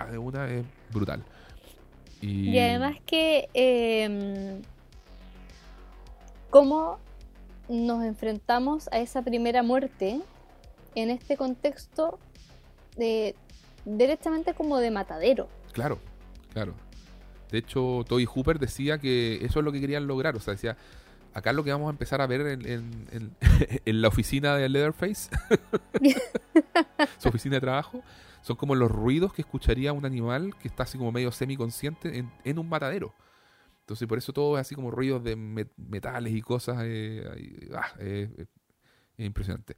de 0.09 0.17
una 0.17 0.49
es 0.49 0.63
brutal. 0.93 1.21
Y, 2.21 2.57
además 2.57 2.95
que, 3.05 3.49
eh, 3.53 4.61
cómo 6.49 6.97
nos 7.67 8.05
enfrentamos 8.05 8.87
a 8.93 8.99
esa 8.99 9.21
primera 9.21 9.63
muerte 9.63 10.21
en 10.95 11.09
este 11.09 11.35
contexto 11.35 12.17
de 12.95 13.35
directamente 13.85 14.53
como 14.53 14.77
de 14.77 14.91
matadero. 14.91 15.49
Claro, 15.73 15.99
claro. 16.53 16.73
De 17.51 17.57
hecho, 17.59 18.03
Toby 18.07 18.25
Hooper 18.25 18.57
decía 18.57 18.97
que 18.97 19.43
eso 19.45 19.59
es 19.59 19.65
lo 19.65 19.71
que 19.71 19.81
querían 19.81 20.07
lograr. 20.07 20.35
O 20.35 20.39
sea, 20.39 20.53
decía, 20.53 20.77
acá 21.33 21.53
lo 21.53 21.63
que 21.63 21.71
vamos 21.71 21.87
a 21.87 21.91
empezar 21.91 22.21
a 22.21 22.27
ver 22.27 22.41
en, 22.41 23.35
la 23.85 24.07
oficina 24.07 24.55
de 24.55 24.69
Leatherface, 24.69 25.29
su 27.19 27.29
oficina 27.29 27.55
de 27.55 27.61
trabajo, 27.61 28.01
son 28.41 28.55
como 28.55 28.75
los 28.75 28.91
ruidos 28.91 29.33
que 29.33 29.41
escucharía 29.41 29.93
un 29.93 30.05
animal 30.05 30.55
que 30.57 30.67
está 30.67 30.83
así 30.83 30.97
como 30.97 31.11
medio 31.11 31.31
semiconsciente 31.31 32.17
en, 32.17 32.31
en 32.43 32.59
un 32.59 32.69
matadero. 32.69 33.13
Entonces, 33.81 34.07
por 34.07 34.17
eso 34.17 34.31
todo 34.31 34.57
es 34.57 34.61
así 34.61 34.75
como 34.75 34.91
ruidos 34.91 35.23
de 35.23 35.35
metales 35.35 36.33
y 36.33 36.41
cosas. 36.41 36.77
Eh, 36.83 37.69
ah, 37.75 37.93
es 37.99 38.29
impresionante. 39.17 39.75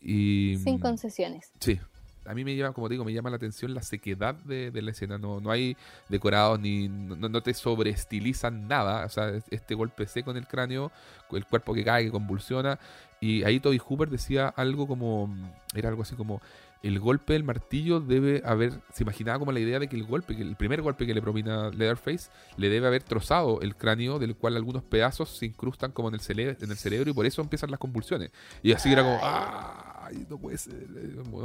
Y, 0.00 0.56
Sin 0.64 0.78
concesiones. 0.78 1.52
Sí, 1.60 1.78
a 2.26 2.34
mí 2.34 2.44
me 2.44 2.56
llama, 2.56 2.72
como 2.72 2.88
digo, 2.88 3.04
me 3.04 3.12
llama 3.12 3.30
la 3.30 3.36
atención 3.36 3.74
la 3.74 3.82
sequedad 3.82 4.34
de, 4.34 4.70
la 4.82 4.90
escena. 4.90 5.18
No, 5.18 5.40
no 5.40 5.50
hay 5.50 5.76
decorados 6.08 6.60
ni 6.60 6.88
no, 6.88 7.42
te 7.42 7.54
sobreestilizan 7.54 8.68
nada. 8.68 9.04
O 9.04 9.08
sea, 9.08 9.32
este 9.50 9.74
golpe 9.74 10.06
seco 10.06 10.30
en 10.30 10.36
el 10.36 10.46
cráneo, 10.46 10.90
el 11.32 11.44
cuerpo 11.44 11.74
que 11.74 11.84
cae, 11.84 12.04
que 12.04 12.10
convulsiona. 12.10 12.78
Y 13.20 13.42
ahí 13.44 13.60
Toby 13.60 13.78
Hooper 13.78 14.10
decía 14.10 14.48
algo 14.48 14.86
como, 14.86 15.34
era 15.74 15.88
algo 15.88 16.02
así 16.02 16.14
como, 16.14 16.40
el 16.84 17.00
golpe 17.00 17.32
del 17.32 17.44
martillo 17.44 17.98
debe 17.98 18.42
haber, 18.44 18.72
se 18.92 19.04
imaginaba 19.04 19.38
como 19.38 19.52
la 19.52 19.60
idea 19.60 19.78
de 19.78 19.88
que 19.88 19.96
el 19.96 20.04
golpe, 20.04 20.34
el 20.34 20.54
primer 20.54 20.82
golpe 20.82 21.06
que 21.06 21.14
le 21.14 21.22
propina 21.22 21.70
Leatherface, 21.70 22.30
le 22.58 22.68
debe 22.68 22.86
haber 22.86 23.02
trozado 23.02 23.62
el 23.62 23.74
cráneo, 23.74 24.18
del 24.18 24.36
cual 24.36 24.56
algunos 24.56 24.82
pedazos 24.82 25.30
se 25.30 25.46
incrustan 25.46 25.92
como 25.92 26.10
en 26.10 26.16
el, 26.16 26.56
en 26.60 26.70
el 26.70 26.76
cerebro 26.76 27.10
y 27.10 27.14
por 27.14 27.24
eso 27.24 27.40
empiezan 27.40 27.70
las 27.70 27.80
convulsiones. 27.80 28.32
Y 28.62 28.72
así 28.72 28.92
era 28.92 29.02
como, 29.02 29.18
¡ah! 29.22 29.93
Ay, 30.04 30.26
no 30.28 30.38
puede 30.38 30.58
ser, 30.58 30.74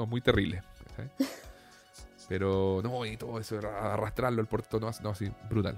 muy 0.07 0.21
terrible. 0.21 0.61
Pero 2.29 2.81
no, 2.83 3.05
y 3.05 3.17
todo 3.17 3.39
eso, 3.39 3.57
arrastrarlo 3.57 4.39
al 4.41 4.47
puerto, 4.47 4.79
no, 4.79 4.87
así, 4.87 5.31
brutal. 5.49 5.77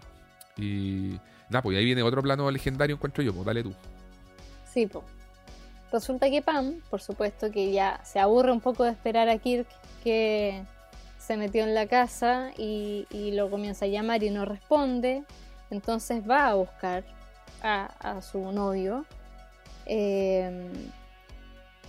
Y 0.58 1.18
nada, 1.50 1.62
pues 1.62 1.78
ahí 1.78 1.86
viene 1.86 2.04
otro 2.04 2.22
plano 2.22 2.52
legendario, 2.52 2.96
encuentro 2.96 3.24
yo, 3.24 3.34
pues 3.34 3.46
dale 3.46 3.64
tú. 3.64 3.74
Sí, 4.72 4.86
pues. 4.88 5.06
Resulta 5.92 6.30
que 6.30 6.42
Pam, 6.42 6.82
por 6.90 7.02
supuesto 7.02 7.52
que 7.52 7.72
ya 7.72 8.02
se 8.04 8.20
aburre 8.20 8.52
un 8.52 8.62
poco 8.62 8.86
de 8.86 8.92
esperar 8.92 9.28
a 9.28 9.38
Kirk 9.38 9.68
que 10.04 10.64
se 11.20 11.36
metió 11.36 11.64
en 11.64 11.74
la 11.76 11.88
casa 11.88 12.52
y, 12.58 13.06
lo 13.34 13.50
comienza 13.50 13.86
a 13.86 13.88
llamar 13.90 14.24
y 14.24 14.30
no 14.30 14.46
responde. 14.46 15.24
Entonces 15.70 16.28
va 16.30 16.48
a 16.48 16.56
buscar 16.56 17.04
a, 17.62 18.22
su 18.22 18.52
novio. 18.52 19.06
Eh, 19.86 20.72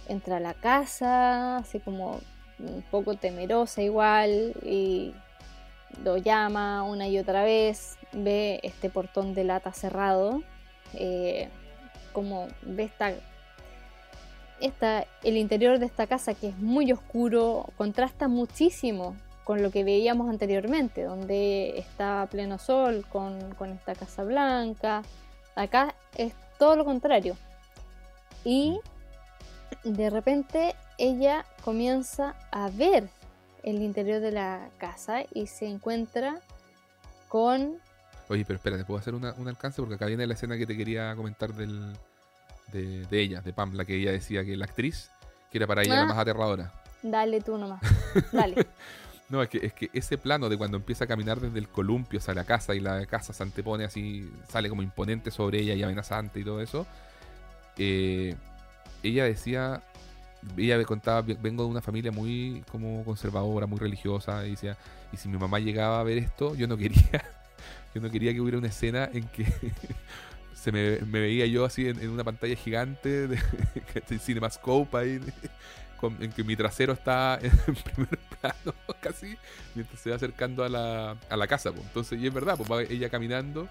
entra 0.08 0.36
a 0.36 0.40
la 0.40 0.54
casa, 0.54 1.58
así 1.58 1.80
como 1.80 2.20
un 2.58 2.82
poco 2.90 3.16
temerosa 3.16 3.82
igual, 3.82 4.54
y 4.62 5.14
lo 6.04 6.16
llama 6.16 6.82
una 6.82 7.08
y 7.08 7.18
otra 7.18 7.44
vez, 7.44 7.98
ve 8.12 8.60
este 8.62 8.90
portón 8.90 9.34
de 9.34 9.44
lata 9.44 9.72
cerrado, 9.72 10.42
eh, 10.94 11.48
como 12.12 12.48
ve 12.62 12.84
esta, 12.84 13.12
esta, 14.60 15.06
el 15.22 15.36
interior 15.36 15.78
de 15.78 15.86
esta 15.86 16.06
casa 16.06 16.34
que 16.34 16.48
es 16.48 16.58
muy 16.58 16.92
oscuro, 16.92 17.66
contrasta 17.76 18.28
muchísimo 18.28 19.16
con 19.44 19.62
lo 19.62 19.70
que 19.70 19.82
veíamos 19.82 20.30
anteriormente, 20.30 21.02
donde 21.02 21.78
está 21.78 22.26
pleno 22.30 22.58
sol 22.58 23.04
con, 23.10 23.54
con 23.54 23.70
esta 23.70 23.94
casa 23.94 24.22
blanca. 24.22 25.02
Acá 25.56 25.94
es 26.16 26.32
todo 26.58 26.76
lo 26.76 26.84
contrario. 26.84 27.36
Y 28.44 28.78
de 29.84 30.10
repente 30.10 30.74
ella 30.98 31.44
comienza 31.64 32.34
a 32.50 32.70
ver 32.70 33.08
el 33.62 33.82
interior 33.82 34.20
de 34.20 34.32
la 34.32 34.68
casa 34.78 35.22
y 35.32 35.46
se 35.46 35.66
encuentra 35.66 36.40
con... 37.28 37.78
Oye, 38.28 38.44
pero 38.44 38.56
espérate, 38.56 38.84
¿puedo 38.84 39.00
hacer 39.00 39.14
un 39.14 39.48
alcance? 39.48 39.80
Porque 39.80 39.96
acá 39.96 40.06
viene 40.06 40.26
la 40.26 40.34
escena 40.34 40.56
que 40.56 40.66
te 40.66 40.76
quería 40.76 41.14
comentar 41.16 41.52
del, 41.54 41.92
de, 42.72 43.20
ella, 43.20 43.40
de 43.40 43.52
Pam, 43.52 43.74
la 43.74 43.84
que 43.84 43.96
ella 43.96 44.12
decía 44.12 44.44
que 44.44 44.56
la 44.56 44.64
actriz, 44.64 45.10
que 45.50 45.58
era 45.58 45.66
para 45.66 45.82
ella 45.82 45.96
la 45.96 46.02
ah. 46.02 46.06
más 46.06 46.18
aterradora. 46.18 46.72
Dale 47.02 47.40
tú 47.40 47.58
nomás, 47.58 47.80
dale. 48.32 48.66
no, 49.28 49.42
es 49.42 49.48
que, 49.48 49.66
es 49.66 49.72
que 49.72 49.90
ese 49.92 50.18
plano 50.18 50.48
de 50.48 50.56
cuando 50.56 50.76
empieza 50.76 51.04
a 51.04 51.06
caminar 51.06 51.40
desde 51.40 51.58
el 51.58 51.68
columpio 51.68 52.20
hacia 52.20 52.34
la 52.34 52.44
casa 52.44 52.74
y 52.74 52.80
la 52.80 53.06
casa 53.06 53.32
se 53.32 53.42
antepone 53.42 53.84
así, 53.84 54.30
sale 54.48 54.68
como 54.68 54.82
imponente 54.82 55.30
sobre 55.30 55.60
ella 55.60 55.74
y 55.74 55.82
amenazante 55.82 56.40
y 56.40 56.44
todo 56.44 56.60
eso, 56.60 56.86
eh, 57.76 58.36
ella 59.02 59.24
decía, 59.24 59.82
ella 60.56 60.78
me 60.78 60.84
contaba, 60.84 61.22
vengo 61.22 61.64
de 61.64 61.70
una 61.70 61.80
familia 61.80 62.12
muy 62.12 62.64
como 62.70 63.04
conservadora, 63.04 63.66
muy 63.66 63.78
religiosa, 63.78 64.46
y 64.46 64.52
decía, 64.52 64.76
y 65.12 65.16
si 65.16 65.28
mi 65.28 65.38
mamá 65.38 65.58
llegaba 65.58 66.00
a 66.00 66.02
ver 66.02 66.18
esto, 66.18 66.54
yo 66.54 66.66
no 66.66 66.76
quería, 66.76 67.24
yo 67.94 68.00
no 68.00 68.10
quería 68.10 68.32
que 68.32 68.40
hubiera 68.40 68.58
una 68.58 68.68
escena 68.68 69.08
en 69.12 69.26
que 69.28 69.46
se 70.54 70.72
me, 70.72 70.96
veía 70.98 71.46
yo 71.46 71.64
así 71.64 71.88
en, 71.88 72.08
una 72.08 72.24
pantalla 72.24 72.56
gigante 72.56 73.28
de, 73.28 73.38
de 74.08 74.18
Cinemascope 74.18 74.96
ahí, 74.96 75.20
en 76.18 76.32
que 76.32 76.42
mi 76.42 76.56
trasero 76.56 76.92
está 76.92 77.38
en 77.40 77.74
primer 77.74 78.18
plano 78.40 78.74
casi, 79.00 79.36
mientras 79.74 80.00
se 80.00 80.10
va 80.10 80.16
acercando 80.16 80.64
a 80.64 80.68
la, 80.68 81.16
a 81.28 81.36
la 81.36 81.46
casa. 81.46 81.70
Pues. 81.70 81.84
Entonces, 81.86 82.20
y 82.20 82.26
es 82.26 82.34
verdad, 82.34 82.56
pues 82.56 82.70
va 82.70 82.82
ella 82.82 83.08
caminando 83.08 83.68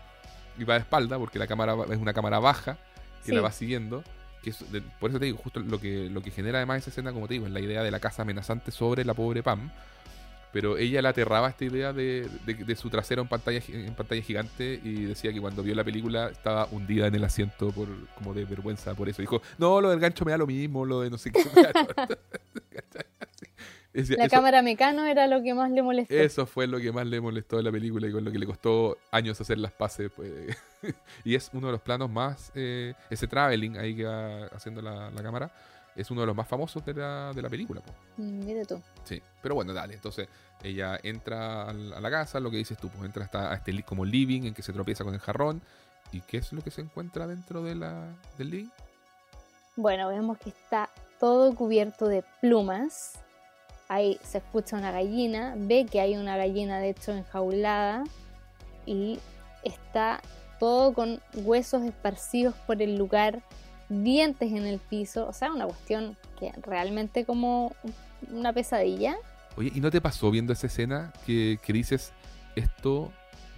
y 0.58 0.64
va 0.64 0.76
de 0.76 0.82
espalda, 0.82 1.18
porque 1.18 1.40
la 1.40 1.48
cámara 1.48 1.76
es 1.90 1.98
una 1.98 2.14
cámara 2.14 2.40
baja 2.40 2.78
que 3.26 3.34
la 3.34 3.42
va 3.42 3.52
siguiendo 3.52 4.04
por 5.00 5.10
eso 5.10 5.20
te 5.20 5.26
digo, 5.26 5.38
justo 5.38 5.60
lo 5.60 5.80
que, 5.80 6.10
lo 6.10 6.22
que 6.22 6.32
genera 6.32 6.60
además 6.60 6.80
esa 6.80 6.90
escena, 6.90 7.14
como 7.14 7.28
te 7.28 7.36
digo, 7.36 7.46
es 7.46 7.52
la 7.52 7.60
idea 7.60 7.84
de 7.84 7.92
la 7.92 8.00
casa 8.00 8.24
amenazante 8.24 8.72
sobre 8.72 9.06
la 9.06 9.14
pobre 9.14 9.44
Pam. 9.44 9.72
Pero 10.54 10.78
ella 10.78 11.02
le 11.02 11.08
aterraba 11.08 11.48
esta 11.48 11.64
idea 11.64 11.94
de, 11.94 12.28
su 12.76 12.90
trasero 12.90 13.22
en 13.22 13.30
pantalla, 13.30 13.62
en 13.70 13.96
pantalla 13.96 14.22
gigante 14.22 14.82
y 14.84 15.06
decía 15.06 15.32
que 15.32 15.40
cuando 15.40 15.64
vio 15.64 15.74
la 15.76 15.84
película 15.84 16.28
estaba 16.28 16.68
hundida 16.72 17.08
en 17.08 17.16
el 17.16 17.24
asiento 17.24 17.72
por 17.72 17.88
como 18.16 18.34
de 18.34 18.44
vergüenza 18.44 18.94
por 18.94 19.08
eso. 19.08 19.22
Dijo, 19.22 19.42
no, 19.58 19.80
lo 19.80 19.90
del 19.90 20.02
gancho 20.02 20.26
me 20.26 20.32
da 20.32 20.38
lo 20.38 20.48
mismo, 20.48 20.86
lo 20.86 21.02
de 21.02 21.10
no 21.10 21.18
sé 21.18 21.32
qué. 21.32 21.42
la 23.94 24.30
cámara 24.30 24.62
mecano 24.62 25.06
era 25.06 25.28
lo 25.28 25.42
que 25.42 25.54
más 25.54 25.70
le 25.72 25.82
molestó. 25.82 26.14
Eso 26.14 26.46
fue 26.46 26.68
lo 26.68 26.80
que 26.80 26.92
más 26.92 27.06
le 27.06 27.20
molestó 27.20 27.58
de 27.58 27.64
la 27.64 27.72
película 27.72 28.08
y 28.08 28.12
con 28.12 28.24
lo 28.24 28.32
que 28.32 28.40
le 28.40 28.46
costó 28.46 28.98
años 29.12 29.40
hacer 29.42 29.58
las 29.58 29.72
pases. 29.72 30.12
Pues. 30.16 30.32
y 31.26 31.36
es 31.36 31.50
uno 31.54 31.68
de 31.68 31.74
los 31.74 31.82
planos 31.82 32.10
más. 32.10 32.52
Eh, 32.56 32.94
ese 33.10 33.28
traveling 33.28 33.78
ahí 33.78 33.96
que 33.96 34.06
va 34.06 34.46
haciendo 34.48 34.82
la, 34.82 35.12
cámara. 35.22 35.52
Es 35.94 36.10
uno 36.10 36.22
de 36.22 36.28
los 36.28 36.36
más 36.36 36.48
famosos 36.48 36.86
de 36.86 36.94
la, 36.94 37.34
de 37.34 37.42
la 37.42 37.50
película. 37.50 37.82
Pues. 37.82 37.96
mira 38.18 38.64
tú. 38.64 38.82
Sí, 39.04 39.22
pero 39.42 39.56
bueno, 39.56 39.74
dale. 39.74 39.94
Entonces 39.94 40.28
ella 40.64 40.98
entra 41.04 41.70
a 41.70 41.74
la 41.74 42.10
casa, 42.10 42.40
lo 42.40 42.50
que 42.50 42.58
dices 42.58 42.78
tú, 42.78 42.88
pues 42.90 43.04
entra 43.04 43.26
hasta 43.26 43.52
a 43.52 43.56
este 43.56 43.84
como 43.84 44.06
living 44.06 44.44
en 44.44 44.54
que 44.54 44.62
se 44.62 44.72
tropieza 44.72 45.04
con 45.04 45.14
el 45.14 45.20
jarrón. 45.20 45.62
¿Y 46.14 46.22
qué 46.22 46.38
es 46.38 46.54
lo 46.54 46.62
que 46.62 46.72
se 46.72 46.82
encuentra 46.82 47.28
dentro 47.28 47.62
de 47.62 47.76
la, 47.76 48.16
del 48.38 48.50
living? 48.50 48.70
Bueno, 49.76 50.10
vemos 50.10 50.38
que 50.38 50.50
está 50.50 50.90
todo 51.20 51.54
cubierto 51.56 52.08
de 52.08 52.24
plumas 52.42 53.22
ahí 53.92 54.18
se 54.24 54.38
escucha 54.38 54.78
una 54.78 54.90
gallina, 54.90 55.54
ve 55.58 55.86
que 55.86 56.00
hay 56.00 56.16
una 56.16 56.38
gallina 56.38 56.80
de 56.80 56.92
hecho 56.92 57.12
enjaulada 57.12 58.06
y 58.86 59.20
está 59.66 60.22
todo 60.62 60.94
con 60.94 61.20
huesos 61.34 61.84
esparcidos 61.84 62.56
por 62.66 62.82
el 62.82 62.98
lugar, 62.98 63.44
dientes 63.90 64.50
en 64.54 64.66
el 64.66 64.80
piso, 64.80 65.28
o 65.28 65.34
sea, 65.34 65.52
una 65.52 65.66
cuestión 65.66 66.16
que 66.40 66.54
realmente 66.62 67.26
como 67.26 67.76
una 68.32 68.54
pesadilla. 68.54 69.18
Oye, 69.58 69.74
¿y 69.76 69.82
no 69.82 69.92
te 69.92 70.00
pasó 70.00 70.32
viendo 70.32 70.54
esa 70.54 70.68
escena 70.68 71.12
que, 71.26 71.60
dices, 71.68 72.14
esto 72.56 73.12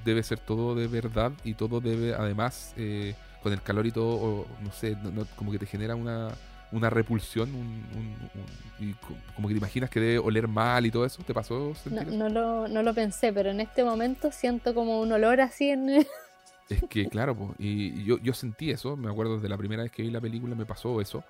debe 0.04 0.24
ser 0.24 0.40
todo 0.40 0.74
de 0.74 0.88
verdad 0.88 1.32
y 1.44 1.54
todo 1.54 1.80
debe 1.80 2.16
además, 2.16 2.74
eh, 2.76 3.14
con 3.44 3.54
el 3.54 3.62
calor 3.62 3.86
y 3.86 3.92
todo, 3.92 4.48
no 4.64 4.72
sé, 4.72 4.98
como 5.36 5.52
que 5.52 5.60
te 5.60 5.68
genera 5.68 5.94
una, 5.94 6.30
una 6.74 6.90
repulsión, 6.90 7.50
un, 7.54 7.62
un- 7.96 8.30
un- 8.36 8.90
y 8.90 8.94
co- 8.94 9.16
como 9.36 9.48
que 9.48 9.54
te 9.54 9.58
imaginas 9.60 9.90
que 9.90 10.00
debe 10.00 10.18
oler 10.20 10.48
mal 10.48 10.86
y 10.86 10.92
todo 10.92 11.06
eso. 11.06 11.22
¿Te 11.24 11.34
pasó 11.34 11.74
No, 11.90 12.04
no 12.04 12.30
lo, 12.30 12.68
no 12.68 12.84
lo 12.84 12.94
pensé, 12.94 13.32
pero 13.32 13.52
en 13.52 13.62
este 13.62 13.84
momento 13.84 14.32
siento 14.32 14.74
como 14.74 15.00
un 15.02 15.12
olor 15.12 15.40
así 15.42 15.70
en... 15.70 16.06
Es 16.70 16.82
que, 16.90 17.08
claro, 17.08 17.36
y 17.60 18.04
yo, 18.06 18.18
yo 18.20 18.34
sentí 18.34 18.72
eso, 18.72 18.96
me 18.96 19.10
acuerdo 19.10 19.36
desde 19.36 19.50
la 19.50 19.58
primera 19.58 19.84
vez 19.84 19.92
que 19.92 20.02
vi 20.02 20.10
la 20.10 20.22
película 20.22 20.56
me 20.56 20.66
pasó 20.66 21.02
eso. 21.02 21.24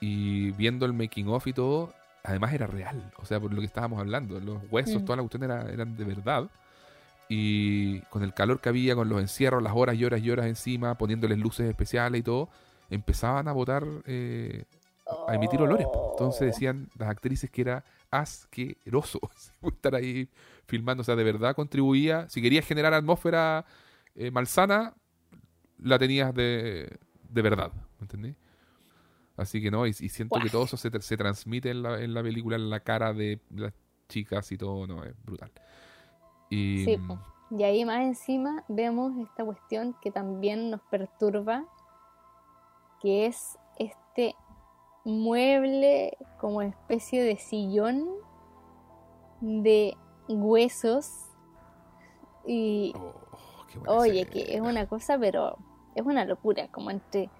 Y 0.00 0.52
viendo 0.52 0.86
el 0.86 0.92
making 0.92 1.28
of 1.28 1.46
y 1.48 1.52
todo, 1.52 1.92
además 2.22 2.52
era 2.54 2.66
real, 2.68 3.10
o 3.20 3.26
sea, 3.26 3.40
por 3.40 3.52
lo 3.52 3.60
que 3.60 3.66
estábamos 3.66 3.98
hablando, 4.00 4.38
los 4.40 4.58
huesos, 4.70 5.02
Mm. 5.02 5.04
toda 5.04 5.16
la 5.16 5.22
cuestión 5.22 5.42
era- 5.42 5.68
eran 5.70 5.96
de 5.96 6.04
verdad. 6.04 6.44
Y 7.28 8.00
con 8.02 8.22
el 8.22 8.32
calor 8.32 8.60
que 8.60 8.68
había, 8.70 8.94
con 8.94 9.08
los 9.08 9.20
encierros, 9.20 9.62
las 9.62 9.74
horas 9.74 9.96
y 9.96 10.04
horas 10.04 10.20
y 10.22 10.30
horas 10.30 10.46
encima, 10.46 10.94
poniéndoles 10.96 11.38
luces 11.38 11.68
especiales 11.68 12.20
y 12.20 12.22
todo, 12.22 12.48
empezaban 12.88 13.48
a 13.48 13.52
botar, 13.52 13.84
eh, 14.06 14.64
a 15.26 15.34
emitir 15.34 15.60
olores. 15.60 15.86
po. 15.86 16.10
Entonces 16.12 16.46
decían 16.46 16.88
las 16.98 17.08
actrices 17.08 17.50
que 17.50 17.62
era 17.62 17.84
asqueroso 18.10 19.20
estar 19.62 19.94
ahí 19.94 20.28
filmando. 20.66 21.02
O 21.02 21.04
sea, 21.04 21.16
de 21.16 21.24
verdad 21.24 21.54
contribuía. 21.54 22.28
Si 22.28 22.42
querías 22.42 22.66
generar 22.66 22.94
atmósfera 22.94 23.64
eh, 24.14 24.30
malsana, 24.30 24.94
la 25.78 25.98
tenías 25.98 26.34
de, 26.34 26.98
de 27.28 27.42
verdad. 27.42 27.72
¿Me 27.98 28.04
entendí? 28.04 28.34
Así 29.36 29.62
que 29.62 29.70
no, 29.70 29.86
y, 29.86 29.90
y 29.90 30.08
siento 30.08 30.40
que 30.40 30.50
todo 30.50 30.64
eso 30.64 30.76
se, 30.76 30.90
se 31.00 31.16
transmite 31.16 31.70
en 31.70 31.82
la, 31.84 32.02
en 32.02 32.12
la 32.12 32.22
película, 32.24 32.56
en 32.56 32.70
la 32.70 32.80
cara 32.80 33.12
de 33.12 33.40
las 33.54 33.72
chicas 34.08 34.50
y 34.50 34.58
todo, 34.58 34.86
no, 34.86 35.04
es 35.04 35.14
brutal. 35.24 35.52
Y 36.50 36.84
Sí, 36.84 36.96
po. 36.96 37.20
Y 37.50 37.62
ahí 37.62 37.84
más 37.84 38.00
encima 38.02 38.64
vemos 38.68 39.16
esta 39.18 39.44
cuestión 39.44 39.94
que 40.02 40.10
también 40.10 40.70
nos 40.70 40.80
perturba, 40.82 41.64
que 43.00 43.26
es 43.26 43.56
este 43.78 44.34
mueble 45.08 46.16
como 46.40 46.62
especie 46.62 47.22
de 47.22 47.36
sillón 47.38 48.06
de 49.40 49.96
huesos 50.28 51.24
y 52.46 52.92
oh, 53.86 54.00
oye, 54.00 54.26
que 54.26 54.54
es 54.54 54.60
una 54.60 54.86
cosa, 54.86 55.18
pero 55.18 55.56
es 55.94 56.04
una 56.04 56.24
locura, 56.24 56.68
como 56.68 56.90
entre 56.90 57.30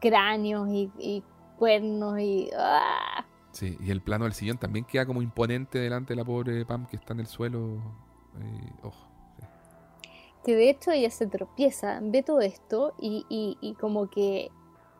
cráneos 0.00 0.68
y, 0.70 0.90
y 0.98 1.22
cuernos 1.58 2.18
y... 2.20 2.50
¡ah! 2.56 3.26
Sí, 3.52 3.76
y 3.80 3.90
el 3.90 4.00
plano 4.00 4.24
del 4.24 4.32
sillón 4.32 4.58
también 4.58 4.84
queda 4.84 5.06
como 5.06 5.22
imponente 5.22 5.78
delante 5.78 6.12
de 6.14 6.16
la 6.16 6.24
pobre 6.24 6.64
Pam 6.66 6.86
que 6.86 6.96
está 6.96 7.12
en 7.12 7.20
el 7.20 7.26
suelo. 7.26 7.76
eh, 8.40 8.72
oh, 8.82 8.92
que 10.44 10.54
de 10.56 10.68
hecho 10.68 10.90
ella 10.90 11.08
se 11.10 11.26
tropieza, 11.26 12.00
ve 12.02 12.22
todo 12.22 12.40
esto 12.40 12.92
y, 12.98 13.24
y- 13.30 13.56
y 13.62 13.74
como 13.76 14.08
que 14.10 14.50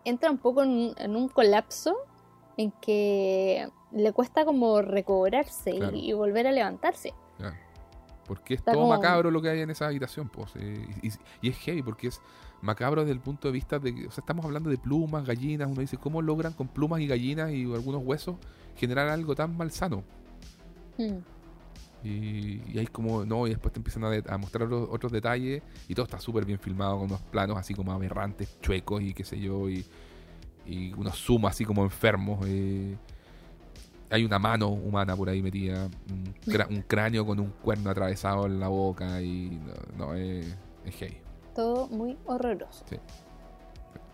entra 0.04 0.30
un 0.30 0.38
poco 0.38 0.62
en 0.62 0.70
un, 0.70 0.94
en 0.98 1.16
un 1.16 1.28
colapso 1.28 1.96
en 2.56 2.70
que 2.80 3.68
le 3.92 4.12
cuesta 4.12 4.44
como 4.44 4.80
recobrarse 4.82 5.70
y- 5.72 5.78
Claro. 5.78 5.96
y, 5.96 6.12
volver 6.12 6.46
a 6.46 6.52
levantarse. 6.52 7.12
Claro. 7.38 7.56
Porque 8.26 8.54
es 8.54 8.60
Está 8.60 8.72
todo 8.72 8.82
como- 8.82 8.94
macabro 8.94 9.30
lo 9.30 9.42
que 9.42 9.50
hay 9.50 9.60
en 9.60 9.70
esa 9.70 9.86
habitación, 9.86 10.28
pues. 10.28 10.52
eh, 10.56 10.86
y, 11.02 11.08
y- 11.08 11.12
y 11.42 11.48
es 11.50 11.56
heavy 11.58 11.82
porque 11.82 12.08
es 12.08 12.20
macabro 12.62 13.02
desde 13.02 13.12
el 13.12 13.20
punto 13.20 13.48
de 13.48 13.52
vista 13.52 13.78
de 13.78 13.94
que, 13.94 14.06
o 14.06 14.10
sea, 14.10 14.22
estamos 14.22 14.44
hablando 14.46 14.70
de 14.70 14.78
plumas, 14.78 15.26
gallinas, 15.26 15.68
uno 15.70 15.80
dice, 15.80 15.98
¿cómo 15.98 16.22
logran 16.22 16.52
con 16.54 16.68
plumas 16.68 17.00
y 17.00 17.06
gallinas 17.06 17.50
y 17.50 17.64
algunos 17.64 18.02
huesos 18.04 18.36
generar 18.76 19.08
algo 19.08 19.34
tan 19.34 19.56
malsano? 19.56 20.02
Mm. 20.96 21.18
Y, 22.04 22.60
y 22.72 22.78
hay 22.78 22.86
como, 22.86 23.24
no, 23.24 23.46
y 23.46 23.50
después 23.50 23.72
te 23.72 23.78
empiezan 23.80 24.04
a, 24.04 24.10
de- 24.10 24.22
a 24.28 24.36
mostrar 24.36 24.64
otros, 24.66 24.88
otros 24.90 25.10
detalles 25.10 25.62
y 25.88 25.94
todo 25.94 26.04
está 26.04 26.20
súper 26.20 26.44
bien 26.44 26.58
filmado 26.58 26.96
con 26.98 27.06
unos 27.06 27.20
planos 27.22 27.56
así 27.56 27.74
como 27.74 27.92
aberrantes, 27.92 28.60
chuecos 28.60 29.02
y 29.02 29.14
qué 29.14 29.24
sé 29.24 29.40
yo, 29.40 29.68
y, 29.70 29.84
y 30.66 30.92
unos 30.92 31.16
zoom 31.18 31.46
así 31.46 31.64
como 31.64 31.82
enfermos. 31.82 32.44
eh. 32.46 32.96
Hay 34.10 34.22
una 34.24 34.38
mano 34.38 34.68
humana 34.68 35.16
por 35.16 35.28
ahí 35.30 35.40
metida, 35.42 35.88
un, 36.68 36.82
cráneo 36.82 37.24
con 37.26 37.40
un 37.40 37.50
cuerno 37.62 37.90
atravesado 37.90 38.46
en 38.46 38.60
la 38.60 38.68
boca 38.68 39.20
y 39.22 39.58
no, 39.96 40.06
no, 40.08 40.14
es, 40.14 40.46
es 40.84 40.94
heavy. 40.96 41.16
Todo 41.54 41.86
muy 41.88 42.16
horroroso. 42.26 42.84
Sí. 42.88 42.96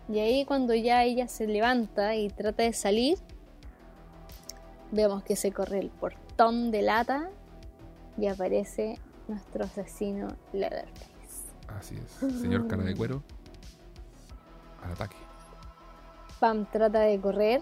Y 0.07 0.19
ahí 0.19 0.45
cuando 0.45 0.73
ya 0.73 1.03
ella 1.03 1.27
se 1.27 1.45
levanta 1.45 2.15
y 2.15 2.29
trata 2.29 2.63
de 2.63 2.73
salir, 2.73 3.17
vemos 4.91 5.23
que 5.23 5.35
se 5.35 5.51
corre 5.51 5.79
el 5.79 5.89
portón 5.89 6.71
de 6.71 6.81
lata 6.81 7.29
y 8.21 8.27
aparece 8.27 8.99
nuestro 9.27 9.63
asesino 9.63 10.27
Leatherface. 10.53 11.49
Así 11.79 11.95
es, 11.97 12.39
señor 12.39 12.67
cara 12.67 12.83
de 12.83 12.95
cuero, 12.95 13.23
al 14.83 14.91
ataque. 14.91 15.17
Pam 16.39 16.67
trata 16.71 16.99
de 16.99 17.19
correr. 17.19 17.61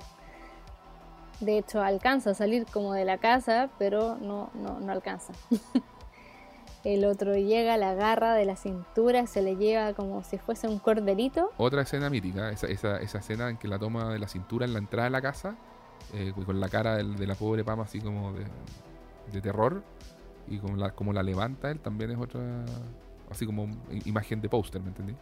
De 1.39 1.57
hecho, 1.57 1.81
alcanza 1.81 2.31
a 2.31 2.33
salir 2.33 2.65
como 2.65 2.91
de 2.93 3.05
la 3.05 3.17
casa, 3.17 3.69
pero 3.79 4.17
no, 4.17 4.49
no, 4.53 4.81
no 4.81 4.91
alcanza. 4.91 5.31
El 6.83 7.05
otro 7.05 7.35
llega, 7.35 7.77
la 7.77 7.91
agarra 7.91 8.33
de 8.33 8.43
la 8.43 8.57
cintura, 8.57 9.27
se 9.27 9.41
le 9.41 9.55
lleva 9.55 9.93
como 9.93 10.23
si 10.25 10.37
fuese 10.37 10.67
un 10.67 10.79
corderito. 10.79 11.51
Otra 11.57 11.83
escena 11.83 12.09
mítica, 12.09 12.49
esa, 12.49 12.67
esa, 12.67 12.97
esa 12.99 13.19
escena 13.19 13.49
en 13.49 13.57
que 13.57 13.69
la 13.69 13.79
toma 13.79 14.11
de 14.11 14.19
la 14.19 14.27
cintura 14.27 14.65
en 14.65 14.73
la 14.73 14.79
entrada 14.79 15.05
de 15.05 15.11
la 15.11 15.21
casa, 15.21 15.55
eh, 16.13 16.33
con 16.33 16.59
la 16.59 16.67
cara 16.67 16.97
de 16.97 17.27
la 17.27 17.35
pobre 17.35 17.63
Pam 17.63 17.79
así 17.79 18.01
como 18.01 18.33
de, 18.33 18.45
de 19.31 19.41
terror, 19.41 19.83
y 20.49 20.57
como 20.59 20.75
la, 20.75 20.91
como 20.91 21.13
la 21.13 21.23
levanta 21.23 21.69
él, 21.71 21.79
también 21.79 22.11
es 22.11 22.17
otra, 22.17 22.41
así 23.29 23.45
como 23.45 23.67
imagen 24.05 24.41
de 24.41 24.49
póster, 24.49 24.81
¿me 24.81 24.89
entendí? 24.89 25.15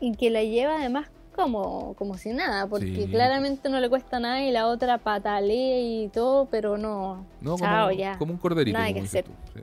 Y 0.00 0.12
que 0.16 0.30
la 0.30 0.42
lleva 0.42 0.76
además 0.76 1.08
como, 1.34 1.94
como 1.94 2.16
si 2.18 2.32
nada, 2.32 2.66
porque 2.66 3.04
Sí. 3.04 3.08
claramente 3.08 3.68
no 3.70 3.80
le 3.80 3.88
cuesta 3.88 4.20
nada 4.20 4.42
y 4.42 4.50
la 4.50 4.66
otra 4.66 4.98
patalea 4.98 5.80
y 5.80 6.08
todo, 6.08 6.46
pero 6.46 6.76
no. 6.76 7.24
No, 7.40 7.56
Chao, 7.56 7.86
como, 7.88 7.98
ya. 7.98 8.18
como 8.18 8.32
un 8.32 8.38
corderito, 8.38 8.76
Nada 8.78 8.88
como 8.90 9.00
que 9.00 9.06
hacer. 9.06 9.24
tú, 9.24 9.32
sí. 9.54 9.60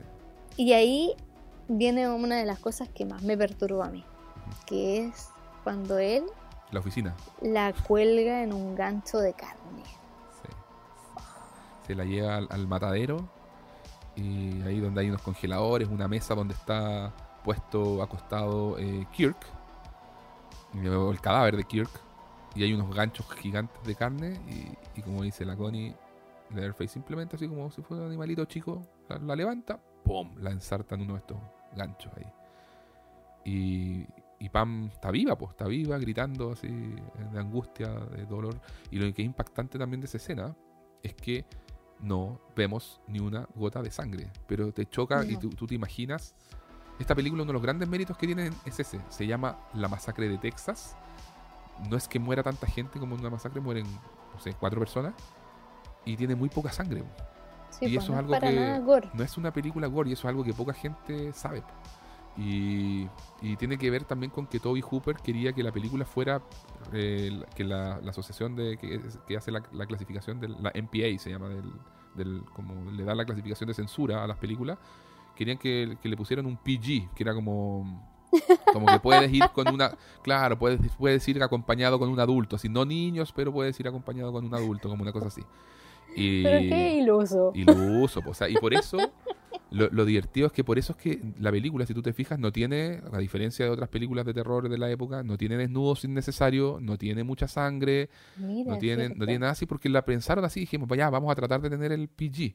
Y 0.56 0.72
ahí 0.72 1.14
viene 1.68 2.08
una 2.10 2.36
de 2.36 2.44
las 2.44 2.58
cosas 2.58 2.88
que 2.88 3.04
más 3.04 3.22
me 3.22 3.36
perturba 3.38 3.86
a 3.86 3.90
mí, 3.90 4.04
que 4.66 5.06
es 5.06 5.28
cuando 5.62 5.98
él 5.98 6.24
La 6.72 6.80
oficina, 6.80 7.14
la 7.40 7.72
cuelga 7.86 8.42
en 8.42 8.52
un 8.52 8.74
gancho 8.74 9.18
de 9.18 9.32
carne. 9.34 9.84
sí. 10.42 10.48
Se 11.86 11.94
la 11.94 12.04
lleva 12.04 12.36
al, 12.36 12.48
al 12.50 12.66
matadero, 12.66 13.28
y 14.20 14.62
ahí 14.62 14.80
donde 14.80 15.00
hay 15.00 15.08
unos 15.08 15.22
congeladores, 15.22 15.88
una 15.88 16.08
mesa 16.08 16.34
donde 16.34 16.54
está 16.54 17.12
puesto 17.44 18.02
acostado 18.02 18.78
eh, 18.78 19.06
Kirk, 19.12 19.38
el 20.74 21.20
cadáver 21.20 21.56
de 21.56 21.64
Kirk, 21.64 21.90
y 22.54 22.64
hay 22.64 22.72
unos 22.72 22.94
ganchos 22.94 23.30
gigantes 23.32 23.82
de 23.84 23.94
carne, 23.94 24.40
y, 24.96 25.02
como 25.02 25.22
dice 25.22 25.44
la 25.44 25.56
Connie, 25.56 25.94
Leatherface 26.50 26.88
simplemente 26.88 27.36
así 27.36 27.48
como 27.48 27.70
si 27.70 27.80
fuera 27.82 28.02
un 28.02 28.08
animalito 28.08 28.44
chico, 28.44 28.82
la, 29.08 29.36
levanta, 29.36 29.80
¡pum! 30.04 30.34
La 30.38 30.50
ensarta 30.50 30.96
en 30.96 31.02
uno 31.02 31.14
de 31.14 31.20
estos 31.20 31.38
ganchos 31.76 32.12
ahí. 32.16 32.26
Y, 33.44 34.06
y 34.38 34.48
Pam 34.48 34.90
está 34.92 35.10
viva, 35.10 35.38
pues, 35.38 35.52
está 35.52 35.66
viva, 35.66 35.96
gritando 35.98 36.52
así, 36.52 36.68
de 36.68 37.38
angustia, 37.38 37.88
de 37.88 38.26
dolor. 38.26 38.60
Y 38.90 38.98
lo 38.98 39.14
que 39.14 39.22
es 39.22 39.26
impactante 39.26 39.78
también 39.78 40.00
de 40.00 40.06
esa 40.06 40.16
escena 40.16 40.54
es 41.02 41.14
que 41.14 41.46
no 42.02 42.40
vemos 42.56 43.00
ni 43.06 43.20
una 43.20 43.46
gota 43.54 43.82
de 43.82 43.90
sangre, 43.90 44.30
pero 44.46 44.72
te 44.72 44.86
choca 44.86 45.24
y 45.24 45.36
tú, 45.36 45.50
tú 45.50 45.66
te 45.66 45.74
imaginas. 45.74 46.34
Esta 46.98 47.14
película, 47.14 47.42
uno 47.42 47.50
de 47.50 47.54
los 47.54 47.62
grandes 47.62 47.88
méritos 47.88 48.16
que 48.16 48.26
tiene 48.26 48.50
es 48.64 48.78
ese. 48.80 49.00
Se 49.08 49.26
llama 49.26 49.58
La 49.74 49.88
Masacre 49.88 50.28
de 50.28 50.38
Texas. 50.38 50.96
No 51.88 51.96
es 51.96 52.06
que 52.08 52.18
muera 52.18 52.42
tanta 52.42 52.66
gente 52.66 52.98
como 52.98 53.14
en 53.14 53.20
una 53.20 53.30
masacre, 53.30 53.58
mueren, 53.60 53.86
no 54.34 54.38
sé, 54.40 54.52
cuatro 54.54 54.78
personas. 54.80 55.14
Y 56.04 56.16
tiene 56.16 56.34
muy 56.34 56.48
poca 56.50 56.70
sangre. 56.72 57.02
Sí, 57.70 57.86
Y 57.86 57.94
pues, 57.94 58.04
eso 58.04 58.12
no 58.12 58.18
es 58.18 58.24
algo 58.24 58.32
para 58.32 58.48
que- 58.50 58.56
nada 58.60 58.78
gore. 58.80 59.08
No 59.14 59.24
es 59.24 59.36
una 59.38 59.50
película 59.52 59.86
gore 59.86 60.10
y 60.10 60.12
eso 60.12 60.26
es 60.26 60.30
algo 60.30 60.44
que 60.44 60.52
poca 60.52 60.74
gente 60.74 61.32
sabe. 61.32 61.62
Y, 62.38 63.08
y 63.42 63.56
tiene 63.56 63.76
que 63.76 63.90
ver 63.90 64.04
también 64.04 64.30
con 64.30 64.46
que 64.46 64.60
Toby 64.60 64.80
Hooper 64.80 65.16
quería 65.16 65.52
que 65.52 65.62
la 65.62 65.72
película 65.72 66.04
fuera, 66.04 66.40
eh, 66.92 67.42
que 67.54 67.64
la, 67.64 68.00
la 68.00 68.10
asociación 68.10 68.56
de 68.56 68.76
que, 68.78 69.00
que 69.26 69.36
hace 69.36 69.50
la, 69.50 69.62
la 69.72 69.84
clasificación 69.86 70.40
de 70.40 70.48
la 70.48 70.70
MPA 70.74 71.18
se 71.18 71.30
llama, 71.30 71.48
del, 71.48 71.70
del- 72.14 72.42
como 72.54 72.90
le 72.92 73.04
da 73.04 73.14
la 73.14 73.24
clasificación 73.24 73.68
de 73.68 73.74
censura 73.74 74.24
a 74.24 74.26
las 74.26 74.38
películas, 74.38 74.78
querían 75.36 75.58
que, 75.58 75.98
que 76.00 76.08
le 76.08 76.16
pusieran 76.16 76.46
un 76.46 76.56
PG, 76.56 77.10
que 77.14 77.22
era 77.22 77.34
como... 77.34 78.08
Como 78.72 78.86
que 78.86 79.00
puedes 79.00 79.32
ir 79.32 79.42
con 79.52 79.66
una. 79.66 79.90
Claro, 80.22 80.56
puedes, 80.56 80.78
puedes 80.96 81.26
ir 81.28 81.42
acompañado 81.42 81.98
con 81.98 82.08
un 82.08 82.20
adulto. 82.20 82.54
Así, 82.54 82.68
no 82.68 82.84
niños, 82.84 83.32
pero 83.32 83.52
puedes 83.52 83.78
ir 83.80 83.88
acompañado 83.88 84.30
con 84.32 84.44
un 84.44 84.54
adulto, 84.54 84.88
como 84.88 85.02
una 85.02 85.10
cosa 85.10 85.26
así. 85.26 85.42
Y, 86.14 86.44
Pero 86.44 86.58
qué 86.60 86.94
iluso. 86.98 87.50
y 87.56 87.64
lo 87.64 87.74
uso, 87.74 88.22
po, 88.22 88.30
o 88.30 88.34
sea, 88.34 88.48
y 88.48 88.54
por 88.54 88.72
eso, 88.72 88.98
lo, 89.70 89.88
lo 89.90 90.04
divertido 90.04 90.48
es 90.48 90.52
que 90.52 90.64
por 90.64 90.78
eso 90.78 90.92
es 90.92 90.98
que 90.98 91.20
la 91.38 91.50
película, 91.50 91.86
si 91.86 91.94
tú 91.94 92.02
te 92.02 92.12
fijas, 92.12 92.38
no 92.38 92.52
tiene, 92.52 93.00
a 93.12 93.18
diferencia 93.18 93.64
de 93.64 93.70
otras 93.70 93.88
películas 93.88 94.26
de 94.26 94.34
terror 94.34 94.68
de 94.68 94.78
la 94.78 94.90
época, 94.90 95.22
no 95.22 95.36
tiene 95.36 95.56
desnudos 95.56 96.04
innecesarios, 96.04 96.82
no 96.82 96.98
tiene 96.98 97.24
mucha 97.24 97.46
sangre, 97.46 98.10
Mira, 98.36 98.72
no 98.72 98.78
tiene, 98.78 99.08
no 99.10 99.24
tiene 99.24 99.40
nada 99.40 99.52
así, 99.52 99.66
porque 99.66 99.88
la 99.88 100.04
pensaron 100.04 100.44
así, 100.44 100.60
dijimos, 100.60 100.88
vaya, 100.88 101.08
vamos 101.10 101.30
a 101.30 101.34
tratar 101.34 101.60
de 101.60 101.70
tener 101.70 101.92
el 101.92 102.08
PG. 102.08 102.54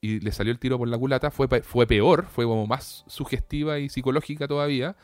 Y 0.00 0.20
le 0.20 0.32
salió 0.32 0.52
el 0.52 0.58
tiro 0.58 0.76
por 0.78 0.86
la 0.86 0.98
culata, 0.98 1.30
fue, 1.30 1.48
fue 1.62 1.86
peor, 1.86 2.26
fue 2.26 2.44
como 2.44 2.66
más 2.66 3.04
sugestiva 3.06 3.78
y 3.78 3.88
psicológica 3.88 4.46
todavía. 4.46 4.96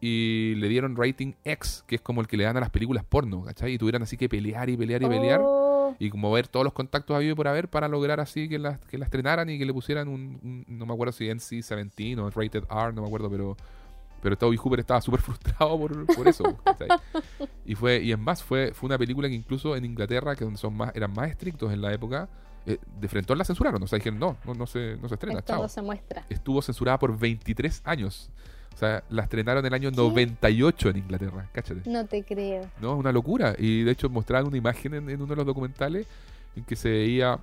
Y 0.00 0.54
le 0.56 0.68
dieron 0.68 0.94
rating 0.94 1.32
X, 1.42 1.82
que 1.86 1.96
es 1.96 2.00
como 2.00 2.20
el 2.20 2.28
que 2.28 2.36
le 2.36 2.44
dan 2.44 2.56
a 2.56 2.60
las 2.60 2.70
películas 2.70 3.02
porno, 3.04 3.42
¿cachai? 3.42 3.72
Y 3.72 3.78
tuvieran 3.78 4.02
así 4.02 4.16
que 4.16 4.28
pelear 4.28 4.68
y 4.70 4.76
pelear 4.76 5.02
y 5.02 5.06
pelear. 5.06 5.40
Oh, 5.42 5.65
y, 5.98 6.06
y 6.06 6.10
como 6.10 6.30
ver 6.32 6.48
todos 6.48 6.64
los 6.64 6.72
contactos 6.72 7.14
habido 7.16 7.36
por 7.36 7.48
haber 7.48 7.68
para 7.68 7.88
lograr 7.88 8.20
así 8.20 8.48
que 8.48 8.58
la, 8.58 8.78
que 8.78 8.98
la 8.98 9.04
estrenaran 9.04 9.48
y 9.50 9.58
que 9.58 9.66
le 9.66 9.72
pusieran 9.72 10.08
un, 10.08 10.38
un- 10.42 10.64
no 10.68 10.86
me 10.86 10.92
acuerdo 10.94 11.12
si 11.12 11.26
NC-17 11.26 12.18
o 12.18 12.30
Rated 12.30 12.64
R, 12.70 12.92
no 12.92 13.02
me 13.02 13.06
acuerdo, 13.08 13.30
pero 13.30 13.56
pero 14.22 14.36
Toby 14.36 14.56
Hooper 14.56 14.80
estaba 14.80 15.00
súper 15.00 15.20
frustrado 15.22 15.78
por, 15.78 16.06
por 16.16 16.26
eso. 16.26 16.58
y 17.64 17.74
fue 17.74 18.00
y 18.02 18.12
en 18.12 18.20
más 18.20 18.42
fue 18.42 18.72
fue 18.72 18.86
una 18.88 18.98
película 18.98 19.28
que 19.28 19.34
incluso 19.34 19.76
en 19.76 19.84
Inglaterra, 19.84 20.34
que 20.34 20.44
donde 20.44 20.58
son 20.58 20.74
más 20.76 20.90
eran 20.96 21.12
más 21.12 21.28
estrictos 21.30 21.72
en 21.72 21.80
la 21.82 21.92
época, 21.92 22.28
eh, 22.64 22.78
de 22.98 23.08
frente 23.08 23.36
la 23.36 23.44
censuraron. 23.44 23.80
O 23.82 23.86
sea, 23.86 23.98
dijeron, 23.98 24.18
no, 24.18 24.36
no, 24.44 24.54
no 24.54 24.66
se, 24.66 24.96
no 25.00 25.08
se 25.08 25.14
estrena, 25.14 25.38
Esto 25.40 25.52
chao 25.52 25.62
no 25.62 25.68
se 25.68 25.82
muestra. 25.82 26.24
estuvo 26.28 26.60
censurada 26.62 26.98
por 26.98 27.16
23 27.16 27.82
años. 27.84 28.30
O 28.76 28.78
sea, 28.78 29.02
la 29.08 29.22
estrenaron 29.22 29.64
en 29.64 29.72
el 29.72 29.74
año 29.74 29.90
98 29.90 30.90
en 30.90 30.98
Inglaterra, 30.98 31.48
cáchate. 31.50 31.88
No 31.88 32.04
te 32.04 32.22
creo. 32.22 32.60
No, 32.78 32.92
es 32.92 32.98
una 32.98 33.10
locura. 33.10 33.54
Y 33.58 33.84
de 33.84 33.92
hecho 33.92 34.10
mostraban 34.10 34.48
una 34.48 34.58
imagen 34.58 34.92
en, 34.92 35.08
en 35.08 35.22
uno 35.22 35.30
de 35.30 35.36
los 35.36 35.46
documentales 35.46 36.06
en 36.54 36.64
que 36.64 36.76
se 36.76 36.90
veía 36.90 37.38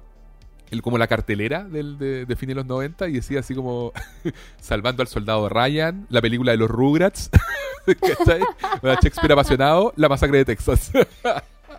el, 0.70 0.84
como 0.84 1.00
la 1.00 1.08
cartelera 1.08 1.64
del, 1.64 1.98
de, 1.98 2.28
de 2.28 2.36
fines 2.36 2.56
de 2.56 2.62
los 2.62 2.68
90 2.68 3.08
y 3.08 3.14
decía 3.14 3.40
así 3.40 3.56
como 3.56 3.92
Salvando 4.62 5.02
al 5.02 5.08
soldado 5.08 5.50
Ryan, 5.50 6.06
la 6.12 6.22
película 6.22 6.52
de 6.52 6.58
los 6.60 6.70
Rugrats, 6.70 7.32
¿cachai? 8.00 8.42
Shakespeare 9.02 9.34
apasionado, 9.34 9.92
la 9.96 10.10
masacre 10.10 10.38
de 10.38 10.46
Texas. 10.46 10.92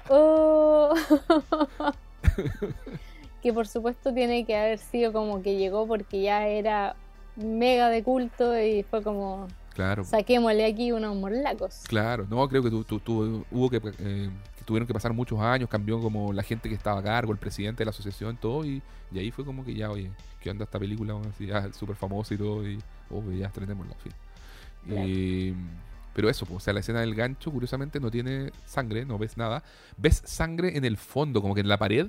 Oh. 0.08 0.92
que 3.40 3.52
por 3.52 3.68
supuesto 3.68 4.12
tiene 4.12 4.44
que 4.44 4.56
haber 4.56 4.78
sido 4.80 5.12
como 5.12 5.42
que 5.42 5.56
llegó 5.56 5.86
porque 5.86 6.22
ya 6.22 6.48
era 6.48 6.96
mega 7.36 7.88
de 7.88 8.02
culto 8.02 8.58
y 8.60 8.82
fue 8.84 9.02
como 9.02 9.48
claro. 9.74 10.04
saquémosle 10.04 10.64
aquí 10.64 10.92
unos 10.92 11.16
morlacos. 11.16 11.82
Claro, 11.88 12.26
no, 12.28 12.48
creo 12.48 12.62
que 12.62 12.70
tu, 12.70 12.84
tu- 12.84 13.00
tu- 13.00 13.44
hubo 13.50 13.70
que, 13.70 13.76
eh, 13.98 14.30
que 14.58 14.64
tuvieron 14.64 14.86
que 14.86 14.94
pasar 14.94 15.12
muchos 15.12 15.40
años, 15.40 15.68
cambió 15.68 16.00
como 16.00 16.32
la 16.32 16.42
gente 16.42 16.68
que 16.68 16.74
estaba 16.74 17.00
a 17.00 17.02
cargo, 17.02 17.32
el 17.32 17.38
presidente 17.38 17.80
de 17.80 17.86
la 17.86 17.90
asociación, 17.90 18.36
todo, 18.36 18.64
y, 18.64 18.82
y 19.12 19.18
ahí 19.18 19.30
fue 19.30 19.44
como 19.44 19.64
que 19.64 19.74
ya, 19.74 19.90
oye, 19.90 20.10
¿qué 20.40 20.50
onda 20.50 20.64
esta 20.64 20.78
película? 20.78 21.14
Así, 21.28 21.46
ya 21.46 21.72
súper 21.72 21.96
famosa 21.96 22.34
y 22.34 22.38
todo, 22.38 22.68
y 22.68 22.78
oh, 23.10 23.22
ya 23.32 23.46
estrenémosla, 23.46 23.94
en 23.94 24.00
fin. 24.00 24.12
Y- 24.86 25.54
pero 26.14 26.30
eso, 26.30 26.46
pues, 26.46 26.58
o 26.58 26.60
sea, 26.60 26.72
la 26.72 26.78
escena 26.78 27.00
del 27.00 27.12
gancho, 27.16 27.50
curiosamente, 27.50 27.98
no 27.98 28.08
tiene 28.08 28.52
sangre, 28.66 29.04
no 29.04 29.18
ves 29.18 29.36
nada. 29.36 29.64
Ves 29.96 30.22
sangre 30.24 30.76
en 30.76 30.84
el 30.84 30.96
fondo, 30.96 31.42
como 31.42 31.56
que 31.56 31.60
en 31.62 31.66
la 31.68 31.76
pared 31.76 32.06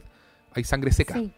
hay 0.53 0.63
sangre 0.63 0.91
seca. 0.91 1.15
Sí, 1.15 1.33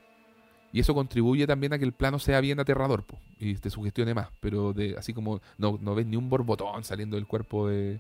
Y 0.74 0.80
eso 0.82 0.94
contribuye 0.94 1.48
también 1.48 1.74
a 1.74 1.80
que 1.80 1.86
el 1.86 1.94
plano 1.94 2.20
sea 2.20 2.42
bien 2.42 2.60
aterrador 2.60 3.04
po, 3.04 3.18
y 3.40 3.56
te 3.56 3.70
sugestione 3.70 4.14
más. 4.14 4.28
Pero 4.42 4.74
de 4.74 4.96
así 4.98 5.14
como 5.14 5.40
no, 5.58 5.80
no 5.82 5.96
ves 5.96 6.06
ni 6.06 6.18
un 6.18 6.30
borbotón 6.30 6.84
saliendo 6.84 7.16
del 7.16 7.26
cuerpo 7.26 7.68
de, 7.70 8.00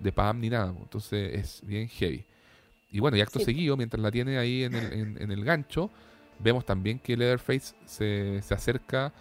de 0.00 0.12
Pam 0.12 0.40
ni 0.40 0.50
nada. 0.50 0.72
po. 0.72 0.80
Entonces 0.82 1.34
es 1.34 1.62
bien 1.66 1.88
heavy. 1.88 2.24
Y 2.90 2.98
bueno, 2.98 3.16
y 3.16 3.20
acto 3.20 3.38
Sí. 3.38 3.44
seguido, 3.44 3.76
mientras 3.76 4.02
la 4.02 4.10
tiene 4.10 4.38
ahí 4.38 4.64
en 4.64 4.74
el, 4.74 4.92
en- 4.92 5.22
en 5.22 5.30
el 5.30 5.44
gancho, 5.44 5.90
vemos 6.40 6.64
también 6.66 6.98
que 6.98 7.16
Leatherface 7.16 7.74
se, 7.86 8.42
se 8.42 8.54
acerca 8.54 9.12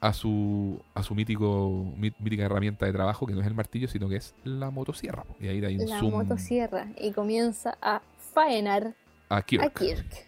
a 0.00 0.12
su, 0.14 0.80
a 0.94 1.02
su 1.02 1.14
mítico, 1.14 1.92
mí- 1.96 2.12
mítica 2.18 2.44
herramienta 2.44 2.86
de 2.86 2.92
trabajo, 2.92 3.26
que 3.26 3.34
no 3.34 3.40
es 3.42 3.46
el 3.46 3.54
martillo, 3.54 3.86
sino 3.88 4.08
que 4.08 4.16
es 4.16 4.34
la 4.44 4.70
motosierra. 4.70 5.22
po. 5.24 5.36
Y 5.38 5.48
ahí 5.48 5.62
hay 5.64 5.76
un 5.76 5.86
la 5.88 5.98
zoom 6.00 6.12
motosierra 6.12 6.88
y 6.98 7.12
comienza 7.12 7.76
a 7.82 8.00
faenar 8.32 8.94
a 9.28 9.42
Kirk. 9.42 9.62
a 9.62 9.68
Kirk. 9.70 10.26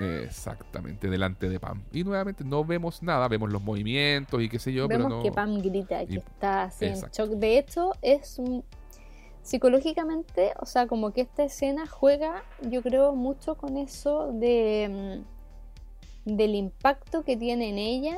Exactamente, 0.00 1.08
delante 1.08 1.48
de 1.48 1.58
Pam. 1.60 1.82
Y 1.92 2.04
nuevamente 2.04 2.44
no 2.44 2.64
vemos 2.64 3.02
nada, 3.02 3.26
vemos 3.28 3.50
los 3.50 3.62
movimientos 3.62 4.40
y 4.42 4.48
qué 4.48 4.58
sé 4.58 4.72
yo, 4.72 4.86
Vemos 4.88 5.06
pero 5.06 5.16
no. 5.18 5.22
que 5.22 5.32
Pam 5.32 5.58
grita, 5.60 6.04
que 6.06 6.14
y- 6.14 6.16
está 6.18 6.64
así 6.64 6.86
en 6.86 6.94
shock. 6.94 7.30
De 7.30 7.58
hecho, 7.58 7.92
es 8.02 8.40
psicológicamente, 9.42 10.52
o 10.60 10.66
sea, 10.66 10.86
como 10.86 11.12
que 11.12 11.22
esta 11.22 11.44
escena 11.44 11.86
juega, 11.86 12.42
yo 12.62 12.82
creo, 12.82 13.14
mucho 13.14 13.56
con 13.56 13.76
eso 13.76 14.32
de 14.32 15.22
mm, 16.26 16.36
del 16.36 16.54
impacto 16.54 17.22
que 17.24 17.36
tiene 17.36 17.68
en 17.68 17.78
ella, 17.78 18.16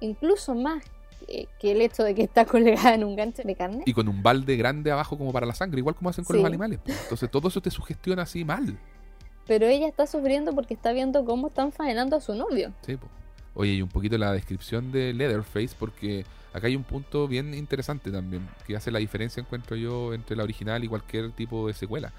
incluso 0.00 0.54
más 0.54 0.84
que, 1.26 1.48
que 1.58 1.72
el 1.72 1.80
hecho 1.80 2.02
de 2.04 2.14
que 2.14 2.22
está 2.24 2.44
colgada 2.46 2.94
en 2.94 3.04
un 3.04 3.16
gancho 3.16 3.42
de 3.42 3.54
carne. 3.54 3.82
Y 3.86 3.94
con 3.94 4.08
un 4.08 4.22
balde 4.22 4.56
grande 4.56 4.90
abajo 4.92 5.16
como 5.16 5.32
para 5.32 5.46
la 5.46 5.54
sangre, 5.54 5.78
igual 5.78 5.94
como 5.94 6.10
hacen 6.10 6.24
con 6.24 6.36
Sí. 6.36 6.42
los 6.42 6.46
animales. 6.46 6.78
po. 6.80 6.92
Entonces 6.92 7.30
todo 7.30 7.48
eso 7.48 7.62
te 7.62 7.70
sugestiona 7.70 8.22
así 8.22 8.44
mal. 8.44 8.78
Pero 9.46 9.66
ella 9.66 9.86
está 9.86 10.06
sufriendo 10.06 10.52
porque 10.52 10.74
está 10.74 10.92
viendo 10.92 11.24
cómo 11.24 11.48
están 11.48 11.72
faenando 11.72 12.16
a 12.16 12.20
su 12.20 12.34
novio. 12.34 12.72
Sí. 12.82 12.98
Oye, 13.54 13.72
y 13.72 13.82
un 13.82 13.88
poquito 13.88 14.18
la 14.18 14.32
descripción 14.32 14.92
de 14.92 15.14
Leatherface, 15.14 15.74
porque 15.78 16.26
acá 16.52 16.66
hay 16.66 16.76
un 16.76 16.84
punto 16.84 17.26
bien 17.26 17.54
interesante 17.54 18.10
también, 18.10 18.46
que 18.66 18.76
hace 18.76 18.90
la 18.90 18.98
diferencia, 18.98 19.40
encuentro 19.40 19.76
yo, 19.76 20.12
entre 20.12 20.36
la 20.36 20.42
original 20.42 20.84
y 20.84 20.88
cualquier 20.88 21.30
tipo 21.32 21.66
de 21.66 21.72
secuela. 21.72 22.12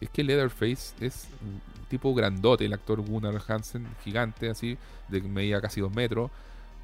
Es 0.00 0.08
que 0.08 0.24
Leatherface 0.24 0.94
es 1.00 1.28
un 1.42 1.60
tipo 1.88 2.14
grandote, 2.14 2.64
el 2.64 2.72
actor 2.72 3.00
Gunnar 3.02 3.40
Hansen, 3.46 3.86
gigante, 4.02 4.48
así, 4.48 4.78
de 5.08 5.20
medida 5.20 5.60
casi 5.60 5.80
dos 5.80 5.94
metros. 5.94 6.30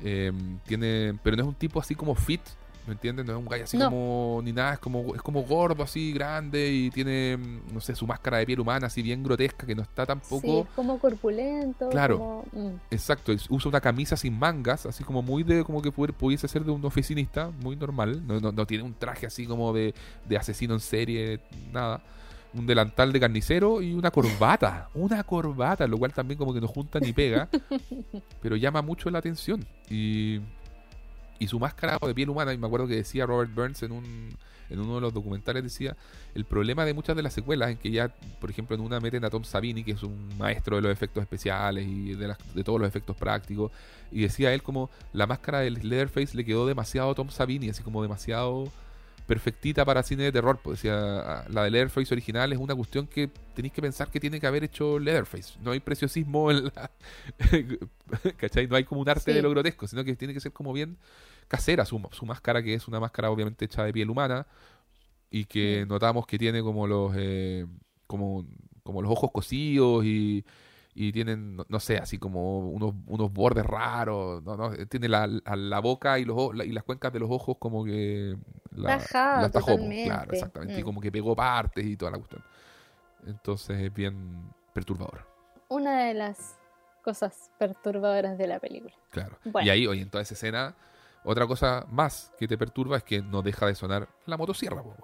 eh, 0.05 0.32
tiene, 0.66 1.18
pero 1.22 1.36
no 1.36 1.42
es 1.42 1.48
un 1.48 1.55
tipo 1.55 1.80
así 1.80 1.94
como 1.94 2.14
fit, 2.14 2.42
¿me 2.89 2.94
entiendes? 2.94 3.24
No 3.27 3.32
es 3.32 3.39
un 3.39 3.47
gallo 3.47 3.65
así 3.65 3.77
No. 3.78 3.85
como 3.90 4.40
ni 4.43 4.52
nada, 4.52 4.73
es 4.73 4.78
como, 4.81 5.15
es 5.15 5.23
como 5.23 5.43
gordo 5.43 5.82
así, 5.85 6.12
grande 6.12 6.69
y 6.73 6.90
tiene, 6.90 7.36
mm, 7.36 7.74
no 7.74 7.81
sé, 7.81 7.94
su 7.94 8.06
máscara 8.06 8.39
de 8.39 8.47
piel 8.47 8.59
humana 8.60 8.86
así 8.89 9.02
bien 9.02 9.23
grotesca, 9.23 9.66
que 9.66 9.74
no 9.74 9.82
está 9.82 10.05
tampoco... 10.06 10.40
Sí, 10.40 10.59
es 10.59 10.66
como 10.74 10.98
corpulento. 10.98 11.89
Claro. 11.90 12.19
como- 12.19 12.44
mm. 12.52 12.74
Exacto, 12.90 13.32
usa 13.51 13.69
una 13.69 13.81
camisa 13.81 14.16
sin 14.16 14.36
mangas, 14.39 14.86
así 14.86 15.05
como 15.05 15.23
muy 15.23 15.43
de, 15.44 15.62
como 15.62 15.81
que 15.82 15.93
pudiese 15.93 16.48
ser 16.48 16.65
de 16.65 16.70
un 16.73 16.85
oficinista, 16.85 17.51
muy 17.62 17.77
normal. 17.77 18.27
No, 18.27 18.40
no- 18.40 18.51
no 18.52 18.66
tiene 18.66 18.82
un 18.85 18.94
traje 18.94 19.27
así 19.27 19.47
como 19.47 19.73
de, 19.73 19.94
de 20.28 20.36
asesino 20.36 20.74
en 20.74 20.81
serie, 20.81 21.40
nada. 21.73 22.01
Un 22.55 22.66
delantal 22.66 23.12
de 23.12 23.20
carnicero 23.20 23.82
y 23.82 23.93
una 23.93 24.10
corbata, 24.10 24.89
una 24.94 25.23
corbata, 25.23 25.86
lo 25.86 25.98
cual 25.98 26.15
también 26.15 26.39
como 26.39 26.55
que 26.55 26.60
no 26.62 26.66
junta 26.66 26.98
ni 26.98 27.12
pega, 27.12 27.47
pero 28.40 28.56
llama 28.56 28.81
mucho 28.81 29.10
la 29.10 29.19
atención. 29.19 29.65
Y, 29.90 30.40
y 31.39 31.47
su 31.48 31.59
máscara 31.59 31.98
de 32.05 32.15
piel 32.15 32.31
humana, 32.31 32.52
y 32.52 32.59
me 32.59 32.66
acuerdo 32.66 32.86
que 32.89 32.97
decía 32.97 33.27
Robert 33.27 33.55
Burns 33.55 33.82
en 33.82 33.93
un 33.93 34.28
en 34.70 34.78
uno 34.81 34.97
de 34.97 35.01
los 35.01 35.15
documentales 35.15 35.62
decía 35.62 35.97
el 36.35 36.44
problema 36.44 36.85
de 36.85 36.93
muchas 36.93 37.16
de 37.16 37.23
las 37.23 37.32
secuelas 37.32 37.70
en 37.70 37.78
que 37.78 37.90
ya 37.90 38.09
por 38.39 38.51
ejemplo 38.51 38.77
en 38.77 38.82
una 38.82 39.01
meten 39.01 39.24
a 39.24 39.31
Tom 39.31 39.43
Savini 39.43 39.82
que 39.82 39.93
es 39.93 40.02
un 40.02 40.36
maestro 40.36 40.77
de 40.77 40.82
los 40.82 40.93
efectos 40.93 41.23
especiales 41.23 41.86
y 41.89 42.12
de, 42.15 42.28
las- 42.28 42.55
de 42.55 42.62
todos 42.65 42.78
los 42.78 42.86
efectos 42.86 43.16
prácticos 43.16 43.73
y 44.12 44.20
decía 44.20 44.52
él 44.52 44.62
como 44.62 44.90
la 45.15 45.27
máscara 45.27 45.60
del 45.60 45.78
Leatherface 45.89 46.36
le 46.36 46.44
quedó 46.44 46.66
demasiado 46.66 47.10
a 47.12 47.15
Tom 47.15 47.31
Savini 47.31 47.70
así 47.70 47.82
como 47.82 48.02
demasiado 48.02 48.70
perfectita 49.28 49.84
para 49.84 50.02
cine 50.02 50.24
de 50.24 50.32
terror 50.32 50.59
pues 50.60 50.78
decía 50.78 50.94
"Ah, 51.20 51.44
la 51.50 51.62
de 51.64 51.70
Leatherface 51.70 52.12
original 52.12 52.52
es 52.52 52.59
una 52.59 52.74
cuestión 52.74 53.06
que 53.06 53.28
tenéis 53.55 53.72
que 53.74 53.82
pensar 53.82 54.10
que 54.10 54.18
tiene 54.18 54.40
que 54.40 54.46
haber 54.48 54.64
hecho 54.64 54.98
Leatherface 54.98 55.59
no 55.62 55.70
hay 55.70 55.80
preciosismo 55.80 56.50
en 56.50 56.64
la 56.64 56.90
¿cachai? 58.38 58.66
no 58.66 58.74
hay 58.76 58.84
como 58.84 59.00
un 59.02 59.09
arte 59.09 59.30
Sí. 59.30 59.32
de 59.32 59.42
lo 59.42 59.50
grotesco 59.50 59.86
sino 59.86 60.02
que 60.02 60.16
tiene 60.16 60.34
que 60.34 60.40
ser 60.40 60.52
como 60.52 60.72
bien 60.72 60.96
casera 61.46 61.84
su, 61.84 62.00
su 62.12 62.26
máscara, 62.26 62.62
que 62.62 62.74
es 62.74 62.88
una 62.88 63.00
máscara 63.00 63.30
obviamente 63.30 63.64
hecha 63.66 63.84
de 63.84 63.92
piel 63.92 64.10
humana 64.10 64.46
y 65.30 65.44
que 65.44 65.84
notamos 65.88 66.26
que 66.26 66.38
tiene 66.38 66.62
como 66.62 66.86
los 66.86 67.12
eh, 67.16 67.66
como, 68.06 68.46
como 68.82 69.02
los 69.02 69.10
ojos 69.12 69.30
cosidos 69.30 70.05
y, 70.05 70.44
y 71.01 71.12
tienen, 71.12 71.55
no, 71.57 71.65
no 71.69 71.79
sé, 71.79 71.97
así 71.99 72.19
como 72.19 72.59
unos, 72.70 72.93
unos 73.07 73.33
bordes 73.33 73.65
raros, 73.65 74.43
no, 74.43 74.57
no, 74.57 74.70
tiene 74.89 75.09
la, 75.09 75.29
la- 75.29 75.55
la 75.55 75.79
boca 75.81 76.19
y, 76.19 76.25
los, 76.25 76.55
la- 76.57 76.65
y 76.65 76.73
las 76.73 76.83
cuencas 76.83 77.12
de 77.12 77.20
los 77.20 77.31
ojos 77.31 77.57
como 77.61 77.85
que 77.85 78.37
la, 78.73 78.99
tajó, 78.99 79.51
po, 79.51 79.61
totalmente. 79.61 80.03
claro, 80.05 80.33
exactamente, 80.33 80.79
y 80.81 80.83
Mm. 80.83 80.85
como 80.85 81.01
que 81.01 81.12
pegó 81.12 81.37
partes 81.37 81.85
y 81.87 81.97
toda 81.97 82.11
la 82.11 82.19
cuestión. 82.19 82.43
Entonces 83.27 83.79
es 83.81 83.95
bien 83.95 84.53
perturbador, 84.73 85.25
Una 85.69 86.05
de 86.07 86.15
las 86.15 86.59
cosas 87.05 87.51
perturbadoras 87.59 88.37
de 88.39 88.47
la 88.49 88.59
película. 88.59 88.95
claro. 89.11 89.39
Bueno. 89.45 89.66
Y 89.66 89.70
ahí, 89.70 89.87
oye, 89.87 90.03
en 90.03 90.11
toda 90.11 90.23
esa 90.23 90.35
escena, 90.35 90.75
otra 91.28 91.46
cosa 91.46 91.84
más 91.90 92.32
que 92.38 92.48
te 92.48 92.56
perturba 92.56 92.96
es 92.96 93.05
que 93.05 93.20
no 93.20 93.42
deja 93.42 93.66
de 93.66 93.74
sonar 93.74 94.09
la 94.24 94.38
motosierra. 94.38 94.82
po. 94.82 94.94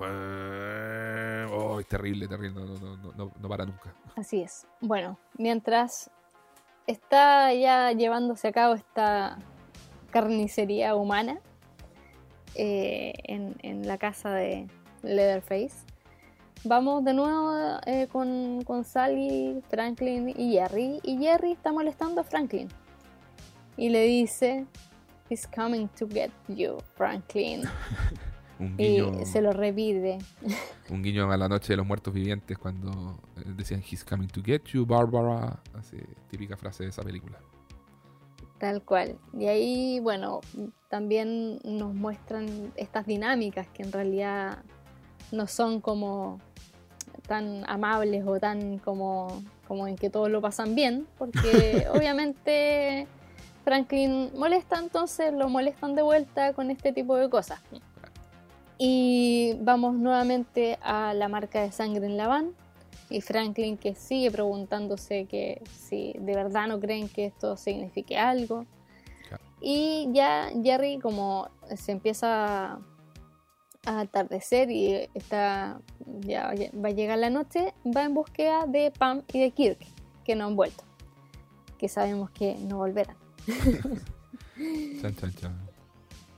Oh, 1.52 1.78
es 1.78 1.86
terrible, 1.86 2.26
terrible, 2.26 2.64
no, 2.64 2.96
no, 2.96 3.12
no, 3.14 3.32
no, 3.38 3.48
para 3.48 3.66
nunca. 3.66 3.94
Así 4.16 4.40
es. 4.40 4.66
Bueno, 4.80 5.18
mientras 5.36 6.10
está 6.86 7.52
ya 7.52 7.92
llevándose 7.92 8.48
a 8.48 8.52
cabo 8.52 8.74
esta 8.74 9.38
carnicería 10.10 10.94
humana 10.94 11.40
eh, 12.54 13.12
en, 13.24 13.56
en 13.60 13.86
la 13.86 13.98
casa 13.98 14.30
de 14.30 14.66
Leatherface, 15.02 15.84
vamos 16.64 17.04
de 17.04 17.12
nuevo 17.12 17.78
eh, 17.84 18.08
con, 18.10 18.62
con 18.62 18.84
Sally, 18.84 19.62
Franklin 19.68 20.30
y 20.30 20.52
Jerry. 20.52 21.00
Y 21.02 21.18
Jerry 21.18 21.52
está 21.52 21.70
molestando 21.70 22.22
a 22.22 22.24
Franklin. 22.24 22.68
Y 23.76 23.90
le 23.90 24.04
dice, 24.04 24.66
He's 25.28 25.46
coming 25.46 25.88
to 25.96 26.06
get 26.06 26.30
you, 26.48 26.78
Franklin. 26.96 27.64
Un 28.58 28.74
Y 28.78 29.00
guiño, 29.00 29.24
se 29.24 29.40
lo 29.42 29.52
repite. 29.52 30.18
un 30.90 31.02
guiño 31.02 31.30
a 31.30 31.36
la 31.36 31.48
noche 31.48 31.72
de 31.72 31.78
los 31.78 31.86
muertos 31.86 32.14
vivientes 32.14 32.56
cuando 32.56 33.18
eh, 33.36 33.52
decían 33.56 33.82
He's 33.82 34.04
coming 34.04 34.28
to 34.28 34.42
get 34.44 34.62
you, 34.66 34.86
Barbara. 34.86 35.58
Así, 35.74 35.96
típica 36.28 36.56
frase 36.56 36.84
de 36.84 36.90
esa 36.90 37.02
película. 37.02 37.38
Tal 38.58 38.82
cual. 38.82 39.18
Y 39.32 39.46
ahí, 39.46 40.00
bueno, 40.00 40.40
también 40.88 41.58
nos 41.64 41.94
muestran 41.94 42.72
estas 42.76 43.06
dinámicas 43.06 43.66
que 43.68 43.82
en 43.82 43.92
realidad 43.92 44.62
no 45.32 45.46
son 45.46 45.80
como 45.80 46.40
tan 47.26 47.68
amables 47.68 48.24
o 48.26 48.38
tan 48.38 48.78
como, 48.78 49.42
como 49.66 49.88
en 49.88 49.96
que 49.96 50.10
todos 50.10 50.30
lo 50.30 50.40
pasan 50.40 50.74
bien, 50.74 51.06
porque 51.18 51.86
obviamente 51.92 53.08
Franklin 53.64 54.30
molesta, 54.36 54.78
entonces 54.78 55.32
lo 55.32 55.48
molestan 55.48 55.94
de 55.94 56.02
vuelta 56.02 56.52
con 56.52 56.70
este 56.70 56.92
tipo 56.92 57.16
de 57.16 57.30
cosas. 57.30 57.60
Y 58.76 59.56
vamos 59.60 59.94
nuevamente 59.94 60.78
a 60.82 61.14
la 61.14 61.28
marca 61.28 61.62
de 61.62 61.72
sangre 61.72 62.06
en 62.06 62.16
la 62.16 62.28
van. 62.28 62.52
Y 63.08 63.20
Franklin 63.20 63.76
que 63.78 63.94
sigue 63.94 64.30
preguntándose 64.30 65.26
que 65.26 65.62
si 65.72 66.14
de 66.18 66.34
verdad 66.34 66.66
no 66.66 66.78
creen 66.80 67.08
que 67.08 67.26
esto 67.26 67.56
signifique 67.56 68.18
algo. 68.18 68.66
Y 69.60 70.08
ya 70.12 70.50
Jerry 70.62 70.98
como 70.98 71.48
se 71.74 71.92
empieza 71.92 72.78
a 73.86 74.00
atardecer 74.00 74.70
y 74.70 75.08
está 75.14 75.80
ya 76.20 76.52
va 76.82 76.88
a 76.88 76.92
llegar 76.92 77.18
la 77.18 77.30
noche, 77.30 77.72
va 77.84 78.04
en 78.04 78.14
búsqueda 78.14 78.66
de 78.66 78.90
Pam 78.90 79.22
y 79.32 79.40
de 79.40 79.50
Kirk, 79.52 79.78
que 80.24 80.34
no 80.34 80.46
han 80.46 80.56
vuelto, 80.56 80.84
que 81.78 81.88
sabemos 81.88 82.30
que 82.30 82.56
no 82.56 82.78
volverán. 82.78 83.23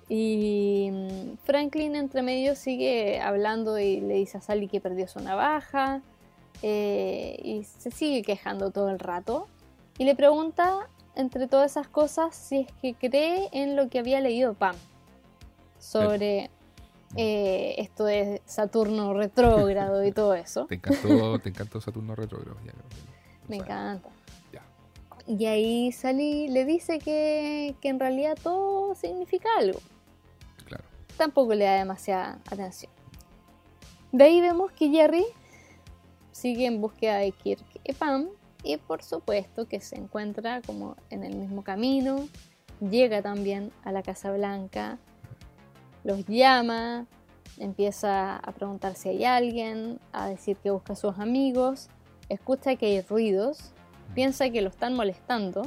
Y 0.08 0.88
mm, 0.92 1.36
Franklin 1.44 1.96
entre 1.96 2.22
medio 2.22 2.54
sigue 2.54 3.20
hablando 3.20 3.78
y 3.78 4.00
le 4.00 4.14
dice 4.14 4.38
a 4.38 4.40
Sally 4.40 4.68
que 4.68 4.80
perdió 4.80 5.08
su 5.08 5.20
navaja 5.20 6.02
eh, 6.62 7.40
y 7.42 7.64
se 7.64 7.90
sigue 7.90 8.22
quejando 8.22 8.70
todo 8.70 8.90
el 8.90 8.98
rato 8.98 9.48
y 9.98 10.04
le 10.04 10.14
pregunta 10.14 10.88
entre 11.16 11.48
todas 11.48 11.72
esas 11.72 11.88
cosas 11.88 12.36
si 12.36 12.60
es 12.60 12.72
que 12.80 12.94
cree 12.94 13.48
en 13.52 13.74
lo 13.74 13.88
que 13.88 13.98
había 13.98 14.20
leído 14.20 14.54
Pam 14.54 14.76
sobre 15.78 16.50
eh, 17.16 17.74
esto 17.78 18.04
de 18.04 18.42
Saturno 18.44 19.14
retrógrado 19.14 20.04
y 20.04 20.12
todo 20.12 20.34
eso. 20.34 20.66
Te 20.68 20.76
encantó, 20.76 21.38
te 21.38 21.48
encantó 21.48 21.80
Saturno 21.80 22.14
retrógrado. 22.14 22.56
Me 23.48 23.56
encanta. 23.56 24.10
Y 25.26 25.46
ahí 25.46 25.92
Sally 25.92 26.48
le 26.48 26.64
dice 26.64 26.98
que, 26.98 27.74
que 27.80 27.88
en 27.88 27.98
realidad 27.98 28.36
todo 28.42 28.94
significa 28.94 29.48
algo. 29.58 29.80
Tampoco 31.16 31.54
le 31.54 31.64
da 31.64 31.74
demasiada 31.74 32.40
atención. 32.50 32.92
De 34.12 34.24
ahí 34.24 34.40
vemos 34.40 34.70
que 34.72 34.88
Jerry 34.88 35.24
sigue 36.30 36.66
en 36.66 36.80
búsqueda 36.80 37.16
de 37.16 37.32
Kirk 37.32 37.64
y 37.82 37.92
Pam 37.92 38.28
y 38.62 38.76
por 38.76 39.02
supuesto 39.02 39.66
que 39.66 39.80
se 39.80 39.96
encuentra 39.96 40.60
como 40.62 40.96
en 41.10 41.22
el 41.22 41.36
mismo 41.36 41.62
camino, 41.62 42.28
llega 42.80 43.22
también 43.22 43.72
a 43.84 43.92
la 43.92 44.02
Casa 44.02 44.32
Blanca, 44.32 44.98
los 46.04 46.26
llama, 46.26 47.06
empieza 47.58 48.36
a 48.36 48.52
preguntar 48.52 48.94
si 48.94 49.08
hay 49.08 49.24
alguien, 49.24 50.00
a 50.12 50.28
decir 50.28 50.56
que 50.58 50.70
busca 50.70 50.92
a 50.92 50.96
sus 50.96 51.18
amigos, 51.18 51.88
escucha 52.28 52.76
que 52.76 52.86
hay 52.86 53.00
ruidos, 53.00 53.72
piensa 54.14 54.50
que 54.50 54.62
lo 54.62 54.68
están 54.68 54.94
molestando 54.94 55.62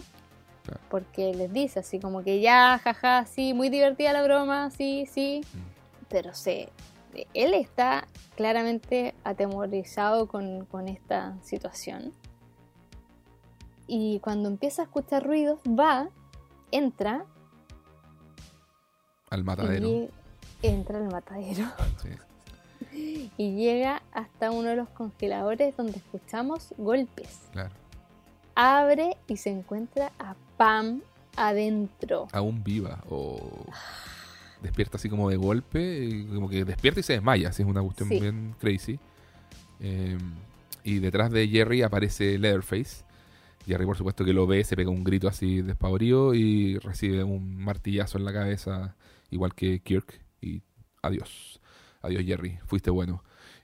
porque 0.90 1.34
les 1.34 1.52
dice 1.52 1.80
así 1.80 2.00
como 2.00 2.24
que 2.24 2.42
ya, 2.42 2.80
jaja, 2.80 3.26
sí, 3.26 3.54
muy 3.54 3.70
divertida 3.70 4.14
la 4.14 4.24
broma, 4.24 4.70
sí, 4.72 5.08
sí. 5.12 5.42
Mm. 5.54 5.58
Pero 6.10 6.34
sé, 6.34 6.70
él 7.34 7.54
está 7.54 8.08
claramente 8.36 9.14
atemorizado 9.24 10.28
con, 10.28 10.68
esta 10.88 11.38
situación. 11.44 12.14
Y 13.88 14.20
cuando 14.20 14.50
empieza 14.50 14.84
a 14.84 14.86
escuchar 14.86 15.26
ruidos, 15.26 15.60
va, 15.68 16.10
entra. 16.72 17.26
Al 19.30 19.44
matadero. 19.44 20.08
entra 20.62 20.98
al 20.98 21.12
matadero. 21.12 21.66
Y 23.38 23.56
llega 23.56 24.02
hasta 24.12 24.52
uno 24.52 24.70
de 24.70 24.76
los 24.76 24.90
congeladores 24.90 25.76
donde 25.78 25.98
escuchamos 25.98 26.74
golpes. 26.78 27.50
Claro 27.52 27.79
abre 28.60 29.16
y 29.28 29.38
se 29.38 29.50
encuentra 29.50 30.12
a 30.20 30.36
Pam 30.58 31.02
adentro. 31.38 32.28
Aún 32.34 32.62
viva 32.62 33.02
o 33.10 33.66
despierta 34.62 34.98
así 34.98 35.10
como 35.10 35.30
de 35.30 35.38
golpe, 35.38 36.26
como 36.34 36.50
que 36.50 36.66
despierta 36.66 37.00
y 37.00 37.04
se 37.04 37.14
desmaya, 37.14 37.50
así 37.50 37.62
es 37.62 37.70
una 37.70 37.82
cuestión 37.82 38.10
bien 38.10 38.56
crazy. 38.60 39.00
Em, 39.80 40.20
y 40.84 41.00
detrás 41.00 41.32
de 41.32 41.48
Jerry 41.48 41.84
aparece 41.84 42.38
Leatherface. 42.38 43.06
Jerry 43.66 43.86
por 43.86 43.96
supuesto 43.96 44.26
que 44.26 44.34
lo 44.34 44.46
ve, 44.46 44.66
se 44.66 44.76
pega 44.76 44.90
un 44.90 45.06
grito 45.06 45.30
así 45.30 45.62
despavorido 45.62 46.34
y 46.34 46.80
recibe 46.80 47.24
un 47.24 47.58
martillazo 47.64 48.18
en 48.18 48.26
la 48.26 48.34
cabeza, 48.34 48.98
igual 49.32 49.56
que 49.56 49.80
Kirk. 49.80 50.20
Y 50.42 50.64
adiós, 51.02 51.62
adiós 52.02 52.26
Jerry, 52.26 52.60
fuiste 52.66 52.90
bueno. 52.90 53.24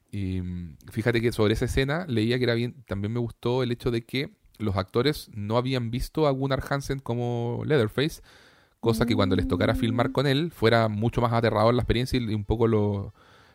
Y 0.10 0.40
mm, 0.40 0.78
fíjate 0.90 1.20
que 1.20 1.34
sobre 1.34 1.54
esa 1.54 1.66
escena 1.66 2.06
leía 2.08 2.38
que 2.38 2.46
era 2.46 2.54
bien, 2.54 2.82
también 2.88 3.12
me 3.12 3.20
gustó 3.20 3.62
el 3.62 3.74
hecho 3.74 3.92
de 3.92 4.02
que 4.04 4.32
los 4.60 4.76
actores 4.76 5.30
no 5.34 5.58
habían 5.58 5.92
visto 5.92 6.28
a 6.28 6.32
Gunnar 6.32 6.64
Hansen 6.70 7.00
como 7.00 7.64
Leatherface, 7.66 8.22
cosa 8.80 9.06
que 9.06 9.16
cuando 9.16 9.36
les 9.36 9.48
tocara 9.48 9.76
filmar 9.76 10.12
con 10.12 10.28
él 10.28 10.52
fuera 10.52 10.88
mucho 10.88 11.22
más 11.22 11.34
aterrador 11.34 11.74
la 11.74 11.82
experiencia 11.82 12.20
y 12.20 12.34
un 12.34 12.44
poco 12.44 12.68
lo, 12.68 13.14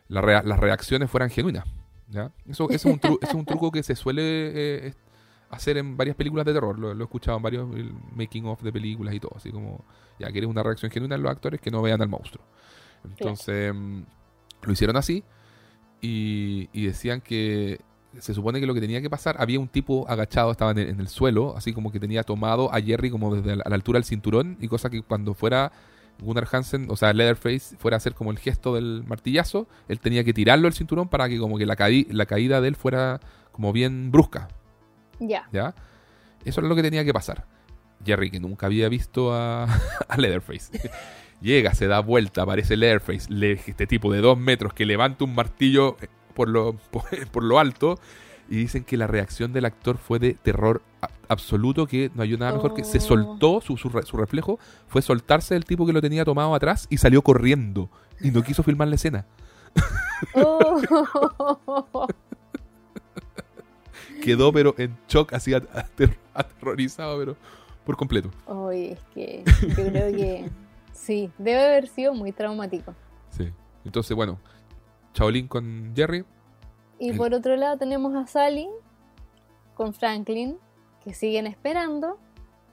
las 0.09 0.59
reacciones 0.59 1.09
fueran 1.09 1.29
genuinas. 1.29 1.65
¿ya? 2.09 2.31
Eso, 2.47 2.69
es, 2.69 2.85
un 2.85 2.99
es 3.21 3.33
un 3.33 3.45
truco 3.45 3.71
que 3.71 3.83
se 3.83 3.95
suele 3.95 4.21
eh, 4.87 4.93
hacer 5.49 5.77
en 5.77 5.95
varias 5.95 6.15
películas 6.15 6.45
de 6.45 6.53
terror. 6.53 6.77
Lo, 6.77 6.91
he 6.91 7.03
escuchado 7.03 7.37
en 7.37 7.43
varios 7.43 7.67
making 8.15 8.45
of 8.45 8.61
de 8.61 8.71
películas 8.73 9.13
y 9.13 9.19
todo. 9.19 9.31
Así 9.35 9.51
como, 9.51 9.83
ya 10.19 10.29
quieres 10.31 10.49
una 10.49 10.63
reacción 10.63 10.91
genuina 10.91 11.15
en 11.15 11.23
los 11.23 11.31
actores 11.31 11.61
que 11.61 11.71
no 11.71 11.81
vean 11.81 12.01
al 12.01 12.09
monstruo. 12.09 12.43
Entonces, 13.05 13.73
mm, 13.73 14.01
lo 14.63 14.73
hicieron 14.73 14.97
así 14.97 15.23
y, 16.01 16.69
y 16.73 16.85
decían 16.85 17.21
que 17.21 17.79
se 18.19 18.33
supone 18.33 18.59
que 18.59 18.65
lo 18.65 18.73
que 18.73 18.81
tenía 18.81 19.01
que 19.01 19.09
pasar, 19.09 19.35
había 19.39 19.59
un 19.59 19.67
tipo 19.67 20.05
agachado, 20.09 20.51
estaba 20.51 20.71
en 20.71 20.99
el, 20.99 21.07
suelo, 21.07 21.55
así 21.55 21.73
como 21.73 21.91
que 21.91 21.99
tenía 21.99 22.23
tomado 22.23 22.73
a 22.73 22.81
Jerry 22.81 23.09
como 23.09 23.35
desde 23.35 23.55
la, 23.55 23.63
a 23.63 23.69
la 23.69 23.75
altura 23.75 23.97
del 23.97 24.05
cinturón, 24.05 24.57
y 24.59 24.67
cosa 24.67 24.89
que 24.89 25.01
cuando 25.01 25.33
fuera 25.33 25.71
Gunnar 26.21 26.47
Hansen, 26.51 26.87
o 26.89 26.95
sea, 26.95 27.13
Leatherface, 27.13 27.75
fuera 27.77 27.95
a 27.95 27.99
hacer 27.99 28.13
como 28.13 28.31
el 28.31 28.39
gesto 28.39 28.75
del 28.75 29.03
martillazo, 29.05 29.67
él 29.87 29.99
tenía 29.99 30.23
que 30.23 30.33
tirarlo 30.33 30.67
el 30.67 30.73
cinturón 30.73 31.09
para 31.09 31.27
que 31.27 31.39
como 31.39 31.57
que 31.57 31.65
la, 31.65 31.75
la 32.09 32.25
caída 32.25 32.61
de 32.61 32.67
él 32.67 32.75
fuera 32.75 33.19
como 33.51 33.73
bien 33.73 34.11
brusca. 34.11 34.47
Ya. 35.19 35.47
¿Ya? 35.51 35.73
Eso 36.45 36.61
era 36.61 36.69
lo 36.69 36.75
que 36.75 36.83
tenía 36.83 37.03
que 37.03 37.13
pasar. 37.13 37.45
Jerry, 38.05 38.31
que 38.31 38.39
nunca 38.39 38.67
había 38.67 38.89
visto 38.89 39.33
a, 39.33 39.63
a 40.07 40.17
Leatherface. 40.17 40.91
Llega, 41.41 41.73
se 41.73 41.87
da 41.87 41.99
vuelta, 42.01 42.43
aparece 42.43 42.77
Leatherface, 42.77 43.27
este 43.65 43.87
tipo 43.87 44.13
de 44.13 44.21
dos 44.21 44.37
metros 44.37 44.73
que 44.73 44.85
levanta 44.85 45.23
un 45.23 45.33
martillo 45.33 45.97
por 46.31 46.49
lo, 46.49 46.73
por, 47.31 47.43
lo 47.43 47.59
alto 47.59 47.99
y 48.49 48.57
dicen 48.57 48.83
que 48.83 48.97
la 48.97 49.07
reacción 49.07 49.53
del 49.53 49.65
actor 49.65 49.97
fue 49.97 50.19
de 50.19 50.33
terror 50.33 50.81
absoluto, 51.29 51.87
que 51.87 52.11
no 52.15 52.23
hay 52.23 52.35
nada 52.37 52.53
mejor 52.53 52.73
que 52.73 52.83
se 52.83 52.97
oh. 52.97 53.01
soltó, 53.01 53.61
su, 53.61 53.77
su, 53.77 54.17
reflejo 54.17 54.59
fue 54.87 55.01
soltarse 55.01 55.53
del 55.53 55.65
tipo 55.65 55.85
que 55.85 55.93
lo 55.93 56.01
tenía 56.01 56.25
tomado 56.25 56.53
atrás 56.53 56.87
y 56.89 56.97
salió 56.97 57.21
corriendo 57.21 57.89
y 58.19 58.31
no 58.31 58.43
quiso 58.43 58.63
filmar 58.63 58.89
la 58.89 58.95
escena. 58.95 59.25
Oh. 60.35 62.07
Quedó 64.21 64.53
pero 64.53 64.75
en 64.77 64.95
shock, 65.07 65.33
así 65.33 65.53
aterrorizado, 65.53 67.17
pero 67.17 67.35
por 67.85 67.97
completo. 67.97 68.29
Oye, 68.45 68.93
es 68.93 68.99
que 69.13 69.43
yo 69.75 69.87
creo 69.89 70.15
que 70.15 70.49
sí, 70.93 71.31
debe 71.37 71.65
haber 71.65 71.87
sido 71.87 72.13
muy 72.13 72.31
traumático. 72.31 72.93
Sí, 73.31 73.51
entonces 73.83 74.15
bueno, 74.15 74.37
Shaolin 75.13 75.47
con 75.47 75.93
Jerry. 75.95 76.23
Y 76.99 77.13
por 77.13 77.33
otro 77.33 77.55
lado 77.55 77.77
tenemos 77.77 78.15
a 78.15 78.27
Sally 78.27 78.67
con 79.73 79.93
Franklin, 79.93 80.57
que 81.03 81.13
siguen 81.13 81.47
esperando. 81.47 82.19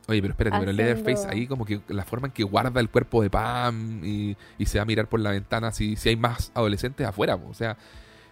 Oye, 0.08 0.22
pero 0.22 0.32
espérate, 0.32 0.58
pero 0.58 0.72
Leatherface 0.72 1.28
ahí 1.28 1.46
como 1.46 1.64
que 1.64 1.80
la 1.88 2.04
forma 2.04 2.28
en 2.28 2.32
que 2.32 2.42
guarda 2.42 2.80
el 2.80 2.88
cuerpo 2.88 3.22
de 3.22 3.28
Pam 3.28 4.02
y, 4.04 4.36
se 4.64 4.78
va 4.78 4.82
a 4.82 4.84
mirar 4.86 5.06
por 5.08 5.20
la 5.20 5.30
ventana 5.30 5.70
si, 5.70 5.96
si 5.96 6.08
hay 6.10 6.16
más 6.16 6.50
adolescentes 6.54 7.06
afuera. 7.06 7.36
O 7.36 7.54
sea, 7.54 7.76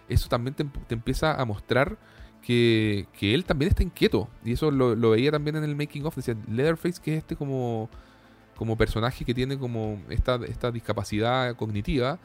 eso 0.09 0.27
también 0.27 0.55
te, 0.55 0.65
empieza 0.89 1.39
a 1.39 1.45
mostrar 1.45 1.97
que, 2.41 3.07
él 3.21 3.45
también 3.45 3.69
está 3.69 3.83
inquieto. 3.83 4.27
Y 4.43 4.53
eso 4.53 4.71
lo, 4.71 5.09
veía 5.11 5.31
también 5.31 5.55
en 5.55 5.63
el 5.63 5.75
making 5.75 6.05
of. 6.05 6.15
Decía, 6.15 6.35
Leatherface 6.47 7.01
que 7.01 7.13
es 7.13 7.17
este 7.19 7.35
como, 7.35 7.89
como 8.55 8.75
personaje 8.75 9.23
que 9.23 9.33
tiene 9.33 9.57
como 9.57 10.01
esta, 10.09 10.39
esta 10.47 10.71
discapacidad 10.71 11.55
cognitiva 11.55 12.19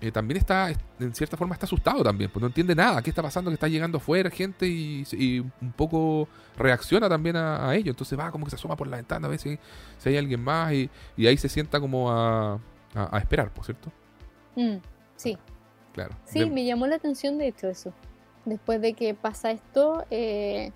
eh, 0.00 0.10
también 0.10 0.38
está, 0.38 0.70
en 0.70 1.14
cierta 1.14 1.36
forma, 1.36 1.54
está 1.54 1.66
asustado 1.66 2.02
también, 2.02 2.30
pues 2.30 2.40
no 2.40 2.46
entiende 2.46 2.74
nada, 2.74 3.02
qué 3.02 3.10
está 3.10 3.22
pasando, 3.22 3.50
que 3.50 3.54
está 3.54 3.68
llegando 3.68 3.98
afuera 3.98 4.30
gente 4.30 4.66
y, 4.66 5.40
un 5.40 5.72
poco 5.76 6.26
reacciona 6.56 7.08
también 7.08 7.36
a, 7.36 7.74
ello, 7.74 7.90
entonces 7.90 8.18
va 8.18 8.30
como 8.30 8.46
que 8.46 8.50
se 8.50 8.56
asoma 8.56 8.76
por 8.76 8.86
la 8.86 8.96
ventana 8.96 9.26
a 9.26 9.30
ver 9.30 9.38
si, 9.38 9.58
hay 10.04 10.16
alguien 10.16 10.42
más 10.42 10.72
y, 10.72 10.90
ahí 11.18 11.36
se 11.36 11.48
sienta 11.50 11.80
como 11.80 12.10
a, 12.10 12.58
esperar, 13.18 13.52
¿por 13.52 13.64
cierto? 13.64 13.92
Mm, 14.56 14.76
sí. 15.16 15.38
Claro. 15.92 16.16
Sí, 16.24 16.48
me 16.48 16.64
llamó 16.64 16.86
la 16.86 16.96
atención 16.96 17.36
de 17.36 17.48
hecho 17.48 17.68
eso. 17.68 17.92
Después 18.44 18.80
de 18.80 18.94
que 18.94 19.14
pasa 19.14 19.50
esto, 19.50 20.04
eh, 20.10 20.72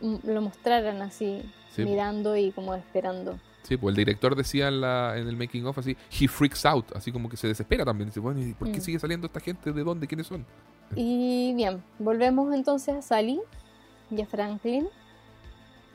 lo 0.00 0.42
mostraran 0.42 1.00
así, 1.00 1.42
mirando 1.76 2.36
y 2.36 2.50
como 2.50 2.74
esperando. 2.74 3.38
Sí, 3.66 3.76
pues 3.76 3.92
el 3.92 3.96
director 3.96 4.36
decía 4.36 4.68
en, 4.68 4.80
la, 4.80 5.18
en 5.18 5.26
el 5.26 5.36
making 5.36 5.66
of 5.66 5.76
así, 5.76 5.96
he 6.20 6.28
freaks 6.28 6.64
out, 6.64 6.94
así 6.94 7.10
como 7.10 7.28
que 7.28 7.36
se 7.36 7.48
desespera 7.48 7.84
también. 7.84 8.10
Dice, 8.10 8.20
bueno, 8.20 8.40
¿y 8.40 8.54
por 8.54 8.70
qué 8.70 8.78
mm. 8.78 8.82
sigue 8.82 8.98
saliendo 9.00 9.26
esta 9.26 9.40
gente? 9.40 9.72
¿De 9.72 9.82
dónde? 9.82 10.06
¿Quiénes 10.06 10.28
son? 10.28 10.46
Y 10.94 11.52
bien, 11.56 11.82
volvemos 11.98 12.54
entonces 12.54 12.94
a 12.94 13.02
Sally 13.02 13.40
y 14.08 14.22
a 14.22 14.26
Franklin, 14.26 14.86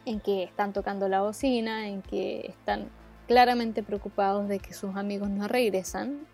en 0.05 0.19
que 0.19 0.43
están 0.43 0.73
tocando 0.73 1.07
la 1.07 1.21
bocina, 1.21 1.87
en 1.87 2.01
que 2.01 2.45
están 2.47 2.89
claramente 3.25 3.83
preocupados 3.83 4.49
de 4.49 4.59
que 4.59 4.73
sus 4.73 4.97
amigos 4.97 5.29
no 5.29 5.47
regresan. 5.47 6.27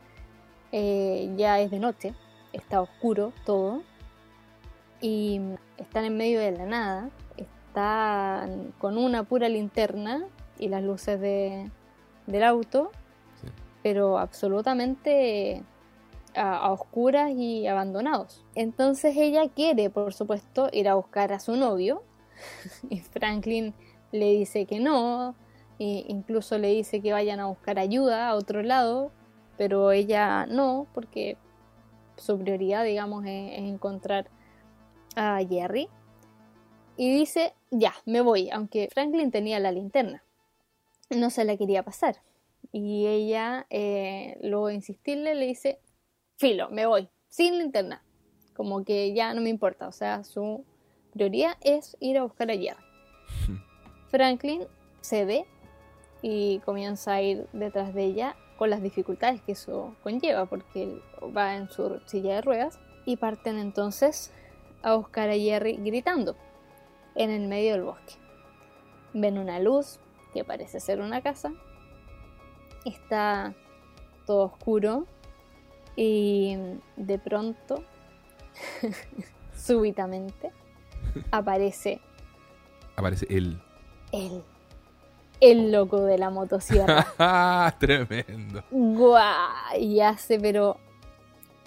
Eh, 0.72 1.32
ya 1.38 1.60
es 1.60 1.70
de 1.70 1.78
noche, 1.78 2.16
está 2.52 2.82
oscuro 2.82 3.32
todo, 3.46 3.84
y 5.02 5.40
están 5.78 6.04
en 6.04 6.18
medio 6.18 6.40
de 6.40 6.52
la 6.52 6.66
nada, 6.66 7.10
están 7.38 8.74
con 8.80 8.98
una 8.98 9.22
pura 9.22 9.50
linterna 9.50 10.26
y 10.60 10.68
las 10.70 10.84
luces 10.84 11.20
de, 11.20 11.70
del 12.28 12.44
auto, 12.44 12.92
Sí. 13.42 13.48
pero 13.84 14.18
absolutamente 14.18 15.64
a, 16.36 16.58
a 16.58 16.72
oscuras 16.72 17.32
y 17.32 17.68
abandonados. 17.68 18.44
Entonces 18.56 19.16
ella 19.18 19.48
quiere, 19.50 19.90
por 19.90 20.14
supuesto, 20.14 20.70
ir 20.72 20.90
a 20.90 20.96
buscar 20.96 21.34
a 21.34 21.40
su 21.40 21.56
novio 21.56 22.04
y 22.90 23.00
Franklin 23.00 23.74
le 24.12 24.32
dice 24.32 24.66
que 24.66 24.80
no, 24.80 25.36
e 25.80 26.06
incluso 26.08 26.58
le 26.58 26.70
dice 26.70 27.02
que 27.02 27.14
vayan 27.14 27.40
a 27.40 27.46
buscar 27.48 27.78
ayuda 27.80 28.30
a 28.30 28.36
otro 28.36 28.64
lado, 28.64 29.12
pero 29.58 29.92
ella 29.92 30.46
no, 30.48 30.88
porque 30.94 31.38
su 32.16 32.38
prioridad, 32.40 32.84
digamos, 32.84 33.26
es, 33.26 33.54
es 33.54 33.60
encontrar 33.60 34.28
a 35.16 35.40
Jerry. 35.48 35.90
Y 36.96 37.14
dice, 37.16 37.54
ya, 37.70 37.94
me 38.06 38.22
voy, 38.22 38.50
aunque 38.50 38.90
Franklin 38.92 39.30
tenía 39.30 39.60
la 39.60 39.72
linterna. 39.72 40.24
No 41.10 41.30
se 41.30 41.46
la 41.46 41.58
quería 41.58 41.84
pasar. 41.84 42.22
Y 42.72 43.08
ella, 43.08 43.66
eh, 43.70 44.38
luego 44.42 44.68
de 44.68 44.76
insistirle, 44.76 45.36
le 45.36 45.46
dice, 45.46 45.80
filo, 46.36 46.70
me 46.70 46.86
voy, 46.86 47.10
sin 47.30 47.58
linterna. 47.58 48.04
Como 48.54 48.84
que 48.84 49.14
ya 49.14 49.34
no 49.34 49.42
me 49.42 49.50
importa, 49.50 49.88
o 49.88 49.92
sea, 49.92 50.24
su 50.24 50.66
prioridad 51.14 51.58
es 51.62 51.96
ir 52.00 52.18
a 52.18 52.24
buscar 52.24 52.52
a 52.52 52.56
Jerry. 52.56 52.84
Franklin 54.10 54.64
cede 55.02 55.46
y 56.22 56.60
comienza 56.60 57.14
a 57.14 57.22
ir 57.22 57.48
detrás 57.54 57.94
de 57.94 58.06
ella 58.06 58.36
con 58.58 58.70
las 58.70 58.82
dificultades 58.82 59.42
que 59.42 59.52
eso 59.52 59.96
conlleva, 60.04 60.46
porque 60.46 60.84
él 60.84 61.02
va 61.36 61.56
en 61.56 61.70
su 61.70 62.00
silla 62.06 62.36
de 62.36 62.42
ruedas 62.42 62.80
y 63.06 63.18
parten 63.18 63.60
entonces 63.60 64.34
a 64.82 64.96
buscar 64.96 65.30
a 65.30 65.36
Jerry 65.36 65.78
gritando 65.78 66.36
en 67.16 67.30
el 67.30 67.48
medio 67.48 67.74
del 67.74 67.84
bosque. 67.84 68.16
Ven 69.14 69.38
una 69.38 69.60
luz 69.60 70.00
que 70.34 70.44
parece 70.44 70.80
ser 70.80 71.00
una 71.02 71.22
casa, 71.22 71.52
está 72.86 73.54
todo 74.26 74.44
oscuro 74.46 75.06
y 75.96 76.58
de 76.96 77.18
pronto, 77.20 77.84
súbitamente, 79.56 80.52
aparece 81.32 82.00
Aparece 82.96 83.28
él. 83.30 83.62
él, 84.12 84.44
el 85.40 85.72
loco 85.72 86.02
de 86.02 86.18
la 86.18 86.30
motosierra. 86.32 87.06
Tremendo. 87.80 88.64
Guau, 88.72 89.78
y 89.80 90.00
hace, 90.02 90.40
pero 90.40 90.78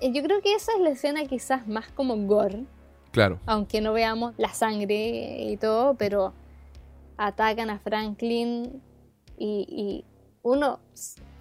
eh, 0.00 0.10
yo 0.12 0.22
creo 0.24 0.40
que 0.42 0.54
esa 0.54 0.72
es 0.74 0.80
la 0.80 0.90
escena 0.90 1.24
quizás 1.26 1.66
más 1.68 1.88
como 1.88 2.16
gore, 2.26 2.64
Claro. 3.12 3.38
aunque 3.46 3.80
no 3.80 3.92
veamos 3.92 4.34
la 4.38 4.48
sangre 4.50 5.42
y 5.42 5.56
todo, 5.56 5.94
pero 5.94 6.32
atacan 7.20 7.68
a 7.70 7.78
Franklin 7.78 8.82
y, 9.38 10.04
uno 10.42 10.80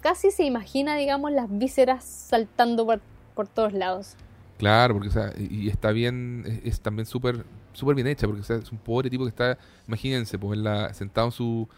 casi 0.02 0.30
se 0.30 0.44
imagina, 0.44 0.94
digamos, 0.94 1.32
las 1.32 1.46
vísceras 1.50 2.04
saltando 2.04 2.84
por, 2.84 3.00
por 3.34 3.48
todos 3.48 3.72
lados. 3.72 4.14
Claro, 4.58 4.94
porque 4.94 5.08
y 5.38 5.70
está 5.70 5.90
bien, 5.90 6.60
es, 6.64 6.82
también 6.82 7.06
súper 7.06 7.46
súper 7.72 7.94
bien 7.94 8.08
hecha, 8.08 8.26
porque 8.26 8.42
es 8.42 8.72
un 8.72 8.78
pobre 8.78 9.08
tipo 9.08 9.24
que 9.24 9.30
está, 9.30 9.56
imagínense, 9.86 10.38
pues 10.38 10.58
sentado 10.92 11.28
en 11.28 11.32
su 11.32 11.68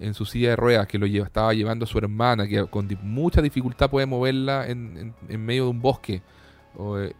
en 0.00 0.14
su 0.14 0.24
silla 0.24 0.50
de 0.50 0.56
ruedas 0.56 0.86
que 0.86 0.98
lo 0.98 1.06
lleva, 1.06 1.26
estaba 1.26 1.52
llevando 1.52 1.84
a 1.84 1.88
su 1.88 1.98
hermana, 1.98 2.48
que 2.48 2.66
con 2.66 2.88
mucha 3.02 3.42
dificultad 3.42 3.90
puede 3.90 4.06
moverla 4.06 4.66
en, 4.66 5.14
en- 5.28 5.44
medio 5.44 5.64
de 5.64 5.70
un 5.70 5.82
bosque. 5.82 6.22
O, 6.76 6.98
eh, 6.98 7.14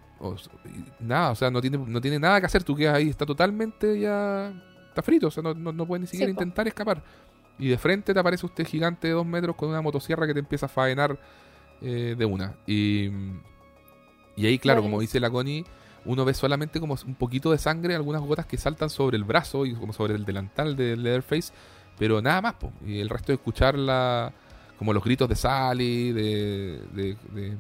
nada, 0.99 1.31
o 1.31 1.35
sea, 1.35 1.51
no 1.51 1.61
tiene, 1.61 1.77
no 1.79 2.01
tiene 2.01 2.19
nada 2.19 2.41
que 2.41 2.47
hacer, 2.47 2.65
tú 2.65 2.75
quedas 2.75 2.97
ahí, 2.97 3.11
está 3.11 3.27
totalmente 3.27 4.01
ya, 4.01 4.53
está 4.93 5.03
frito, 5.03 5.27
o 5.29 5.31
sea, 5.31 5.43
no, 5.43 5.55
no, 5.55 5.73
no 5.73 5.87
puede 5.87 6.01
ni 6.01 6.07
siquiera 6.07 6.31
Sí, 6.31 6.35
po. 6.35 6.43
intentar 6.43 6.69
escapar. 6.69 7.03
Y 7.59 7.69
de 7.69 7.79
frente 7.79 8.15
te 8.15 8.21
aparece 8.21 8.47
usted 8.47 8.67
gigante 8.67 9.09
de 9.09 9.15
dos 9.15 9.27
metros 9.27 9.57
con 9.57 9.69
una 9.69 9.81
motosierra 9.83 10.27
que 10.27 10.35
te 10.35 10.41
empieza 10.41 10.67
a 10.67 10.69
faenar 10.69 11.19
eh, 11.81 12.15
de 12.17 12.25
una. 12.25 12.55
Y, 12.67 13.11
y 14.37 14.47
ahí, 14.47 14.59
claro, 14.59 14.83
como 14.83 15.01
dice 15.01 15.21
la 15.21 15.31
Connie, 15.31 15.65
uno 16.05 16.25
ve 16.25 16.35
solamente 16.35 16.81
como 16.81 16.97
un 17.07 17.15
poquito 17.15 17.53
de 17.53 17.59
sangre, 17.59 17.95
algunas 17.95 18.23
gotas 18.23 18.47
que 18.47 18.57
saltan 18.57 18.91
sobre 18.91 19.17
el 19.17 19.25
brazo 19.25 19.67
y 19.67 19.75
como 19.75 19.93
sobre 19.93 20.15
el 20.15 20.25
delantal 20.25 20.75
de 20.77 20.97
Leatherface, 20.97 21.53
pero 21.99 22.21
nada 22.23 22.41
más, 22.41 22.55
po. 22.55 22.73
y 22.87 22.99
el 23.01 23.09
resto 23.09 23.29
de 23.29 23.35
escuchar 23.35 23.79
la, 23.79 24.33
como 24.79 24.93
los 24.93 25.05
gritos 25.05 25.29
de 25.29 25.37
Sally, 25.37 26.13
de, 26.13 26.81
de, 26.93 27.17
de- 27.33 27.57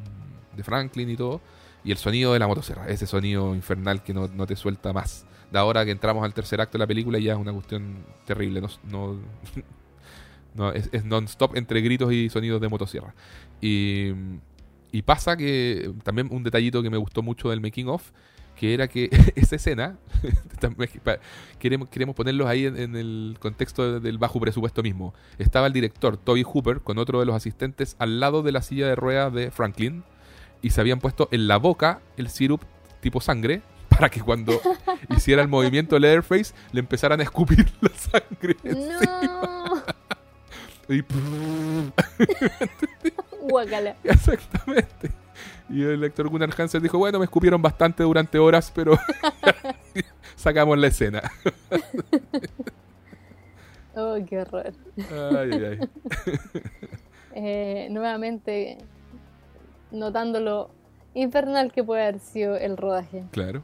de 0.56 0.62
Franklin 0.64 1.08
y 1.08 1.16
todo, 1.16 1.40
y 1.84 1.92
el 1.92 1.96
sonido 1.98 2.32
de 2.32 2.38
la 2.38 2.46
motosierra, 2.46 2.86
ese 2.88 3.06
sonido 3.06 3.54
infernal 3.54 4.02
que 4.02 4.12
no, 4.12 4.28
no 4.28 4.46
te 4.46 4.54
suelta 4.56 4.92
más. 4.92 5.24
De 5.52 5.58
ahora 5.58 5.84
que 5.84 5.90
entramos 5.90 6.24
al 6.24 6.32
tercer 6.32 6.60
acto 6.60 6.78
de 6.78 6.80
la 6.80 6.86
película 6.86 7.18
ya 7.18 7.32
es 7.34 7.38
una 7.38 7.52
cuestión 7.52 7.96
terrible, 8.24 8.62
no, 8.84 9.18
no, 10.54 10.72
es, 10.72 10.88
es 10.92 11.04
non-stop 11.04 11.56
entre 11.56 11.80
gritos 11.82 12.12
y 12.12 12.28
sonidos 12.30 12.60
de 12.60 12.68
motosierra. 12.68 13.14
Y, 13.60 14.12
y 14.90 15.02
pasa 15.02 15.36
que 15.36 15.92
también 16.04 16.28
un 16.30 16.42
detallito 16.42 16.82
que 16.82 16.90
me 16.90 16.96
gustó 16.96 17.22
mucho 17.22 17.50
del 17.50 17.60
making 17.60 17.88
of, 17.88 18.10
que 18.56 18.74
era 18.74 18.88
que 18.88 19.08
esa 19.36 19.56
escena, 19.56 19.98
queremos, 21.58 21.88
queremos 21.88 22.14
ponerlos 22.14 22.46
ahí 22.46 22.66
en, 22.66 22.76
en 22.78 22.96
el 22.96 23.36
contexto 23.38 23.94
de- 23.94 24.00
del 24.00 24.18
bajo 24.18 24.40
presupuesto 24.40 24.82
mismo. 24.82 25.14
Estaba 25.38 25.66
el 25.66 25.72
director 25.72 26.16
Toby 26.16 26.42
Hooper 26.44 26.80
con 26.80 26.98
otro 26.98 27.20
de 27.20 27.26
los 27.26 27.34
asistentes 27.34 27.96
al 27.98 28.20
lado 28.20 28.42
de 28.42 28.52
la 28.52 28.62
silla 28.62 28.86
de 28.88 28.94
ruedas 28.96 29.32
de 29.32 29.50
Franklin 29.50 30.04
y 30.60 30.70
se 30.70 30.80
habían 30.80 30.98
puesto 31.00 31.28
en 31.32 31.48
la 31.48 31.56
boca 31.56 32.00
el 32.16 32.28
sirup 32.28 32.62
tipo 33.00 33.20
sangre 33.20 33.62
para 33.92 34.08
que 34.08 34.20
cuando 34.20 34.60
hiciera 35.16 35.42
el 35.42 35.48
movimiento 35.48 35.98
Leatherface 35.98 36.54
le 36.72 36.80
empezaran 36.80 37.20
a 37.20 37.22
escupir 37.22 37.66
la 37.80 37.90
sangre. 37.90 38.56
No, 38.64 39.82
Y 40.88 41.02
guacala. 43.48 43.96
Exactamente. 44.04 45.10
Y 45.68 45.82
el 45.82 46.00
lector 46.00 46.28
Gunnar 46.28 46.50
Hansen 46.56 46.82
dijo, 46.82 46.98
bueno, 46.98 47.18
me 47.18 47.24
escupieron 47.24 47.62
bastante 47.62 48.02
durante 48.02 48.38
horas, 48.38 48.70
pero 48.74 48.98
sacamos 50.36 50.78
la 50.78 50.88
escena. 50.88 51.22
Oh, 53.94 54.16
qué 54.28 54.40
horror. 54.40 54.72
Ay, 54.98 55.50
ay. 55.52 55.78
Eh, 57.34 57.88
nuevamente 57.90 58.78
notando 59.90 60.40
lo 60.40 60.70
infernal 61.14 61.72
que 61.72 61.84
puede 61.84 62.02
haber 62.02 62.20
sido 62.20 62.56
el 62.56 62.76
rodaje. 62.76 63.24
Claro. 63.30 63.62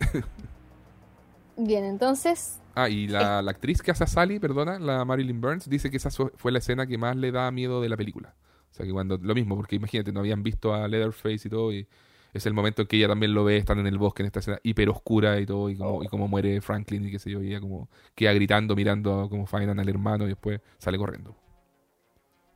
Bien, 1.56 1.84
entonces, 1.84 2.60
Ah, 2.74 2.88
y 2.88 3.08
la, 3.08 3.42
la 3.42 3.50
actriz 3.50 3.82
que 3.82 3.90
hace 3.90 4.04
a 4.04 4.06
Sally, 4.06 4.38
perdona, 4.38 4.78
la 4.78 5.04
Marilyn 5.04 5.40
Burns, 5.40 5.68
dice 5.68 5.90
que 5.90 5.96
esa 5.96 6.10
fue 6.10 6.30
fue 6.36 6.52
la 6.52 6.58
escena 6.58 6.86
que 6.86 6.96
más 6.98 7.16
le 7.16 7.32
da 7.32 7.50
miedo 7.50 7.80
de 7.80 7.88
la 7.88 7.96
película. 7.96 8.34
O 8.70 8.74
sea, 8.74 8.86
que 8.86 8.92
cuando, 8.92 9.18
lo 9.18 9.34
mismo, 9.34 9.56
porque 9.56 9.76
imagínate, 9.76 10.12
no 10.12 10.20
habían 10.20 10.42
visto 10.42 10.72
a 10.72 10.86
Leatherface 10.86 11.48
y 11.48 11.50
todo, 11.50 11.72
y 11.72 11.86
es 12.32 12.46
el 12.46 12.54
momento 12.54 12.82
en 12.82 12.88
que 12.88 12.96
ella 12.96 13.08
también 13.08 13.34
lo 13.34 13.44
ve, 13.44 13.56
están 13.56 13.80
en 13.80 13.88
el 13.88 13.98
bosque, 13.98 14.22
en 14.22 14.26
esta 14.26 14.38
escena 14.38 14.60
hiper 14.62 14.88
oscura 14.88 15.40
y 15.40 15.46
todo, 15.46 15.68
y 15.68 15.76
como, 15.76 16.04
y 16.04 16.06
como 16.06 16.28
muere 16.28 16.60
Franklin 16.60 17.06
y 17.06 17.10
qué 17.10 17.18
sé 17.18 17.30
yo, 17.30 17.42
y 17.42 17.48
ella 17.48 17.60
como 17.60 17.88
queda 18.14 18.32
gritando, 18.32 18.76
mirando 18.76 19.28
como 19.28 19.46
faenan 19.46 19.80
al 19.80 19.88
hermano 19.88 20.24
y 20.24 20.28
después 20.28 20.60
sale 20.78 20.96
corriendo. 20.96 21.34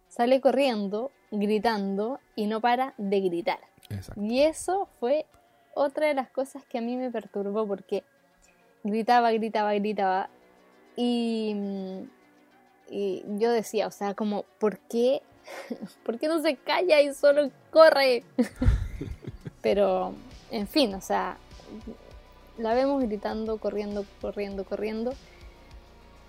sale 0.08 0.40
corriendo, 0.40 1.10
gritando 1.32 2.20
y 2.36 2.46
no 2.46 2.60
para 2.60 2.94
de 2.98 3.20
gritar. 3.20 3.58
Exacto. 3.90 4.22
Y 4.22 4.42
eso 4.42 4.88
fue 5.00 5.26
otra 5.74 6.06
de 6.06 6.14
las 6.14 6.30
cosas 6.30 6.64
que 6.64 6.78
a 6.78 6.80
mí 6.80 6.96
me 6.96 7.10
perturbó 7.10 7.66
porque 7.66 8.04
gritaba, 8.82 9.32
gritaba, 9.32 9.74
gritaba. 9.74 10.28
Y, 10.96 11.54
mm, 11.54 13.38
yo 13.38 13.50
decía, 13.50 13.86
o 13.86 13.90
sea, 13.90 14.14
como, 14.14 14.44
¿por 14.58 14.78
qué? 14.78 15.22
¿Por 16.04 16.18
qué 16.18 16.28
no 16.28 16.40
se 16.42 16.56
calla 16.56 17.00
y 17.00 17.12
solo 17.14 17.50
corre? 17.70 18.24
Pero, 19.62 20.14
en 20.50 20.66
fin, 20.68 20.94
o 20.94 21.00
sea, 21.00 21.38
la 22.58 22.74
vemos 22.74 23.02
gritando, 23.02 23.58
corriendo, 23.58 24.04
corriendo, 24.20 24.64
corriendo. 24.64 25.14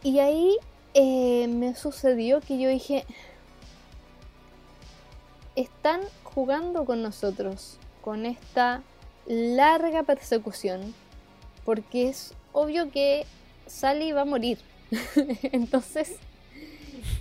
Y 0.01 0.19
ahí 0.19 0.57
eh, 0.93 1.47
me 1.47 1.75
sucedió 1.75 2.39
que 2.39 2.59
yo 2.59 2.69
dije, 2.69 3.05
están 5.55 6.01
jugando 6.23 6.85
con 6.85 7.01
nosotros, 7.01 7.77
con 8.01 8.25
esta 8.25 8.81
larga 9.27 10.03
persecución, 10.03 10.93
porque 11.63 12.09
es 12.09 12.33
obvio 12.51 12.91
que 12.91 13.25
Sally 13.67 14.11
va 14.11 14.21
a 14.21 14.25
morir. 14.25 14.59
Entonces, 15.51 16.17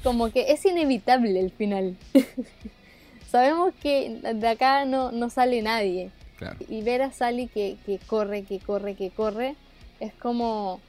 como 0.02 0.31
que 0.31 0.52
es 0.52 0.64
inevitable 0.64 1.40
el 1.40 1.51
final. 1.51 1.97
Sabemos 3.31 3.74
que 3.82 4.20
de 4.35 4.48
acá 4.48 4.85
no, 4.85 5.10
no 5.10 5.28
sale 5.31 5.60
nadie. 5.62 6.10
Claro. 6.36 6.56
Y 6.68 6.82
ver 6.82 7.02
a 7.02 7.12
Sally 7.12 7.48
que, 7.48 7.78
que 7.85 7.98
corre, 7.98 8.44
que 8.44 8.60
corre, 8.60 8.94
que 8.94 9.10
corre, 9.10 9.56
es 10.01 10.12
como, 10.14 10.81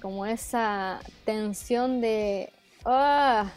como 0.00 0.26
esa 0.26 1.00
tensión 1.24 2.00
de... 2.00 2.50
¡Ah! 2.84 3.52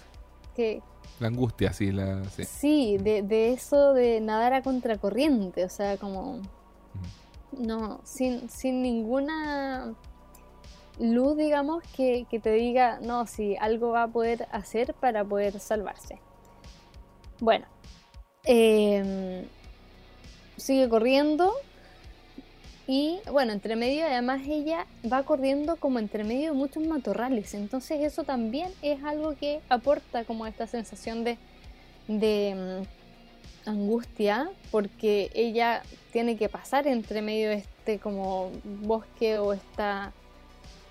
Que, 0.56 0.82
La 1.20 1.28
angustia, 1.28 1.72
sí, 1.74 1.92
la. 1.92 2.24
Sí. 2.30 2.44
sí, 2.46 2.98
de, 2.98 3.22
de 3.22 3.54
eso 3.54 3.94
de 3.94 4.22
nadar 4.22 4.54
a 4.54 4.62
contracorriente, 4.62 5.64
o 5.64 5.70
sea, 5.70 5.98
como... 5.98 6.42
No, 7.52 8.02
sin, 8.04 8.50
sin 8.50 8.82
ninguna 8.82 9.96
luz, 11.00 11.38
digamos, 11.38 11.84
que, 11.96 12.26
que 12.30 12.40
te 12.40 12.52
diga, 12.52 13.00
no, 13.02 13.26
si 13.26 13.56
algo 13.58 13.92
va 13.92 14.04
a 14.04 14.08
poder 14.08 14.48
hacer 14.52 14.94
para 14.94 15.24
poder 15.24 15.60
salvarse. 15.60 16.20
Bueno, 17.40 17.66
em, 18.46 19.46
sigue 20.58 20.90
corriendo 20.90 21.54
y, 22.88 23.20
bueno, 23.32 23.54
entre 23.54 23.76
medio, 23.76 24.06
además 24.06 24.42
ella 24.48 24.88
va 25.12 25.24
corriendo 25.24 25.76
como 25.76 26.00
entre 26.00 26.24
medio 26.24 26.52
de 26.52 26.58
muchos 26.58 26.86
matorrales, 26.88 27.54
entonces 27.54 28.02
eso 28.02 28.24
también 28.24 28.72
es 28.82 29.04
algo 29.04 29.36
que 29.36 29.62
aporta 29.70 30.24
como 30.24 30.48
esta 30.48 30.68
sensación 30.68 31.24
de, 31.24 31.38
de 32.08 32.56
mm, 32.82 32.97
angustia, 33.68 34.50
porque 34.72 35.30
ella 35.36 35.84
tiene 36.12 36.38
que 36.38 36.50
pasar 36.50 36.88
entre 36.88 37.22
medio 37.22 37.50
de 37.50 37.56
este 37.56 38.00
como 38.00 38.52
bosque 38.64 39.38
o 39.40 39.54
esta 39.54 40.12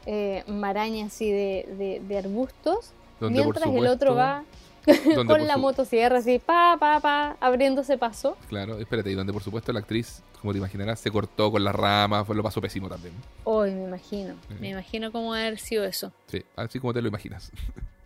eh, 0.06 0.44
maraña 0.46 1.06
así 1.06 1.30
de, 1.30 1.66
de- 1.78 2.00
de 2.06 2.18
arbustos, 2.18 2.92
Donde, 3.20 3.40
mientras 3.40 3.68
el 3.74 3.86
otro 3.86 4.14
va 4.14 4.44
con 5.26 5.46
la 5.46 5.54
su- 5.54 5.60
motosierra 5.60 6.18
así, 6.18 6.38
pa, 6.38 6.76
pa, 6.78 7.00
pa, 7.00 7.36
abriéndose 7.40 7.98
paso. 7.98 8.36
Claro, 8.48 8.78
espérate, 8.78 9.10
y 9.10 9.14
donde 9.14 9.32
por 9.32 9.42
supuesto 9.42 9.72
la 9.72 9.80
actriz, 9.80 10.22
como 10.40 10.52
te 10.52 10.58
imaginarás, 10.58 11.00
se 11.00 11.10
cortó 11.10 11.50
con 11.50 11.64
las 11.64 11.74
ramas, 11.74 12.24
fue 12.26 12.36
lo 12.36 12.42
pasó 12.44 12.60
pésimo 12.60 12.88
también. 12.88 13.14
Hoy 13.44 13.72
me 13.72 13.82
imagino, 13.84 14.36
me 14.60 14.68
imagino 14.70 15.10
cómo 15.10 15.34
haber 15.34 15.58
sido 15.58 15.84
eso. 15.84 16.12
Sí, 16.28 16.44
así 16.54 16.78
como 16.78 16.94
te 16.94 17.02
lo 17.02 17.08
imaginas. 17.08 17.50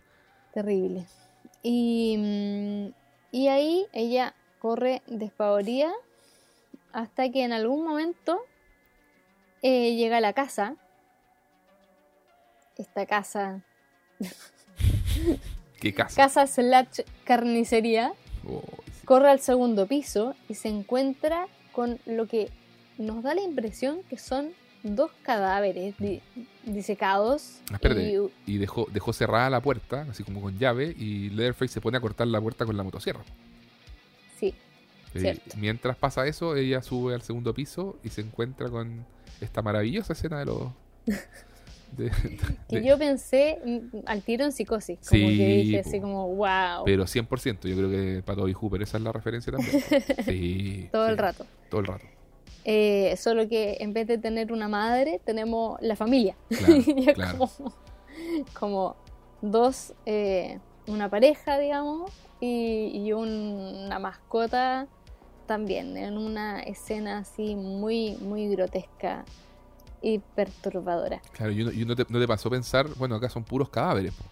Terrible. 0.55 1.07
Y, 1.63 2.17
mm, 2.17 2.93
y 3.33 3.49
ahí 3.49 3.87
ella 3.93 4.35
corre 4.61 5.03
despavorida 5.09 5.91
hasta 6.93 7.31
que 7.31 7.43
en 7.45 7.53
algún 7.53 7.85
momento 7.85 8.41
eh, 9.63 9.95
llega 9.97 10.19
a 10.19 10.21
la 10.21 10.33
casa. 10.33 10.77
Esta 12.79 13.05
casa, 13.07 13.61
¿Qué 15.81 15.93
casa? 15.93 16.17
casa 16.17 16.47
slash 16.47 17.01
carnicería, 17.25 18.13
Oh, 18.49 18.63
sí. 18.87 19.07
corre 19.07 19.29
al 19.31 19.41
segundo 19.41 19.87
piso 19.87 20.35
y 20.49 20.55
se 20.55 20.69
encuentra 20.69 21.47
con 21.73 21.99
lo 22.07 22.27
que 22.27 22.49
nos 22.97 23.23
da 23.23 23.35
la 23.35 23.43
impresión 23.43 24.03
que 24.09 24.17
son 24.19 24.53
dos 24.83 25.11
cadáveres 25.23 25.95
di- 25.99 26.23
disecados. 26.65 27.61
Ah, 27.71 27.75
espérate. 27.75 28.03
y- 28.47 28.55
Y 28.55 28.57
dejó, 28.59 28.87
dejó 28.91 29.13
cerrada 29.13 29.51
la 29.51 29.61
puerta, 29.61 30.07
así 30.11 30.25
como 30.25 30.41
con 30.41 30.59
llave, 30.59 30.95
y 30.99 31.29
Leatherface 31.31 31.75
se 31.75 31.81
pone 31.83 31.99
a 31.99 32.01
cortar 32.01 32.27
la 32.29 32.41
puerta 32.41 32.65
con 32.65 32.77
la 32.79 32.83
motosierra. 32.83 33.21
Sí, 34.41 34.55
Eh, 35.15 35.39
mientras 35.57 35.97
pasa 35.97 36.27
eso, 36.27 36.57
ella 36.57 36.83
sube 36.83 37.15
al 37.15 37.23
segundo 37.23 37.53
piso 37.55 37.97
y 38.05 38.09
se 38.11 38.21
encuentra 38.21 38.69
con 38.69 39.05
esta 39.41 39.61
maravillosa 39.63 40.13
escena 40.13 40.39
de 40.41 40.47
los... 40.47 40.69
de- 41.97 42.13
Que 42.69 42.85
yo 42.85 42.97
pensé 42.99 43.59
mm, 43.65 43.99
al 44.07 44.23
tiro 44.23 44.45
en 44.45 44.53
psicosis. 44.53 44.99
Como 45.09 45.29
Sí, 45.31 45.37
que 45.37 45.47
dije 45.49 45.83
po. 45.83 45.89
así 45.89 46.01
como, 46.01 46.29
wow. 46.37 46.85
Pero 46.85 47.05
100%, 47.05 47.69
yo 47.69 47.77
creo 47.77 47.91
que 47.91 48.23
para 48.25 48.37
Toby 48.39 48.53
Hooper 48.53 48.83
esa 48.83 48.99
es 48.99 49.03
la 49.03 49.13
referencia 49.13 49.53
también. 49.53 49.83
Sí. 50.25 50.89
todo 50.93 51.07
sí, 51.07 51.13
el 51.13 51.19
rato. 51.19 51.47
Todo 51.69 51.81
el 51.81 51.87
rato. 51.87 52.05
Eh, 52.65 53.17
solo 53.17 53.49
que 53.49 53.79
en 53.81 53.93
vez 53.95 54.07
de 54.07 54.19
tener 54.19 54.53
una 54.53 54.69
madre, 54.69 55.21
tenemos 55.25 55.81
la 55.81 55.97
familia. 55.97 56.37
Claro, 56.51 56.75
claro. 57.15 57.39
como, 57.39 57.75
como 58.53 58.97
dos, 59.41 59.95
eh, 60.07 60.59
una 60.87 61.09
pareja, 61.09 61.59
digamos, 61.59 62.11
y, 62.41 62.91
y 62.95 63.13
un- 63.13 63.85
una 63.87 63.99
mascota 63.99 64.87
también, 65.47 65.97
en 65.97 66.17
una 66.17 66.61
escena 66.63 67.19
así 67.19 67.55
muy, 67.57 68.13
muy 68.17 68.49
grotesca 68.49 69.25
y 70.03 70.19
perturbadora. 70.19 71.21
Claro, 71.33 71.53
y 71.53 71.63
uno, 71.63 71.73
y 71.73 71.83
uno 71.83 71.95
te, 71.97 72.07
no 72.09 72.19
te 72.21 72.27
pasó 72.29 72.49
a 72.49 72.53
pensar, 72.53 72.87
bueno, 72.97 73.17
acá 73.17 73.29
son 73.29 73.45
puros 73.45 73.69
cadáveres. 73.69 74.13
po. 74.15 74.25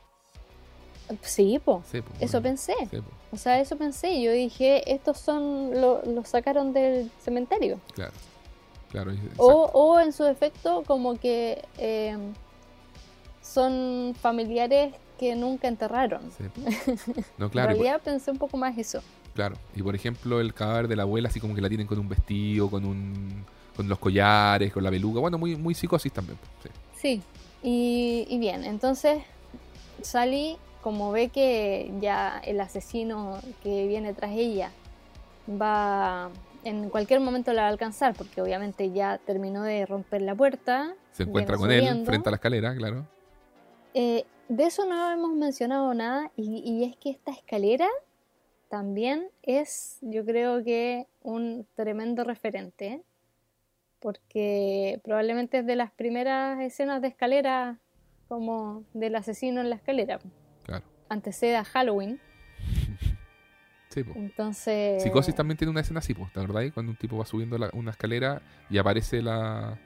Sí, 1.22 1.58
po. 1.64 1.82
Sí, 1.90 2.00
po, 2.02 2.10
Eso 2.20 2.40
bueno, 2.40 2.42
pensé. 2.42 2.74
sí, 2.90 2.96
po, 2.98 3.10
O 3.32 3.36
sea, 3.36 3.60
eso 3.60 3.76
pensé. 3.76 4.20
Yo 4.20 4.30
dije, 4.32 4.92
estos 4.92 5.18
son, 5.18 5.80
lo- 5.80 6.02
los 6.04 6.28
sacaron 6.28 6.72
del 6.72 7.10
cementerio. 7.20 7.80
claro. 7.94 8.12
Claro. 8.90 9.12
O, 9.36 9.70
o 9.74 10.00
en 10.00 10.14
su 10.14 10.24
defecto, 10.24 10.82
como 10.86 11.18
que 11.18 11.62
eh, 11.76 12.16
son 13.42 14.14
familiares 14.18 14.94
que 15.18 15.34
nunca 15.34 15.68
enterraron. 15.68 16.22
Sí. 16.36 16.44
No, 17.38 17.50
claro, 17.50 17.70
en 17.72 17.76
por- 17.76 17.84
realidad 17.84 18.00
pensé 18.02 18.30
un 18.30 18.38
poco 18.38 18.56
más 18.56 18.76
eso. 18.78 19.02
claro. 19.34 19.56
Y 19.76 19.82
por 19.82 19.94
ejemplo, 19.94 20.40
el 20.40 20.54
cadáver 20.54 20.88
de 20.88 20.96
la 20.96 21.02
abuela, 21.02 21.28
así 21.28 21.40
como 21.40 21.54
que 21.54 21.60
la 21.60 21.68
tienen 21.68 21.86
con 21.86 21.98
un 21.98 22.08
vestido, 22.08 22.70
con 22.70 22.84
un 22.84 23.44
con 23.76 23.88
los 23.88 23.98
collares, 24.00 24.72
con 24.72 24.82
la 24.82 24.90
peluca. 24.90 25.20
Bueno, 25.20 25.38
muy, 25.38 25.54
muy 25.54 25.74
psicosis 25.74 26.12
también. 26.12 26.38
sí. 26.62 26.68
Sí. 27.00 27.22
Y, 27.62 28.26
y 28.28 28.38
bien, 28.38 28.64
entonces 28.64 29.22
Sally, 30.02 30.56
como 30.82 31.10
ve 31.12 31.28
que 31.28 31.92
ya 32.00 32.40
el 32.44 32.60
asesino 32.60 33.38
que 33.62 33.86
viene 33.86 34.14
tras 34.14 34.30
ella 34.32 34.70
va 35.60 36.30
en 36.64 36.88
cualquier 36.90 37.20
momento 37.20 37.52
la 37.52 37.62
va 37.62 37.68
a 37.68 37.70
alcanzar, 37.70 38.14
porque 38.14 38.42
obviamente 38.42 38.90
ya 38.92 39.18
terminó 39.18 39.62
de 39.62 39.86
romper 39.86 40.22
la 40.22 40.34
puerta. 40.34 40.92
Se 41.12 41.22
encuentra 41.22 41.56
con 41.56 41.70
él 41.70 42.04
frente 42.04 42.28
a 42.28 42.32
la 42.32 42.36
escalera, 42.36 42.74
claro. 42.76 43.06
Eh, 43.94 44.24
de 44.48 44.64
eso 44.64 44.84
no 44.86 45.10
hemos 45.12 45.32
mencionado 45.32 45.92
nada 45.94 46.30
y, 46.36 46.62
y 46.64 46.84
es 46.84 46.96
que 46.96 47.10
esta 47.10 47.30
escalera 47.32 47.86
también 48.70 49.28
es, 49.42 49.98
yo 50.02 50.24
creo 50.24 50.62
que 50.64 51.06
un 51.22 51.66
tremendo 51.74 52.24
referente, 52.24 52.86
¿eh? 52.86 53.02
porque 54.00 55.00
probablemente 55.04 55.58
es 55.58 55.66
de 55.66 55.76
las 55.76 55.90
primeras 55.90 56.60
escenas 56.60 57.00
de 57.02 57.08
escalera 57.08 57.78
como 58.28 58.84
del 58.92 59.14
asesino 59.16 59.60
en 59.60 59.70
la 59.70 59.76
escalera. 59.76 60.18
Claro. 60.64 60.84
Antecede 61.08 61.56
a 61.56 61.64
Halloween, 61.64 62.20
Sí, 63.88 64.04
po. 64.04 64.12
entonces... 64.16 65.02
Psicosis 65.02 65.34
también 65.34 65.56
tiene 65.56 65.70
una 65.70 65.80
escena 65.80 66.00
así, 66.00 66.12
po, 66.14 66.28
¿te 66.32 66.40
acordás? 66.40 66.70
Cuando 66.72 66.92
un 66.92 66.98
tipo 66.98 67.16
va 67.16 67.24
subiendo 67.24 67.56
la- 67.56 67.70
una 67.72 67.90
escalera 67.92 68.42
y 68.68 68.76
aparece 68.78 69.22
la 69.22 69.78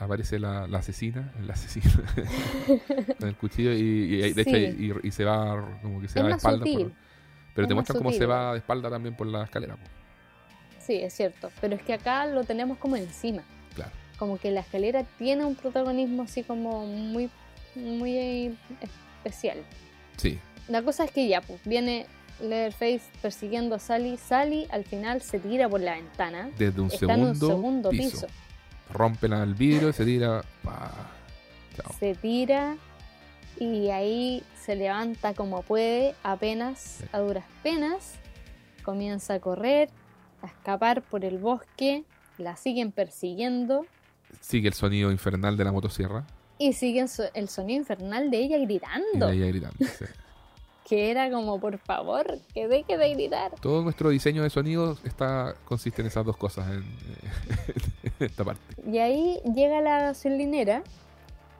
aparece 0.00 0.38
la, 0.38 0.66
la 0.66 0.78
asesina, 0.78 1.32
la 1.46 1.52
asesina 1.52 1.90
con 3.18 3.28
el 3.28 3.36
cuchillo 3.36 3.72
y, 3.72 3.78
y- 4.24 4.32
de 4.32 4.42
hecho 4.42 4.56
y, 4.56 4.94
y 5.08 5.10
se 5.10 5.24
va 5.24 5.78
como 5.82 6.00
que 6.00 6.08
se 6.08 6.18
Es 6.18 6.24
va 6.24 6.28
de 6.28 6.34
espalda. 6.34 6.64
por- 6.64 6.92
pero 7.54 7.64
Es 7.64 7.68
te 7.68 7.74
muestran 7.74 7.98
cómo 7.98 8.12
se 8.12 8.26
va 8.26 8.52
de 8.52 8.58
espalda 8.58 8.88
también 8.90 9.14
por 9.16 9.26
la 9.26 9.44
escalera. 9.44 9.76
Sí, 10.78 10.94
es 10.96 11.12
cierto, 11.14 11.50
pero 11.60 11.74
es 11.76 11.82
que 11.82 11.92
acá 11.94 12.26
lo 12.26 12.44
tenemos 12.44 12.78
como 12.78 12.96
encima. 12.96 13.42
Claro. 13.74 13.90
Como 14.18 14.38
que 14.38 14.50
la 14.50 14.60
escalera 14.60 15.04
tiene 15.18 15.44
un 15.44 15.54
protagonismo 15.54 16.22
así 16.22 16.42
como 16.42 16.86
muy, 16.86 17.28
muy 17.74 18.56
especial. 19.18 19.58
Sí, 20.16 20.38
La 20.68 20.82
cosa 20.82 21.04
es 21.04 21.10
que 21.10 21.28
ya, 21.28 21.40
pues, 21.40 21.60
viene 21.64 22.06
Leatherface 22.40 23.02
persiguiendo 23.20 23.74
a 23.74 23.78
Sally. 23.78 24.16
Sally 24.16 24.66
al 24.70 24.84
final 24.84 25.20
se 25.22 25.38
tira 25.38 25.68
por 25.68 25.80
la 25.80 25.94
ventana. 25.94 26.48
desde 26.58 26.80
un 26.80 26.90
Está 26.90 27.14
en 27.14 27.20
un 27.24 27.34
segundo, 27.34 27.46
segundo 27.48 27.90
piso. 27.90 28.10
piso. 28.10 28.26
Rompen 28.92 29.32
el 29.32 29.54
vidrio 29.54 29.90
y 29.90 29.92
se 29.92 30.04
tira. 30.04 30.42
pa. 30.62 30.90
Chao. 31.76 31.92
Se 31.98 32.14
tira 32.14 32.76
y 33.58 33.88
ahí 33.90 34.42
se 34.60 34.74
levanta 34.76 35.34
como 35.34 35.62
puede, 35.62 36.14
apenas, 36.22 37.04
a 37.12 37.18
duras 37.18 37.44
penas. 37.62 38.14
Comienza 38.82 39.34
a 39.34 39.40
correr, 39.40 39.90
a 40.42 40.46
escapar 40.46 41.02
por 41.02 41.24
el 41.24 41.38
bosque. 41.38 42.04
La 42.38 42.56
siguen 42.56 42.90
persiguiendo. 42.92 43.86
Sigue 44.40 44.68
el 44.68 44.74
sonido 44.74 45.10
infernal 45.10 45.56
de 45.56 45.64
la 45.64 45.72
motosierra 45.72 46.24
Y 46.58 46.72
siguen 46.72 47.08
so- 47.08 47.28
el 47.34 47.48
sonido 47.48 47.80
infernal 47.80 48.30
de 48.30 48.38
ella 48.38 48.56
y 48.56 48.64
gritando. 48.64 49.26
de 49.26 49.34
ella 49.34 49.46
gritando. 49.46 49.76
sí. 49.80 50.04
Que 50.90 51.12
era 51.12 51.30
como, 51.30 51.60
por 51.60 51.78
favor, 51.78 52.26
que 52.52 52.66
deje 52.66 52.98
de 52.98 53.14
gritar. 53.14 53.52
Todo 53.60 53.82
nuestro 53.84 54.10
diseño 54.10 54.42
de 54.42 54.50
sonido 54.50 54.98
está 55.04 55.54
consiste 55.64 56.02
en 56.02 56.08
esas 56.08 56.26
dos 56.26 56.36
cosas 56.36 56.68
en, 56.68 56.84
en 58.02 58.26
esta 58.26 58.44
parte. 58.44 58.60
Y 58.90 58.98
ahí 58.98 59.38
llega 59.54 59.80
la 59.80 60.00
gasolinera, 60.00 60.82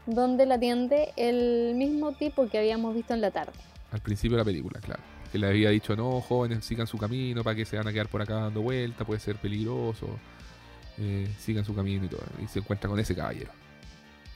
donde 0.05 0.47
la 0.47 0.57
atiende 0.57 1.13
el 1.17 1.77
mismo 1.77 2.11
tipo 2.11 2.49
que 2.49 2.59
habíamos 2.59 2.93
visto 2.93 3.15
en 3.15 3.21
la 3.21 3.31
tarde. 3.31 3.53
Al 3.93 4.01
principio 4.01 4.37
de 4.37 4.41
la 4.43 4.45
película, 4.45 4.81
claro. 4.81 5.01
Que 5.31 5.39
le 5.39 5.47
había 5.47 5.71
dicho, 5.71 5.95
no, 5.95 6.21
jóvenes, 6.21 6.65
sigan 6.65 6.89
su 6.89 6.99
camino, 6.99 7.45
para 7.45 7.55
que 7.55 7.65
se 7.65 7.77
van 7.77 7.87
a 7.87 7.93
quedar 7.93 8.09
por 8.09 8.21
acá 8.23 8.35
dando 8.35 8.63
vueltas, 8.63 9.07
puede 9.07 9.21
ser 9.21 9.37
peligroso. 9.37 10.09
eh, 10.99 11.29
sigan 11.39 11.65
su 11.65 11.73
camino 11.75 12.05
y 12.05 12.09
todo. 12.09 12.23
Y 12.43 12.49
se 12.49 12.59
encuentra 12.59 12.91
con 12.91 12.99
ese 12.99 13.15
caballero. 13.15 13.53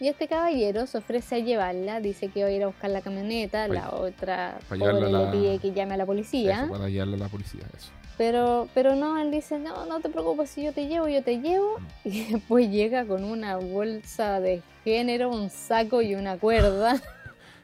Y 0.01 0.09
este 0.09 0.27
caballero 0.29 0.87
se 0.87 0.99
ofrece 0.99 1.37
a 1.37 1.39
llevarla, 1.39 2.01
dice 2.01 2.29
que 2.29 2.43
va 2.43 2.49
a 2.49 2.53
ir 2.53 2.63
a 2.65 2.67
buscar 2.67 2.91
la 2.91 3.01
camioneta, 3.01 3.67
Pa- 3.69 3.75
la 3.75 3.91
otra 3.91 4.59
pobre 4.69 4.81
llevarla 4.81 5.07
a 5.07 5.11
le 5.21 5.25
la- 5.27 5.31
pide 5.33 5.59
que 5.59 5.73
llame 5.73 5.95
a 5.95 5.99
la 5.99 6.07
policía. 6.07 6.63
Eso, 6.65 6.73
para 6.73 6.87
guiarle 6.89 7.17
a 7.17 7.21
la 7.21 7.29
policía, 7.29 7.63
eso. 7.77 7.91
Pero, 8.19 8.69
pero 8.75 8.95
no, 8.95 9.21
él 9.21 9.31
dice, 9.31 9.59
no, 9.59 9.87
no 9.87 10.01
te 10.01 10.09
preocupes, 10.09 10.51
si 10.51 10.65
yo 10.65 10.73
te 10.73 10.87
llevo, 10.87 11.09
yo 11.09 11.23
te 11.23 11.41
llevo. 11.41 11.79
Mm. 11.79 12.09
Y 12.09 12.25
después 12.33 12.71
llega 12.71 13.05
con 13.07 13.25
una 13.25 13.57
bolsa 13.57 14.41
de 14.41 14.63
género, 14.85 15.31
un 15.31 15.51
saco 15.51 16.03
y 16.03 16.15
una 16.15 16.37
cuerda. 16.39 17.01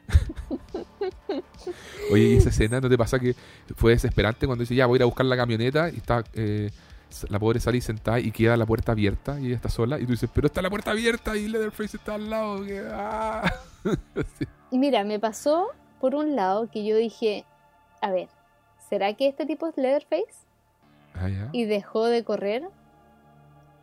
Oye, 2.12 2.22
¿y 2.24 2.36
esa 2.36 2.48
escena 2.48 2.80
no 2.80 2.88
te 2.88 2.98
pasa 2.98 3.18
que 3.18 3.34
fue 3.76 3.92
desesperante 3.92 4.46
cuando 4.46 4.62
dice, 4.62 4.74
ya 4.74 4.86
voy 4.86 4.96
a 4.96 4.98
ir 4.98 5.02
a 5.02 5.06
buscar 5.06 5.26
la 5.26 5.36
camioneta 5.36 5.90
y 5.90 5.96
está 5.98 6.24
eh, 6.34 6.70
la 7.28 7.38
pobre 7.38 7.60
Sally 7.60 7.80
sentada 7.80 8.18
y 8.20 8.30
queda 8.32 8.56
la 8.56 8.66
puerta 8.66 8.92
abierta 8.92 9.38
y 9.40 9.46
ella 9.46 9.56
está 9.56 9.68
sola 9.68 9.98
y 9.98 10.04
tú 10.06 10.12
dices, 10.12 10.30
pero 10.32 10.46
está 10.46 10.62
la 10.62 10.70
puerta 10.70 10.90
abierta 10.92 11.36
y 11.36 11.48
Leatherface 11.48 11.96
está 11.96 12.14
al 12.14 12.30
lado. 12.30 12.64
que- 12.64 12.82
ah". 12.90 13.52
Sí. 14.38 14.46
Y 14.70 14.78
mira, 14.78 15.04
me 15.04 15.18
pasó 15.18 15.68
por 16.00 16.14
un 16.14 16.36
lado 16.36 16.68
que 16.70 16.84
yo 16.84 16.96
dije, 16.96 17.44
a 18.00 18.10
ver, 18.10 18.28
¿será 18.88 19.14
que 19.14 19.26
este 19.28 19.46
tipo 19.46 19.66
es 19.68 19.76
Leatherface? 19.76 20.46
Ah. 21.14 21.28
Y 21.52 21.64
dejó 21.64 22.06
de 22.06 22.22
correr 22.24 22.68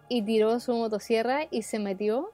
y 0.09 0.21
tiró 0.21 0.59
su 0.59 0.73
motosierra 0.75 1.41
y 1.51 1.63
se 1.63 1.79
metió. 1.79 2.31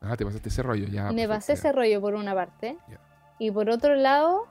Ah, 0.00 0.16
te 0.16 0.24
pasaste 0.24 0.48
ese 0.48 0.62
rollo, 0.62 0.86
ya. 0.86 1.04
me 1.12 1.26
perfecto, 1.28 1.28
pasé 1.34 1.52
ya. 1.52 1.58
ese 1.58 1.72
rollo 1.72 2.00
por 2.00 2.14
una 2.14 2.34
parte. 2.34 2.76
Y 3.38 3.50
por 3.52 3.70
otro 3.70 3.94
lado, 3.94 4.46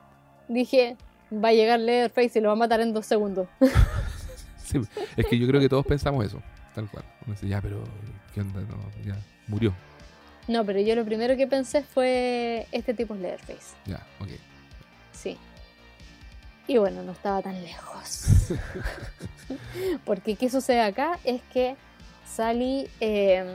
dije, 0.47 0.95
va 1.33 1.49
a 1.49 1.53
llegar 1.53 1.79
Leatherface 1.79 2.39
y 2.39 2.41
lo 2.41 2.49
va 2.49 2.53
a 2.53 2.57
matar 2.57 2.79
en 2.79 2.93
dos 2.93 3.05
segundos. 3.05 3.47
Sí, 4.67 4.79
es 5.15 5.25
que 5.25 5.37
yo 5.37 5.47
creo 5.47 5.61
que 5.61 5.69
todos 5.69 5.85
pensamos 5.85 6.25
eso, 6.25 6.41
tal 6.75 6.89
cual. 6.89 7.05
Uno 7.25 7.33
dice, 7.33 7.47
ya, 7.47 7.61
pero 7.61 7.83
¿qué 8.33 8.41
onda? 8.41 8.59
No, 8.61 8.77
ya, 9.05 9.17
murió. 9.47 9.73
No, 10.47 10.65
pero 10.65 10.79
yo 10.79 10.95
lo 10.95 11.05
primero 11.05 11.35
que 11.37 11.47
pensé 11.47 11.83
fue, 11.83 12.67
este 12.71 12.93
tipo 12.93 13.15
es 13.15 13.21
Leatherface. 13.21 13.75
Ya, 13.85 14.05
ok. 14.19 14.29
Sí. 15.11 15.37
Y 16.67 16.77
bueno, 16.77 17.01
no 17.03 17.13
estaba 17.13 17.41
tan 17.41 17.61
lejos. 17.63 18.51
Porque 20.05 20.35
qué 20.35 20.49
sucede 20.49 20.81
acá 20.81 21.19
es 21.23 21.41
que 21.53 21.75
Sally, 22.25 22.89
eh, 22.99 23.45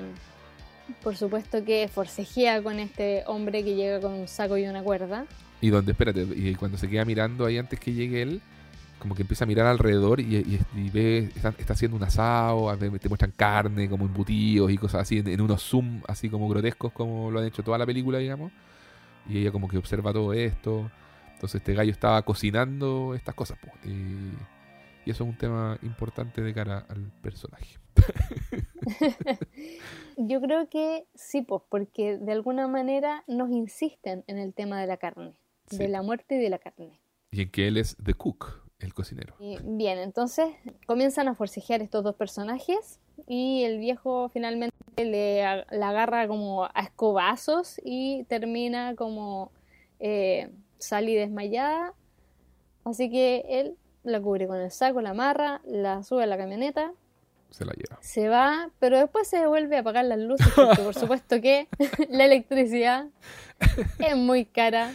por 1.02 1.16
supuesto 1.16 1.64
que 1.64 1.89
forcejea 1.93 2.62
con 2.62 2.78
este 2.78 3.22
hombre 3.26 3.62
que 3.64 3.74
llega 3.74 4.01
con 4.01 4.12
un 4.12 4.28
saco 4.28 4.56
y 4.56 4.66
una 4.66 4.82
cuerda. 4.82 5.26
Y 5.60 5.70
donde, 5.70 5.93
espérate, 5.93 6.22
y 6.34 6.55
cuando 6.55 6.78
se 6.78 6.89
queda 6.89 7.05
mirando 7.05 7.44
ahí 7.44 7.59
antes 7.59 7.78
que 7.78 7.93
llegue 7.93 8.22
él, 8.22 8.43
como 9.03 9.15
que 9.15 9.23
empieza 9.23 9.45
a 9.45 9.49
mirar 9.49 9.66
alrededor 9.66 10.20
y, 10.20 10.37
y- 10.37 10.61
y 10.74 10.91
ve, 10.91 11.19
está, 11.35 11.51
está 11.59 11.74
haciendo 11.74 11.97
un 11.97 12.05
asado, 12.05 12.74
te 12.79 13.09
muestran 13.09 13.33
carne, 13.37 13.89
como 13.91 14.07
embutidos 14.07 14.70
y 14.70 14.79
cosas 14.79 15.03
así, 15.03 15.19
en, 15.19 15.29
en 15.29 15.41
unos 15.41 15.62
zoom 15.62 16.01
así 16.09 16.31
como 16.31 16.49
grotescos, 16.49 16.93
como 16.93 17.31
lo 17.31 17.41
han 17.41 17.47
hecho 17.47 17.62
toda 17.62 17.77
la 17.79 17.87
película, 17.87 18.19
digamos. 18.19 18.53
Y 19.29 19.39
ella 19.39 19.53
como 19.53 19.69
que 19.69 19.77
observa 19.79 20.12
todo 20.12 20.33
esto. 20.33 20.91
Entonces 21.35 21.61
este 21.61 21.74
gallo 21.74 21.91
estaba 21.91 22.23
cocinando 22.23 23.15
estas 23.15 23.35
cosas. 23.35 23.59
po. 23.59 23.69
Y, 23.85 23.91
y 25.05 25.11
eso 25.11 25.24
es 25.24 25.31
un 25.31 25.37
tema 25.37 25.77
importante 25.83 26.41
de 26.41 26.55
cara 26.55 26.87
al 26.89 27.11
personaje. 27.23 27.79
Yo 30.16 30.41
creo 30.41 30.69
que 30.69 31.07
sí, 31.15 31.43
pues, 31.43 31.62
porque 31.69 32.19
de 32.19 32.33
alguna 32.33 32.69
manera 32.69 33.24
nos 33.27 33.51
insisten 33.51 34.24
en 34.27 34.39
el 34.39 34.55
tema 34.55 34.81
de 34.81 34.87
la 34.87 34.97
carne, 34.97 35.35
Sí. 35.66 35.79
de 35.79 35.89
la 35.89 36.03
muerte 36.03 36.37
y 36.37 36.39
de 36.39 36.51
la 36.51 36.59
carne. 36.59 37.01
Y 37.31 37.43
en 37.43 37.51
que 37.51 37.69
él 37.69 37.77
es 37.79 37.97
The 38.03 38.15
Cook, 38.15 38.61
el 38.83 38.95
cocinero. 38.95 39.35
Y 39.39 39.59
bien, 39.63 39.99
entonces 39.99 40.49
comienzan 40.87 41.29
a 41.29 41.35
forcejear 41.35 41.83
estos 41.83 42.03
dos 42.05 42.15
personajes 42.17 42.99
y 43.27 43.63
el 43.65 43.79
viejo 43.79 44.29
finalmente 44.31 44.75
le 44.97 45.45
a- 45.45 45.67
la 45.71 45.91
agarra 45.91 46.27
como 46.29 46.65
a 46.65 46.81
escobazos 46.83 47.81
y 47.85 48.25
termina 48.25 48.95
como 48.97 49.51
eh, 50.01 50.51
Sally 50.79 51.15
desmayada. 51.15 51.95
Así 52.85 53.09
que 53.11 53.45
él 53.49 53.77
la 54.03 54.21
cubre 54.21 54.49
con 54.49 54.59
el 54.61 54.71
saco, 54.73 55.01
la 55.01 55.11
amarra, 55.11 55.61
la 55.65 56.03
sube 56.03 56.25
a 56.25 56.27
la 56.27 56.37
camioneta, 56.37 56.93
Se 57.51 57.65
la 57.65 57.73
lleva. 57.75 57.99
se 58.01 58.29
va, 58.29 58.71
pero 58.81 58.99
después 58.99 59.29
se 59.29 59.47
vuelve 59.47 59.77
a 59.77 59.81
apagar 59.81 60.05
las 60.07 60.19
luces 60.19 60.49
porque 60.57 60.83
por 60.83 60.95
supuesto 60.95 61.41
que 61.41 61.69
la 62.11 62.25
electricidad 62.25 63.07
es 64.01 64.17
muy 64.17 64.45
cara 64.45 64.93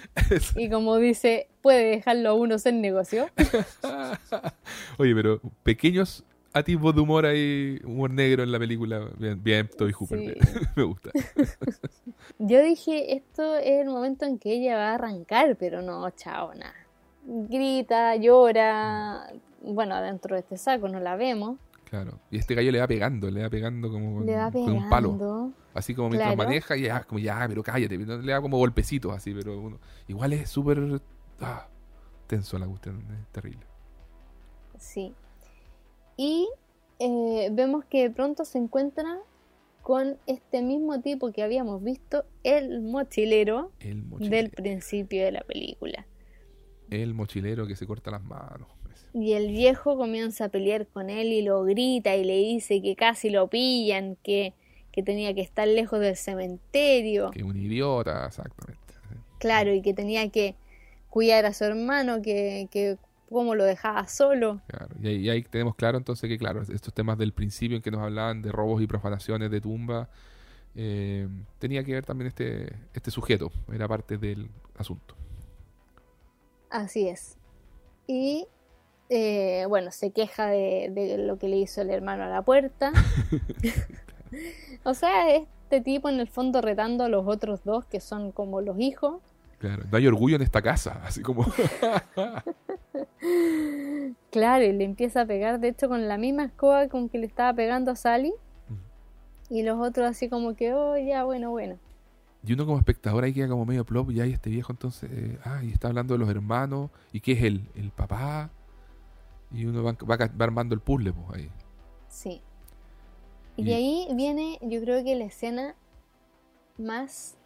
y 0.58 0.70
como 0.70 0.98
dice, 0.98 1.48
puede 1.68 1.90
dejarlo 1.98 2.30
a 2.30 2.34
uno 2.34 2.58
ser 2.60 2.76
negocio. 2.76 3.28
Oye, 4.98 5.14
pero 5.14 5.42
pequeños 5.64 6.24
atisbos 6.54 6.96
de 6.96 7.02
humor 7.02 7.26
ahí, 7.26 7.78
humor 7.84 8.10
negro 8.10 8.44
en 8.44 8.54
la 8.54 8.58
película. 8.60 9.10
Bien, 9.18 9.44
bien 9.44 9.70
Toby 9.78 9.92
Hooper. 9.92 10.20
Sí. 10.20 10.34
Me 10.78 10.84
gusta. 10.84 11.10
Yo 12.40 12.62
dije, 12.64 13.16
esto 13.18 13.58
es 13.58 13.82
el 13.82 13.88
momento 13.90 14.24
en 14.26 14.40
que 14.40 14.54
ella 14.54 14.78
va 14.78 14.92
a 14.92 14.96
arrancar, 14.96 15.58
pero 15.60 15.82
no, 15.82 16.10
chao, 16.12 16.54
nada. 16.56 16.74
Grita, 17.26 18.16
llora. 18.16 19.28
Bueno, 19.62 20.02
dentro 20.02 20.36
de 20.36 20.40
este 20.40 20.58
saco 20.58 20.88
no 20.88 21.02
la 21.02 21.18
vemos. 21.18 21.58
Claro. 21.90 22.18
Y 22.32 22.38
este 22.38 22.56
gallo 22.56 22.72
le 22.72 22.80
va 22.80 22.88
pegando, 22.88 23.30
le 23.30 23.44
va 23.44 23.50
pegando 23.50 23.92
como 23.92 24.16
con, 24.16 24.26
Le 24.26 24.38
va 24.38 24.44
con 24.52 24.54
pegando. 24.54 24.84
un 24.84 24.90
palo. 24.90 25.52
Así 25.74 25.94
como 25.94 26.10
mientras 26.10 26.34
Claro. 26.34 26.48
maneja, 26.50 26.78
y 26.78 26.84
ya, 26.84 27.04
como 27.04 27.20
ya, 27.20 27.46
pero 27.50 27.62
cállate. 27.62 27.98
Le 27.98 28.32
da 28.32 28.40
como 28.42 28.58
golpecitos 28.58 29.12
así, 29.14 29.34
pero 29.34 29.60
uno, 29.60 29.80
igual 30.08 30.32
es 30.32 30.50
súper 30.50 31.02
ah, 31.42 31.68
tenso 32.28 32.58
la 32.60 32.68
cuestión, 32.68 33.04
es 33.22 33.28
terrible. 33.32 33.66
Sí. 34.78 35.14
Y 36.18 36.48
eh, 37.00 37.50
vemos 37.52 37.86
que 37.86 38.04
de 38.04 38.10
pronto 38.10 38.46
se 38.46 38.58
encuentra 38.58 39.20
con 39.82 40.18
este 40.28 40.62
mismo 40.62 41.00
tipo 41.02 41.32
que 41.32 41.44
habíamos 41.44 41.82
visto, 41.84 42.26
el 42.44 42.82
mochilero 42.82 43.72
El 43.80 44.04
mochilero, 44.04 44.36
del 44.36 44.50
principio 44.52 45.24
de 45.24 45.32
la 45.32 45.42
película. 45.42 46.06
el 46.90 47.14
mochilero 47.14 47.68
que 47.68 47.76
se 47.76 47.88
corta 47.88 48.12
las 48.12 48.24
manos. 48.24 48.68
Y 49.14 49.34
el 49.34 49.48
viejo 49.48 49.96
comienza 49.98 50.46
a 50.46 50.50
pelear 50.50 50.88
con 50.88 51.10
él 51.10 51.28
y 51.28 51.42
lo 51.42 51.64
grita 51.64 52.16
y 52.16 52.24
le 52.26 52.36
dice 52.38 52.82
que 52.82 52.96
casi 52.96 53.30
lo 53.30 53.48
pillan, 53.48 54.18
que, 54.22 54.54
que 54.92 55.02
tenía 55.04 55.34
que 55.34 55.42
estar 55.42 55.68
lejos 55.68 56.00
del 56.00 56.18
cementerio. 56.18 57.32
Que 57.32 57.44
un 57.44 57.58
idiota, 57.58 58.26
exactamente. 58.28 58.94
Claro, 59.40 59.74
y 59.74 59.82
que 59.82 59.94
tenía 59.94 60.30
que 60.30 60.56
cuidar 61.18 61.48
a 61.48 61.54
su 61.54 61.64
hermano, 61.64 62.22
que, 62.22 62.68
que 62.70 63.00
cómo 63.28 63.56
lo 63.56 63.64
dejaba 63.64 64.08
solo. 64.08 64.62
Claro, 64.68 64.94
y 65.02 65.08
ahí, 65.08 65.16
y 65.16 65.30
ahí 65.32 65.42
tenemos 65.42 65.74
claro 65.74 65.98
entonces 65.98 66.30
que, 66.30 66.38
claro, 66.38 66.62
estos 66.62 66.94
temas 66.94 67.18
del 67.18 67.34
principio 67.34 67.76
en 67.76 67.82
que 67.82 67.90
nos 67.90 68.02
hablaban 68.02 68.44
de 68.44 68.52
robos 68.52 68.84
y 68.84 68.86
profanaciones 68.86 69.50
de 69.50 69.60
tumba, 69.60 70.10
eh, 70.76 71.28
tenía 71.58 71.84
que 71.84 71.94
ver 71.94 72.06
también 72.06 72.28
este, 72.28 72.72
este 72.94 73.10
sujeto, 73.10 73.52
era 73.74 73.88
parte 73.88 74.20
del 74.20 74.48
asunto. 74.76 75.16
Así 76.70 77.08
es. 77.08 77.36
Y 78.06 78.46
eh, 79.10 79.66
bueno, 79.68 79.90
se 79.90 80.12
queja 80.12 80.50
de, 80.50 80.92
de 80.94 81.18
lo 81.18 81.40
que 81.40 81.48
le 81.48 81.58
hizo 81.58 81.82
el 81.82 81.90
hermano 81.90 82.26
a 82.26 82.28
la 82.28 82.44
puerta. 82.44 82.92
o 84.84 84.94
sea, 84.94 85.36
este 85.36 85.82
tipo 85.82 86.10
en 86.10 86.20
el 86.20 86.28
fondo 86.28 86.62
retando 86.62 87.06
a 87.06 87.10
los 87.10 87.28
otros 87.28 87.64
dos 87.64 87.86
que 87.86 88.02
son 88.02 88.32
como 88.32 88.62
los 88.62 88.80
hijos. 88.80 89.24
Claro, 89.60 89.84
no 89.90 89.98
hay 89.98 90.06
orgullo 90.08 90.36
en 90.36 90.42
esta 90.44 90.62
casa, 90.62 91.02
así 91.04 91.22
como... 91.22 91.46
Claro, 94.32 94.64
y 94.64 94.72
le 94.74 94.84
empieza 94.84 95.22
a 95.22 95.26
pegar, 95.26 95.60
de 95.60 95.70
hecho, 95.70 95.88
con 95.90 96.08
la 96.08 96.18
misma 96.18 96.46
escoba 96.46 96.88
con 96.88 97.10
que 97.10 97.18
le 97.18 97.26
estaba 97.26 97.54
pegando 97.54 97.92
a 97.92 97.96
Sally. 97.96 98.34
Y 99.50 99.64
los 99.64 99.80
otros 99.80 100.06
así 100.08 100.30
como 100.30 100.56
que, 100.56 100.74
oh, 100.74 100.98
ya, 100.98 101.24
bueno, 101.24 101.50
bueno. 101.52 101.78
y 102.44 102.54
uno 102.54 102.66
como 102.66 102.78
espectador 102.78 103.24
ahí 103.24 103.34
queda 103.34 103.48
como 103.48 103.66
medio 103.66 103.86
plop, 103.86 104.12
y 104.12 104.22
ahí 104.22 104.34
este 104.34 104.50
viejo 104.50 104.72
entonces, 104.72 105.10
eh, 105.12 105.40
ah, 105.46 105.62
y 105.64 105.72
está 105.72 105.88
hablando 105.88 106.14
de 106.14 106.20
los 106.20 106.30
hermanos, 106.30 106.92
¿y 107.12 107.22
qué 107.22 107.32
es 107.34 107.44
él? 107.44 107.68
¿El 107.76 107.90
papá? 107.92 108.50
Y 109.52 109.66
uno 109.66 109.82
va, 109.84 109.94
va, 109.94 110.18
va 110.18 110.46
armando 110.46 110.76
el 110.76 110.82
puzzle, 110.82 111.14
pues, 111.14 111.40
ahí. 111.40 111.50
Sí. 112.10 112.42
Y 113.56 113.62
Y- 113.62 113.66
de 113.66 113.74
ahí 113.76 114.08
viene, 114.14 114.60
yo 114.62 114.82
creo 114.82 115.04
que 115.04 115.16
la 115.16 115.26
escena 115.26 115.76
más 116.78 117.38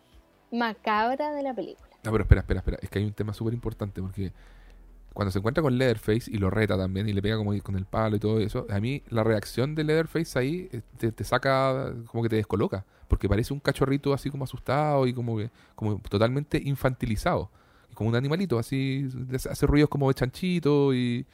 macabra 0.51 1.31
de 1.33 1.43
la 1.43 1.53
película. 1.53 1.90
No, 2.03 2.11
pero 2.11 2.23
espera, 2.23 2.41
espera, 2.41 2.59
espera. 2.59 2.77
Es 2.81 2.89
que 2.89 2.99
hay 2.99 3.05
un 3.05 3.13
tema 3.13 3.33
súper 3.33 3.53
importante 3.53 4.01
porque 4.01 4.31
cuando 5.13 5.31
se 5.31 5.39
encuentra 5.39 5.61
con 5.61 5.77
Leatherface 5.77 6.31
y 6.31 6.37
lo 6.37 6.49
reta 6.49 6.77
también 6.77 7.07
y 7.07 7.13
le 7.13 7.21
pega 7.21 7.37
como 7.37 7.57
con 7.61 7.75
el 7.75 7.85
palo 7.85 8.15
y 8.15 8.19
todo 8.19 8.39
eso, 8.39 8.65
a 8.69 8.79
mí 8.79 9.03
la 9.09 9.23
reacción 9.23 9.75
de 9.75 9.83
Leatherface 9.83 10.39
ahí 10.39 10.69
eh, 10.71 10.81
te, 10.97 11.11
te 11.11 11.23
saca, 11.23 11.93
como 12.07 12.23
que 12.23 12.29
te 12.29 12.37
descoloca. 12.37 12.85
Porque 13.07 13.27
parece 13.27 13.53
un 13.53 13.59
cachorrito 13.59 14.13
así 14.13 14.29
como 14.29 14.45
asustado 14.45 15.05
y 15.05 15.13
como 15.13 15.37
que 15.37 15.51
como 15.75 15.99
totalmente 15.99 16.61
infantilizado. 16.63 17.51
Como 17.93 18.09
un 18.09 18.15
animalito, 18.15 18.57
así 18.57 19.09
hace 19.49 19.67
ruidos 19.67 19.89
como 19.89 20.07
de 20.07 20.13
chanchito 20.13 20.93
y, 20.93 21.25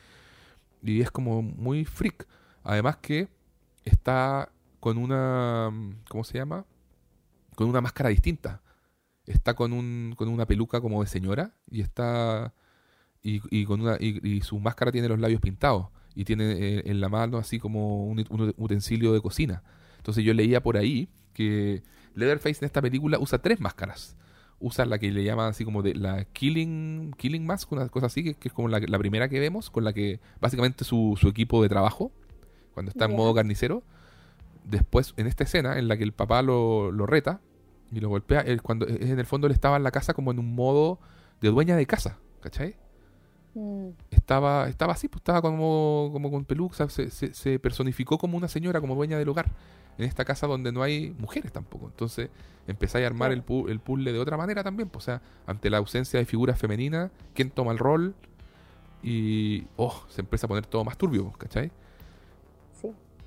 y 0.83 1.01
es 1.01 1.11
como 1.11 1.41
muy 1.41 1.85
freak. 1.85 2.27
Además 2.63 2.97
que 2.97 3.29
está 3.85 4.49
con 4.79 4.97
una, 4.97 5.71
¿cómo 6.09 6.23
se 6.23 6.39
llama? 6.39 6.65
Con 7.55 7.69
una 7.69 7.79
máscara 7.79 8.09
distinta 8.09 8.61
está 9.27 9.53
con 9.53 9.73
un 9.73 10.13
con 10.17 10.27
una 10.29 10.45
peluca 10.45 10.81
como 10.81 11.03
de 11.03 11.07
señora 11.07 11.53
y 11.69 11.81
está 11.81 12.53
y, 13.21 13.41
y 13.51 13.65
con 13.65 13.81
una 13.81 13.97
y, 13.99 14.19
y 14.27 14.41
su 14.41 14.59
máscara 14.59 14.91
tiene 14.91 15.07
los 15.07 15.19
labios 15.19 15.41
pintados 15.41 15.87
y 16.15 16.25
tiene 16.25 16.51
eh, 16.53 16.83
en 16.85 16.99
la 16.99 17.09
mano 17.09 17.37
así 17.37 17.59
como 17.59 18.05
un, 18.05 18.25
un 18.29 18.53
utensilio 18.57 19.13
de 19.13 19.21
cocina 19.21 19.63
entonces 19.97 20.23
yo 20.23 20.33
leía 20.33 20.63
por 20.63 20.77
ahí 20.77 21.09
que 21.33 21.83
Leatherface 22.17 22.59
en 22.61 22.65
esta 22.65 22.81
película 22.81 23.19
usa 23.19 23.39
tres 23.39 23.59
máscaras. 23.59 24.17
Usa 24.59 24.85
la 24.85 24.97
que 24.97 25.11
le 25.11 25.23
llaman 25.23 25.49
así 25.49 25.63
como 25.63 25.83
de 25.83 25.93
la 25.93 26.25
Killing, 26.25 27.13
killing 27.15 27.45
Mask, 27.45 27.71
una 27.71 27.87
cosa 27.89 28.07
así, 28.07 28.23
que, 28.23 28.33
que 28.33 28.47
es 28.47 28.53
como 28.53 28.67
la, 28.67 28.79
la 28.79 28.97
primera 28.97 29.29
que 29.29 29.39
vemos, 29.39 29.69
con 29.69 29.83
la 29.83 29.93
que 29.93 30.19
básicamente 30.41 30.83
su, 30.83 31.15
su 31.21 31.27
equipo 31.27 31.61
de 31.61 31.69
trabajo, 31.69 32.11
cuando 32.73 32.89
está 32.89 33.05
en 33.05 33.15
modo 33.15 33.35
carnicero. 33.35 33.83
Después, 34.63 35.13
en 35.15 35.27
esta 35.27 35.43
escena 35.43 35.77
en 35.77 35.87
la 35.87 35.95
que 35.95 36.03
el 36.03 36.11
papá 36.11 36.41
lo, 36.41 36.91
lo 36.91 37.05
reta 37.05 37.39
y 37.91 37.99
lo 37.99 38.09
golpea, 38.09 38.41
él 38.41 38.61
cuando 38.61 38.85
es- 38.87 39.01
en 39.09 39.19
el 39.19 39.25
fondo 39.25 39.47
él 39.47 39.53
estaba 39.53 39.77
en 39.77 39.83
la 39.83 39.91
casa 39.91 40.13
como 40.13 40.31
en 40.31 40.39
un 40.39 40.53
modo 40.55 40.99
de 41.41 41.49
dueña 41.49 41.75
de 41.75 41.85
casa, 41.85 42.17
¿cachai? 42.41 42.75
Mm, 43.53 43.89
estaba, 44.11 44.67
estaba 44.69 44.93
así, 44.93 45.07
pues 45.07 45.19
estaba 45.21 45.41
como, 45.41 46.09
como 46.13 46.29
con 46.31 46.45
peluca, 46.45 46.89
se, 46.89 47.09
se- 47.09 47.33
se 47.33 47.59
personificó 47.59 48.17
como 48.17 48.37
una 48.37 48.47
señora, 48.47 48.79
como 48.81 48.95
dueña 48.95 49.17
del 49.17 49.29
hogar, 49.29 49.51
en 49.97 50.05
esta 50.05 50.25
casa 50.25 50.45
donde 50.47 50.71
no 50.71 50.83
hay 50.83 51.15
mujeres 51.17 51.51
tampoco. 51.51 51.87
Entonces 51.87 52.29
empezáis 52.67 53.03
a 53.05 53.07
armar 53.07 53.31
el, 53.31 53.43
pu- 53.45 53.69
el 53.69 53.79
puzzle 53.79 54.11
de 54.13 54.19
otra 54.19 54.37
manera 54.37 54.63
también, 54.63 54.89
pues, 54.89 55.05
o 55.05 55.07
sea, 55.07 55.21
ante 55.47 55.69
la 55.69 55.77
ausencia 55.77 56.19
de 56.19 56.25
figuras 56.25 56.59
femeninas, 56.59 57.09
quién 57.33 57.49
toma 57.49 57.71
el 57.71 57.79
rol 57.79 58.13
y, 59.03 59.65
oh, 59.77 60.03
se 60.09 60.21
empieza 60.21 60.47
a 60.47 60.49
poner 60.49 60.65
todo 60.65 60.83
más 60.83 60.97
turbio, 60.97 61.25
pues, 61.25 61.37
¿cachai? 61.37 61.71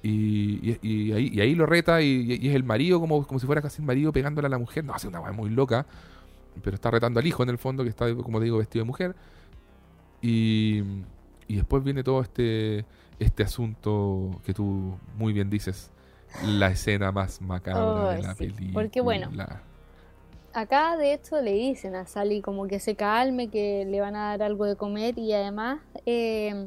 Y, 0.03 0.71
y- 0.71 0.79
y 0.83 1.13
ahí, 1.13 1.31
y 1.33 1.41
ahí 1.41 1.55
lo 1.55 1.67
reta 1.67 2.01
y, 2.01 2.39
y 2.41 2.49
es 2.49 2.55
el 2.55 2.65
marido 2.65 3.01
como, 3.01 3.27
como 3.27 3.39
si 3.39 3.47
fuera 3.47 3.61
casi 3.63 3.83
el 3.83 3.87
marido 3.87 4.13
pegándole 4.13 4.47
a 4.47 4.51
la 4.51 4.59
mujer. 4.59 4.85
No, 4.85 4.95
hace 4.95 5.09
una 5.09 5.21
weá 5.21 5.33
muy 5.33 5.51
loca. 5.51 5.87
Pero 6.63 6.75
está 6.75 6.91
retando 6.91 7.21
al 7.21 7.27
hijo 7.27 7.43
en 7.43 7.49
el 7.51 7.59
fondo, 7.59 7.83
que 7.85 7.91
está, 7.91 8.13
como 8.15 8.39
te 8.39 8.45
digo, 8.45 8.59
vestido 8.59 8.85
de 8.85 8.87
mujer. 8.87 9.15
Y, 10.23 10.83
y 11.49 11.57
después 11.57 11.83
viene 11.85 12.03
todo 12.03 12.21
este, 12.23 12.85
este 13.19 13.43
asunto 13.43 14.41
que 14.45 14.53
tú 14.55 14.97
muy 15.17 15.33
bien 15.33 15.49
dices. 15.51 15.91
La 16.47 16.69
escena 16.69 17.11
más 17.13 17.41
macabra 17.41 17.83
Oh, 17.83 18.09
de 18.11 18.23
la 18.23 18.35
sí. 18.35 18.47
película. 18.47 18.73
Porque, 18.73 19.01
bueno, 19.01 19.31
Acá 20.53 20.97
de 20.97 21.15
hecho 21.15 21.41
le 21.41 21.53
dicen 21.53 21.95
a 21.95 22.07
Sally 22.07 22.41
como 22.41 22.67
que 22.67 22.81
se 22.81 22.97
calme, 22.97 23.49
que 23.49 23.85
le 23.89 24.01
van 24.01 24.17
a 24.17 24.31
dar 24.31 24.43
algo 24.43 24.65
de 24.65 24.75
comer 24.75 25.17
y 25.17 25.33
además 25.33 25.79
eh, 26.07 26.67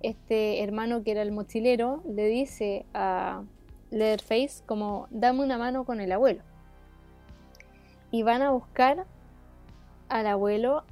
este 0.00 0.62
hermano 0.62 1.02
que 1.02 1.12
era 1.12 1.22
el 1.22 1.32
mochilero 1.32 2.02
le 2.06 2.26
dice 2.26 2.86
a 2.94 3.42
Leatherface 3.90 4.62
como 4.66 5.06
dame 5.10 5.42
una 5.42 5.58
mano 5.58 5.84
con 5.84 6.00
el 6.00 6.12
abuelo. 6.12 6.42
Y 8.10 8.22
van 8.22 8.42
a 8.42 8.50
buscar 8.50 9.06
al 10.08 10.26
abuelo 10.26 10.84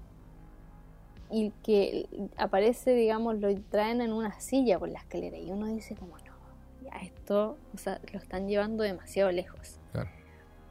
y 1.31 1.51
que 1.63 2.09
aparece, 2.37 2.95
digamos, 2.95 3.39
lo 3.39 3.55
traen 3.63 4.01
en 4.01 4.13
una 4.13 4.39
silla 4.41 4.79
por 4.79 4.89
la 4.89 4.99
escalera 4.99 5.39
y 5.39 5.51
uno 5.51 5.67
dice 5.67 5.95
como 5.95 6.17
no, 6.19 6.35
ya 6.83 6.99
esto, 7.01 7.57
o 7.75 7.79
sea, 7.79 8.01
lo 8.13 8.19
están 8.19 8.49
llevando 8.49 8.83
demasiado 8.83 9.31
lejos. 9.33 9.81
Claro. 9.93 10.11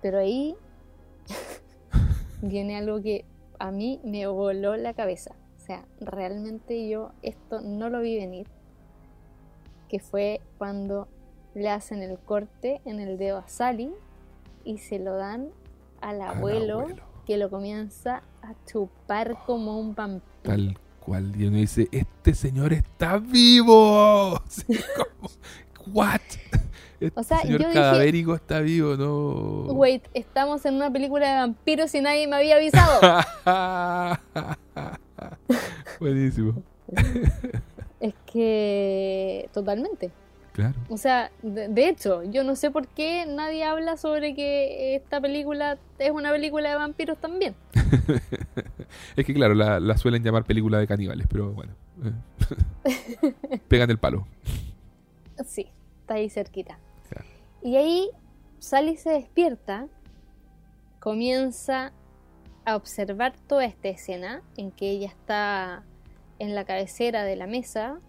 Pero 0.02 0.20
ahí 0.20 0.56
viene 2.42 2.78
algo 2.78 3.02
que 3.02 3.26
a 3.60 3.72
mí 3.72 4.00
me 4.04 4.28
voló 4.28 4.76
la 4.76 4.94
cabeza. 4.94 5.36
O 5.64 5.66
sea, 5.66 5.86
realmente 6.02 6.90
yo 6.90 7.12
esto 7.22 7.62
no 7.62 7.88
lo 7.90 8.02
vi 8.02 8.18
venir. 8.18 8.48
Que 9.88 10.00
fue 10.00 10.42
cuando 10.58 11.08
le 11.56 11.70
hacen 11.70 12.04
el 12.04 12.18
corte 12.20 12.82
en 12.84 13.00
el 13.00 13.18
dedo 13.18 13.38
a 13.38 13.48
Sally 13.48 13.94
y 14.66 14.80
se 14.80 15.00
lo 15.00 15.16
dan 15.16 15.52
al 16.02 16.22
Al 16.22 16.36
abuelo, 16.38 16.88
que 17.26 17.38
lo 17.38 17.50
comienza 17.50 18.24
a 18.42 18.54
chupar 18.66 19.38
como 19.46 19.80
un 19.80 19.96
vampiro. 19.96 20.26
Tal 20.42 20.78
cual. 21.00 21.34
Y 21.40 21.46
uno 21.46 21.56
dice, 21.56 21.88
este 21.94 22.34
señor 22.36 22.74
está 22.74 23.20
vivo. 23.20 24.42
What? 25.94 26.20
Este 27.00 27.18
O 27.18 27.24
sea, 27.24 27.40
señor 27.40 27.62
yo 27.62 27.68
dije- 27.70 27.80
cadavérico 27.80 28.36
está 28.36 28.60
vivo, 28.60 28.98
no. 28.98 29.72
Wait, 29.74 30.04
estamos 30.14 30.66
en 30.66 30.74
una 30.76 30.92
película 30.92 31.30
de 31.32 31.36
vampiros 31.38 31.96
y 31.96 32.02
nadie 32.02 32.28
me 32.28 32.36
había 32.36 32.56
avisado. 32.58 33.00
Buenísimo. 36.00 36.62
es 38.00 38.14
que 38.32 39.50
totalmente. 39.54 40.12
Claro. 40.54 40.76
O 40.90 40.98
sea, 40.98 41.32
de, 41.42 41.68
de 41.68 41.90
hecho, 41.90 42.24
yo 42.24 42.44
no 42.44 42.56
sé 42.56 42.70
por 42.70 42.88
qué 42.88 43.26
nadie 43.28 43.64
habla 43.64 43.98
sobre 43.98 44.36
que 44.36 44.96
esta 44.96 45.20
película 45.20 45.80
es 45.98 46.12
una 46.12 46.32
película 46.32 46.70
de 46.70 46.76
vampiros 46.76 47.18
también. 47.18 47.56
Es 49.16 49.26
que 49.26 49.34
claro, 49.34 49.56
la, 49.56 49.80
la 49.80 49.98
suelen 49.98 50.24
llamar 50.24 50.44
película 50.44 50.78
de 50.78 50.86
caníbales, 50.86 51.26
pero 51.28 51.52
bueno. 51.52 51.74
eh. 52.04 53.60
Pegan 53.68 53.90
el 53.90 53.98
palo. 53.98 54.28
Sí, 55.46 55.68
está 56.02 56.16
ahí 56.16 56.30
cerquita. 56.30 56.78
Claro. 57.10 57.26
Y 57.64 57.76
ahí 57.76 58.10
Sally 58.60 58.98
se 58.98 59.10
despierta, 59.10 59.88
comienza 61.00 61.92
a 62.66 62.76
observar 62.76 63.34
toda 63.48 63.66
esta 63.66 63.90
escena 63.90 64.42
en 64.58 64.72
que 64.72 64.90
ella 64.90 65.08
está 65.08 65.84
en 66.40 66.56
la 66.56 66.66
cabecera 66.66 67.24
de 67.24 67.36
la 67.36 67.48
mesa, 67.48 68.00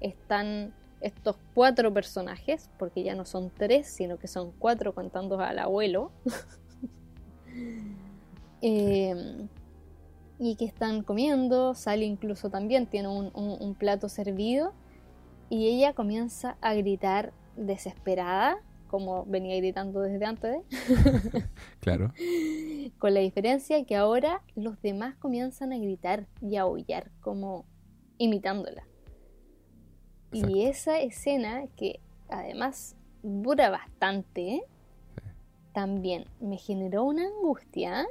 están 0.00 0.72
estos 1.00 1.36
cuatro 1.54 1.92
personajes, 1.92 2.70
porque 2.78 3.02
ya 3.02 3.14
no 3.14 3.24
son 3.24 3.50
tres, 3.50 3.86
sino 3.88 4.18
que 4.18 4.26
son 4.28 4.52
cuatro 4.58 4.94
contando 4.94 5.38
al 5.40 5.58
abuelo. 5.58 6.10
Eh, 8.66 9.46
y 10.38 10.56
que 10.56 10.64
están 10.64 11.02
comiendo, 11.02 11.74
Sally 11.74 12.06
incluso 12.06 12.50
también 12.50 12.86
tiene 12.86 13.08
un, 13.08 13.30
un- 13.34 13.58
un 13.60 13.74
plato 13.74 14.08
servido 14.08 14.72
y 15.50 15.68
ella 15.68 15.92
comienza 15.92 16.56
a 16.60 16.74
gritar 16.74 17.32
desesperada, 17.56 18.56
como 18.94 19.24
venía 19.26 19.56
gritando 19.56 20.02
desde 20.02 20.24
antes, 20.24 20.58
Claro. 21.80 22.12
con 23.00 23.12
la 23.12 23.18
diferencia 23.18 23.84
que 23.84 23.96
ahora 23.96 24.40
los 24.54 24.80
demás 24.82 25.16
comienzan 25.16 25.72
a 25.72 25.78
gritar 25.78 26.28
y 26.40 26.54
a 26.54 26.60
aullar, 26.60 27.10
como 27.20 27.66
imitándola. 28.18 28.86
Exacto. 30.30 30.56
Y 30.56 30.66
esa 30.66 31.00
escena, 31.00 31.64
que 31.76 31.98
además 32.28 32.94
dura 33.24 33.68
bastante, 33.68 34.62
también 35.72 36.26
me 36.40 36.56
generó 36.56 37.02
una 37.02 37.26
angustia, 37.26 38.06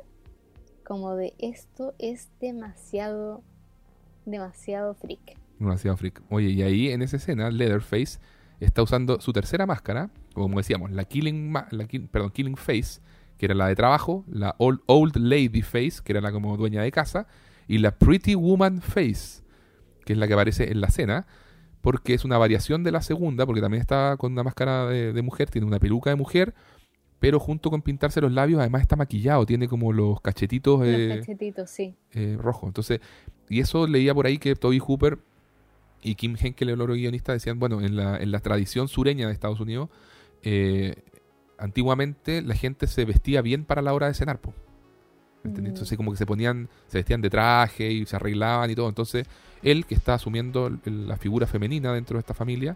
como 0.83 1.15
de 1.15 1.33
esto 1.37 1.93
es 1.97 2.29
demasiado, 2.41 3.41
demasiado 4.25 4.95
freak. 4.95 5.37
Demasiado 5.59 5.95
freak. 5.95 6.21
Oye, 6.29 6.49
y 6.49 6.61
ahí 6.61 6.89
en 6.89 7.03
esa 7.03 7.15
escena, 7.15 7.49
Leatherface 7.51 8.19
está 8.59 8.83
usando 8.83 9.21
su 9.21 9.31
tercera 9.31 9.65
máscara, 9.65 10.09
como 10.33 10.57
decíamos, 10.57 10.91
la 10.91 11.05
Killing, 11.05 11.51
ma- 11.51 11.67
la 11.71 11.85
Kill- 11.87 12.07
perdón, 12.09 12.31
Killing 12.31 12.57
Face, 12.57 12.99
que 13.37 13.45
era 13.47 13.55
la 13.55 13.67
de 13.67 13.75
trabajo, 13.75 14.23
la 14.27 14.55
Old, 14.57 14.79
old 14.85 15.15
Lady 15.17 15.61
Face, 15.61 16.01
que 16.03 16.13
era 16.13 16.21
la 16.21 16.31
como 16.31 16.55
dueña 16.57 16.81
de 16.81 16.91
casa, 16.91 17.27
y 17.67 17.77
la 17.79 17.91
Pretty 17.97 18.35
Woman 18.35 18.81
Face, 18.81 19.41
que 20.05 20.13
es 20.13 20.19
la 20.19 20.27
que 20.27 20.33
aparece 20.33 20.71
en 20.71 20.81
la 20.81 20.87
escena, 20.87 21.25
porque 21.81 22.13
es 22.13 22.23
una 22.25 22.37
variación 22.37 22.83
de 22.83 22.91
la 22.91 23.01
segunda, 23.01 23.45
porque 23.45 23.61
también 23.61 23.81
está 23.81 24.15
con 24.17 24.31
una 24.31 24.43
máscara 24.43 24.85
de, 24.87 25.13
de 25.13 25.21
mujer, 25.21 25.49
tiene 25.49 25.67
una 25.67 25.79
peluca 25.79 26.09
de 26.09 26.15
mujer, 26.15 26.53
pero 27.19 27.39
junto 27.39 27.69
con 27.69 27.81
pintarse 27.81 28.19
los 28.21 28.31
labios, 28.31 28.59
además 28.59 28.81
está 28.81 28.95
maquillado, 28.97 29.45
tiene 29.45 29.67
como 29.67 29.93
los 29.93 30.19
cachetitos 30.21 30.79
Los 30.79 30.87
eh, 30.89 31.15
cachetitos, 31.19 31.69
sí. 31.69 31.95
eh, 32.11 32.37
rojo. 32.39 32.67
Entonces, 32.67 32.99
y 33.49 33.59
eso 33.61 33.87
leía 33.87 34.13
por 34.13 34.25
ahí 34.25 34.37
que 34.37 34.55
Toby 34.55 34.79
Hooper 34.79 35.19
y 36.01 36.15
Kim 36.15 36.35
Henkel, 36.39 36.69
el 36.69 36.81
otro 36.81 36.95
guionista, 36.95 37.31
decían, 37.31 37.59
bueno, 37.59 37.79
en 37.81 37.95
la, 37.95 38.17
en 38.17 38.31
la 38.31 38.39
tradición 38.39 38.89
sureña 38.89 39.27
de 39.27 39.33
Estados 39.33 39.61
Unidos, 39.61 39.89
eh, 40.43 40.95
antiguamente 41.57 42.41
la 42.41 42.55
gente 42.55 42.87
se 42.87 43.05
vestía 43.05 43.41
bien 43.41 43.65
para 43.65 43.81
la 43.81 43.93
hora 43.93 44.07
de 44.07 44.13
cenar, 44.13 44.39
po. 44.39 44.53
Mm. 45.43 45.65
Entonces 45.65 45.97
como 45.97 46.11
que 46.11 46.17
se 46.17 46.25
ponían, 46.25 46.69
se 46.87 46.97
vestían 46.99 47.21
de 47.21 47.29
traje 47.29 47.91
y 47.91 48.05
se 48.05 48.15
arreglaban 48.15 48.69
y 48.69 48.75
todo. 48.75 48.89
Entonces, 48.89 49.25
él 49.61 49.85
que 49.85 49.95
está 49.95 50.15
asumiendo 50.15 50.71
la 50.85 51.17
figura 51.17 51.47
femenina 51.47 51.93
dentro 51.93 52.15
de 52.15 52.19
esta 52.21 52.33
familia, 52.33 52.75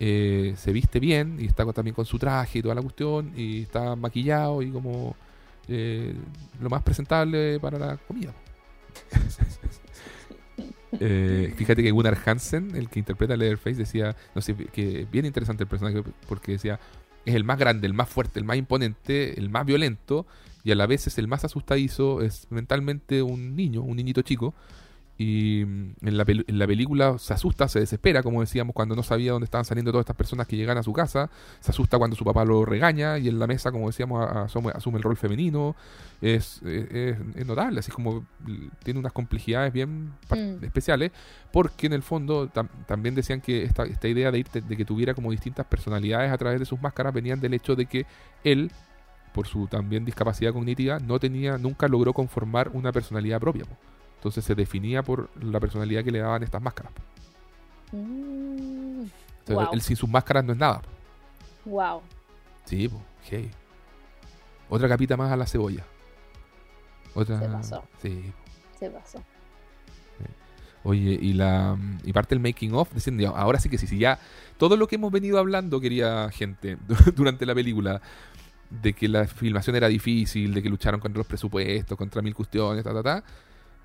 eh, 0.00 0.54
se 0.56 0.72
viste 0.72 0.98
bien 1.00 1.36
y 1.40 1.46
está 1.46 1.64
con- 1.64 1.72
también 1.74 1.94
con 1.94 2.04
su 2.04 2.18
traje 2.18 2.58
y 2.58 2.62
toda 2.62 2.74
la 2.74 2.82
cuestión 2.82 3.32
y 3.36 3.62
está 3.62 3.94
maquillado 3.96 4.60
y 4.62 4.70
como 4.70 5.14
eh, 5.68 6.14
lo 6.60 6.68
más 6.68 6.82
presentable 6.82 7.58
para 7.60 7.78
la 7.78 7.96
comida. 7.96 8.32
Eh, 11.00 11.52
fíjate 11.56 11.82
que 11.82 11.90
Gunnar 11.90 12.18
Hansen, 12.24 12.74
el 12.76 12.88
que 12.88 12.98
interpreta 12.98 13.36
Leatherface, 13.36 13.76
decía, 13.76 14.16
no 14.34 14.42
sé, 14.42 14.54
que 14.54 15.06
bien 15.10 15.26
interesante 15.26 15.64
el 15.64 15.68
personaje 15.68 16.02
porque 16.28 16.52
decía, 16.52 16.78
es 17.24 17.34
el 17.34 17.44
más 17.44 17.58
grande, 17.58 17.86
el 17.86 17.94
más 17.94 18.08
fuerte, 18.08 18.38
el 18.38 18.44
más 18.44 18.56
imponente, 18.56 19.38
el 19.38 19.50
más 19.50 19.64
violento 19.66 20.26
y 20.62 20.72
a 20.72 20.74
la 20.74 20.86
vez 20.86 21.06
es 21.06 21.18
el 21.18 21.28
más 21.28 21.44
asustadizo, 21.44 22.22
es 22.22 22.46
mentalmente 22.50 23.22
un 23.22 23.54
niño, 23.54 23.82
un 23.82 23.96
niñito 23.96 24.22
chico. 24.22 24.54
Y 25.16 25.64
mm, 25.64 25.92
en 26.08 26.16
la, 26.16 26.24
pel- 26.26 26.44
en 26.48 26.58
la 26.58 26.66
película 26.66 27.18
se 27.18 27.32
asusta, 27.34 27.68
se 27.68 27.78
desespera, 27.78 28.22
como 28.22 28.40
decíamos, 28.40 28.74
cuando 28.74 28.96
no 28.96 29.02
sabía 29.04 29.30
dónde 29.32 29.44
estaban 29.44 29.64
saliendo 29.64 29.92
todas 29.92 30.02
estas 30.02 30.16
personas 30.16 30.46
que 30.48 30.56
llegan 30.56 30.76
a 30.76 30.82
su 30.82 30.92
casa. 30.92 31.30
Se 31.60 31.70
asusta 31.70 31.98
cuando 31.98 32.16
su 32.16 32.24
papá 32.24 32.44
lo 32.44 32.64
regaña 32.64 33.18
y 33.18 33.28
en 33.28 33.38
la 33.38 33.46
mesa, 33.46 33.70
como 33.70 33.86
decíamos, 33.86 34.28
asume, 34.28 34.72
asume 34.74 34.96
el 34.98 35.04
rol 35.04 35.16
femenino. 35.16 35.76
Es, 36.20 36.60
es, 36.62 36.90
es- 37.36 37.46
notable, 37.46 37.80
así 37.80 37.92
como 37.92 38.26
tiene 38.82 38.98
unas 39.00 39.12
complejidades 39.12 39.72
bien 39.72 40.12
Mm. 40.30 40.64
especiales, 40.64 41.12
porque 41.52 41.86
en 41.86 41.92
el 41.92 42.02
fondo 42.02 42.48
tam- 42.50 42.68
también 42.86 43.14
decían 43.14 43.40
que 43.40 43.62
esta, 43.62 43.84
esta 43.84 44.08
idea 44.08 44.30
de, 44.32 44.38
irte- 44.44 44.62
de 44.62 44.76
que 44.76 44.84
tuviera 44.84 45.14
como 45.14 45.30
distintas 45.30 45.66
personalidades 45.66 46.32
a 46.32 46.38
través 46.38 46.58
de 46.58 46.66
sus 46.66 46.80
máscaras 46.80 47.12
venían 47.14 47.40
del 47.40 47.54
hecho 47.54 47.76
de 47.76 47.86
que 47.86 48.06
él 48.42 48.70
por 49.32 49.46
su 49.46 49.66
también 49.66 50.04
discapacidad 50.04 50.52
cognitiva, 50.52 50.98
no 51.00 51.18
tenía, 51.18 51.58
nunca 51.58 51.88
logró 51.88 52.12
conformar 52.12 52.70
una 52.72 52.90
personalidad 52.92 53.40
propia. 53.40 53.64
po. 53.64 53.76
Entonces 54.24 54.42
se 54.46 54.54
definía 54.54 55.02
por 55.02 55.28
la 55.42 55.60
personalidad 55.60 56.02
que 56.02 56.10
le 56.10 56.20
daban 56.20 56.42
estas 56.42 56.62
máscaras. 56.62 56.92
Mm, 57.92 59.02
Entonces, 59.40 59.54
Wow. 59.66 59.68
él 59.74 59.82
sin 59.82 59.96
sus 59.96 60.08
máscaras 60.08 60.42
no 60.44 60.52
es 60.54 60.58
nada. 60.58 60.80
wow. 61.66 62.00
Sí, 62.64 62.88
po, 62.88 63.02
hey. 63.30 63.50
Otra 64.70 64.88
capita 64.88 65.18
más 65.18 65.30
a 65.30 65.36
la 65.36 65.46
cebolla. 65.46 65.84
Otra. 67.14 67.38
Se 67.38 67.48
pasó. 67.48 67.84
Sí. 68.00 68.32
Se 68.78 68.88
pasó. 68.90 69.22
Oye, 70.86 71.18
y 71.20 71.32
la 71.34 71.78
y 72.04 72.12
parte 72.12 72.34
del 72.34 72.40
making 72.42 72.74
of 72.74 72.92
diciendo, 72.92 73.22
ya, 73.22 73.28
ahora 73.30 73.58
sí 73.58 73.68
que 73.70 73.78
sí, 73.78 73.86
sí, 73.86 73.98
ya 73.98 74.18
todo 74.58 74.76
lo 74.76 74.86
que 74.86 74.96
hemos 74.96 75.10
venido 75.12 75.38
hablando, 75.38 75.80
quería 75.80 76.30
gente, 76.30 76.76
durante 77.16 77.46
la 77.46 77.54
película, 77.54 78.00
de 78.70 78.92
que 78.94 79.08
la 79.08 79.26
filmación 79.26 79.76
era 79.76 79.88
difícil, 79.88 80.52
de 80.52 80.62
que 80.62 80.68
lucharon 80.68 81.00
contra 81.00 81.18
los 81.18 81.26
presupuestos, 81.26 81.96
contra 81.96 82.20
mil 82.22 82.34
cuestiones, 82.34 82.84
ta, 82.84 82.92
ta, 82.92 83.02
ta. 83.02 83.24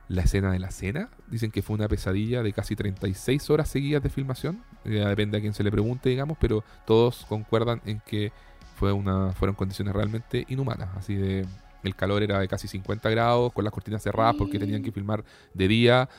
La 0.10 0.24
escena 0.24 0.52
de 0.52 0.60
la 0.60 0.72
cena, 0.72 1.10
dicen 1.28 1.52
que 1.52 1.62
fue 1.62 1.76
una 1.76 1.88
pesadilla 1.88 2.44
de 2.44 2.52
casi 2.52 2.76
36 2.76 3.50
horas 3.50 3.70
seguidas 3.70 4.04
de 4.04 4.10
filmación. 4.10 4.62
Depende 4.84 5.38
a 5.38 5.42
quien 5.42 5.54
se 5.54 5.64
le 5.64 5.72
pregunte, 5.72 6.10
digamos, 6.10 6.38
pero 6.42 6.64
todos 6.86 7.26
concuerdan 7.30 7.82
en 7.86 8.02
que 8.06 8.34
fue 8.76 8.92
una, 8.92 9.32
fueron 9.34 9.56
condiciones 9.56 9.94
realmente 9.94 10.46
inhumanas. 10.50 10.90
Así 10.98 11.16
de. 11.16 11.46
El 11.82 11.96
calor 11.96 12.22
era 12.22 12.40
de 12.40 12.48
casi 12.50 12.68
50 12.68 13.10
grados, 13.10 13.54
con 13.54 13.64
las 13.64 13.72
cortinas 13.72 14.04
cerradas 14.04 14.36
porque 14.38 14.60
tenían 14.60 14.84
que 14.84 14.92
filmar 14.92 15.24
de 15.54 15.68
día 15.70 16.10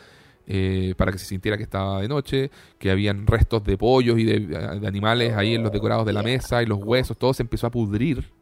eh, 0.47 0.95
para 0.97 1.13
que 1.13 1.19
se 1.19 1.27
sintiera 1.27 1.57
que 1.57 1.63
estaba 1.63 2.01
de 2.01 2.09
noche, 2.09 2.51
que 2.79 2.91
habían 2.91 3.27
restos 3.27 3.63
de 3.63 3.77
pollos 3.77 4.19
y 4.19 4.25
de, 4.25 4.41
de 4.41 4.87
animales 4.87 5.37
ahí 5.37 5.55
en 5.55 5.63
los 5.63 5.71
decorados 5.71 6.07
de 6.07 6.13
la 6.13 6.23
mesa 6.23 6.63
y 6.63 6.67
los 6.67 6.79
huesos, 6.83 7.17
todo 7.19 7.35
se 7.35 7.43
empezó 7.43 7.67
a 7.67 7.71
pudrir. 7.71 8.33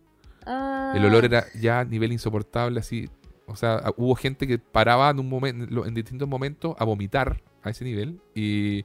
Ah, 0.46 0.94
El 0.96 1.04
olor 1.04 1.26
era 1.26 1.44
ya 1.60 1.80
a 1.80 1.84
nivel 1.84 2.12
insoportable, 2.12 2.80
así. 2.80 3.10
O 3.48 3.56
sea, 3.56 3.82
hubo 3.96 4.14
gente 4.14 4.46
que 4.46 4.58
paraba 4.58 5.10
en 5.10 5.18
un 5.20 5.28
momento, 5.28 5.86
en 5.86 5.94
distintos 5.94 6.28
momentos 6.28 6.76
a 6.78 6.84
vomitar 6.84 7.40
a 7.62 7.70
ese 7.70 7.84
nivel 7.84 8.20
y 8.34 8.84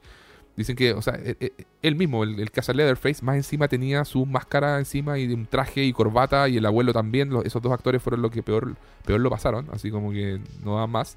dicen 0.56 0.74
que, 0.76 0.92
o 0.92 1.02
sea, 1.02 1.14
e- 1.16 1.36
e- 1.40 1.52
él 1.82 1.96
mismo, 1.96 2.24
el, 2.24 2.38
el 2.40 2.50
Casa 2.50 2.72
Leatherface, 2.72 3.24
más 3.24 3.36
encima 3.36 3.68
tenía 3.68 4.04
su 4.04 4.24
máscara 4.26 4.78
encima 4.78 5.18
y 5.18 5.32
un 5.32 5.46
traje 5.46 5.84
y 5.84 5.92
corbata 5.92 6.48
y 6.48 6.56
el 6.56 6.66
abuelo 6.66 6.92
también. 6.92 7.30
los- 7.30 7.44
esos 7.44 7.60
dos 7.62 7.72
actores 7.72 8.02
fueron 8.02 8.22
los 8.22 8.30
que 8.30 8.42
peor, 8.42 8.76
peor 9.04 9.20
lo 9.20 9.30
pasaron, 9.30 9.68
así 9.72 9.90
como 9.90 10.10
que 10.12 10.40
no 10.64 10.76
da 10.76 10.86
más. 10.86 11.16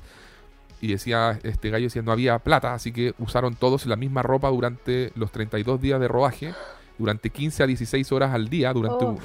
Y 0.81 0.87
decía, 0.89 1.39
este 1.43 1.69
gallo 1.71 1.85
decía, 1.85 2.03
no 2.03 2.11
había 2.11 2.37
plata, 2.39 2.73
así 2.73 2.91
que 2.91 3.13
usaron 3.17 3.55
todos 3.55 3.85
la 3.87 3.95
misma 3.95 4.21
ropa 4.21 4.49
durante 4.49 5.11
los 5.15 5.31
32 5.31 5.81
días 5.81 5.99
de 5.99 6.07
rodaje, 6.07 6.53
durante 6.99 7.29
15 7.31 7.63
a 7.63 7.67
16 7.67 8.11
horas 8.11 8.33
al 8.33 8.49
día, 8.49 8.73
durante... 8.73 9.05
un- 9.05 9.19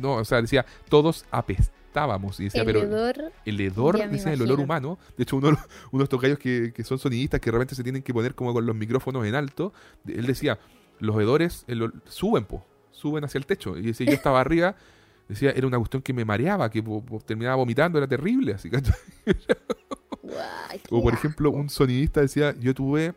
no, 0.00 0.14
o 0.14 0.24
sea, 0.24 0.40
decía, 0.42 0.64
todos 0.88 1.24
Y 2.40 2.44
decía, 2.44 2.60
el 2.62 2.66
pero 2.66 2.80
hedor. 2.82 3.32
el 3.44 3.60
hedor, 3.60 4.10
dicen, 4.10 4.32
el 4.32 4.42
olor 4.42 4.60
humano. 4.60 4.98
De 5.16 5.22
hecho, 5.22 5.36
uno, 5.36 5.48
uno 5.92 5.98
de 6.00 6.04
estos 6.04 6.20
gallos 6.20 6.38
que, 6.38 6.72
que 6.74 6.84
son 6.84 6.98
sonidistas 6.98 7.40
que 7.40 7.46
de 7.50 7.52
repente 7.52 7.74
se 7.74 7.82
tienen 7.82 8.02
que 8.02 8.12
poner 8.12 8.34
como 8.34 8.52
con 8.52 8.66
los 8.66 8.76
micrófonos 8.76 9.24
en 9.26 9.34
alto, 9.34 9.72
él 10.06 10.26
decía, 10.26 10.58
los 10.98 11.18
hedores 11.20 11.64
el 11.68 11.92
suben, 12.06 12.44
po, 12.44 12.64
suben 12.90 13.24
hacia 13.24 13.38
el 13.38 13.46
techo. 13.46 13.76
Y 13.78 13.82
decía, 13.82 14.06
yo 14.06 14.12
estaba 14.14 14.40
arriba, 14.40 14.74
decía, 15.28 15.50
era 15.50 15.66
una 15.66 15.78
cuestión 15.78 16.02
que 16.02 16.12
me 16.12 16.24
mareaba, 16.24 16.70
que 16.70 16.82
po- 16.82 17.04
po- 17.04 17.20
terminaba 17.20 17.56
vomitando, 17.56 17.98
era 17.98 18.06
terrible. 18.06 18.54
Así 18.54 18.70
que, 18.70 18.78
o 20.90 21.02
por 21.02 21.14
ejemplo, 21.14 21.50
un 21.50 21.68
sonidista 21.70 22.20
decía, 22.20 22.54
yo 22.58 22.74
tuve, 22.74 23.14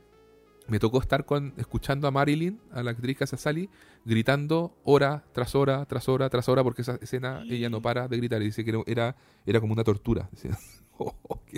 me 0.70 0.80
tocó 0.80 1.00
estar 1.00 1.26
con 1.26 1.54
escuchando 1.58 2.08
a 2.08 2.12
Marilyn, 2.12 2.60
a 2.72 2.84
la 2.84 2.92
actriz 2.92 3.18
Casa 3.18 3.38
Sally, 3.38 3.70
gritando 4.06 4.74
hora 4.84 5.24
tras 5.34 5.56
hora, 5.56 5.86
tras 5.86 6.08
hora, 6.10 6.30
tras 6.30 6.48
hora, 6.50 6.64
porque 6.64 6.82
esa 6.84 6.96
escena 7.02 7.44
ella 7.50 7.70
no 7.70 7.82
para 7.82 8.08
de 8.08 8.18
gritar 8.18 8.42
y 8.42 8.46
dice 8.46 8.64
que 8.64 8.82
era, 8.88 9.16
era, 9.46 9.60
como 9.60 9.74
una 9.74 9.84
tortura. 9.84 10.30
Decía, 10.32 10.58
"Oh, 10.98 11.14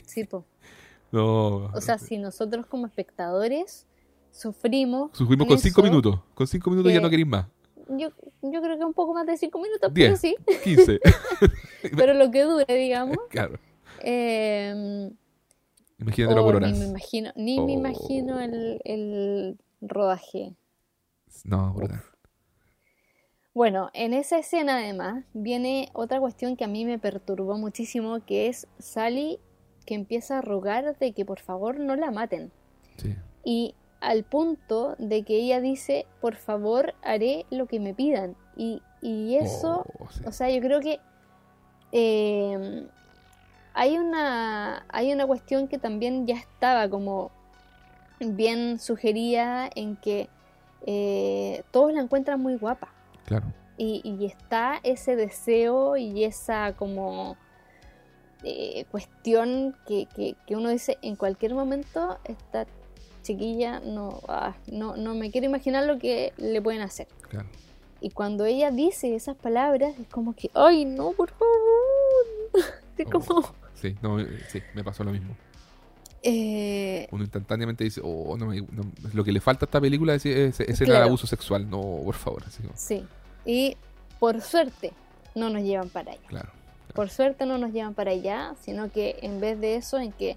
Sí, 0.05 0.23
po. 0.23 0.45
no. 1.11 1.65
O 1.73 1.81
sea, 1.81 1.97
si 1.97 2.17
nosotros 2.17 2.65
como 2.65 2.85
espectadores 2.87 3.85
sufrimos. 4.31 5.11
Sufrimos 5.13 5.47
con 5.47 5.57
cinco 5.59 5.83
minutos. 5.83 6.19
Con 6.33 6.47
cinco 6.47 6.69
minutos 6.69 6.91
ya 6.91 6.99
que- 6.99 7.03
no 7.03 7.09
queréis 7.09 7.27
más. 7.27 7.45
Yo, 7.89 8.07
yo 8.41 8.61
creo 8.61 8.77
que 8.77 8.85
un 8.85 8.93
poco 8.93 9.13
más 9.13 9.25
de 9.27 9.35
cinco 9.35 9.59
minutos, 9.59 9.93
Diez. 9.93 10.17
pero 10.21 10.35
sí. 10.35 10.35
15. 10.63 10.99
Pero 11.97 12.13
lo 12.13 12.31
que 12.31 12.43
dure, 12.43 12.73
digamos. 12.73 13.17
claro. 13.29 13.59
Eh, 13.99 15.11
Imagínatelo 16.01 16.41
oh, 16.41 16.51
por 16.51 16.61
ni 16.61 16.73
me 16.79 16.85
imagino, 16.85 17.31
ni 17.35 17.59
me 17.59 17.65
Oh. 17.65 17.69
imagino 17.69 18.39
el, 18.39 18.81
el 18.83 19.57
rodaje. 19.81 20.55
No, 21.45 21.73
brutal. 21.73 22.01
Bueno, 23.53 23.89
en 23.93 24.13
esa 24.13 24.37
escena 24.39 24.77
además 24.77 25.25
viene 25.33 25.89
otra 25.93 26.19
cuestión 26.19 26.55
que 26.55 26.63
a 26.63 26.67
mí 26.69 26.85
me 26.85 26.99
perturbó 26.99 27.57
muchísimo, 27.57 28.25
que 28.25 28.47
es 28.47 28.67
Sally 28.79 29.39
que 29.85 29.93
empieza 29.95 30.37
a 30.37 30.41
rogar 30.41 30.97
de 30.99 31.11
que 31.13 31.25
por 31.25 31.39
favor 31.39 31.79
no 31.79 31.95
la 31.95 32.11
maten. 32.11 32.51
Sí. 32.97 33.15
Y 33.43 33.75
al 33.99 34.23
punto 34.23 34.95
de 34.99 35.23
que 35.23 35.35
ella 35.37 35.59
dice, 35.59 36.05
por 36.21 36.35
favor 36.35 36.93
haré 37.03 37.45
lo 37.51 37.67
que 37.67 37.79
me 37.79 37.93
pidan. 37.93 38.35
Y, 38.55 38.81
y 39.01 39.35
eso, 39.35 39.85
Oh, 39.99 40.09
sí. 40.09 40.21
o 40.25 40.31
sea, 40.31 40.49
yo 40.49 40.61
creo 40.61 40.79
que 40.79 40.99
eh, 41.91 42.87
hay, 43.73 43.97
una, 43.97 44.85
hay 44.89 45.11
una 45.13 45.25
cuestión 45.27 45.67
que 45.67 45.77
también 45.77 46.27
ya 46.27 46.35
estaba 46.35 46.89
como 46.89 47.31
bien 48.19 48.79
sugerida 48.79 49.69
en 49.75 49.95
que 49.95 50.29
eh, 50.85 51.63
todos 51.71 51.93
la 51.93 52.01
encuentran 52.01 52.39
muy 52.41 52.55
guapa. 52.57 52.93
Claro. 53.25 53.45
Y, 53.77 54.01
y 54.03 54.25
está 54.25 54.79
ese 54.83 55.15
deseo 55.15 55.97
y 55.97 56.23
esa 56.23 56.73
como 56.73 57.35
eh, 58.43 58.85
cuestión 58.91 59.75
que, 59.87 60.07
que- 60.15 60.35
que 60.45 60.55
uno 60.55 60.69
dice 60.69 60.97
en 61.01 61.15
cualquier 61.15 61.53
momento 61.53 62.19
esta 62.25 62.65
chiquilla 63.23 63.79
no, 63.79 64.19
ah, 64.27 64.55
no, 64.67 64.95
no 64.97 65.13
me 65.13 65.29
quiero 65.31 65.45
imaginar 65.45 65.85
lo 65.85 65.97
que 65.99 66.33
le 66.37 66.61
pueden 66.61 66.81
hacer. 66.81 67.07
Claro. 67.29 67.47
Y 68.01 68.09
cuando 68.09 68.45
ella 68.45 68.71
dice 68.71 69.15
esas 69.15 69.35
palabras 69.35 69.93
es 69.99 70.07
como 70.07 70.33
que, 70.33 70.49
ay 70.55 70.85
no, 70.85 71.11
por 71.11 71.29
favor. 71.31 71.55
Es 72.97 73.07
Oh. 73.07 73.19
como, 73.19 73.41
Sí, 73.81 73.95
no, 74.01 74.19
eh, 74.19 74.27
sí, 74.49 74.61
me 74.75 74.83
pasó 74.83 75.03
lo 75.03 75.11
mismo. 75.11 75.35
eh, 76.23 77.07
Uno 77.11 77.23
instantáneamente 77.23 77.83
dice, 77.83 77.99
oh, 78.03 78.37
no, 78.37 78.45
me- 78.47 78.61
no- 78.61 78.91
lo 79.13 79.23
que 79.23 79.31
le 79.31 79.41
falta 79.41 79.65
a 79.65 79.67
esta 79.67 79.81
película 79.81 80.13
es, 80.13 80.25
es, 80.25 80.59
es 80.59 80.81
el 80.81 80.87
Claro. 80.87 81.05
abuso 81.05 81.25
sexual. 81.25 81.67
No, 81.69 81.81
por 82.03 82.13
favor. 82.15 82.43
Así 82.45 82.61
como, 82.61 82.77
sí. 82.77 83.03
Y 83.45 83.75
por 84.19 84.39
suerte 84.41 84.93
no 85.33 85.49
nos 85.49 85.63
llevan 85.63 85.89
para 85.89 86.11
allá. 86.11 86.21
claro. 86.27 86.49
Por 86.93 87.09
suerte 87.09 87.45
no 87.45 87.57
nos 87.57 87.71
llevan 87.71 87.93
para 87.93 88.11
allá, 88.11 88.53
sino 88.61 88.91
que 88.91 89.17
en 89.21 89.39
vez 89.39 89.59
de 89.61 89.75
eso, 89.77 89.97
en 89.97 90.11
que 90.11 90.35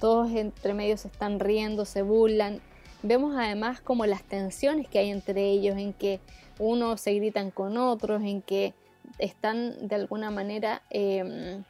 todos 0.00 0.28
entre 0.32 0.74
medio 0.74 0.96
se 0.96 1.06
están 1.06 1.38
riendo, 1.38 1.84
se 1.84 2.02
burlan, 2.02 2.60
vemos 3.04 3.36
además 3.36 3.80
como 3.80 4.04
las 4.04 4.24
tensiones 4.24 4.88
que 4.88 4.98
hay 4.98 5.10
entre 5.10 5.48
ellos, 5.50 5.76
en 5.78 5.92
que 5.92 6.18
unos 6.58 7.00
se 7.00 7.14
gritan 7.14 7.52
con 7.52 7.78
otros, 7.78 8.22
en 8.24 8.42
que 8.42 8.74
están 9.20 9.86
de 9.86 9.94
alguna 9.94 10.30
manera 10.32 10.82
em, 10.90 11.62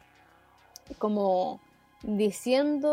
como 0.99 1.61
diciendo 2.03 2.91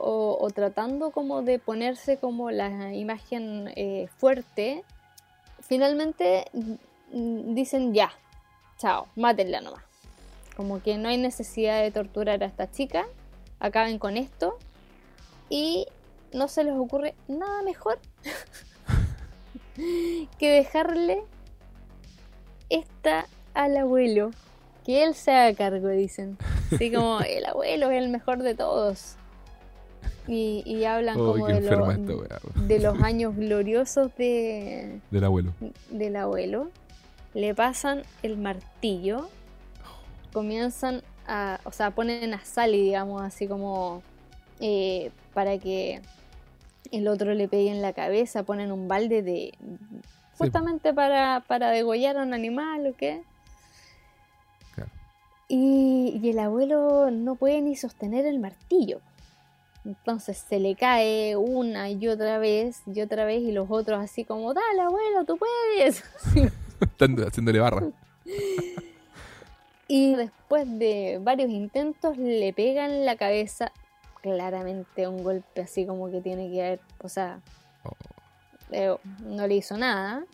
o, 0.00 0.50
tratando 0.50 1.10
como 1.10 1.42
de 1.42 1.58
ponerse 1.58 2.16
como 2.16 2.50
la 2.50 2.94
imagen 2.94 3.70
eh, 3.76 4.08
fuerte, 4.16 4.84
finalmente 5.60 6.46
dicen 7.12 7.92
ya, 7.92 8.12
chao, 8.78 9.06
mátenla 9.16 9.60
nomás. 9.60 9.82
Como 10.56 10.82
que 10.82 10.96
no 10.98 11.08
hay 11.08 11.18
necesidad 11.18 11.82
de 11.82 11.90
torturar 11.90 12.42
a 12.42 12.46
esta 12.46 12.70
chica, 12.70 13.06
acaben 13.58 13.98
con 13.98 14.16
esto 14.16 14.58
y 15.48 15.86
no 16.32 16.48
se 16.48 16.64
les 16.64 16.74
ocurre 16.74 17.14
nada 17.28 17.62
mejor 17.62 17.98
que 20.38 20.50
dejarle 20.50 21.24
esta 22.70 23.26
al 23.52 23.76
abuelo, 23.76 24.30
que 24.84 25.02
él 25.04 25.14
se 25.14 25.32
haga 25.32 25.54
cargo, 25.56 25.88
dicen. 25.88 26.36
Así 26.72 26.92
como 26.92 27.20
el 27.26 27.44
abuelo 27.46 27.90
es 27.90 28.02
el 28.02 28.10
mejor 28.10 28.42
de 28.42 28.54
todos. 28.54 29.16
Y, 30.26 30.62
y 30.64 30.84
hablan 30.84 31.18
Oh, 31.20 31.32
como 31.32 31.46
de, 31.48 31.60
lo- 31.60 31.90
esta 31.90 32.40
de 32.54 32.78
los 32.78 33.00
años 33.02 33.36
gloriosos 33.36 34.10
de, 34.16 35.00
Del 35.10 35.24
abuelo. 35.24 35.52
del 35.90 36.16
abuelo, 36.16 36.70
le 37.34 37.54
pasan 37.54 38.02
el 38.22 38.38
martillo, 38.38 39.28
comienzan 40.32 41.02
a, 41.26 41.60
o 41.64 41.72
sea, 41.72 41.90
ponen 41.90 42.32
a 42.34 42.44
Sally, 42.44 42.80
digamos, 42.82 43.22
así 43.22 43.46
como 43.46 44.02
eh, 44.60 45.10
para 45.34 45.58
que 45.58 46.00
el 46.90 47.08
otro 47.08 47.34
le 47.34 47.46
pegue 47.48 47.70
en 47.70 47.82
la 47.82 47.92
cabeza, 47.92 48.42
ponen 48.44 48.72
un 48.72 48.88
balde 48.88 49.22
de... 49.22 49.52
Justamente 50.38 50.92
para, 50.92 51.44
para 51.46 51.70
degollar 51.70 52.16
a 52.16 52.22
un 52.22 52.34
animal 52.34 52.86
o 52.88 52.94
qué. 52.96 53.22
Y 55.48 56.20
el 56.24 56.38
abuelo 56.38 57.10
no 57.10 57.34
puede 57.34 57.60
ni 57.60 57.76
sostener 57.76 58.26
el 58.26 58.38
martillo. 58.38 59.00
Entonces 59.84 60.38
se 60.38 60.58
le 60.60 60.74
cae 60.76 61.36
una 61.36 61.90
y 61.90 62.08
otra 62.08 62.38
vez 62.38 62.80
y 62.86 63.02
otra 63.02 63.26
vez 63.26 63.42
y 63.42 63.52
los 63.52 63.70
otros 63.70 64.00
así 64.00 64.24
como, 64.24 64.54
dale 64.54 64.80
abuelo, 64.80 65.24
tú 65.26 65.36
puedes. 65.36 66.02
Están 66.80 67.16
haciéndole 67.22 67.60
barra. 67.60 67.88
Y 69.86 70.14
después 70.14 70.66
de 70.78 71.18
varios 71.22 71.50
intentos 71.50 72.16
le 72.16 72.52
pegan 72.54 73.04
la 73.04 73.16
cabeza 73.16 73.70
claramente 74.22 75.06
un 75.06 75.22
golpe 75.22 75.60
así 75.60 75.84
como 75.84 76.10
que 76.10 76.22
tiene 76.22 76.50
que 76.50 76.64
haber, 76.64 76.80
o 77.02 77.08
sea, 77.10 77.40
Oh. 77.86 77.90
eh, 78.70 78.96
no 79.20 79.46
le 79.46 79.56
hizo 79.56 79.76
nada. 79.76 80.24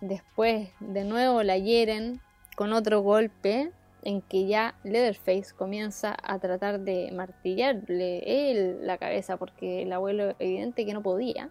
Después 0.00 0.70
de 0.80 1.04
nuevo 1.04 1.42
la 1.42 1.58
hieren 1.58 2.22
con 2.56 2.72
otro 2.72 3.02
golpe 3.02 3.70
en 4.02 4.22
que 4.22 4.46
ya 4.46 4.74
Leatherface 4.84 5.54
comienza 5.56 6.16
a 6.22 6.38
tratar 6.38 6.80
de 6.80 7.10
martillarle 7.12 8.50
él 8.50 8.86
la 8.86 8.98
cabeza 8.98 9.36
porque 9.36 9.82
el 9.82 9.92
abuelo 9.92 10.34
evidente 10.38 10.86
que 10.86 10.94
no 10.94 11.02
podía. 11.02 11.50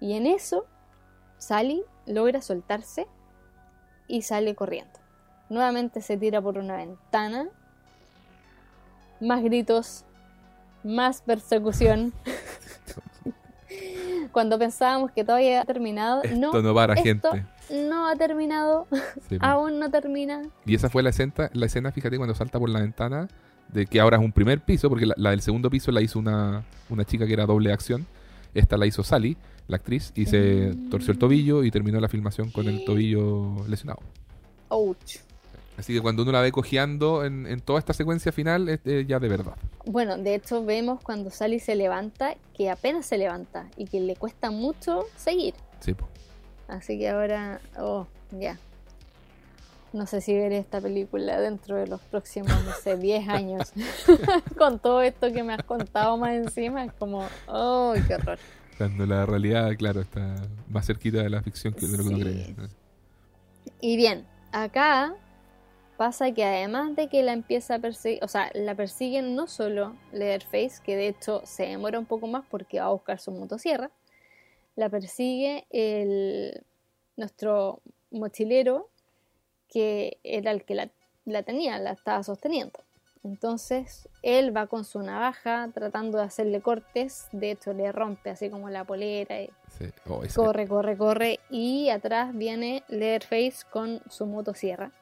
Y 0.00 0.14
en 0.14 0.26
eso 0.26 0.66
Sally 1.38 1.82
logra 2.06 2.40
soltarse 2.40 3.06
y 4.08 4.22
sale 4.22 4.54
corriendo. 4.54 4.98
Nuevamente 5.48 6.00
se 6.00 6.16
tira 6.16 6.40
por 6.40 6.58
una 6.58 6.76
ventana. 6.76 7.48
Más 9.20 9.42
gritos, 9.42 10.04
más 10.82 11.22
persecución. 11.22 12.12
Cuando 14.32 14.58
pensábamos 14.58 15.12
que 15.12 15.24
todo 15.24 15.36
había 15.36 15.64
terminado, 15.64 16.22
Esto 16.22 16.36
no, 16.36 16.62
no, 16.62 16.74
para, 16.74 16.94
esto 16.94 17.04
gente. 17.04 17.46
No 17.70 18.08
ha 18.08 18.16
terminado, 18.16 18.86
Sí, 19.28 19.38
po. 19.38 19.44
aún 19.46 19.78
no 19.78 19.90
termina. 19.90 20.42
Y 20.66 20.74
esa 20.74 20.90
fue 20.90 21.02
la 21.02 21.10
escena, 21.10 21.32
la 21.52 21.66
escena, 21.66 21.92
fíjate, 21.92 22.16
cuando 22.16 22.34
salta 22.34 22.58
por 22.58 22.68
la 22.70 22.80
ventana, 22.80 23.28
de 23.68 23.86
que 23.86 24.00
ahora 24.00 24.18
es 24.18 24.22
un 24.22 24.32
primer 24.32 24.60
piso, 24.60 24.88
porque 24.88 25.06
la, 25.06 25.14
la 25.16 25.30
del 25.30 25.40
segundo 25.40 25.70
piso 25.70 25.90
la 25.90 26.00
hizo 26.02 26.18
una, 26.18 26.64
una 26.90 27.04
chica 27.04 27.26
que 27.26 27.32
era 27.32 27.46
doble 27.46 27.72
acción. 27.72 28.06
Esta 28.54 28.76
la 28.76 28.86
hizo 28.86 29.02
Sally, 29.02 29.36
la 29.66 29.76
actriz, 29.76 30.12
y 30.14 30.26
se 30.26 30.72
Mm. 30.74 30.90
torció 30.90 31.12
el 31.12 31.18
tobillo 31.18 31.64
y 31.64 31.70
terminó 31.70 31.98
la 32.00 32.08
filmación 32.08 32.50
con 32.50 32.68
el 32.68 32.84
tobillo 32.84 33.66
lesionado. 33.68 34.00
Ouch. 34.68 35.16
Así 35.76 35.92
que 35.92 36.00
cuando 36.00 36.22
uno 36.22 36.30
la 36.30 36.40
ve 36.40 36.52
cojeando 36.52 37.24
en, 37.24 37.46
en 37.48 37.60
toda 37.60 37.80
esta 37.80 37.92
secuencia 37.94 38.30
final, 38.30 38.68
es 38.68 38.78
eh, 38.84 39.04
ya 39.08 39.18
de 39.18 39.28
verdad. 39.28 39.54
Bueno, 39.86 40.16
de 40.16 40.36
hecho 40.36 40.64
vemos 40.64 41.00
cuando 41.02 41.30
Sally 41.30 41.58
se 41.58 41.74
levanta 41.74 42.36
que 42.56 42.70
apenas 42.70 43.06
se 43.06 43.18
levanta 43.18 43.66
y 43.76 43.86
que 43.86 43.98
le 43.98 44.14
cuesta 44.14 44.52
mucho 44.52 45.04
seguir. 45.16 45.54
Sí, 45.80 45.94
po. 45.94 46.08
Así 46.68 46.98
que 46.98 47.08
ahora, 47.10 47.60
oh, 47.78 48.06
ya. 48.32 48.58
No 49.92 50.06
sé 50.06 50.20
si 50.20 50.34
veré 50.34 50.58
esta 50.58 50.80
película 50.80 51.40
dentro 51.40 51.76
de 51.76 51.86
los 51.86 52.00
próximos, 52.00 52.50
no 52.64 52.72
sé, 52.72 52.96
10 52.96 53.28
años. 53.28 53.72
Con 54.58 54.80
todo 54.80 55.02
esto 55.02 55.32
que 55.32 55.44
me 55.44 55.54
has 55.54 55.62
contado 55.62 56.16
más 56.16 56.32
encima, 56.32 56.84
es 56.84 56.92
como, 56.94 57.26
oh, 57.46 57.94
qué 58.08 58.14
horror. 58.16 58.38
Cuando 58.76 59.06
la 59.06 59.24
realidad, 59.24 59.70
claro, 59.78 60.00
está 60.00 60.34
más 60.68 60.86
cerquita 60.86 61.18
de 61.22 61.30
la 61.30 61.42
ficción 61.42 61.74
que 61.74 61.86
de 61.86 61.96
lo 61.96 62.02
que 62.02 62.08
uno 62.08 62.16
Sí. 62.18 62.22
cree. 62.24 62.56
Y 63.80 63.96
bien, 63.96 64.26
acá 64.50 65.14
pasa 65.96 66.32
que 66.32 66.44
además 66.44 66.96
de 66.96 67.06
que 67.08 67.22
la 67.22 67.32
empieza 67.32 67.76
a 67.76 67.78
perseguir, 67.78 68.18
o 68.24 68.26
sea, 68.26 68.50
la 68.52 68.74
persiguen 68.74 69.36
no 69.36 69.46
solo 69.46 69.94
Leatherface, 70.12 70.82
que 70.82 70.96
de 70.96 71.06
hecho 71.06 71.40
se 71.44 71.66
demora 71.66 72.00
un 72.00 72.06
poco 72.06 72.26
más 72.26 72.44
porque 72.50 72.80
va 72.80 72.86
a 72.86 72.90
buscar 72.90 73.20
su 73.20 73.30
motosierra, 73.30 73.92
la 74.76 74.88
persigue 74.88 75.66
el, 75.70 76.62
nuestro 77.16 77.80
mochilero, 78.10 78.88
que 79.68 80.18
era 80.24 80.50
el 80.50 80.64
que 80.64 80.74
la, 80.74 80.90
la 81.24 81.42
tenía, 81.42 81.78
la 81.78 81.92
estaba 81.92 82.22
sosteniendo. 82.22 82.78
Entonces 83.22 84.08
él 84.22 84.54
va 84.54 84.66
con 84.66 84.84
su 84.84 85.00
navaja 85.00 85.70
tratando 85.72 86.18
de 86.18 86.24
hacerle 86.24 86.60
cortes, 86.60 87.26
de 87.32 87.52
hecho 87.52 87.72
le 87.72 87.90
rompe 87.90 88.28
así 88.30 88.50
como 88.50 88.68
la 88.68 88.84
polera 88.84 89.40
y 89.40 89.48
Sí. 89.78 89.86
Oh, 90.06 90.22
ese- 90.22 90.36
Corre, 90.36 90.68
corre, 90.68 90.96
corre. 90.96 91.40
Y 91.50 91.88
atrás 91.88 92.36
viene 92.36 92.84
Leatherface 92.88 93.64
con 93.70 94.02
su 94.10 94.26
motosierra. 94.26 94.92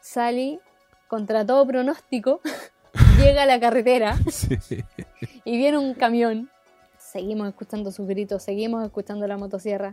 Sally, 0.00 0.58
contra 1.06 1.46
todo 1.46 1.64
pronóstico, 1.66 2.40
llega 3.18 3.44
a 3.44 3.46
la 3.46 3.60
carretera 3.60 4.16
sí. 4.30 4.58
y 5.44 5.56
viene 5.56 5.78
un 5.78 5.94
camión. 5.94 6.50
Seguimos 7.12 7.48
escuchando 7.48 7.90
sus 7.90 8.06
gritos, 8.08 8.42
seguimos 8.42 8.84
escuchando 8.84 9.26
la 9.26 9.36
motosierra. 9.36 9.92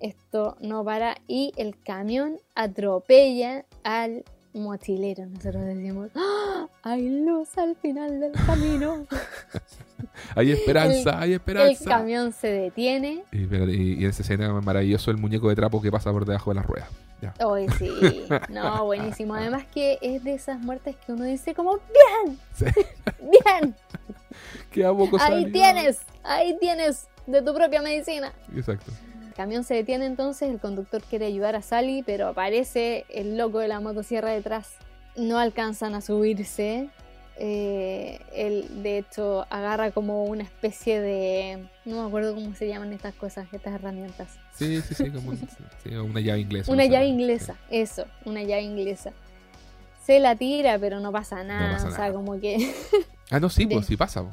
Esto 0.00 0.56
no 0.60 0.84
para. 0.84 1.16
Y 1.26 1.52
el 1.56 1.76
camión 1.82 2.36
atropella 2.54 3.64
al 3.82 4.24
mochilero. 4.52 5.26
Nosotros 5.26 5.64
decimos, 5.64 6.10
¡Ah! 6.14 6.68
hay 6.82 7.08
luz 7.24 7.56
al 7.58 7.74
final 7.76 8.20
del 8.20 8.32
camino. 8.46 9.06
Hay 10.36 10.52
esperanza, 10.52 11.18
hay 11.20 11.30
El 11.30 11.36
esperanza. 11.36 11.84
camión 11.84 12.32
se 12.32 12.46
detiene. 12.48 13.24
Y, 13.32 13.38
y- 13.38 13.94
y 13.94 14.04
en 14.04 14.10
esa 14.10 14.22
escena 14.22 14.52
maravilloso 14.60 15.10
el 15.10 15.16
muñeco 15.16 15.48
de 15.48 15.56
trapo 15.56 15.82
que 15.82 15.90
pasa 15.90 16.12
por 16.12 16.24
debajo 16.24 16.50
de 16.50 16.54
las 16.56 16.66
ruedas. 16.66 16.88
Hoy 17.40 17.66
sí, 17.78 17.90
no, 18.50 18.84
buenísimo. 18.84 19.34
Además 19.34 19.64
que 19.72 19.98
es 20.02 20.22
de 20.24 20.34
esas 20.34 20.60
muertes 20.60 20.96
que 20.96 21.12
uno 21.12 21.24
dice 21.24 21.54
como, 21.54 21.74
bien, 21.76 22.38
Sí. 22.54 22.66
bien, 23.20 23.74
Qué 24.70 24.84
ahí 25.20 25.50
tienes, 25.52 26.00
ahí 26.24 26.56
tienes 26.58 27.08
de 27.26 27.42
tu 27.42 27.54
propia 27.54 27.80
medicina. 27.80 28.32
Exacto. 28.54 28.90
El 29.26 29.32
camión 29.34 29.64
se 29.64 29.74
detiene 29.74 30.06
entonces, 30.06 30.50
el 30.50 30.60
conductor 30.60 31.02
quiere 31.02 31.26
ayudar 31.26 31.56
a 31.56 31.62
Sally, 31.62 32.02
pero 32.04 32.28
aparece 32.28 33.04
el 33.08 33.36
loco 33.38 33.60
de 33.60 33.68
la 33.68 33.80
motosierra 33.80 34.30
detrás. 34.30 34.74
No 35.16 35.38
alcanzan 35.38 35.94
a 35.94 36.00
subirse. 36.00 36.88
Eh, 37.36 38.20
él 38.32 38.82
de 38.82 38.98
hecho 38.98 39.44
agarra 39.50 39.90
como 39.90 40.24
una 40.24 40.44
especie 40.44 41.00
de... 41.00 41.66
No 41.84 42.00
me 42.02 42.06
acuerdo 42.08 42.34
cómo 42.34 42.54
se 42.54 42.68
llaman 42.68 42.92
estas 42.92 43.14
cosas, 43.14 43.46
estas 43.52 43.74
herramientas. 43.74 44.28
Sí, 44.54 44.80
sí, 44.82 44.94
sí, 44.94 45.10
como 45.10 45.30
un- 45.30 45.48
sí, 45.82 45.94
una 45.96 46.20
llave 46.20 46.40
inglesa. 46.40 46.70
Una 46.72 46.84
no 46.84 46.90
llave 46.90 47.06
inglesa, 47.06 47.56
eso, 47.70 48.06
una 48.24 48.42
llave 48.42 48.62
inglesa. 48.62 49.10
Se 50.04 50.20
la 50.20 50.36
tira, 50.36 50.78
pero 50.78 51.00
no 51.00 51.10
pasa 51.10 51.42
nada. 51.42 51.72
pasa 51.72 51.88
o 51.88 51.90
sea, 51.90 51.98
nada. 52.00 52.12
como 52.12 52.40
que. 52.40 52.72
Ah, 53.30 53.40
no, 53.40 53.48
sí, 53.48 53.64
de- 53.64 53.74
pues 53.76 53.86
sí 53.86 53.96
pasa. 53.96 54.22
po. 54.22 54.30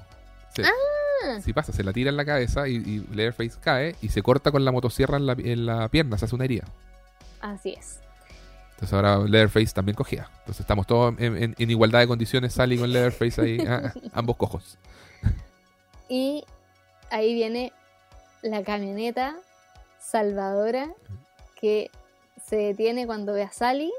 Sí. 0.53 0.61
Ah. 0.64 1.40
Sí 1.41 1.53
pasa, 1.53 1.72
se 1.72 1.84
la 1.84 1.94
tira 1.94 2.10
en 2.10 2.18
la 2.18 2.26
cabeza 2.26 2.68
y, 2.68 2.76
y 2.76 3.06
Leatherface 3.15 3.53
cae 3.61 3.95
y 4.02 4.10
se 4.10 4.22
corta 4.22 4.52
con 4.52 4.65
la 4.65 4.72
motosierra 4.72 5.15
en 5.18 5.26
la, 5.26 5.34
en 5.34 5.65
la 5.65 5.88
pierna, 5.88 6.18
se 6.18 6.26
hace 6.26 6.36
una 6.36 6.44
herida. 6.45 6.65
Así 7.40 7.73
es. 7.78 7.99
Entonces 8.81 8.93
ahora 8.93 9.19
Leatherface 9.19 9.73
también 9.73 9.95
cogía. 9.95 10.27
Entonces 10.39 10.61
estamos 10.61 10.87
todos 10.87 11.13
en, 11.19 11.37
en- 11.37 11.55
en 11.57 11.69
igualdad 11.71 11.99
de 11.99 12.07
condiciones, 12.07 12.53
Sally 12.53 12.77
con 12.79 12.91
Leatherface 12.91 13.39
ahí, 13.41 13.57
ah, 13.67 13.93
ambos 14.13 14.37
cojos. 14.37 14.77
Y 16.09 16.43
ahí 17.11 17.33
viene 17.35 17.71
la 18.41 18.63
camioneta 18.63 19.35
salvadora 19.99 20.89
que 21.59 21.91
se 22.43 22.55
detiene 22.55 23.05
cuando 23.05 23.33
ve 23.33 23.43
a 23.43 23.51
Sally. 23.51 23.91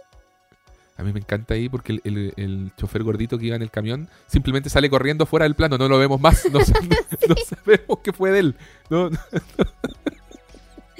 A 0.98 1.04
mí 1.04 1.12
me 1.12 1.20
encanta 1.20 1.54
ahí 1.54 1.68
porque 1.68 1.92
el, 1.92 2.00
el- 2.04 2.34
el 2.36 2.72
chofer 2.76 3.02
gordito 3.04 3.38
que 3.38 3.46
iba 3.46 3.56
en 3.56 3.62
el 3.62 3.70
camión 3.70 4.09
simplemente 4.26 4.68
sale 4.68 4.90
corriendo 4.90 5.26
fuera 5.26 5.44
del 5.44 5.54
plano, 5.54 5.78
no 5.78 5.88
lo 5.88 5.98
vemos 5.98 6.20
más, 6.20 6.44
no 6.52 6.59
sabemos 6.64 7.98
qué 8.02 8.12
fue 8.12 8.30
de 8.32 8.38
él. 8.40 8.56
No, 8.90 9.10
no, 9.10 9.18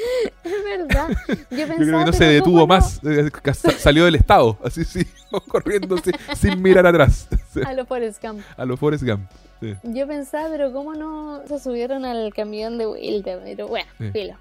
Es 0.45 0.65
verdad. 0.65 1.09
Yo, 1.29 1.35
yo 1.57 1.67
pensaba, 1.69 1.75
creo 1.77 1.99
que 2.01 2.05
no 2.07 2.13
se 2.13 2.25
detuvo 2.25 2.67
más, 2.67 3.01
eh, 3.05 3.31
salió 3.79 4.05
del 4.05 4.17
estado, 4.17 4.59
así 4.65 4.85
sí, 4.87 5.07
corriendo 5.49 5.97
sin, 6.37 6.61
mirar 6.63 6.87
atrás, 6.87 7.29
A 7.67 7.73
lo 7.73 7.87
Forrest 7.87 8.23
Gump. 8.23 8.43
a 8.57 8.65
los 8.65 8.79
Forrest 8.81 9.05
Gump. 9.05 9.31
sí. 9.61 9.75
Yo 9.85 10.07
pensaba, 10.07 10.49
pero 10.51 10.73
¿cómo 10.73 10.95
no 10.95 11.43
se 11.47 11.59
subieron 11.59 12.05
al 12.05 12.33
camión 12.35 12.79
de 12.79 12.87
Wilder? 12.87 13.41
Pero 13.45 13.69
bueno, 13.69 13.89
Sí. 13.99 14.11
filo. 14.11 14.37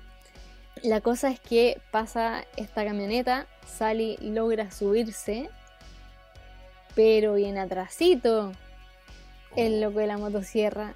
La 0.84 1.02
cosa 1.02 1.30
es 1.30 1.40
que 1.40 1.80
pasa 1.92 2.44
esta 2.58 2.84
camioneta, 2.84 3.46
Sally 3.68 4.18
logra 4.22 4.72
subirse, 4.72 5.50
pero 6.96 7.36
viene 7.36 7.60
atrasito 7.60 8.52
el 9.56 9.82
loco 9.82 10.00
de 10.00 10.08
la 10.08 10.18
motosierra. 10.18 10.94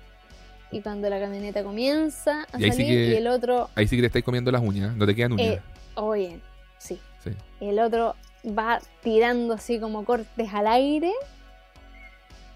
Y 0.72 0.82
cuando 0.82 1.10
la 1.10 1.20
camioneta 1.20 1.64
comienza 1.64 2.46
a 2.52 2.58
Y 2.60 2.64
sí 2.64 2.72
salir 2.72 2.88
que- 2.88 3.10
y 3.12 3.16
el 3.16 3.28
otro, 3.28 3.70
Ahí 3.76 3.88
sí 3.88 3.96
que 3.96 4.02
te 4.02 4.08
estáis 4.08 4.26
comiendo 4.26 4.52
las 4.52 4.62
uñas, 4.62 4.96
no 4.96 5.06
te 5.06 5.16
quedan 5.16 5.34
uñas. 5.34 5.48
eh, 5.58 5.62
oye, 5.96 6.40
sí, 6.78 7.00
Sí. 7.24 7.32
el 7.62 7.80
otro 7.80 8.16
va 8.46 8.80
tirando 9.02 9.54
así 9.54 9.80
como 9.80 10.04
cortes 10.06 10.54
al 10.54 10.68
aire, 10.68 11.12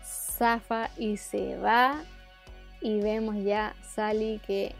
zafa 0.03 0.89
y 0.97 1.17
se 1.17 1.57
va. 1.57 2.01
Y 2.81 3.01
vemos 3.01 3.35
ya 3.43 3.75
Sally 3.93 4.39
que 4.45 4.73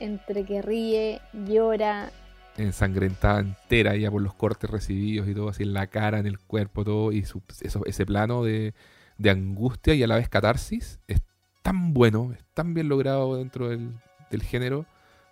entre 0.00 0.44
que 0.44 0.62
ríe, 0.62 1.20
llora. 1.46 2.10
ensangrentada 2.58 3.40
entera 3.40 3.96
ya 3.96 4.10
por 4.10 4.20
los 4.20 4.34
cortes 4.34 4.68
recibidos 4.68 5.26
y 5.26 5.34
todo, 5.34 5.48
así 5.48 5.62
en 5.62 5.72
la 5.72 5.86
cara, 5.86 6.18
en 6.18 6.26
el 6.26 6.38
cuerpo, 6.38 6.84
todo, 6.84 7.10
y 7.10 7.24
su- 7.24 7.42
eso- 7.62 7.84
ese 7.86 8.04
plano 8.04 8.44
de, 8.44 8.74
de 9.16 9.30
angustia 9.30 9.94
y 9.94 10.02
a 10.02 10.06
la 10.06 10.16
vez 10.16 10.28
catarsis 10.28 10.98
es 11.08 11.20
tan 11.62 11.94
bueno, 11.94 12.32
es 12.32 12.44
tan 12.54 12.74
bien 12.74 12.88
logrado 12.88 13.36
dentro 13.36 13.68
del, 13.68 13.92
del 14.30 14.42
género, 14.42 14.84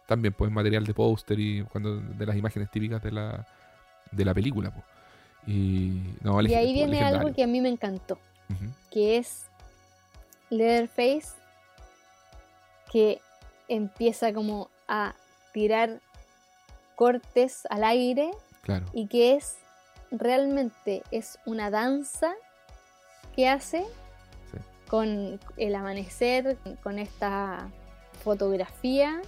también 0.07 0.35
pues 0.35 0.51
material 0.51 0.85
de 0.85 0.95
póster 0.95 1.39
y 1.39 1.63
cuando 1.65 1.97
de 1.97 2.27
las 2.27 2.37
imágenes 2.37 2.71
típicas 2.71 3.03
de 3.03 3.13
la, 3.13 3.47
de 4.11 4.25
la 4.25 4.35
película. 4.35 4.73
po. 4.73 4.83
Y, 5.47 6.03
no, 6.23 6.41
Y 6.43 6.55
ahí 6.55 6.73
viene 6.73 6.93
legendario. 6.93 7.21
algo 7.21 7.35
que 7.35 7.43
a 7.43 7.47
mí 7.47 7.61
me 7.61 7.69
encantó, 7.69 8.19
que 8.91 9.17
es 9.17 9.47
Leatherface 10.51 11.29
que 12.93 13.21
empieza 13.69 14.33
como 14.33 14.69
a 14.89 15.15
tirar 15.53 16.01
cortes 16.97 17.67
al 17.71 17.85
aire 17.85 18.33
Claro, 18.63 18.87
y 18.93 19.07
que 19.07 19.37
es 19.37 19.57
realmente 20.11 21.03
es 21.11 21.39
una 21.47 21.71
danza 21.71 22.33
que 23.35 23.49
hace. 23.49 23.87
Con 24.91 25.39
el 25.57 25.75
amanecer, 25.77 26.59
con 26.83 26.99
esta 26.99 27.71
fotografía 28.25 29.23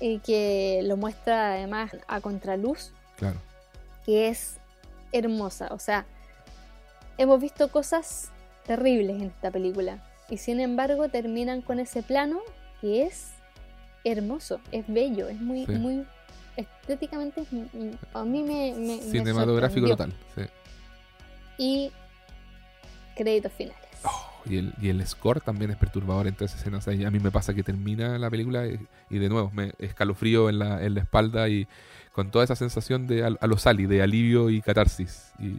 y 0.00 0.18
que 0.18 0.80
lo 0.82 0.96
muestra 0.96 1.52
además 1.52 1.92
a 2.08 2.20
contraluz, 2.20 2.90
Claro. 3.16 3.38
que 4.04 4.26
es 4.28 4.56
hermosa. 5.12 5.68
O 5.70 5.78
sea, 5.78 6.04
hemos 7.16 7.40
visto 7.40 7.68
cosas 7.70 8.30
terribles 8.66 9.16
en 9.22 9.28
esta 9.28 9.52
película 9.52 10.02
y 10.28 10.38
sin 10.38 10.58
embargo 10.58 11.08
terminan 11.08 11.62
con 11.62 11.78
ese 11.78 12.02
plano 12.02 12.40
que 12.80 13.04
es 13.04 13.28
hermoso, 14.02 14.60
es 14.72 14.84
bello, 14.88 15.28
es 15.28 15.40
muy, 15.40 15.64
Sí. 15.66 15.72
muy 15.72 16.06
estéticamente 16.56 17.44
a 18.14 18.24
mí 18.24 18.42
me, 18.42 18.74
me- 18.74 19.00
Cinematográfico 19.00 19.86
total. 19.88 20.12
sí. 20.34 20.42
y 21.58 21.92
créditos 23.16 23.52
finales. 23.52 23.89
Y, 24.46 24.56
el, 24.56 24.74
y 24.80 24.88
el 24.88 25.06
score 25.06 25.40
también 25.40 25.70
es 25.70 25.76
perturbador 25.76 26.26
en 26.26 26.34
todas 26.34 26.52
esas 26.52 26.62
escenas. 26.62 26.86
O 26.86 26.90
sea, 26.90 27.08
a 27.08 27.10
mí 27.10 27.18
me 27.20 27.30
pasa 27.30 27.54
que 27.54 27.62
termina 27.62 28.18
la 28.18 28.30
película 28.30 28.66
y, 28.66 28.78
y 29.10 29.18
de 29.18 29.28
nuevo 29.28 29.50
me 29.54 29.72
escalofrío 29.78 30.48
en 30.48 30.58
la, 30.58 30.82
en 30.82 30.94
la 30.94 31.00
espalda 31.00 31.48
y 31.48 31.66
con 32.12 32.30
toda 32.30 32.44
esa 32.44 32.56
sensación 32.56 33.06
de 33.06 33.24
a, 33.24 33.28
a 33.40 33.46
lo 33.46 33.58
Sally, 33.58 33.86
de 33.86 34.02
alivio 34.02 34.50
y 34.50 34.60
catarsis. 34.62 35.32
Y, 35.38 35.58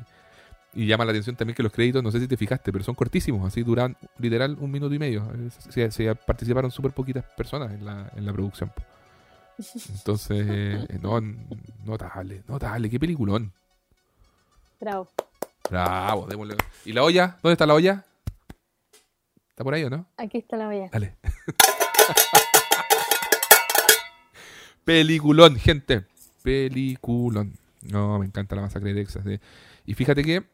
y 0.73 0.85
llama 0.87 1.05
la 1.05 1.11
atención 1.11 1.35
también 1.35 1.55
que 1.55 1.63
los 1.63 1.71
créditos, 1.71 2.01
no 2.01 2.11
sé 2.11 2.19
si 2.19 2.27
te 2.27 2.37
fijaste, 2.37 2.71
pero 2.71 2.83
son 2.83 2.95
cortísimos, 2.95 3.45
así 3.45 3.61
duran 3.61 3.97
literal 4.17 4.57
un 4.59 4.71
minuto 4.71 4.93
y 4.93 4.99
medio. 4.99 5.29
Se, 5.69 5.91
se 5.91 6.15
participaron 6.15 6.71
súper 6.71 6.91
poquitas 6.91 7.25
personas 7.35 7.71
en 7.71 7.85
la, 7.85 8.11
en 8.15 8.25
la 8.25 8.31
producción. 8.31 8.71
Entonces, 9.89 10.45
eh, 10.49 10.99
no, 11.01 11.19
notable, 11.85 12.43
notable, 12.47 12.89
qué 12.89 12.99
peliculón. 12.99 13.51
Bravo. 14.79 15.09
Bravo, 15.69 16.25
démosle. 16.27 16.55
¿Y 16.85 16.93
la 16.93 17.03
olla? 17.03 17.37
¿Dónde 17.43 17.53
está 17.53 17.65
la 17.65 17.75
olla? 17.75 18.05
¿Está 19.61 19.65
por 19.65 19.75
ahí 19.75 19.83
o 19.83 19.91
no? 19.91 20.07
Aquí 20.17 20.39
está 20.39 20.57
la 20.57 20.67
olla. 20.69 20.89
Dale. 20.91 21.17
Peliculón, 24.83 25.55
gente. 25.57 26.07
Peliculón. 26.41 27.53
No, 27.83 28.17
me 28.17 28.25
encanta 28.25 28.55
la 28.55 28.63
masacre 28.63 28.91
de 28.91 29.01
Texas. 29.01 29.23
eh. 29.27 29.39
Y 29.85 29.93
fíjate 29.93 30.23
que 30.23 30.45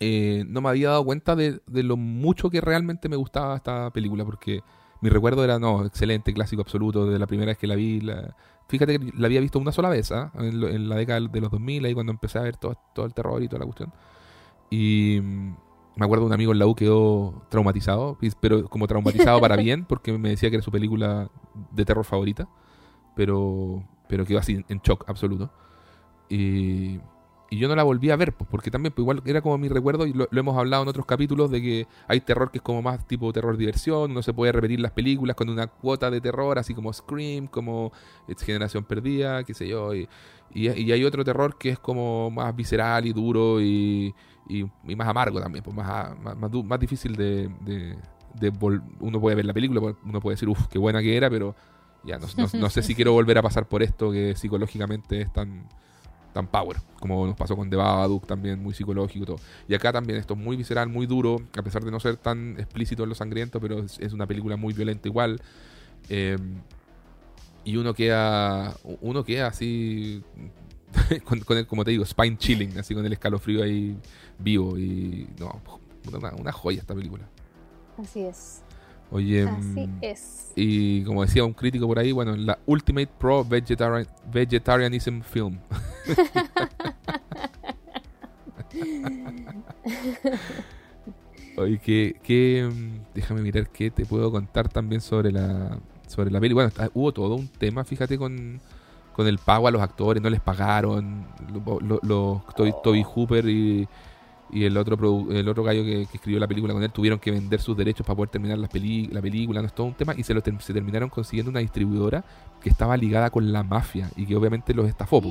eh, 0.00 0.44
no 0.46 0.62
me 0.62 0.70
había 0.70 0.88
dado 0.88 1.04
cuenta 1.04 1.36
de, 1.36 1.60
de 1.66 1.82
lo 1.82 1.98
mucho 1.98 2.48
que 2.48 2.62
realmente 2.62 3.10
me 3.10 3.16
gustaba 3.16 3.54
esta 3.56 3.90
película, 3.90 4.24
porque 4.24 4.62
mi 5.02 5.10
recuerdo 5.10 5.44
era, 5.44 5.58
no, 5.58 5.84
excelente, 5.84 6.32
clásico 6.32 6.62
absoluto, 6.62 7.04
de 7.04 7.18
la 7.18 7.26
primera 7.26 7.50
vez 7.50 7.58
que 7.58 7.66
la 7.66 7.74
vi. 7.74 8.00
la- 8.00 8.34
Fíjate 8.68 8.98
que 8.98 9.12
la 9.18 9.26
había 9.26 9.40
visto 9.42 9.58
una 9.58 9.72
sola 9.72 9.90
vez, 9.90 10.10
¿ah? 10.10 10.32
en, 10.38 10.58
lo- 10.58 10.70
en 10.70 10.88
la 10.88 10.96
década 10.96 11.20
de 11.20 11.40
los 11.42 11.50
2000, 11.50 11.84
ahí 11.84 11.92
cuando 11.92 12.12
empecé 12.12 12.38
a 12.38 12.42
ver 12.42 12.56
todo, 12.56 12.78
todo 12.94 13.04
el 13.04 13.12
terror 13.12 13.42
y 13.42 13.48
toda 13.48 13.58
la 13.58 13.66
cuestión. 13.66 13.92
Y 14.70 15.20
me 15.96 16.04
acuerdo 16.04 16.24
un 16.26 16.32
amigo 16.32 16.52
en 16.52 16.58
la 16.58 16.66
U 16.66 16.74
quedó 16.74 17.42
traumatizado, 17.48 18.18
pero 18.40 18.68
como 18.68 18.86
traumatizado 18.86 19.40
para 19.40 19.56
bien, 19.62 19.84
porque 19.84 20.16
me 20.16 20.30
decía 20.30 20.50
que 20.50 20.56
era 20.56 20.64
su 20.64 20.70
película 20.70 21.30
de 21.70 21.84
terror 21.84 22.04
favorita, 22.04 22.48
pero, 23.14 23.82
pero 24.08 24.24
quedó 24.24 24.38
así 24.38 24.64
en 24.68 24.80
shock 24.80 25.04
absoluto. 25.08 25.52
Y, 26.28 27.00
y 27.50 27.58
yo 27.58 27.68
no 27.68 27.76
la 27.76 27.82
volví 27.82 28.08
a 28.08 28.16
ver, 28.16 28.32
pues, 28.32 28.48
porque 28.50 28.70
también 28.70 28.94
pues, 28.94 29.02
igual 29.02 29.22
era 29.26 29.42
como 29.42 29.58
mi 29.58 29.68
recuerdo, 29.68 30.06
y 30.06 30.14
lo, 30.14 30.26
lo 30.30 30.40
hemos 30.40 30.56
hablado 30.56 30.84
en 30.84 30.88
otros 30.88 31.04
capítulos, 31.04 31.50
de 31.50 31.60
que 31.60 31.86
hay 32.08 32.22
terror 32.22 32.50
que 32.50 32.58
es 32.58 32.62
como 32.62 32.80
más 32.80 33.06
tipo 33.06 33.30
terror 33.30 33.58
diversión, 33.58 34.14
no 34.14 34.22
se 34.22 34.32
puede 34.32 34.52
repetir 34.52 34.80
las 34.80 34.92
películas 34.92 35.36
con 35.36 35.50
una 35.50 35.66
cuota 35.66 36.10
de 36.10 36.22
terror, 36.22 36.58
así 36.58 36.72
como 36.72 36.90
Scream, 36.90 37.48
como 37.48 37.92
eh, 38.26 38.34
Generación 38.42 38.84
Perdida, 38.84 39.44
qué 39.44 39.52
sé 39.52 39.68
yo, 39.68 39.94
y, 39.94 40.08
y, 40.54 40.70
y 40.70 40.92
hay 40.92 41.04
otro 41.04 41.22
terror 41.24 41.58
que 41.58 41.68
es 41.68 41.78
como 41.78 42.30
más 42.30 42.56
visceral 42.56 43.04
y 43.04 43.12
duro 43.12 43.60
y, 43.60 44.14
y, 44.48 44.64
más 44.94 45.08
amargo 45.08 45.40
también, 45.40 45.64
pues 45.64 45.76
más, 45.76 46.18
más, 46.20 46.36
más, 46.36 46.80
difícil 46.80 47.16
de... 47.16 47.48
de- 47.60 47.96
de 48.32 48.50
uno 49.00 49.20
puede 49.20 49.36
ver 49.36 49.44
la 49.44 49.52
película, 49.52 49.94
uno 50.02 50.20
puede 50.20 50.36
decir, 50.36 50.48
uff, 50.48 50.66
qué 50.68 50.78
buena 50.78 51.02
que 51.02 51.14
era, 51.14 51.28
pero 51.28 51.54
ya 52.02 52.18
no, 52.18 52.70
sé 52.70 52.82
si 52.82 52.94
quiero 52.94 53.12
volver 53.12 53.36
a 53.36 53.42
pasar 53.42 53.68
por 53.68 53.82
esto 53.82 54.10
que 54.10 54.34
psicológicamente 54.34 55.20
es 55.20 55.32
tan, 55.32 55.68
tan 56.32 56.46
power, 56.46 56.78
como 56.98 57.26
nos 57.26 57.36
pasó 57.36 57.56
con 57.56 57.70
The 57.70 57.76
Babadook 57.76 58.26
también, 58.26 58.62
muy 58.62 58.74
psicológico 58.74 59.24
y 59.24 59.26
todo. 59.26 59.36
Y 59.68 59.74
acá 59.74 59.92
también 59.92 60.18
esto 60.18 60.34
es 60.34 60.40
muy 60.40 60.56
visceral, 60.56 60.88
muy 60.88 61.06
duro, 61.06 61.36
a 61.56 61.62
pesar 61.62 61.84
de 61.84 61.90
no 61.90 62.00
ser 62.00 62.16
tan 62.16 62.58
explícito 62.58 63.02
en 63.02 63.10
lo 63.10 63.14
sangriento, 63.14 63.60
pero 63.60 63.80
es, 63.80 63.98
es 63.98 64.12
una 64.12 64.26
película 64.26 64.56
muy 64.56 64.72
violenta 64.72 65.08
igual. 65.08 65.40
Eh, 66.08 66.38
y 67.64 67.76
uno 67.76 67.94
queda, 67.94 68.76
uno 69.00 69.24
queda 69.24 69.46
así, 69.46 70.24
con, 71.24 71.40
con 71.40 71.58
el, 71.58 71.66
como 71.66 71.84
te 71.84 71.90
digo, 71.90 72.04
spine 72.04 72.36
chilling, 72.36 72.78
así 72.78 72.94
con 72.94 73.04
el 73.04 73.12
escalofrío 73.12 73.62
ahí 73.62 73.96
vivo. 74.38 74.78
Y 74.78 75.28
no, 75.38 75.60
una, 76.12 76.34
una 76.34 76.52
joya 76.52 76.80
esta 76.80 76.94
película. 76.94 77.28
Así 77.98 78.20
es. 78.20 78.62
Oye, 79.10 79.42
Así 79.42 79.86
mm, 79.86 79.98
es. 80.00 80.52
y 80.56 81.04
como 81.04 81.22
decía 81.22 81.44
un 81.44 81.52
crítico 81.52 81.86
por 81.86 81.98
ahí, 81.98 82.12
bueno, 82.12 82.34
la 82.34 82.58
Ultimate 82.64 83.10
Pro 83.18 83.44
Vegetarian, 83.44 84.06
Vegetarianism 84.32 85.20
Film. 85.20 85.58
Oye, 91.58 91.78
que, 91.78 92.16
que, 92.22 92.66
mm, 92.72 93.12
déjame 93.14 93.42
mirar 93.42 93.68
qué 93.68 93.90
te 93.90 94.06
puedo 94.06 94.32
contar 94.32 94.70
también 94.70 95.02
sobre 95.02 95.30
la 95.30 95.78
sobre 96.06 96.30
la 96.30 96.40
peli. 96.40 96.54
Bueno, 96.54 96.70
hubo 96.94 97.12
todo 97.12 97.34
un 97.34 97.48
tema, 97.48 97.84
fíjate, 97.84 98.16
con, 98.18 98.60
con 99.12 99.26
el 99.26 99.38
pago 99.38 99.68
a 99.68 99.70
los 99.70 99.82
actores, 99.82 100.22
no 100.22 100.30
les 100.30 100.40
pagaron. 100.40 101.26
Lo- 101.52 101.80
lo- 101.80 102.00
Los 102.02 102.54
Toby, 102.82 103.02
Hooper 103.04 103.48
y, 103.48 103.88
el 104.52 104.76
otro 104.76 104.96
el 105.30 105.48
otro 105.48 105.62
gallo 105.64 105.82
que, 105.82 106.02
escribió 106.02 106.38
la 106.38 106.46
película 106.46 106.74
con 106.74 106.82
él 106.82 106.90
tuvieron 106.92 107.18
que 107.18 107.30
vender 107.30 107.58
sus 107.60 107.74
derechos 107.76 108.06
para 108.06 108.16
poder 108.16 108.28
terminar 108.30 108.58
las 108.58 108.68
peli- 108.70 109.06
la 109.08 109.22
película, 109.22 109.60
no 109.62 109.66
es 109.66 109.74
todo 109.74 109.86
un 109.86 109.94
tema, 109.94 110.14
y 110.16 110.22
se, 110.24 110.34
lo 110.34 110.42
se 110.42 110.72
terminaron 110.74 111.08
consiguiendo 111.08 111.50
una 111.50 111.60
distribuidora 111.60 112.22
que 112.60 112.68
estaba 112.68 112.96
ligada 112.98 113.30
con 113.30 113.50
la 113.50 113.62
mafia 113.62 114.10
y 114.14 114.26
que 114.26 114.36
obviamente 114.36 114.74
los 114.74 114.86
estafó. 114.88 115.22
po 115.22 115.30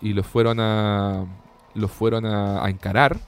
y 0.00 0.12
los 0.12 0.26
fueron 0.26 0.60
a 0.60 1.24
los 1.74 1.90
fueron 1.90 2.24
a, 2.26 2.64
a 2.64 2.70
encarar 2.70 3.18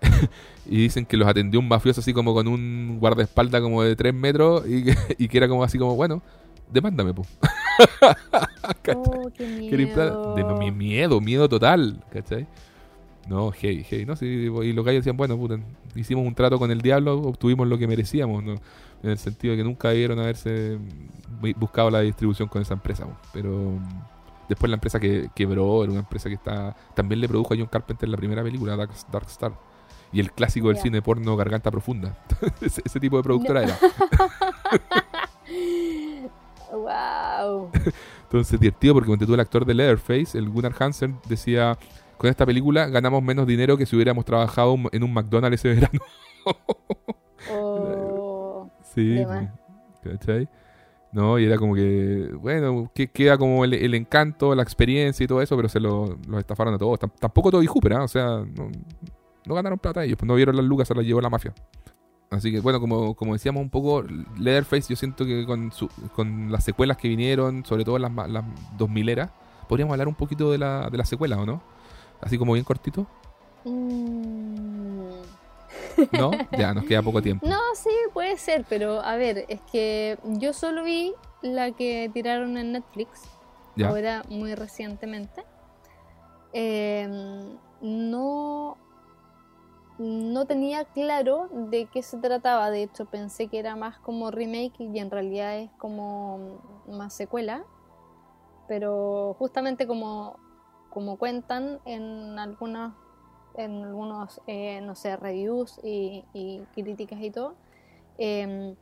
y 0.66 0.76
dicen 0.76 1.04
que 1.04 1.16
los 1.16 1.28
atendió 1.28 1.60
un 1.60 1.68
mafioso 1.68 2.00
así 2.00 2.12
como 2.12 2.32
con 2.34 2.48
un 2.48 2.98
guardaespaldas 3.00 3.60
como 3.60 3.82
de 3.82 3.96
3 3.96 4.14
metros 4.14 4.64
y 4.68 4.84
que, 4.84 4.96
y 5.18 5.28
que 5.28 5.36
era 5.38 5.48
como 5.48 5.64
así 5.64 5.78
como 5.78 5.94
bueno 5.96 6.22
demándame 6.70 7.12
po 7.12 7.26
Oh, 8.94 9.30
qué 9.36 9.44
de 9.46 10.42
no, 10.42 10.56
mi- 10.58 10.70
miedo. 10.70 11.20
miedo 11.20 11.48
total 11.48 12.02
¿cachai? 12.12 12.46
no 13.28 13.52
hey 13.52 13.84
hey 13.88 14.04
no 14.06 14.16
sí, 14.16 14.26
y 14.26 14.72
los 14.72 14.84
gallos 14.84 15.00
decían 15.00 15.16
bueno 15.16 15.36
puta, 15.36 15.58
hicimos 15.94 16.26
un 16.26 16.34
trato 16.34 16.58
con 16.58 16.70
el 16.70 16.80
diablo 16.80 17.18
obtuvimos 17.20 17.68
lo 17.68 17.76
que 17.78 17.86
merecíamos 17.86 18.42
¿no? 18.42 18.52
en 19.02 19.10
el 19.10 19.18
sentido 19.18 19.52
de 19.52 19.58
que 19.58 19.64
nunca 19.64 19.88
debieron 19.90 20.18
haberse 20.18 20.78
bu- 21.40 21.54
buscado 21.56 21.90
la 21.90 22.00
distribución 22.00 22.48
con 22.48 22.62
esa 22.62 22.74
empresa 22.74 23.04
po. 23.04 23.16
pero 23.32 23.78
Después 24.48 24.70
la 24.70 24.76
empresa 24.76 24.98
que 24.98 25.28
quebró, 25.34 25.82
era 25.82 25.92
una 25.92 26.00
empresa 26.00 26.30
que 26.30 26.36
está 26.36 26.74
también 26.94 27.20
le 27.20 27.28
produjo 27.28 27.52
a 27.52 27.56
John 27.58 27.66
Carpenter 27.66 28.08
la 28.08 28.16
primera 28.16 28.42
película, 28.42 28.76
Dark, 28.76 28.92
Dark 29.12 29.26
Star. 29.26 29.52
Y 30.10 30.20
el 30.20 30.32
clásico 30.32 30.68
del 30.68 30.78
cine 30.78 31.02
porno 31.02 31.36
Garganta 31.36 31.70
Profunda. 31.70 32.16
ese, 32.62 32.80
ese 32.82 32.98
tipo 32.98 33.18
de 33.18 33.24
productora 33.24 33.64
era. 33.64 33.78
Wow. 36.72 37.70
Entonces, 38.24 38.60
divertido 38.60 38.94
porque 38.94 39.06
cuando 39.08 39.26
tú 39.26 39.34
el 39.34 39.40
actor 39.40 39.64
de 39.64 39.74
Leatherface, 39.74 40.36
el 40.38 40.48
Gunnar 40.50 40.74
Hansen, 40.78 41.18
decía, 41.28 41.78
con 42.18 42.28
esta 42.30 42.44
película 42.46 42.86
ganamos 42.88 43.22
menos 43.22 43.46
dinero 43.46 43.76
que 43.76 43.86
si 43.86 43.96
hubiéramos 43.96 44.24
trabajado 44.24 44.76
en 44.92 45.02
un 45.02 45.12
McDonald's 45.14 45.64
ese 45.64 45.74
verano. 45.74 46.00
Oh, 47.50 48.70
sí. 48.94 49.24
¿Cachai? 50.02 50.48
No, 51.12 51.38
y 51.38 51.44
era 51.46 51.56
como 51.56 51.74
que, 51.74 52.30
bueno, 52.34 52.90
que 52.94 53.08
queda 53.10 53.38
como 53.38 53.64
el, 53.64 53.74
el 53.74 53.94
encanto, 53.94 54.54
la 54.54 54.62
experiencia 54.62 55.24
y 55.24 55.26
todo 55.26 55.40
eso, 55.40 55.56
pero 55.56 55.68
se 55.68 55.80
lo, 55.80 56.18
los 56.28 56.40
estafaron 56.40 56.74
a 56.74 56.78
todos. 56.78 56.98
Tam- 57.00 57.12
Tampoco 57.18 57.50
Toby 57.50 57.66
Hooper, 57.66 57.94
¿ah? 57.94 58.02
O 58.04 58.08
sea, 58.08 58.24
no, 58.44 58.70
no 59.46 59.54
ganaron 59.54 59.78
plata 59.78 60.04
ellos, 60.04 60.18
pues 60.18 60.26
no 60.28 60.34
vieron 60.34 60.56
las 60.56 60.64
lucas, 60.64 60.88
se 60.88 60.94
las 60.94 61.04
llevó 61.04 61.20
la 61.20 61.30
mafia. 61.30 61.54
Así 62.30 62.52
que, 62.52 62.60
bueno, 62.60 62.78
como, 62.80 63.14
como 63.14 63.32
decíamos 63.32 63.62
un 63.62 63.70
poco, 63.70 64.02
Leatherface, 64.38 64.88
yo 64.90 64.96
siento 64.96 65.24
que 65.24 65.46
con, 65.46 65.72
su, 65.72 65.88
con 66.14 66.52
las 66.52 66.62
secuelas 66.64 66.98
que 66.98 67.08
vinieron, 67.08 67.64
sobre 67.64 67.84
todo 67.84 67.98
las, 67.98 68.12
las 68.28 68.44
2000 68.76 69.08
eras, 69.08 69.30
podríamos 69.68 69.92
hablar 69.94 70.08
un 70.08 70.14
poquito 70.14 70.50
de, 70.52 70.58
la, 70.58 70.90
de 70.90 70.98
las 70.98 71.08
secuelas, 71.08 71.38
¿o 71.38 71.46
no? 71.46 71.62
Así 72.20 72.36
como 72.38 72.52
bien 72.52 72.64
cortito, 72.64 73.06
Mm. 73.64 75.08
¿no? 76.12 76.30
ya, 76.56 76.72
nos 76.74 76.84
queda 76.84 77.02
poco 77.02 77.20
tiempo. 77.20 77.46
No, 77.46 77.58
sí, 77.74 77.90
puede 78.12 78.36
ser, 78.36 78.64
pero 78.68 79.00
a 79.02 79.16
ver, 79.16 79.44
es 79.48 79.60
que 79.72 80.18
yo 80.24 80.52
solo 80.52 80.84
vi 80.84 81.12
la 81.42 81.72
que 81.72 82.10
tiraron 82.14 82.56
en 82.56 82.72
Netflix, 82.72 83.22
Ya. 83.76 83.88
ahora 83.88 84.22
muy 84.28 84.54
recientemente. 84.54 85.44
Eh, 86.52 87.08
no, 87.80 88.76
no 89.98 90.46
tenía 90.46 90.84
claro 90.84 91.48
de 91.50 91.86
qué 91.86 92.02
se 92.02 92.18
trataba, 92.18 92.70
de 92.70 92.84
hecho 92.84 93.06
pensé 93.06 93.48
que 93.48 93.58
era 93.58 93.74
más 93.74 93.98
como 93.98 94.30
remake 94.30 94.80
y 94.80 94.98
en 94.98 95.10
realidad 95.10 95.58
es 95.58 95.70
como 95.72 96.60
más 96.86 97.14
secuela, 97.14 97.64
pero 98.68 99.34
justamente 99.38 99.86
como, 99.86 100.38
como 100.90 101.16
cuentan 101.16 101.80
en 101.84 102.38
algunos, 102.38 102.94
en 103.54 103.84
algunos 103.84 104.40
eh, 104.46 104.80
no 104.82 104.94
sé, 104.94 105.16
reviews 105.16 105.80
y, 105.82 106.24
y 106.32 106.60
críticas 106.74 107.20
y 107.20 107.30
todo, 107.32 107.56
em, 108.18 108.76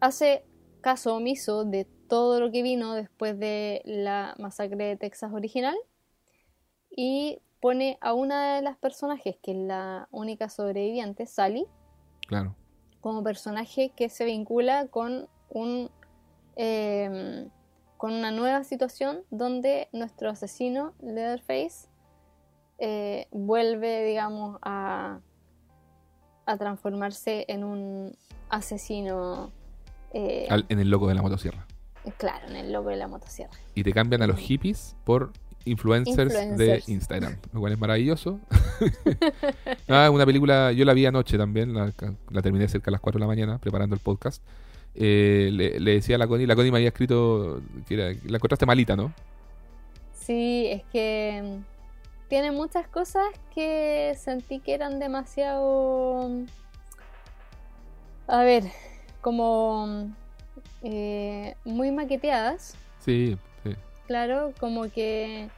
hace 0.00 0.44
caso 0.80 1.16
omiso 1.16 1.64
de 1.64 1.86
todo 2.08 2.38
lo 2.38 2.52
que 2.52 2.62
vino 2.62 2.94
después 2.94 3.38
de 3.38 3.82
la 3.84 4.36
masacre 4.38 4.84
de 4.84 4.96
Texas 4.96 5.32
original 5.32 5.76
y 6.94 7.40
pone 7.64 7.96
a 8.02 8.12
una 8.12 8.56
de 8.56 8.60
las 8.62 8.76
personajes, 8.76 9.36
que 9.42 9.52
es 9.52 9.56
la 9.56 10.06
única 10.10 10.50
sobreviviente, 10.50 11.24
Sally, 11.24 11.64
Claro. 12.26 12.54
como 13.00 13.22
personaje 13.24 13.90
que 13.96 14.10
se 14.10 14.26
vincula 14.26 14.86
con 14.88 15.28
un 15.48 15.90
em, 16.56 17.48
con 17.96 18.12
una 18.12 18.30
nueva 18.32 18.64
situación 18.64 19.22
donde 19.30 19.88
nuestro 19.92 20.28
asesino 20.28 20.92
Leatherface 21.00 21.88
eh, 22.78 23.28
vuelve 23.32 24.04
digamos 24.04 24.58
a 24.60 25.20
a 26.44 26.56
transformarse 26.58 27.46
en 27.48 27.64
un 27.64 28.14
asesino 28.50 29.50
eh, 30.12 30.46
Al- 30.50 30.66
en 30.68 30.80
el 30.80 30.90
loco 30.90 31.08
de 31.08 31.14
la 31.14 31.22
motosierra. 31.22 31.66
claro 32.18 32.46
en 32.48 32.56
el 32.56 32.72
logo 32.72 32.90
de 32.90 32.96
la 32.96 33.08
motosierra 33.08 33.56
Y 33.74 33.82
te 33.84 33.92
cambian 33.94 34.20
a 34.20 34.26
los 34.26 34.38
hippies 34.38 34.96
por 35.04 35.32
influencers, 35.66 36.32
Influencers. 36.32 36.86
de 36.86 36.92
Instagram, 36.92 37.36
lo 37.52 37.60
cual 37.60 37.72
es 37.72 37.78
maravilloso. 37.78 38.38
Ah, 39.88 40.10
una 40.10 40.26
película, 40.26 40.72
yo 40.72 40.84
la 40.84 40.94
vi 40.94 41.06
anoche 41.06 41.36
también, 41.38 41.74
la, 41.74 41.92
la 42.30 42.42
terminé 42.42 42.66
cerca 42.68 42.90
a 42.90 42.92
las 42.92 43.00
4 43.00 43.18
de 43.18 43.20
la 43.22 43.26
mañana 43.26 43.58
preparando 43.58 43.94
el 43.94 44.00
podcast. 44.00 44.42
Eh, 44.94 45.50
le, 45.52 45.78
le 45.80 45.92
decía 45.94 46.16
a 46.16 46.18
la 46.18 46.26
Connie, 46.26 46.46
la 46.46 46.54
Connie 46.56 46.70
me 46.72 46.78
había 46.78 46.88
escrito 46.88 47.60
que 47.86 47.94
era- 47.94 48.18
la 48.26 48.36
encontraste 48.36 48.66
malita, 48.66 48.96
¿no? 48.96 49.12
Sí, 50.12 50.66
es 50.70 50.82
que 50.92 51.42
mm, 51.60 52.28
tiene 52.28 52.50
muchas 52.52 52.88
cosas 52.88 53.24
que 53.54 54.14
sentí 54.18 54.58
que 54.60 54.74
eran 54.74 54.98
demasiado... 54.98 56.30
A 58.26 58.42
ver, 58.42 58.64
como 59.20 59.86
mm, 59.86 60.12
eh, 60.82 61.54
muy 61.64 61.90
maqueteadas, 61.92 62.74
sí. 63.00 63.36
Claro, 64.06 64.52
como 64.60 64.88
que 64.90 65.48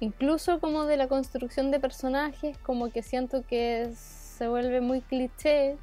incluso 0.00 0.58
como 0.60 0.84
de 0.84 0.96
la 0.96 1.08
construcción 1.08 1.70
de 1.70 1.80
personajes, 1.80 2.58
como 2.58 2.90
que 2.90 3.02
siento 3.02 3.42
que 3.46 3.90
se 3.96 4.48
vuelve 4.48 4.80
muy 4.80 5.00
cliché 5.00 5.76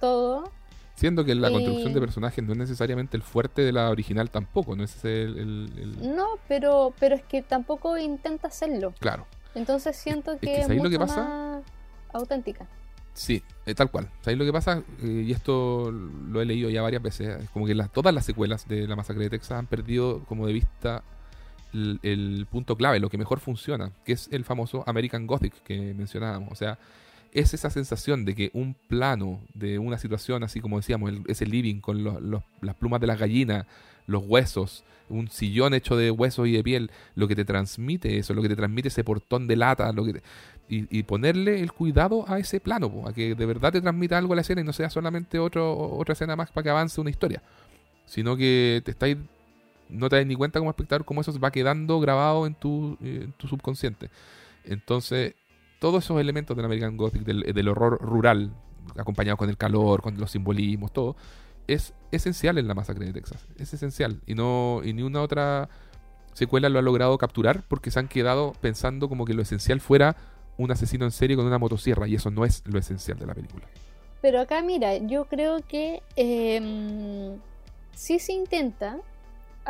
todo. 0.00 0.50
Siendo 0.94 1.24
que 1.24 1.34
la 1.36 1.48
Y- 1.50 1.52
construcción 1.52 1.92
de 1.94 2.00
personajes 2.00 2.42
no 2.42 2.52
es 2.52 2.58
necesariamente 2.58 3.16
el 3.16 3.22
fuerte 3.22 3.62
de 3.62 3.70
la 3.72 3.90
original 3.90 4.30
tampoco, 4.30 4.74
no 4.74 4.82
es 4.82 4.96
ese 4.96 5.22
el, 5.22 5.38
el- 5.38 5.72
el- 5.78 6.16
No, 6.16 6.26
pero, 6.48 6.92
pero 6.98 7.14
es 7.14 7.22
que 7.22 7.42
tampoco 7.42 7.96
intenta 7.98 8.48
hacerlo. 8.48 8.92
Claro, 8.98 9.26
Entonces 9.54 9.96
siento 9.96 10.32
Es 10.32 10.40
que 10.40 10.46
que 10.46 10.56
es, 10.56 10.62
¿sabéis 10.62 10.82
lo 10.82 10.88
mucho 10.88 10.98
que 10.98 11.06
pasa? 11.06 11.22
más 11.24 11.62
auténtica. 12.12 12.66
sí, 13.12 13.42
eh, 13.66 13.74
tal 13.74 13.90
cual. 13.90 14.08
¿Sabéis 14.22 14.38
lo 14.38 14.44
que 14.44 14.52
pasa? 14.52 14.82
Eh, 15.02 15.24
y 15.26 15.32
esto 15.32 15.90
lo 15.92 16.40
he 16.40 16.44
leído 16.44 16.68
ya 16.70 16.82
varias 16.82 17.02
veces, 17.02 17.42
es 17.44 17.50
como 17.50 17.66
que 17.66 17.74
las, 17.76 17.92
todas 17.92 18.12
las 18.14 18.24
secuelas 18.24 18.66
de 18.66 18.88
la 18.88 18.96
masacre 18.96 19.24
de 19.24 19.30
Texas 19.30 19.52
han 19.58 19.66
perdido 19.66 20.24
como 20.24 20.46
de 20.48 20.52
vista 20.52 21.02
el, 21.72 22.46
punto 22.50 22.76
clave, 22.76 23.00
lo 23.00 23.10
que 23.10 23.18
mejor 23.18 23.40
funciona, 23.40 23.92
que 24.04 24.12
es 24.12 24.28
el 24.32 24.44
famoso 24.44 24.84
American 24.86 25.26
Gothic 25.26 25.54
que 25.62 25.94
mencionábamos. 25.94 26.50
O 26.52 26.54
sea, 26.54 26.78
es 27.32 27.54
esa 27.54 27.70
sensación 27.70 28.24
de 28.24 28.34
que 28.34 28.50
un 28.54 28.74
plano 28.74 29.40
de 29.54 29.78
una 29.78 29.98
situación, 29.98 30.42
así 30.42 30.60
como 30.60 30.78
decíamos, 30.78 31.10
el- 31.10 31.22
ese 31.28 31.46
living 31.46 31.80
con 31.80 32.02
las 32.02 32.74
plumas 32.76 33.00
de 33.00 33.06
las 33.06 33.18
gallinas, 33.18 33.66
los 34.06 34.24
huesos, 34.26 34.84
un 35.10 35.28
sillón 35.28 35.74
hecho 35.74 35.96
de 35.96 36.10
huesos 36.10 36.48
y 36.48 36.52
de 36.52 36.62
piel, 36.62 36.90
lo 37.14 37.28
que 37.28 37.36
te 37.36 37.44
transmite 37.44 38.18
eso, 38.18 38.34
lo 38.34 38.42
que 38.42 38.48
te 38.48 38.56
transmite 38.56 38.88
ese 38.88 39.04
portón 39.04 39.46
de 39.46 39.56
lata, 39.56 39.92
lo 39.92 40.04
que 40.04 40.14
te- 40.14 40.22
y, 40.70 41.02
ponerle 41.04 41.60
el 41.62 41.72
cuidado 41.72 42.26
a 42.28 42.38
ese 42.38 42.60
plano, 42.60 43.04
a 43.06 43.12
que 43.14 43.34
de 43.34 43.46
verdad 43.46 43.72
te 43.72 43.80
transmita 43.80 44.18
algo 44.18 44.34
a 44.34 44.36
la 44.36 44.42
escena 44.42 44.60
y 44.60 44.64
no 44.64 44.74
sea 44.74 44.90
solamente 44.90 45.38
otro, 45.38 45.74
otra 45.96 46.12
escena 46.12 46.36
más 46.36 46.50
para 46.50 46.62
que 46.62 46.70
avance 46.70 47.00
una 47.00 47.08
historia, 47.08 47.42
sino 48.04 48.36
que 48.36 48.82
te 48.84 48.90
estáis 48.90 49.16
no 49.88 50.08
te 50.08 50.16
das 50.16 50.26
ni 50.26 50.34
cuenta 50.34 50.58
como 50.58 50.70
espectador 50.70 51.04
cómo 51.04 51.20
eso 51.20 51.38
va 51.38 51.50
quedando 51.50 52.00
grabado 52.00 52.46
en 52.46 52.54
tu, 52.54 52.96
eh, 53.02 53.20
en 53.24 53.32
tu 53.32 53.48
subconsciente. 53.48 54.10
Entonces, 54.64 55.34
todos 55.78 56.04
esos 56.04 56.20
elementos 56.20 56.56
del 56.56 56.66
American 56.66 56.96
Gothic, 56.96 57.22
del, 57.22 57.40
del 57.52 57.68
horror 57.68 58.00
rural, 58.00 58.52
acompañado 58.96 59.36
con 59.36 59.48
el 59.48 59.56
calor, 59.56 60.02
con 60.02 60.18
los 60.18 60.30
simbolismos, 60.30 60.92
todo, 60.92 61.16
es 61.66 61.94
esencial 62.10 62.58
en 62.58 62.66
la 62.66 62.74
masacre 62.74 63.06
de 63.06 63.12
Texas. 63.12 63.46
Es 63.58 63.72
esencial. 63.74 64.20
Y 64.26 64.34
no 64.34 64.80
y 64.84 64.92
ni 64.92 65.02
una 65.02 65.22
otra 65.22 65.68
secuela 66.32 66.68
lo 66.68 66.78
ha 66.78 66.82
logrado 66.82 67.16
capturar 67.18 67.62
porque 67.68 67.90
se 67.90 67.98
han 67.98 68.08
quedado 68.08 68.54
pensando 68.60 69.08
como 69.08 69.24
que 69.24 69.34
lo 69.34 69.42
esencial 69.42 69.80
fuera 69.80 70.16
un 70.56 70.70
asesino 70.70 71.04
en 71.04 71.10
serie 71.10 71.36
con 71.36 71.46
una 71.46 71.58
motosierra. 71.58 72.08
Y 72.08 72.14
eso 72.14 72.30
no 72.30 72.44
es 72.44 72.62
lo 72.66 72.78
esencial 72.78 73.18
de 73.18 73.26
la 73.26 73.34
película. 73.34 73.66
Pero 74.20 74.40
acá, 74.40 74.62
mira, 74.62 74.96
yo 74.96 75.26
creo 75.26 75.60
que 75.60 76.02
em, 76.16 77.38
sí 77.94 78.18
se 78.18 78.32
intenta 78.32 78.98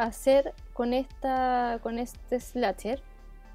hacer 0.04 0.54
con 0.72 0.92
esta 0.94 1.78
con 1.82 1.98
este 1.98 2.40
slasher. 2.40 3.02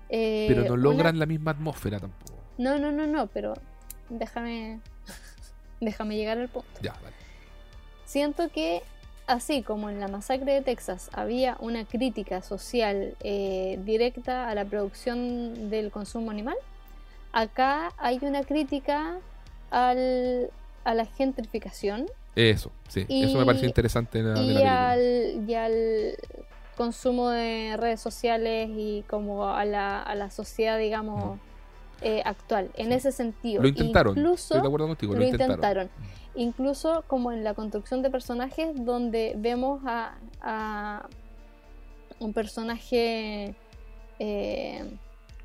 eh, 0.10 0.46
Pero 0.48 0.64
no 0.64 0.74
una- 0.74 0.84
logran 0.84 1.20
la 1.20 1.26
misma 1.26 1.52
atmósfera 1.52 2.00
tampoco. 2.00 2.34
No, 2.58 2.78
no, 2.78 2.92
no, 2.92 3.08
no, 3.08 3.28
pero 3.28 3.54
déjame 4.10 4.80
déjame 5.82 6.16
llegar 6.16 6.38
al 6.38 6.50
punto. 6.50 6.70
Ya, 6.82 6.94
vale. 7.02 7.16
Siento 8.06 8.50
que 8.50 8.82
así 9.26 9.64
como 9.64 9.90
en 9.90 10.00
la 10.00 10.08
masacre 10.08 10.54
de 10.54 10.62
Texas 10.62 11.10
había 11.14 11.56
una 11.62 11.86
crítica 11.86 12.42
social 12.42 13.16
eh, 13.22 13.80
directa 13.84 14.50
a 14.50 14.56
la 14.56 14.66
producción 14.66 15.70
del 15.70 15.90
consumo 15.92 16.30
animal, 16.30 16.56
acá 17.32 17.92
hay 17.98 18.20
una 18.22 18.44
crítica 18.44 19.18
al, 19.72 20.52
a 20.84 20.94
la 20.94 21.06
gentrificación 21.06 22.06
Eso, 22.36 22.72
sí. 22.88 23.06
Y- 23.08 23.26
eso 23.26 23.38
me 23.38 23.46
pareció 23.46 23.68
interesante 23.68 24.24
de 24.24 24.34
la, 24.34 24.40
de 24.42 24.54
la 24.54 24.62
y 24.62 24.64
al, 24.66 25.50
y 25.50 25.54
al 25.54 26.18
consumo 26.76 27.30
de 27.30 27.76
redes 27.78 28.00
sociales 28.02 28.70
y 28.76 29.04
como 29.08 29.48
a 29.50 29.64
la, 29.66 30.02
a 30.02 30.16
la 30.16 30.32
sociedad, 30.32 30.78
digamos, 30.80 31.40
eh, 32.02 32.22
actual. 32.26 32.72
En 32.76 32.88
Sí. 32.88 32.94
ese 32.94 33.12
sentido. 33.12 33.62
Lo 33.62 33.68
intentaron. 33.68 34.18
Incluso 34.18 34.56
Estoy 34.56 34.62
de 34.62 34.68
acuerdo 34.68 34.88
contigo. 34.88 35.14
Lo, 35.14 35.20
lo 35.20 35.26
intentaron. 35.26 35.54
intentaron. 35.56 35.90
incluso 36.36 37.04
como 37.08 37.32
en 37.32 37.44
la 37.44 37.54
construcción 37.54 38.02
de 38.02 38.10
personajes 38.10 38.70
donde 38.84 39.36
vemos 39.38 39.82
a, 39.86 40.16
a 40.42 41.08
un 42.20 42.34
personaje 42.34 43.54
eh, 44.20 44.84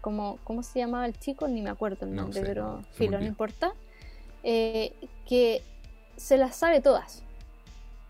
como 0.01 0.39
cómo 0.44 0.62
se 0.62 0.78
llamaba 0.78 1.05
el 1.06 1.19
chico 1.19 1.47
ni 1.48 1.60
me 1.60 1.69
acuerdo 1.70 2.06
el 2.06 2.15
No 2.15 2.23
nombre 2.23 2.40
sé, 2.40 2.47
pero 2.47 2.78
me 2.78 2.85
filo 2.94 3.19
no 3.20 3.27
importa 3.27 3.73
eh, 4.43 4.94
que 5.27 5.62
se 6.19 6.36
las 6.36 6.57
sabe 6.57 6.81
todas 6.81 7.23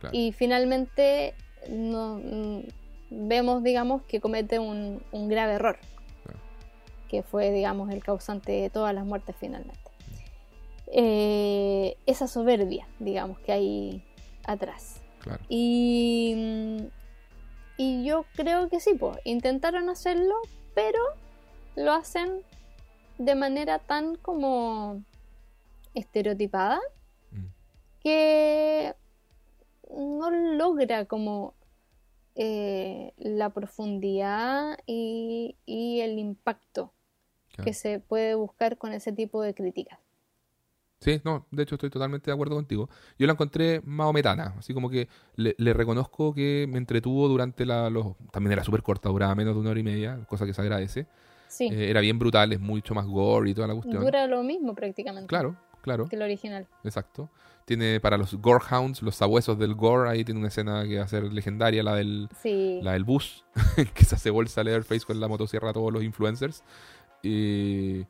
Claro. 0.00 0.16
y 0.16 0.32
finalmente 0.32 1.34
no, 1.68 2.20
mm, 2.22 2.60
vemos 3.10 3.62
digamos 3.62 4.02
que 4.02 4.20
comete 4.20 4.58
un, 4.58 5.02
un 5.12 5.28
grave 5.28 5.54
error 5.54 5.78
Claro. 6.24 6.38
que 7.08 7.22
fue 7.22 7.50
digamos 7.50 7.90
el 7.90 8.02
causante 8.02 8.52
de 8.52 8.70
todas 8.70 8.94
las 8.94 9.04
muertes 9.04 9.34
finalmente 9.38 9.88
eh, 10.90 11.96
esa 12.06 12.26
soberbia, 12.26 12.88
digamos, 12.98 13.38
que 13.40 13.52
hay 13.52 14.02
atrás. 14.44 15.02
Claro. 15.20 15.42
Y, 15.48 16.32
mm, 16.34 16.86
y 17.76 18.04
yo 18.06 18.24
creo 18.34 18.70
que 18.70 18.80
sí, 18.80 18.94
pues, 18.94 19.18
intentaron 19.24 19.90
hacerlo, 19.90 20.34
pero 20.74 20.98
lo 21.76 21.92
hacen 21.92 22.40
de 23.18 23.34
manera 23.34 23.80
tan 23.80 24.16
como 24.16 25.02
estereotipada 25.94 26.76
Mm. 26.78 26.97
Que 28.02 28.94
no 29.90 30.30
logra 30.30 31.04
como 31.06 31.54
eh, 32.34 33.12
la 33.16 33.50
profundidad 33.50 34.78
y, 34.86 35.56
y 35.66 36.00
el 36.00 36.18
impacto 36.18 36.92
Claro. 37.50 37.64
que 37.64 37.74
se 37.74 37.98
puede 37.98 38.34
buscar 38.34 38.76
con 38.78 38.92
ese 38.92 39.10
tipo 39.10 39.42
de 39.42 39.52
críticas. 39.54 39.98
Sí, 41.00 41.20
no, 41.24 41.46
de 41.50 41.62
hecho 41.62 41.76
estoy 41.76 41.90
totalmente 41.90 42.26
de 42.30 42.34
acuerdo 42.34 42.54
contigo. 42.56 42.88
Yo 43.18 43.26
la 43.26 43.32
encontré 43.32 43.80
maometana, 43.84 44.54
así 44.58 44.74
como 44.74 44.90
que 44.90 45.08
le, 45.36 45.54
le 45.58 45.72
reconozco 45.72 46.34
que 46.34 46.66
me 46.68 46.78
entretuvo 46.78 47.26
durante 47.28 47.64
la... 47.64 47.88
Los, 47.88 48.16
también 48.30 48.52
era 48.52 48.64
súper 48.64 48.82
corta, 48.82 49.08
duraba 49.08 49.34
menos 49.34 49.54
de 49.54 49.60
una 49.60 49.70
hora 49.70 49.80
y 49.80 49.84
media, 49.84 50.24
cosa 50.28 50.44
que 50.44 50.52
se 50.54 50.60
agradece. 50.60 51.06
Sí, 51.48 51.68
Eh, 51.72 51.88
era 51.90 52.00
bien 52.00 52.18
brutal, 52.18 52.52
es 52.52 52.60
mucho 52.60 52.94
más 52.94 53.06
gore 53.06 53.50
y 53.50 53.54
toda 53.54 53.66
la 53.68 53.74
cuestión. 53.74 54.04
dura 54.04 54.26
lo 54.26 54.42
mismo 54.42 54.74
prácticamente 54.74 55.26
Claro, 55.28 55.56
claro, 55.80 56.08
que 56.08 56.16
el 56.16 56.22
original. 56.22 56.66
exacto. 56.84 57.30
Tiene 57.64 58.00
para 58.00 58.16
los 58.16 58.34
gorehounds, 58.34 59.02
los 59.02 59.16
sabuesos 59.16 59.58
del 59.58 59.74
gore, 59.74 60.08
ahí 60.08 60.24
tiene 60.24 60.40
una 60.40 60.48
escena 60.48 60.84
que 60.84 60.98
va 60.98 61.04
a 61.04 61.08
ser 61.08 61.24
legendaria, 61.30 61.82
la 61.82 61.96
del, 61.96 62.28
Sí, 62.42 62.80
la 62.82 62.92
del 62.92 63.04
bus, 63.04 63.44
que 63.94 64.04
se 64.04 64.14
hace 64.14 64.30
bolsa 64.30 64.64
Leatherface 64.64 65.04
con 65.04 65.20
la 65.20 65.28
motosierra 65.28 65.70
a 65.70 65.72
todos 65.74 65.92
los 65.92 66.02
influencers. 66.02 66.64
Y, 67.22 68.06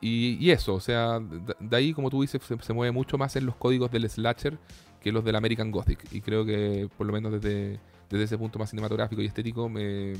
y, 0.00 0.36
y 0.40 0.50
eso, 0.52 0.74
o 0.74 0.80
sea, 0.80 1.18
de, 1.18 1.56
de 1.58 1.76
ahí, 1.76 1.92
como 1.92 2.08
tú 2.08 2.22
dices, 2.22 2.40
se, 2.42 2.56
se 2.60 2.72
mueve 2.72 2.92
mucho 2.92 3.18
más 3.18 3.34
en 3.34 3.46
los 3.46 3.56
códigos 3.56 3.90
del 3.90 4.08
slasher 4.08 4.58
que 5.00 5.12
los 5.12 5.24
del 5.24 5.34
American 5.36 5.70
Gothic. 5.70 6.06
Y 6.12 6.20
creo 6.20 6.44
que, 6.44 6.88
por 6.96 7.06
lo 7.06 7.12
menos 7.12 7.32
desde, 7.32 7.80
desde 8.08 8.24
ese 8.24 8.38
punto 8.38 8.58
más 8.58 8.70
cinematográfico 8.70 9.20
y 9.20 9.26
estético, 9.26 9.68
me, 9.68 10.12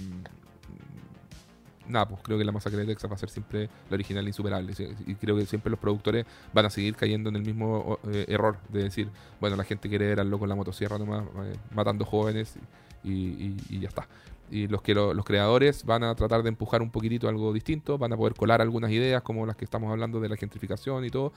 nada, 1.93 2.09
pues 2.09 2.21
creo 2.23 2.39
que 2.39 2.45
la 2.45 2.53
masacre 2.53 2.81
de 2.81 2.87
Texas 2.87 3.11
va 3.11 3.15
a 3.15 3.19
ser 3.19 3.31
siempre 3.31 3.69
la 3.89 3.95
original 3.95 4.27
insuperable. 4.27 4.73
Y 5.07 5.15
creo 5.15 5.37
que 5.37 5.47
siempre 5.47 5.71
los 5.71 5.79
productores 5.79 6.27
van 6.53 6.67
a 6.67 6.71
seguir 6.71 6.97
cayendo 6.97 7.29
en 7.31 7.37
el 7.37 7.43
mismo 7.43 7.99
eh, 8.11 8.25
error 8.29 8.59
de 8.69 8.85
decir, 8.85 9.09
bueno, 9.41 9.57
la 9.57 9.65
gente 9.65 9.89
quiere 9.89 10.07
ver 10.07 10.21
al 10.21 10.31
loco 10.31 10.45
en 10.45 10.51
la 10.51 10.57
motosierra 10.57 10.99
nomás, 10.99 11.25
eh, 11.45 11.57
matando 11.75 12.05
jóvenes 12.05 12.57
y, 13.05 13.81
ya 13.81 13.89
está. 13.89 14.09
Y 14.51 14.67
los 14.67 14.83
que 14.83 14.95
los 14.95 15.25
creadores 15.25 15.85
van 15.85 16.05
a 16.05 16.15
tratar 16.15 16.43
de 16.43 16.49
empujar 16.49 16.83
un 16.83 16.91
poquitito 16.91 17.29
algo 17.29 17.53
distinto, 17.53 17.97
van 17.97 18.13
a 18.13 18.17
poder 18.17 18.35
colar 18.35 18.61
algunas 18.61 18.91
ideas 18.91 19.23
como 19.23 19.47
las 19.47 19.57
que 19.57 19.65
estamos 19.65 19.91
hablando 19.91 20.21
de 20.21 20.29
la 20.29 20.37
gentrificación 20.37 21.05
y 21.05 21.11
todo, 21.11 21.33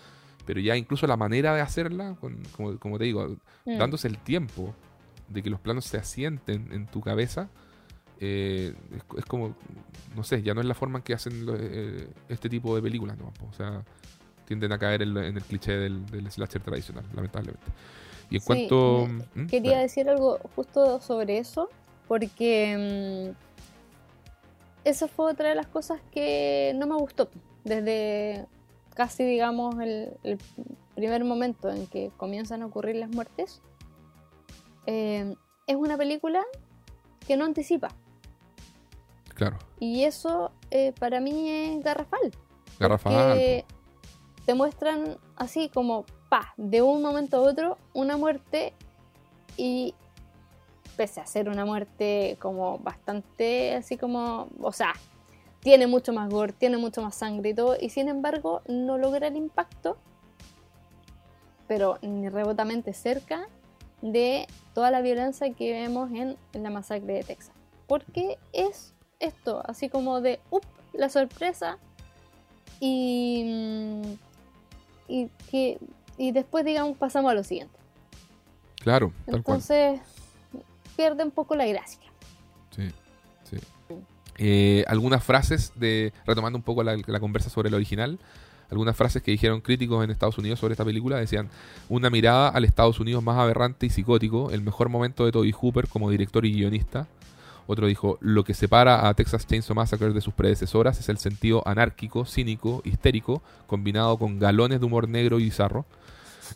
pero 0.45 0.59
ya 0.59 0.75
incluso 0.75 1.07
la 1.07 1.17
manera 1.17 1.55
de 1.55 1.61
hacerla, 1.61 2.17
como, 2.79 2.97
te 2.97 3.03
digo, 3.05 3.37
mm. 3.65 3.77
dándose 3.77 4.07
el 4.07 4.17
tiempo 4.17 4.75
de 5.29 5.41
que 5.41 5.49
los 5.49 5.59
planos 5.59 5.85
se 5.85 5.97
asienten 5.97 6.71
en 6.71 6.87
tu 6.87 7.01
cabeza, 7.01 7.49
eh, 8.19 8.73
es, 9.17 9.25
como, 9.25 9.55
no 10.15 10.23
sé, 10.23 10.41
ya 10.41 10.53
no 10.53 10.61
es 10.61 10.67
la 10.67 10.73
forma 10.73 10.99
en 10.99 11.03
que 11.03 11.13
hacen 11.13 11.45
eh, 11.57 12.07
este 12.29 12.49
tipo 12.49 12.75
de 12.75 12.81
películas, 12.81 13.17
¿no? 13.17 13.33
O 13.49 13.53
sea, 13.53 13.83
tienden 14.45 14.71
a 14.71 14.77
caer 14.77 15.01
en, 15.01 15.17
el 15.17 15.43
cliché 15.43 15.73
del, 15.73 16.31
slasher 16.31 16.61
tradicional, 16.61 17.05
lamentablemente. 17.13 17.65
Y 18.29 18.37
en 18.37 18.41
cuanto... 18.41 19.07
¿Mm? 19.35 19.47
Quería 19.47 19.79
decir 19.79 20.09
algo 20.09 20.39
justo 20.55 21.01
sobre 21.01 21.37
eso, 21.37 21.69
porque 22.07 23.33
mm, 23.33 23.45
esa 24.85 25.07
fue 25.07 25.31
otra 25.31 25.49
de 25.49 25.55
las 25.55 25.67
cosas 25.67 25.99
que 26.11 26.73
no 26.75 26.87
me 26.87 26.95
gustó. 26.95 27.29
Desde 27.63 28.45
casi, 28.93 29.23
digamos, 29.23 29.75
el, 29.79 30.39
primer 30.95 31.25
momento 31.25 31.69
en 31.69 31.87
que 31.87 32.11
comienzan 32.15 32.61
a 32.61 32.67
ocurrir 32.67 32.95
las 32.95 33.09
muertes, 33.09 33.61
eh, 34.85 35.35
es 35.67 35.75
una 35.75 35.97
película 35.97 36.41
que 37.27 37.35
no 37.35 37.43
anticipa. 37.43 37.89
Claro. 39.35 39.57
Y 39.79 40.03
eso 40.03 40.51
eh, 40.71 40.93
para 40.99 41.19
mí 41.19 41.49
es 41.49 41.83
garrafal. 41.83 42.31
Garrafal. 42.79 43.63
Te 44.45 44.53
muestran 44.53 45.17
así 45.35 45.69
como, 45.69 46.05
pa, 46.29 46.53
de 46.57 46.81
un 46.81 47.01
momento 47.01 47.37
a 47.37 47.41
otro, 47.41 47.77
una 47.93 48.15
muerte 48.15 48.73
y 49.57 49.95
pese 50.95 51.19
a 51.19 51.25
ser 51.25 51.49
una 51.49 51.65
muerte 51.65 52.37
como 52.39 52.79
bastante 52.79 53.75
así 53.75 53.97
como, 53.97 54.47
o 54.61 54.71
sea, 54.71 54.93
tiene 55.59 55.87
mucho 55.87 56.13
más 56.13 56.29
gore, 56.29 56.53
tiene 56.53 56.77
mucho 56.77 57.01
más 57.01 57.15
sangre 57.15 57.49
y 57.49 57.53
todo, 57.53 57.75
y 57.79 57.89
sin 57.89 58.07
embargo 58.07 58.61
no 58.67 58.97
logra 58.97 59.27
el 59.27 59.35
impacto, 59.35 59.97
pero 61.67 61.97
ni 62.01 62.29
rebotamente 62.29 62.93
cerca 62.93 63.47
de 64.01 64.47
toda 64.73 64.91
la 64.91 65.01
violencia 65.01 65.51
que 65.53 65.73
vemos 65.73 66.11
en, 66.11 66.37
en 66.53 66.63
la 66.63 66.69
masacre 66.69 67.13
de 67.13 67.23
Texas. 67.23 67.55
Porque 67.87 68.37
es 68.53 68.94
esto, 69.25 69.61
así 69.65 69.89
como 69.89 70.21
de, 70.21 70.39
up, 70.49 70.63
la 70.93 71.09
sorpresa 71.09 71.77
y, 72.79 73.43
mm, 73.45 74.01
y, 75.07 75.29
que, 75.49 75.79
y 76.17 76.31
después, 76.31 76.65
digamos, 76.65 76.97
pasamos 76.97 77.31
a 77.31 77.35
lo 77.35 77.43
siguiente. 77.43 77.77
Claro, 78.81 79.11
Entonces, 79.27 79.99
pierde 80.95 81.23
un 81.23 81.31
poco 81.31 81.55
la 81.55 81.65
gracia. 81.65 81.99
Sí, 82.75 82.89
sí. 83.43 83.57
Eh, 84.37 84.83
algunas 84.87 85.23
frases 85.23 85.71
de, 85.75 86.13
retomando 86.25 86.57
un 86.57 86.63
poco 86.63 86.83
la, 86.83 86.97
la 87.07 87.19
conversa 87.19 87.49
sobre 87.49 87.69
el 87.69 87.75
original, 87.75 88.19
algunas 88.69 88.95
frases 88.95 89.21
que 89.21 89.31
dijeron 89.31 89.61
críticos 89.61 90.03
en 90.03 90.11
Estados 90.11 90.37
Unidos 90.37 90.59
sobre 90.59 90.73
esta 90.73 90.85
película 90.85 91.17
decían 91.17 91.49
una 91.87 92.09
mirada 92.09 92.49
al 92.49 92.65
Estados 92.65 92.99
Unidos 92.99 93.23
más 93.23 93.37
aberrante 93.37 93.85
y 93.85 93.89
psicótico, 93.89 94.51
el 94.51 94.61
mejor 94.61 94.89
momento 94.89 95.25
de 95.25 95.31
Toby 95.31 95.51
Hooper 95.51 95.87
como 95.87 96.09
director 96.09 96.45
y 96.45 96.53
guionista, 96.53 97.07
otro 97.67 97.87
dijo, 97.87 98.17
lo 98.21 98.43
que 98.43 98.53
separa 98.53 99.07
a 99.07 99.13
Texas 99.13 99.47
Chainsaw 99.47 99.75
Massacre 99.75 100.13
de 100.13 100.21
sus 100.21 100.33
predecesoras 100.33 100.99
es 100.99 101.09
el 101.09 101.17
sentido 101.17 101.63
anárquico, 101.67 102.25
cínico, 102.25 102.81
histérico, 102.85 103.41
combinado 103.67 104.17
con 104.17 104.39
galones 104.39 104.79
de 104.79 104.85
humor 104.85 105.09
negro 105.09 105.39
y 105.39 105.45
bizarro. 105.45 105.85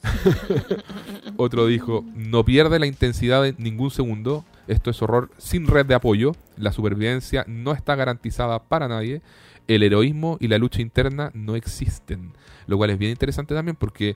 Otro 1.37 1.65
dijo, 1.65 2.05
no 2.15 2.45
pierde 2.45 2.79
la 2.79 2.85
intensidad 2.85 3.45
en 3.45 3.55
ningún 3.57 3.89
segundo, 3.91 4.45
esto 4.67 4.91
es 4.91 5.01
horror 5.01 5.31
sin 5.37 5.67
red 5.67 5.85
de 5.85 5.95
apoyo, 5.95 6.35
la 6.57 6.71
supervivencia 6.71 7.43
no 7.47 7.71
está 7.71 7.95
garantizada 7.95 8.59
para 8.59 8.87
nadie, 8.87 9.21
el 9.67 9.83
heroísmo 9.83 10.37
y 10.39 10.47
la 10.47 10.57
lucha 10.57 10.81
interna 10.81 11.31
no 11.33 11.55
existen. 11.55 12.33
Lo 12.67 12.77
cual 12.77 12.91
es 12.91 12.99
bien 12.99 13.11
interesante 13.11 13.55
también 13.55 13.75
porque 13.75 14.15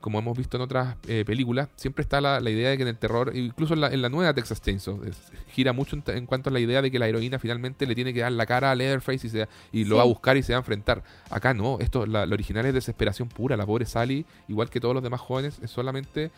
como 0.00 0.18
hemos 0.18 0.36
visto 0.36 0.56
en 0.56 0.62
otras 0.62 0.96
eh, 1.08 1.24
películas, 1.26 1.68
siempre 1.76 2.02
está 2.02 2.20
la, 2.20 2.40
idea 2.50 2.70
de 2.70 2.76
que 2.76 2.82
en 2.82 2.88
el 2.88 2.98
terror, 2.98 3.32
incluso 3.34 3.74
en 3.74 3.80
la, 3.80 4.08
nueva 4.08 4.34
Texas 4.34 4.60
Chainsaw, 4.60 5.00
gira 5.48 5.72
mucho 5.72 5.96
en, 6.06 6.26
cuanto 6.26 6.50
a 6.50 6.52
la 6.52 6.60
idea 6.60 6.82
de 6.82 6.90
que 6.90 6.98
la 6.98 7.08
heroína 7.08 7.38
finalmente 7.38 7.86
le 7.86 7.94
tiene 7.94 8.12
que 8.14 8.20
dar 8.20 8.32
la 8.32 8.46
cara 8.46 8.70
a 8.70 8.74
Leatherface 8.74 9.26
y, 9.26 9.30
se, 9.30 9.48
y 9.72 9.84
lo 9.84 9.96
va 9.96 10.02
a 10.02 10.06
buscar 10.06 10.36
y 10.36 10.42
se 10.42 10.52
va 10.52 10.58
a 10.58 10.60
enfrentar. 10.60 11.02
Acá 11.30 11.54
no, 11.54 11.78
esto 11.80 12.06
la, 12.06 12.26
lo 12.26 12.34
original 12.34 12.66
es 12.66 12.74
desesperación 12.74 13.28
pura. 13.28 13.56
La 13.56 13.66
pobre 13.66 13.86
Sally, 13.86 14.24
igual 14.48 14.70
que 14.70 14.80
todos 14.80 14.94
los 14.94 15.02
demás 15.02 15.20
jóvenes, 15.20 15.58
es 15.62 15.70
solamente 15.70 16.30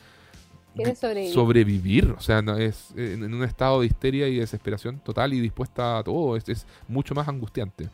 sobrevivir. 1.33 2.15
O 2.17 2.21
sea, 2.21 2.43
no, 2.43 2.57
es 2.57 2.93
en, 2.97 3.33
un 3.33 3.45
estado 3.45 3.81
de 3.81 3.87
histeria 3.87 4.29
y 4.29 4.37
desesperación 4.37 4.99
total 5.01 5.33
y 5.33 5.41
dispuesta 5.41 5.99
a 5.99 6.05
todo. 6.05 6.37
es 6.37 6.67
mucho 6.89 7.15
más 7.15 7.29
angustiante. 7.29 7.89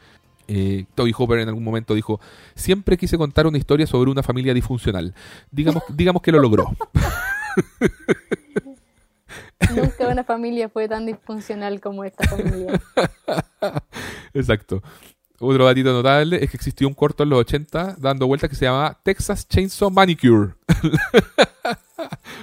Eh, 0.48 0.84
Toby 0.94 1.12
Hopper 1.16 1.38
en 1.40 1.48
algún 1.48 1.64
momento 1.64 1.94
dijo, 1.94 2.20
siempre 2.54 2.96
quise 2.96 3.16
contar 3.16 3.46
una 3.46 3.58
historia 3.58 3.86
sobre 3.86 4.10
una 4.10 4.22
familia 4.22 4.54
disfuncional. 4.54 5.14
Digamos, 5.50 5.82
digamos 5.94 6.22
que 6.22 6.32
lo 6.32 6.40
logró. 6.40 6.74
Nunca 9.74 10.08
una 10.08 10.24
familia 10.24 10.68
fue 10.68 10.88
tan 10.88 11.06
disfuncional 11.06 11.80
como 11.80 12.04
esta 12.04 12.28
familia. 12.28 12.80
Exacto. 14.34 14.82
Otro 15.38 15.64
datito 15.64 15.92
notable 15.92 16.42
es 16.42 16.50
que 16.50 16.56
existió 16.56 16.86
un 16.86 16.94
corto 16.94 17.22
en 17.22 17.30
los 17.30 17.40
80 17.40 17.96
dando 17.98 18.26
vueltas 18.26 18.50
que 18.50 18.56
se 18.56 18.66
llamaba 18.66 19.00
Texas 19.02 19.48
Chainsaw 19.48 19.90
Manicure. 19.90 20.54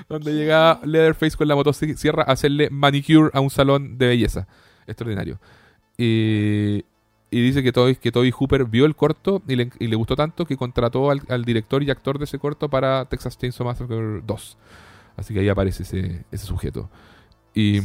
donde 0.10 0.34
llegaba 0.34 0.82
Leatherface 0.84 1.38
con 1.38 1.48
la 1.48 1.56
motosierra 1.56 2.24
a 2.24 2.32
hacerle 2.34 2.70
manicure 2.70 3.30
a 3.34 3.40
un 3.40 3.50
salón 3.50 3.98
de 3.98 4.08
belleza. 4.08 4.48
Extraordinario. 4.88 5.40
Y 5.98 6.84
y 7.32 7.42
dice 7.42 7.62
que 7.62 7.72
Toby, 7.72 7.96
que 7.96 8.12
Toby 8.12 8.32
Hooper 8.32 8.66
vio 8.66 8.86
el 8.86 8.96
corto 8.96 9.42
y 9.48 9.56
le, 9.56 9.70
y 9.80 9.88
le 9.88 9.96
gustó 9.96 10.16
tanto 10.16 10.46
que 10.46 10.58
contrató 10.58 11.12
al, 11.12 11.46
director 11.46 11.84
y 11.84 11.92
actor 11.92 12.18
de 12.18 12.26
ese 12.26 12.40
corto 12.40 12.70
para 12.70 13.06
Texas 13.06 13.38
Chainsaw 13.38 13.68
Massacre 13.68 14.22
2. 14.26 14.58
Así 15.16 15.34
que 15.34 15.42
ahí 15.42 15.50
aparece 15.50 15.84
ese, 15.84 16.26
ese 16.32 16.46
sujeto. 16.46 16.90
Y, 17.54 17.80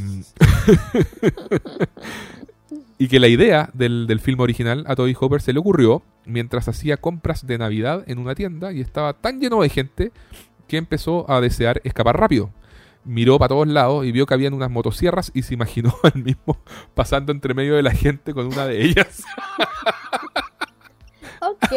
y 2.98 3.08
que 3.08 3.20
la 3.20 3.28
idea 3.28 3.68
del, 3.74 4.06
del 4.06 4.20
film 4.20 4.40
original 4.40 4.84
a 4.86 4.96
Toby 4.96 5.14
Hooper 5.14 5.42
se 5.42 5.52
le 5.52 5.58
ocurrió 5.58 6.02
mientras 6.24 6.68
hacía 6.68 6.96
compras 6.96 7.46
de 7.46 7.58
Navidad 7.58 8.02
en 8.06 8.18
una 8.18 8.34
tienda 8.34 8.72
y 8.72 8.80
estaba 8.80 9.12
tan 9.12 9.40
lleno 9.40 9.60
de 9.60 9.68
gente 9.68 10.12
que 10.68 10.78
empezó 10.78 11.30
a 11.30 11.42
desear 11.42 11.82
escapar 11.84 12.18
rápido 12.18 12.50
miró 13.04 13.38
para 13.38 13.50
todos 13.50 13.68
lados 13.68 14.04
y 14.04 14.12
vio 14.12 14.26
que 14.26 14.34
habían 14.34 14.54
unas 14.54 14.70
motosierras 14.70 15.30
y 15.34 15.42
se 15.42 15.54
imaginó 15.54 15.94
al 16.02 16.22
mismo 16.22 16.58
pasando 16.94 17.32
entre 17.32 17.54
medio 17.54 17.76
de 17.76 17.82
la 17.82 17.92
gente 17.92 18.34
con 18.34 18.46
una 18.46 18.66
de 18.66 18.84
ellas. 18.84 19.22
ok. 21.40 21.72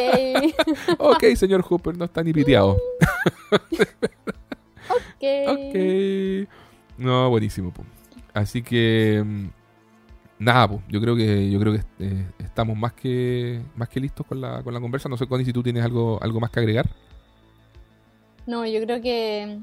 ok, 0.98 1.24
señor 1.36 1.62
Hooper, 1.62 1.98
no 1.98 2.06
está 2.06 2.24
ni 2.24 2.34
piteado. 2.34 2.78
ok. 4.90 5.24
Ok. 5.48 6.48
No, 6.98 7.30
buenísimo. 7.30 7.74
Así 8.34 8.62
que 8.62 9.24
mm, 9.26 9.48
nada, 10.40 10.68
pues, 10.68 10.82
yo 10.90 11.02
creo 11.02 11.16
que 11.16 11.50
yo 11.50 11.60
creo 11.60 11.74
que 11.74 11.82
eh, 12.00 12.26
estamos 12.40 12.78
más 12.78 12.94
que 12.94 13.62
más 13.76 13.90
que 13.90 14.00
listos 14.00 14.26
con 14.26 14.42
la, 14.42 14.64
con 14.64 14.74
la 14.74 14.80
conversa. 14.80 15.10
No 15.10 15.18
sé, 15.18 15.28
Connie, 15.28 15.46
si 15.46 15.54
tú 15.54 15.62
tienes 15.64 15.84
algo 15.84 16.20
algo 16.22 16.40
más 16.40 16.52
que 16.52 16.60
agregar. 16.60 16.90
No, 18.46 18.66
yo 18.66 18.82
creo 18.82 19.02
que 19.02 19.60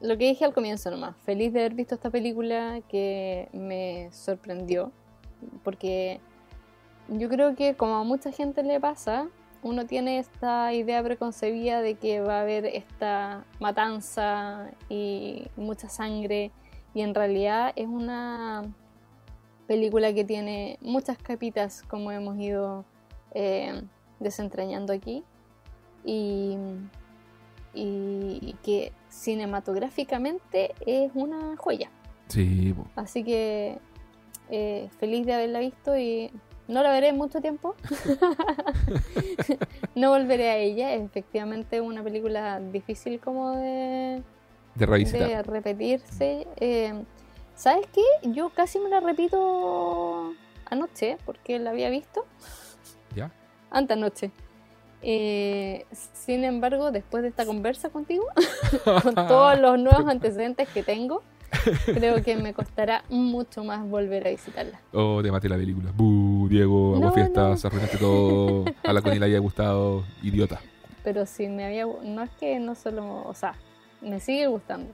lo 0.00 0.18
que 0.18 0.26
dije 0.26 0.44
al 0.44 0.52
comienzo 0.52 0.90
nomás, 0.90 1.16
feliz 1.24 1.52
de 1.52 1.60
haber 1.60 1.74
visto 1.74 1.94
esta 1.94 2.10
película 2.10 2.80
que 2.88 3.48
me 3.52 4.08
sorprendió, 4.12 4.92
porque 5.64 6.20
yo 7.08 7.28
creo 7.28 7.54
que 7.54 7.74
como 7.74 7.96
a 7.96 8.04
mucha 8.04 8.30
gente 8.32 8.62
le 8.62 8.78
pasa, 8.80 9.28
uno 9.62 9.86
tiene 9.86 10.18
esta 10.18 10.72
idea 10.74 11.02
preconcebida 11.02 11.80
de 11.80 11.94
que 11.94 12.20
va 12.20 12.38
a 12.38 12.40
haber 12.42 12.66
esta 12.66 13.44
matanza 13.58 14.70
y 14.88 15.46
mucha 15.56 15.88
sangre, 15.88 16.52
y 16.94 17.00
en 17.00 17.14
realidad 17.14 17.72
es 17.74 17.88
una 17.88 18.64
película 19.66 20.12
que 20.12 20.24
tiene 20.24 20.78
muchas 20.80 21.18
capitas, 21.18 21.82
como 21.82 22.12
hemos 22.12 22.38
ido 22.38 22.84
eh, 23.32 23.82
desentrañando 24.20 24.92
aquí, 24.92 25.24
y, 26.04 26.56
y 27.74 28.54
que 28.62 28.92
cinematográficamente 29.16 30.74
es 30.86 31.10
una 31.14 31.56
joya. 31.56 31.90
Sí. 32.28 32.74
Así 32.94 33.24
que 33.24 33.78
eh, 34.50 34.88
feliz 34.98 35.26
de 35.26 35.34
haberla 35.34 35.60
visto 35.60 35.96
y 35.96 36.30
no 36.68 36.82
la 36.82 36.90
veré 36.90 37.08
en 37.08 37.16
mucho 37.16 37.40
tiempo. 37.40 37.74
no 39.94 40.10
volveré 40.10 40.50
a 40.50 40.56
ella. 40.58 40.94
Es 40.94 41.02
efectivamente 41.02 41.80
una 41.80 42.02
película 42.02 42.60
difícil 42.60 43.20
como 43.20 43.52
de, 43.52 44.22
de, 44.74 45.42
repetirse. 45.42 46.46
Eh, 46.56 47.04
¿Sabes 47.54 47.86
qué? 47.92 48.02
Yo 48.30 48.50
casi 48.50 48.78
me 48.78 48.90
la 48.90 49.00
repito 49.00 50.34
anoche, 50.66 51.16
porque 51.24 51.58
la 51.58 51.70
había 51.70 51.88
visto. 51.88 52.26
¿Ya? 53.14 53.32
Antes 53.70 53.96
anoche. 53.96 54.30
Eh, 55.08 55.86
sin 56.14 56.42
embargo, 56.42 56.90
después 56.90 57.22
de 57.22 57.28
esta 57.28 57.46
conversa 57.46 57.90
contigo, 57.90 58.24
con 59.04 59.14
todos 59.14 59.56
los 59.60 59.78
nuevos 59.78 60.04
antecedentes 60.08 60.68
que 60.68 60.82
tengo, 60.82 61.22
creo 61.86 62.22
que 62.24 62.34
me 62.34 62.52
costará 62.52 63.04
mucho 63.08 63.62
más 63.62 63.88
volver 63.88 64.26
a 64.26 64.30
visitarla. 64.30 64.80
Oh, 64.92 65.20
te 65.22 65.30
maté 65.30 65.48
la 65.48 65.56
película. 65.56 65.92
Buh, 65.94 66.48
Diego, 66.48 66.96
hago 66.96 67.04
No, 67.04 67.12
fiestas, 67.12 67.62
no. 67.62 67.68
arruinaste 67.68 67.98
todo. 67.98 68.64
A 68.82 68.92
la 68.92 69.00
Connie 69.00 69.20
le 69.20 69.26
haya 69.26 69.38
gustado. 69.38 70.02
Idiota. 70.24 70.60
Pero 71.04 71.24
sí, 71.24 71.46
me 71.46 71.64
había. 71.64 71.86
No 71.86 72.22
es 72.24 72.30
que 72.30 72.58
no 72.58 72.74
solo. 72.74 73.22
O 73.28 73.34
sea, 73.34 73.54
me 74.00 74.18
sigue 74.18 74.48
gustando. 74.48 74.92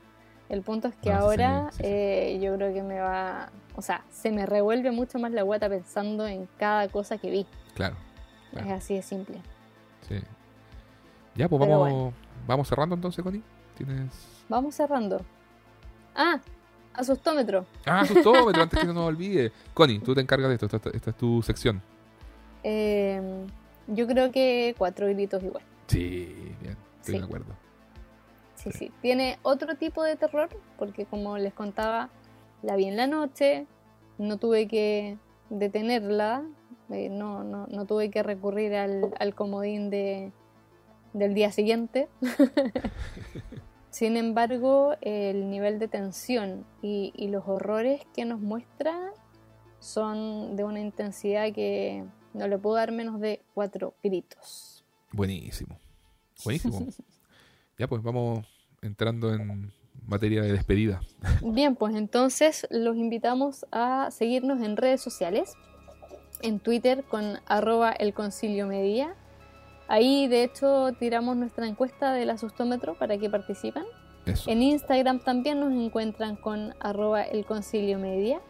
El 0.51 0.61
punto 0.61 0.89
es 0.89 0.95
que 0.97 1.09
No, 1.09 1.17
sí, 1.17 1.23
ahora 1.23 1.69
sí, 1.71 1.79
sí. 1.79 1.83
eh, 1.87 2.39
yo 2.43 2.55
creo 2.57 2.75
que 2.75 2.83
me 2.83 3.01
va. 3.01 3.51
O 3.77 3.81
sea, 3.81 4.05
se 4.11 4.31
me 4.31 4.45
revuelve 4.45 4.91
mucho 4.91 5.19
más 5.19 5.33
la 5.33 5.41
guata 5.41 5.71
pensando 5.71 6.27
en 6.27 6.47
cada 6.59 6.89
cosa 6.89 7.17
que 7.17 7.31
vi. 7.31 7.47
Claro. 7.75 7.97
Claro. 8.51 8.67
Es 8.67 8.73
así 8.75 8.95
de 8.97 9.01
simple. 9.01 9.39
Sí. 10.09 10.17
Ya, 11.35 11.49
pues 11.49 11.61
Pero 11.63 11.81
vamos, 11.81 12.15
vamos 12.47 12.69
cerrando 12.69 12.95
entonces, 12.95 13.23
Connie. 13.25 13.43
¿Tienes. 13.77 14.45
Vamos 14.49 14.75
cerrando. 14.75 15.21
Ah, 16.15 16.41
asustómetro. 16.95 17.65
Ah, 17.87 18.01
asustómetro, 18.01 18.63
antes 18.63 18.79
que 18.81 18.87
se 18.87 18.93
nos 18.93 19.05
olvide. 19.07 19.51
Connie, 19.75 19.99
tú 20.01 20.15
te 20.15 20.21
encargas 20.21 20.49
de 20.49 20.55
esto. 20.57 20.67
Esta, 20.67 20.91
esta 20.91 21.11
es 21.11 21.17
tu 21.17 21.43
sección. 21.43 21.81
Eh, 22.63 23.47
yo 23.87 24.07
creo 24.07 24.31
que 24.31 24.75
cuatro 24.77 25.07
gritos 25.09 25.43
igual. 25.43 25.65
Sí, 25.87 26.55
bien. 26.61 26.77
Estoy 27.01 27.15
Sí. 27.15 27.19
de 27.19 27.25
acuerdo. 27.25 27.53
Sí, 28.55 28.71
sí. 28.73 28.93
Tiene 29.01 29.39
otro 29.43 29.75
tipo 29.77 30.03
de 30.05 30.15
terror, 30.17 30.49
porque 30.79 31.05
como 31.07 31.37
les 31.39 31.53
contaba, 31.55 32.11
la 32.63 32.77
vi 32.77 32.85
en 32.85 32.97
la 32.97 33.07
noche, 33.09 33.67
no 34.19 34.37
tuve 34.37 34.69
que 34.69 35.19
detenerla, 35.51 36.45
no, 37.11 37.45
no, 37.45 37.67
no 37.67 37.87
tuve 37.87 38.11
que 38.11 38.23
recurrir 38.23 38.75
al, 38.75 39.13
al 39.19 39.35
comodín 39.35 39.91
de, 39.91 40.33
del 41.13 41.35
día 41.35 41.53
siguiente. 41.53 42.09
Sin 43.91 44.17
embargo, 44.17 44.95
el 45.03 45.51
nivel 45.51 45.79
de 45.79 45.89
tensión 45.89 46.65
y, 46.81 47.13
y 47.15 47.29
los 47.29 47.47
horrores 47.47 48.03
que 48.15 48.25
nos 48.25 48.41
muestra 48.41 49.13
son 49.81 50.57
de 50.57 50.65
una 50.65 50.81
intensidad 50.81 51.53
que 51.53 52.05
no 52.33 52.49
le 52.49 52.57
puedo 52.57 52.77
dar 52.77 52.93
menos 52.93 53.21
de 53.21 53.43
cuatro 53.53 53.95
gritos. 54.03 54.85
Buenísimo. 55.13 55.79
Buenísimo. 56.45 56.87
ya, 57.79 57.87
pues 57.87 58.03
vamos 58.03 58.47
entrando 58.81 59.33
en 59.35 59.73
materia 60.07 60.43
de 60.43 60.53
despedida. 60.53 61.01
Bien, 61.43 61.77
pues 61.77 61.95
entonces 61.95 62.67
los 62.71 62.97
invitamos 62.97 63.67
a 63.71 64.11
seguirnos 64.11 64.63
en 64.63 64.77
redes 64.77 65.01
sociales, 65.01 65.55
en 66.43 66.59
Twitter 66.61 67.05
con 67.05 67.39
arroba 67.47 67.93
el 67.93 68.13
concilio 68.15 68.67
media. 68.67 69.15
Ahí 69.89 70.27
de 70.29 70.45
hecho 70.45 70.93
tiramos 70.99 71.37
nuestra 71.37 71.67
encuesta 71.67 72.13
del 72.13 72.31
asustómetro 72.31 72.95
para 72.95 73.19
que 73.19 73.29
participen. 73.31 73.85
Eso. 74.27 74.51
En 74.51 74.63
Instagram 74.63 75.19
también 75.21 75.61
nos 75.61 75.73
encuentran 75.73 76.37
con 76.37 76.75
arroba 76.81 77.23
el 77.23 77.45
concilio 77.45 77.99
media. 77.99 78.41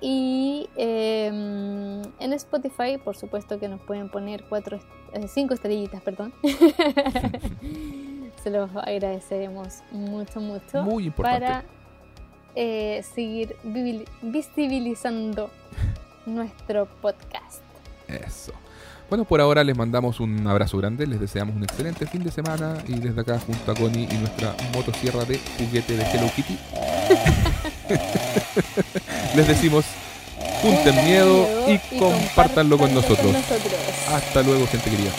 Y 0.00 0.68
eh, 0.76 1.26
en 1.26 2.32
Spotify, 2.34 2.98
por 3.02 3.16
supuesto 3.16 3.58
que 3.58 3.68
nos 3.68 3.80
pueden 3.80 4.08
poner 4.08 4.44
cuatro, 4.48 4.76
est- 4.76 4.86
eh, 5.12 5.26
cinco 5.28 5.54
estrellitas, 5.54 6.00
perdón. 6.02 6.32
Se 8.42 8.50
los 8.50 8.70
agradeceremos 8.76 9.82
mucho, 9.90 10.40
mucho 10.40 10.84
Muy 10.84 11.06
importante. 11.06 11.46
para 11.46 11.64
eh, 12.54 13.02
seguir 13.02 13.56
visibilizando 14.22 15.50
nuestro 16.28 16.86
podcast. 17.00 17.62
Eso. 18.06 18.52
Bueno, 19.08 19.24
por 19.24 19.40
ahora 19.40 19.64
les 19.64 19.76
mandamos 19.76 20.20
un 20.20 20.46
abrazo 20.46 20.76
grande, 20.76 21.06
les 21.06 21.18
deseamos 21.18 21.56
un 21.56 21.62
excelente 21.62 22.06
fin 22.06 22.22
de 22.22 22.30
semana 22.30 22.76
y 22.86 22.98
desde 22.98 23.20
acá 23.22 23.38
junto 23.38 23.72
a 23.72 23.74
Connie 23.74 24.06
y 24.10 24.18
nuestra 24.18 24.54
motosierra 24.74 25.24
de 25.24 25.40
juguete 25.56 25.96
de 25.96 26.02
Hello 26.04 26.30
Kitty, 26.36 26.58
les 29.36 29.48
decimos 29.48 29.86
junten 30.60 31.04
miedo 31.04 31.46
y 31.68 31.78
compártanlo 31.98 32.76
con 32.76 32.92
nosotros. 32.94 33.32
nosotros. 33.32 33.72
Hasta 34.12 34.42
luego, 34.42 34.66
gente 34.66 34.90
querida. 34.90 35.10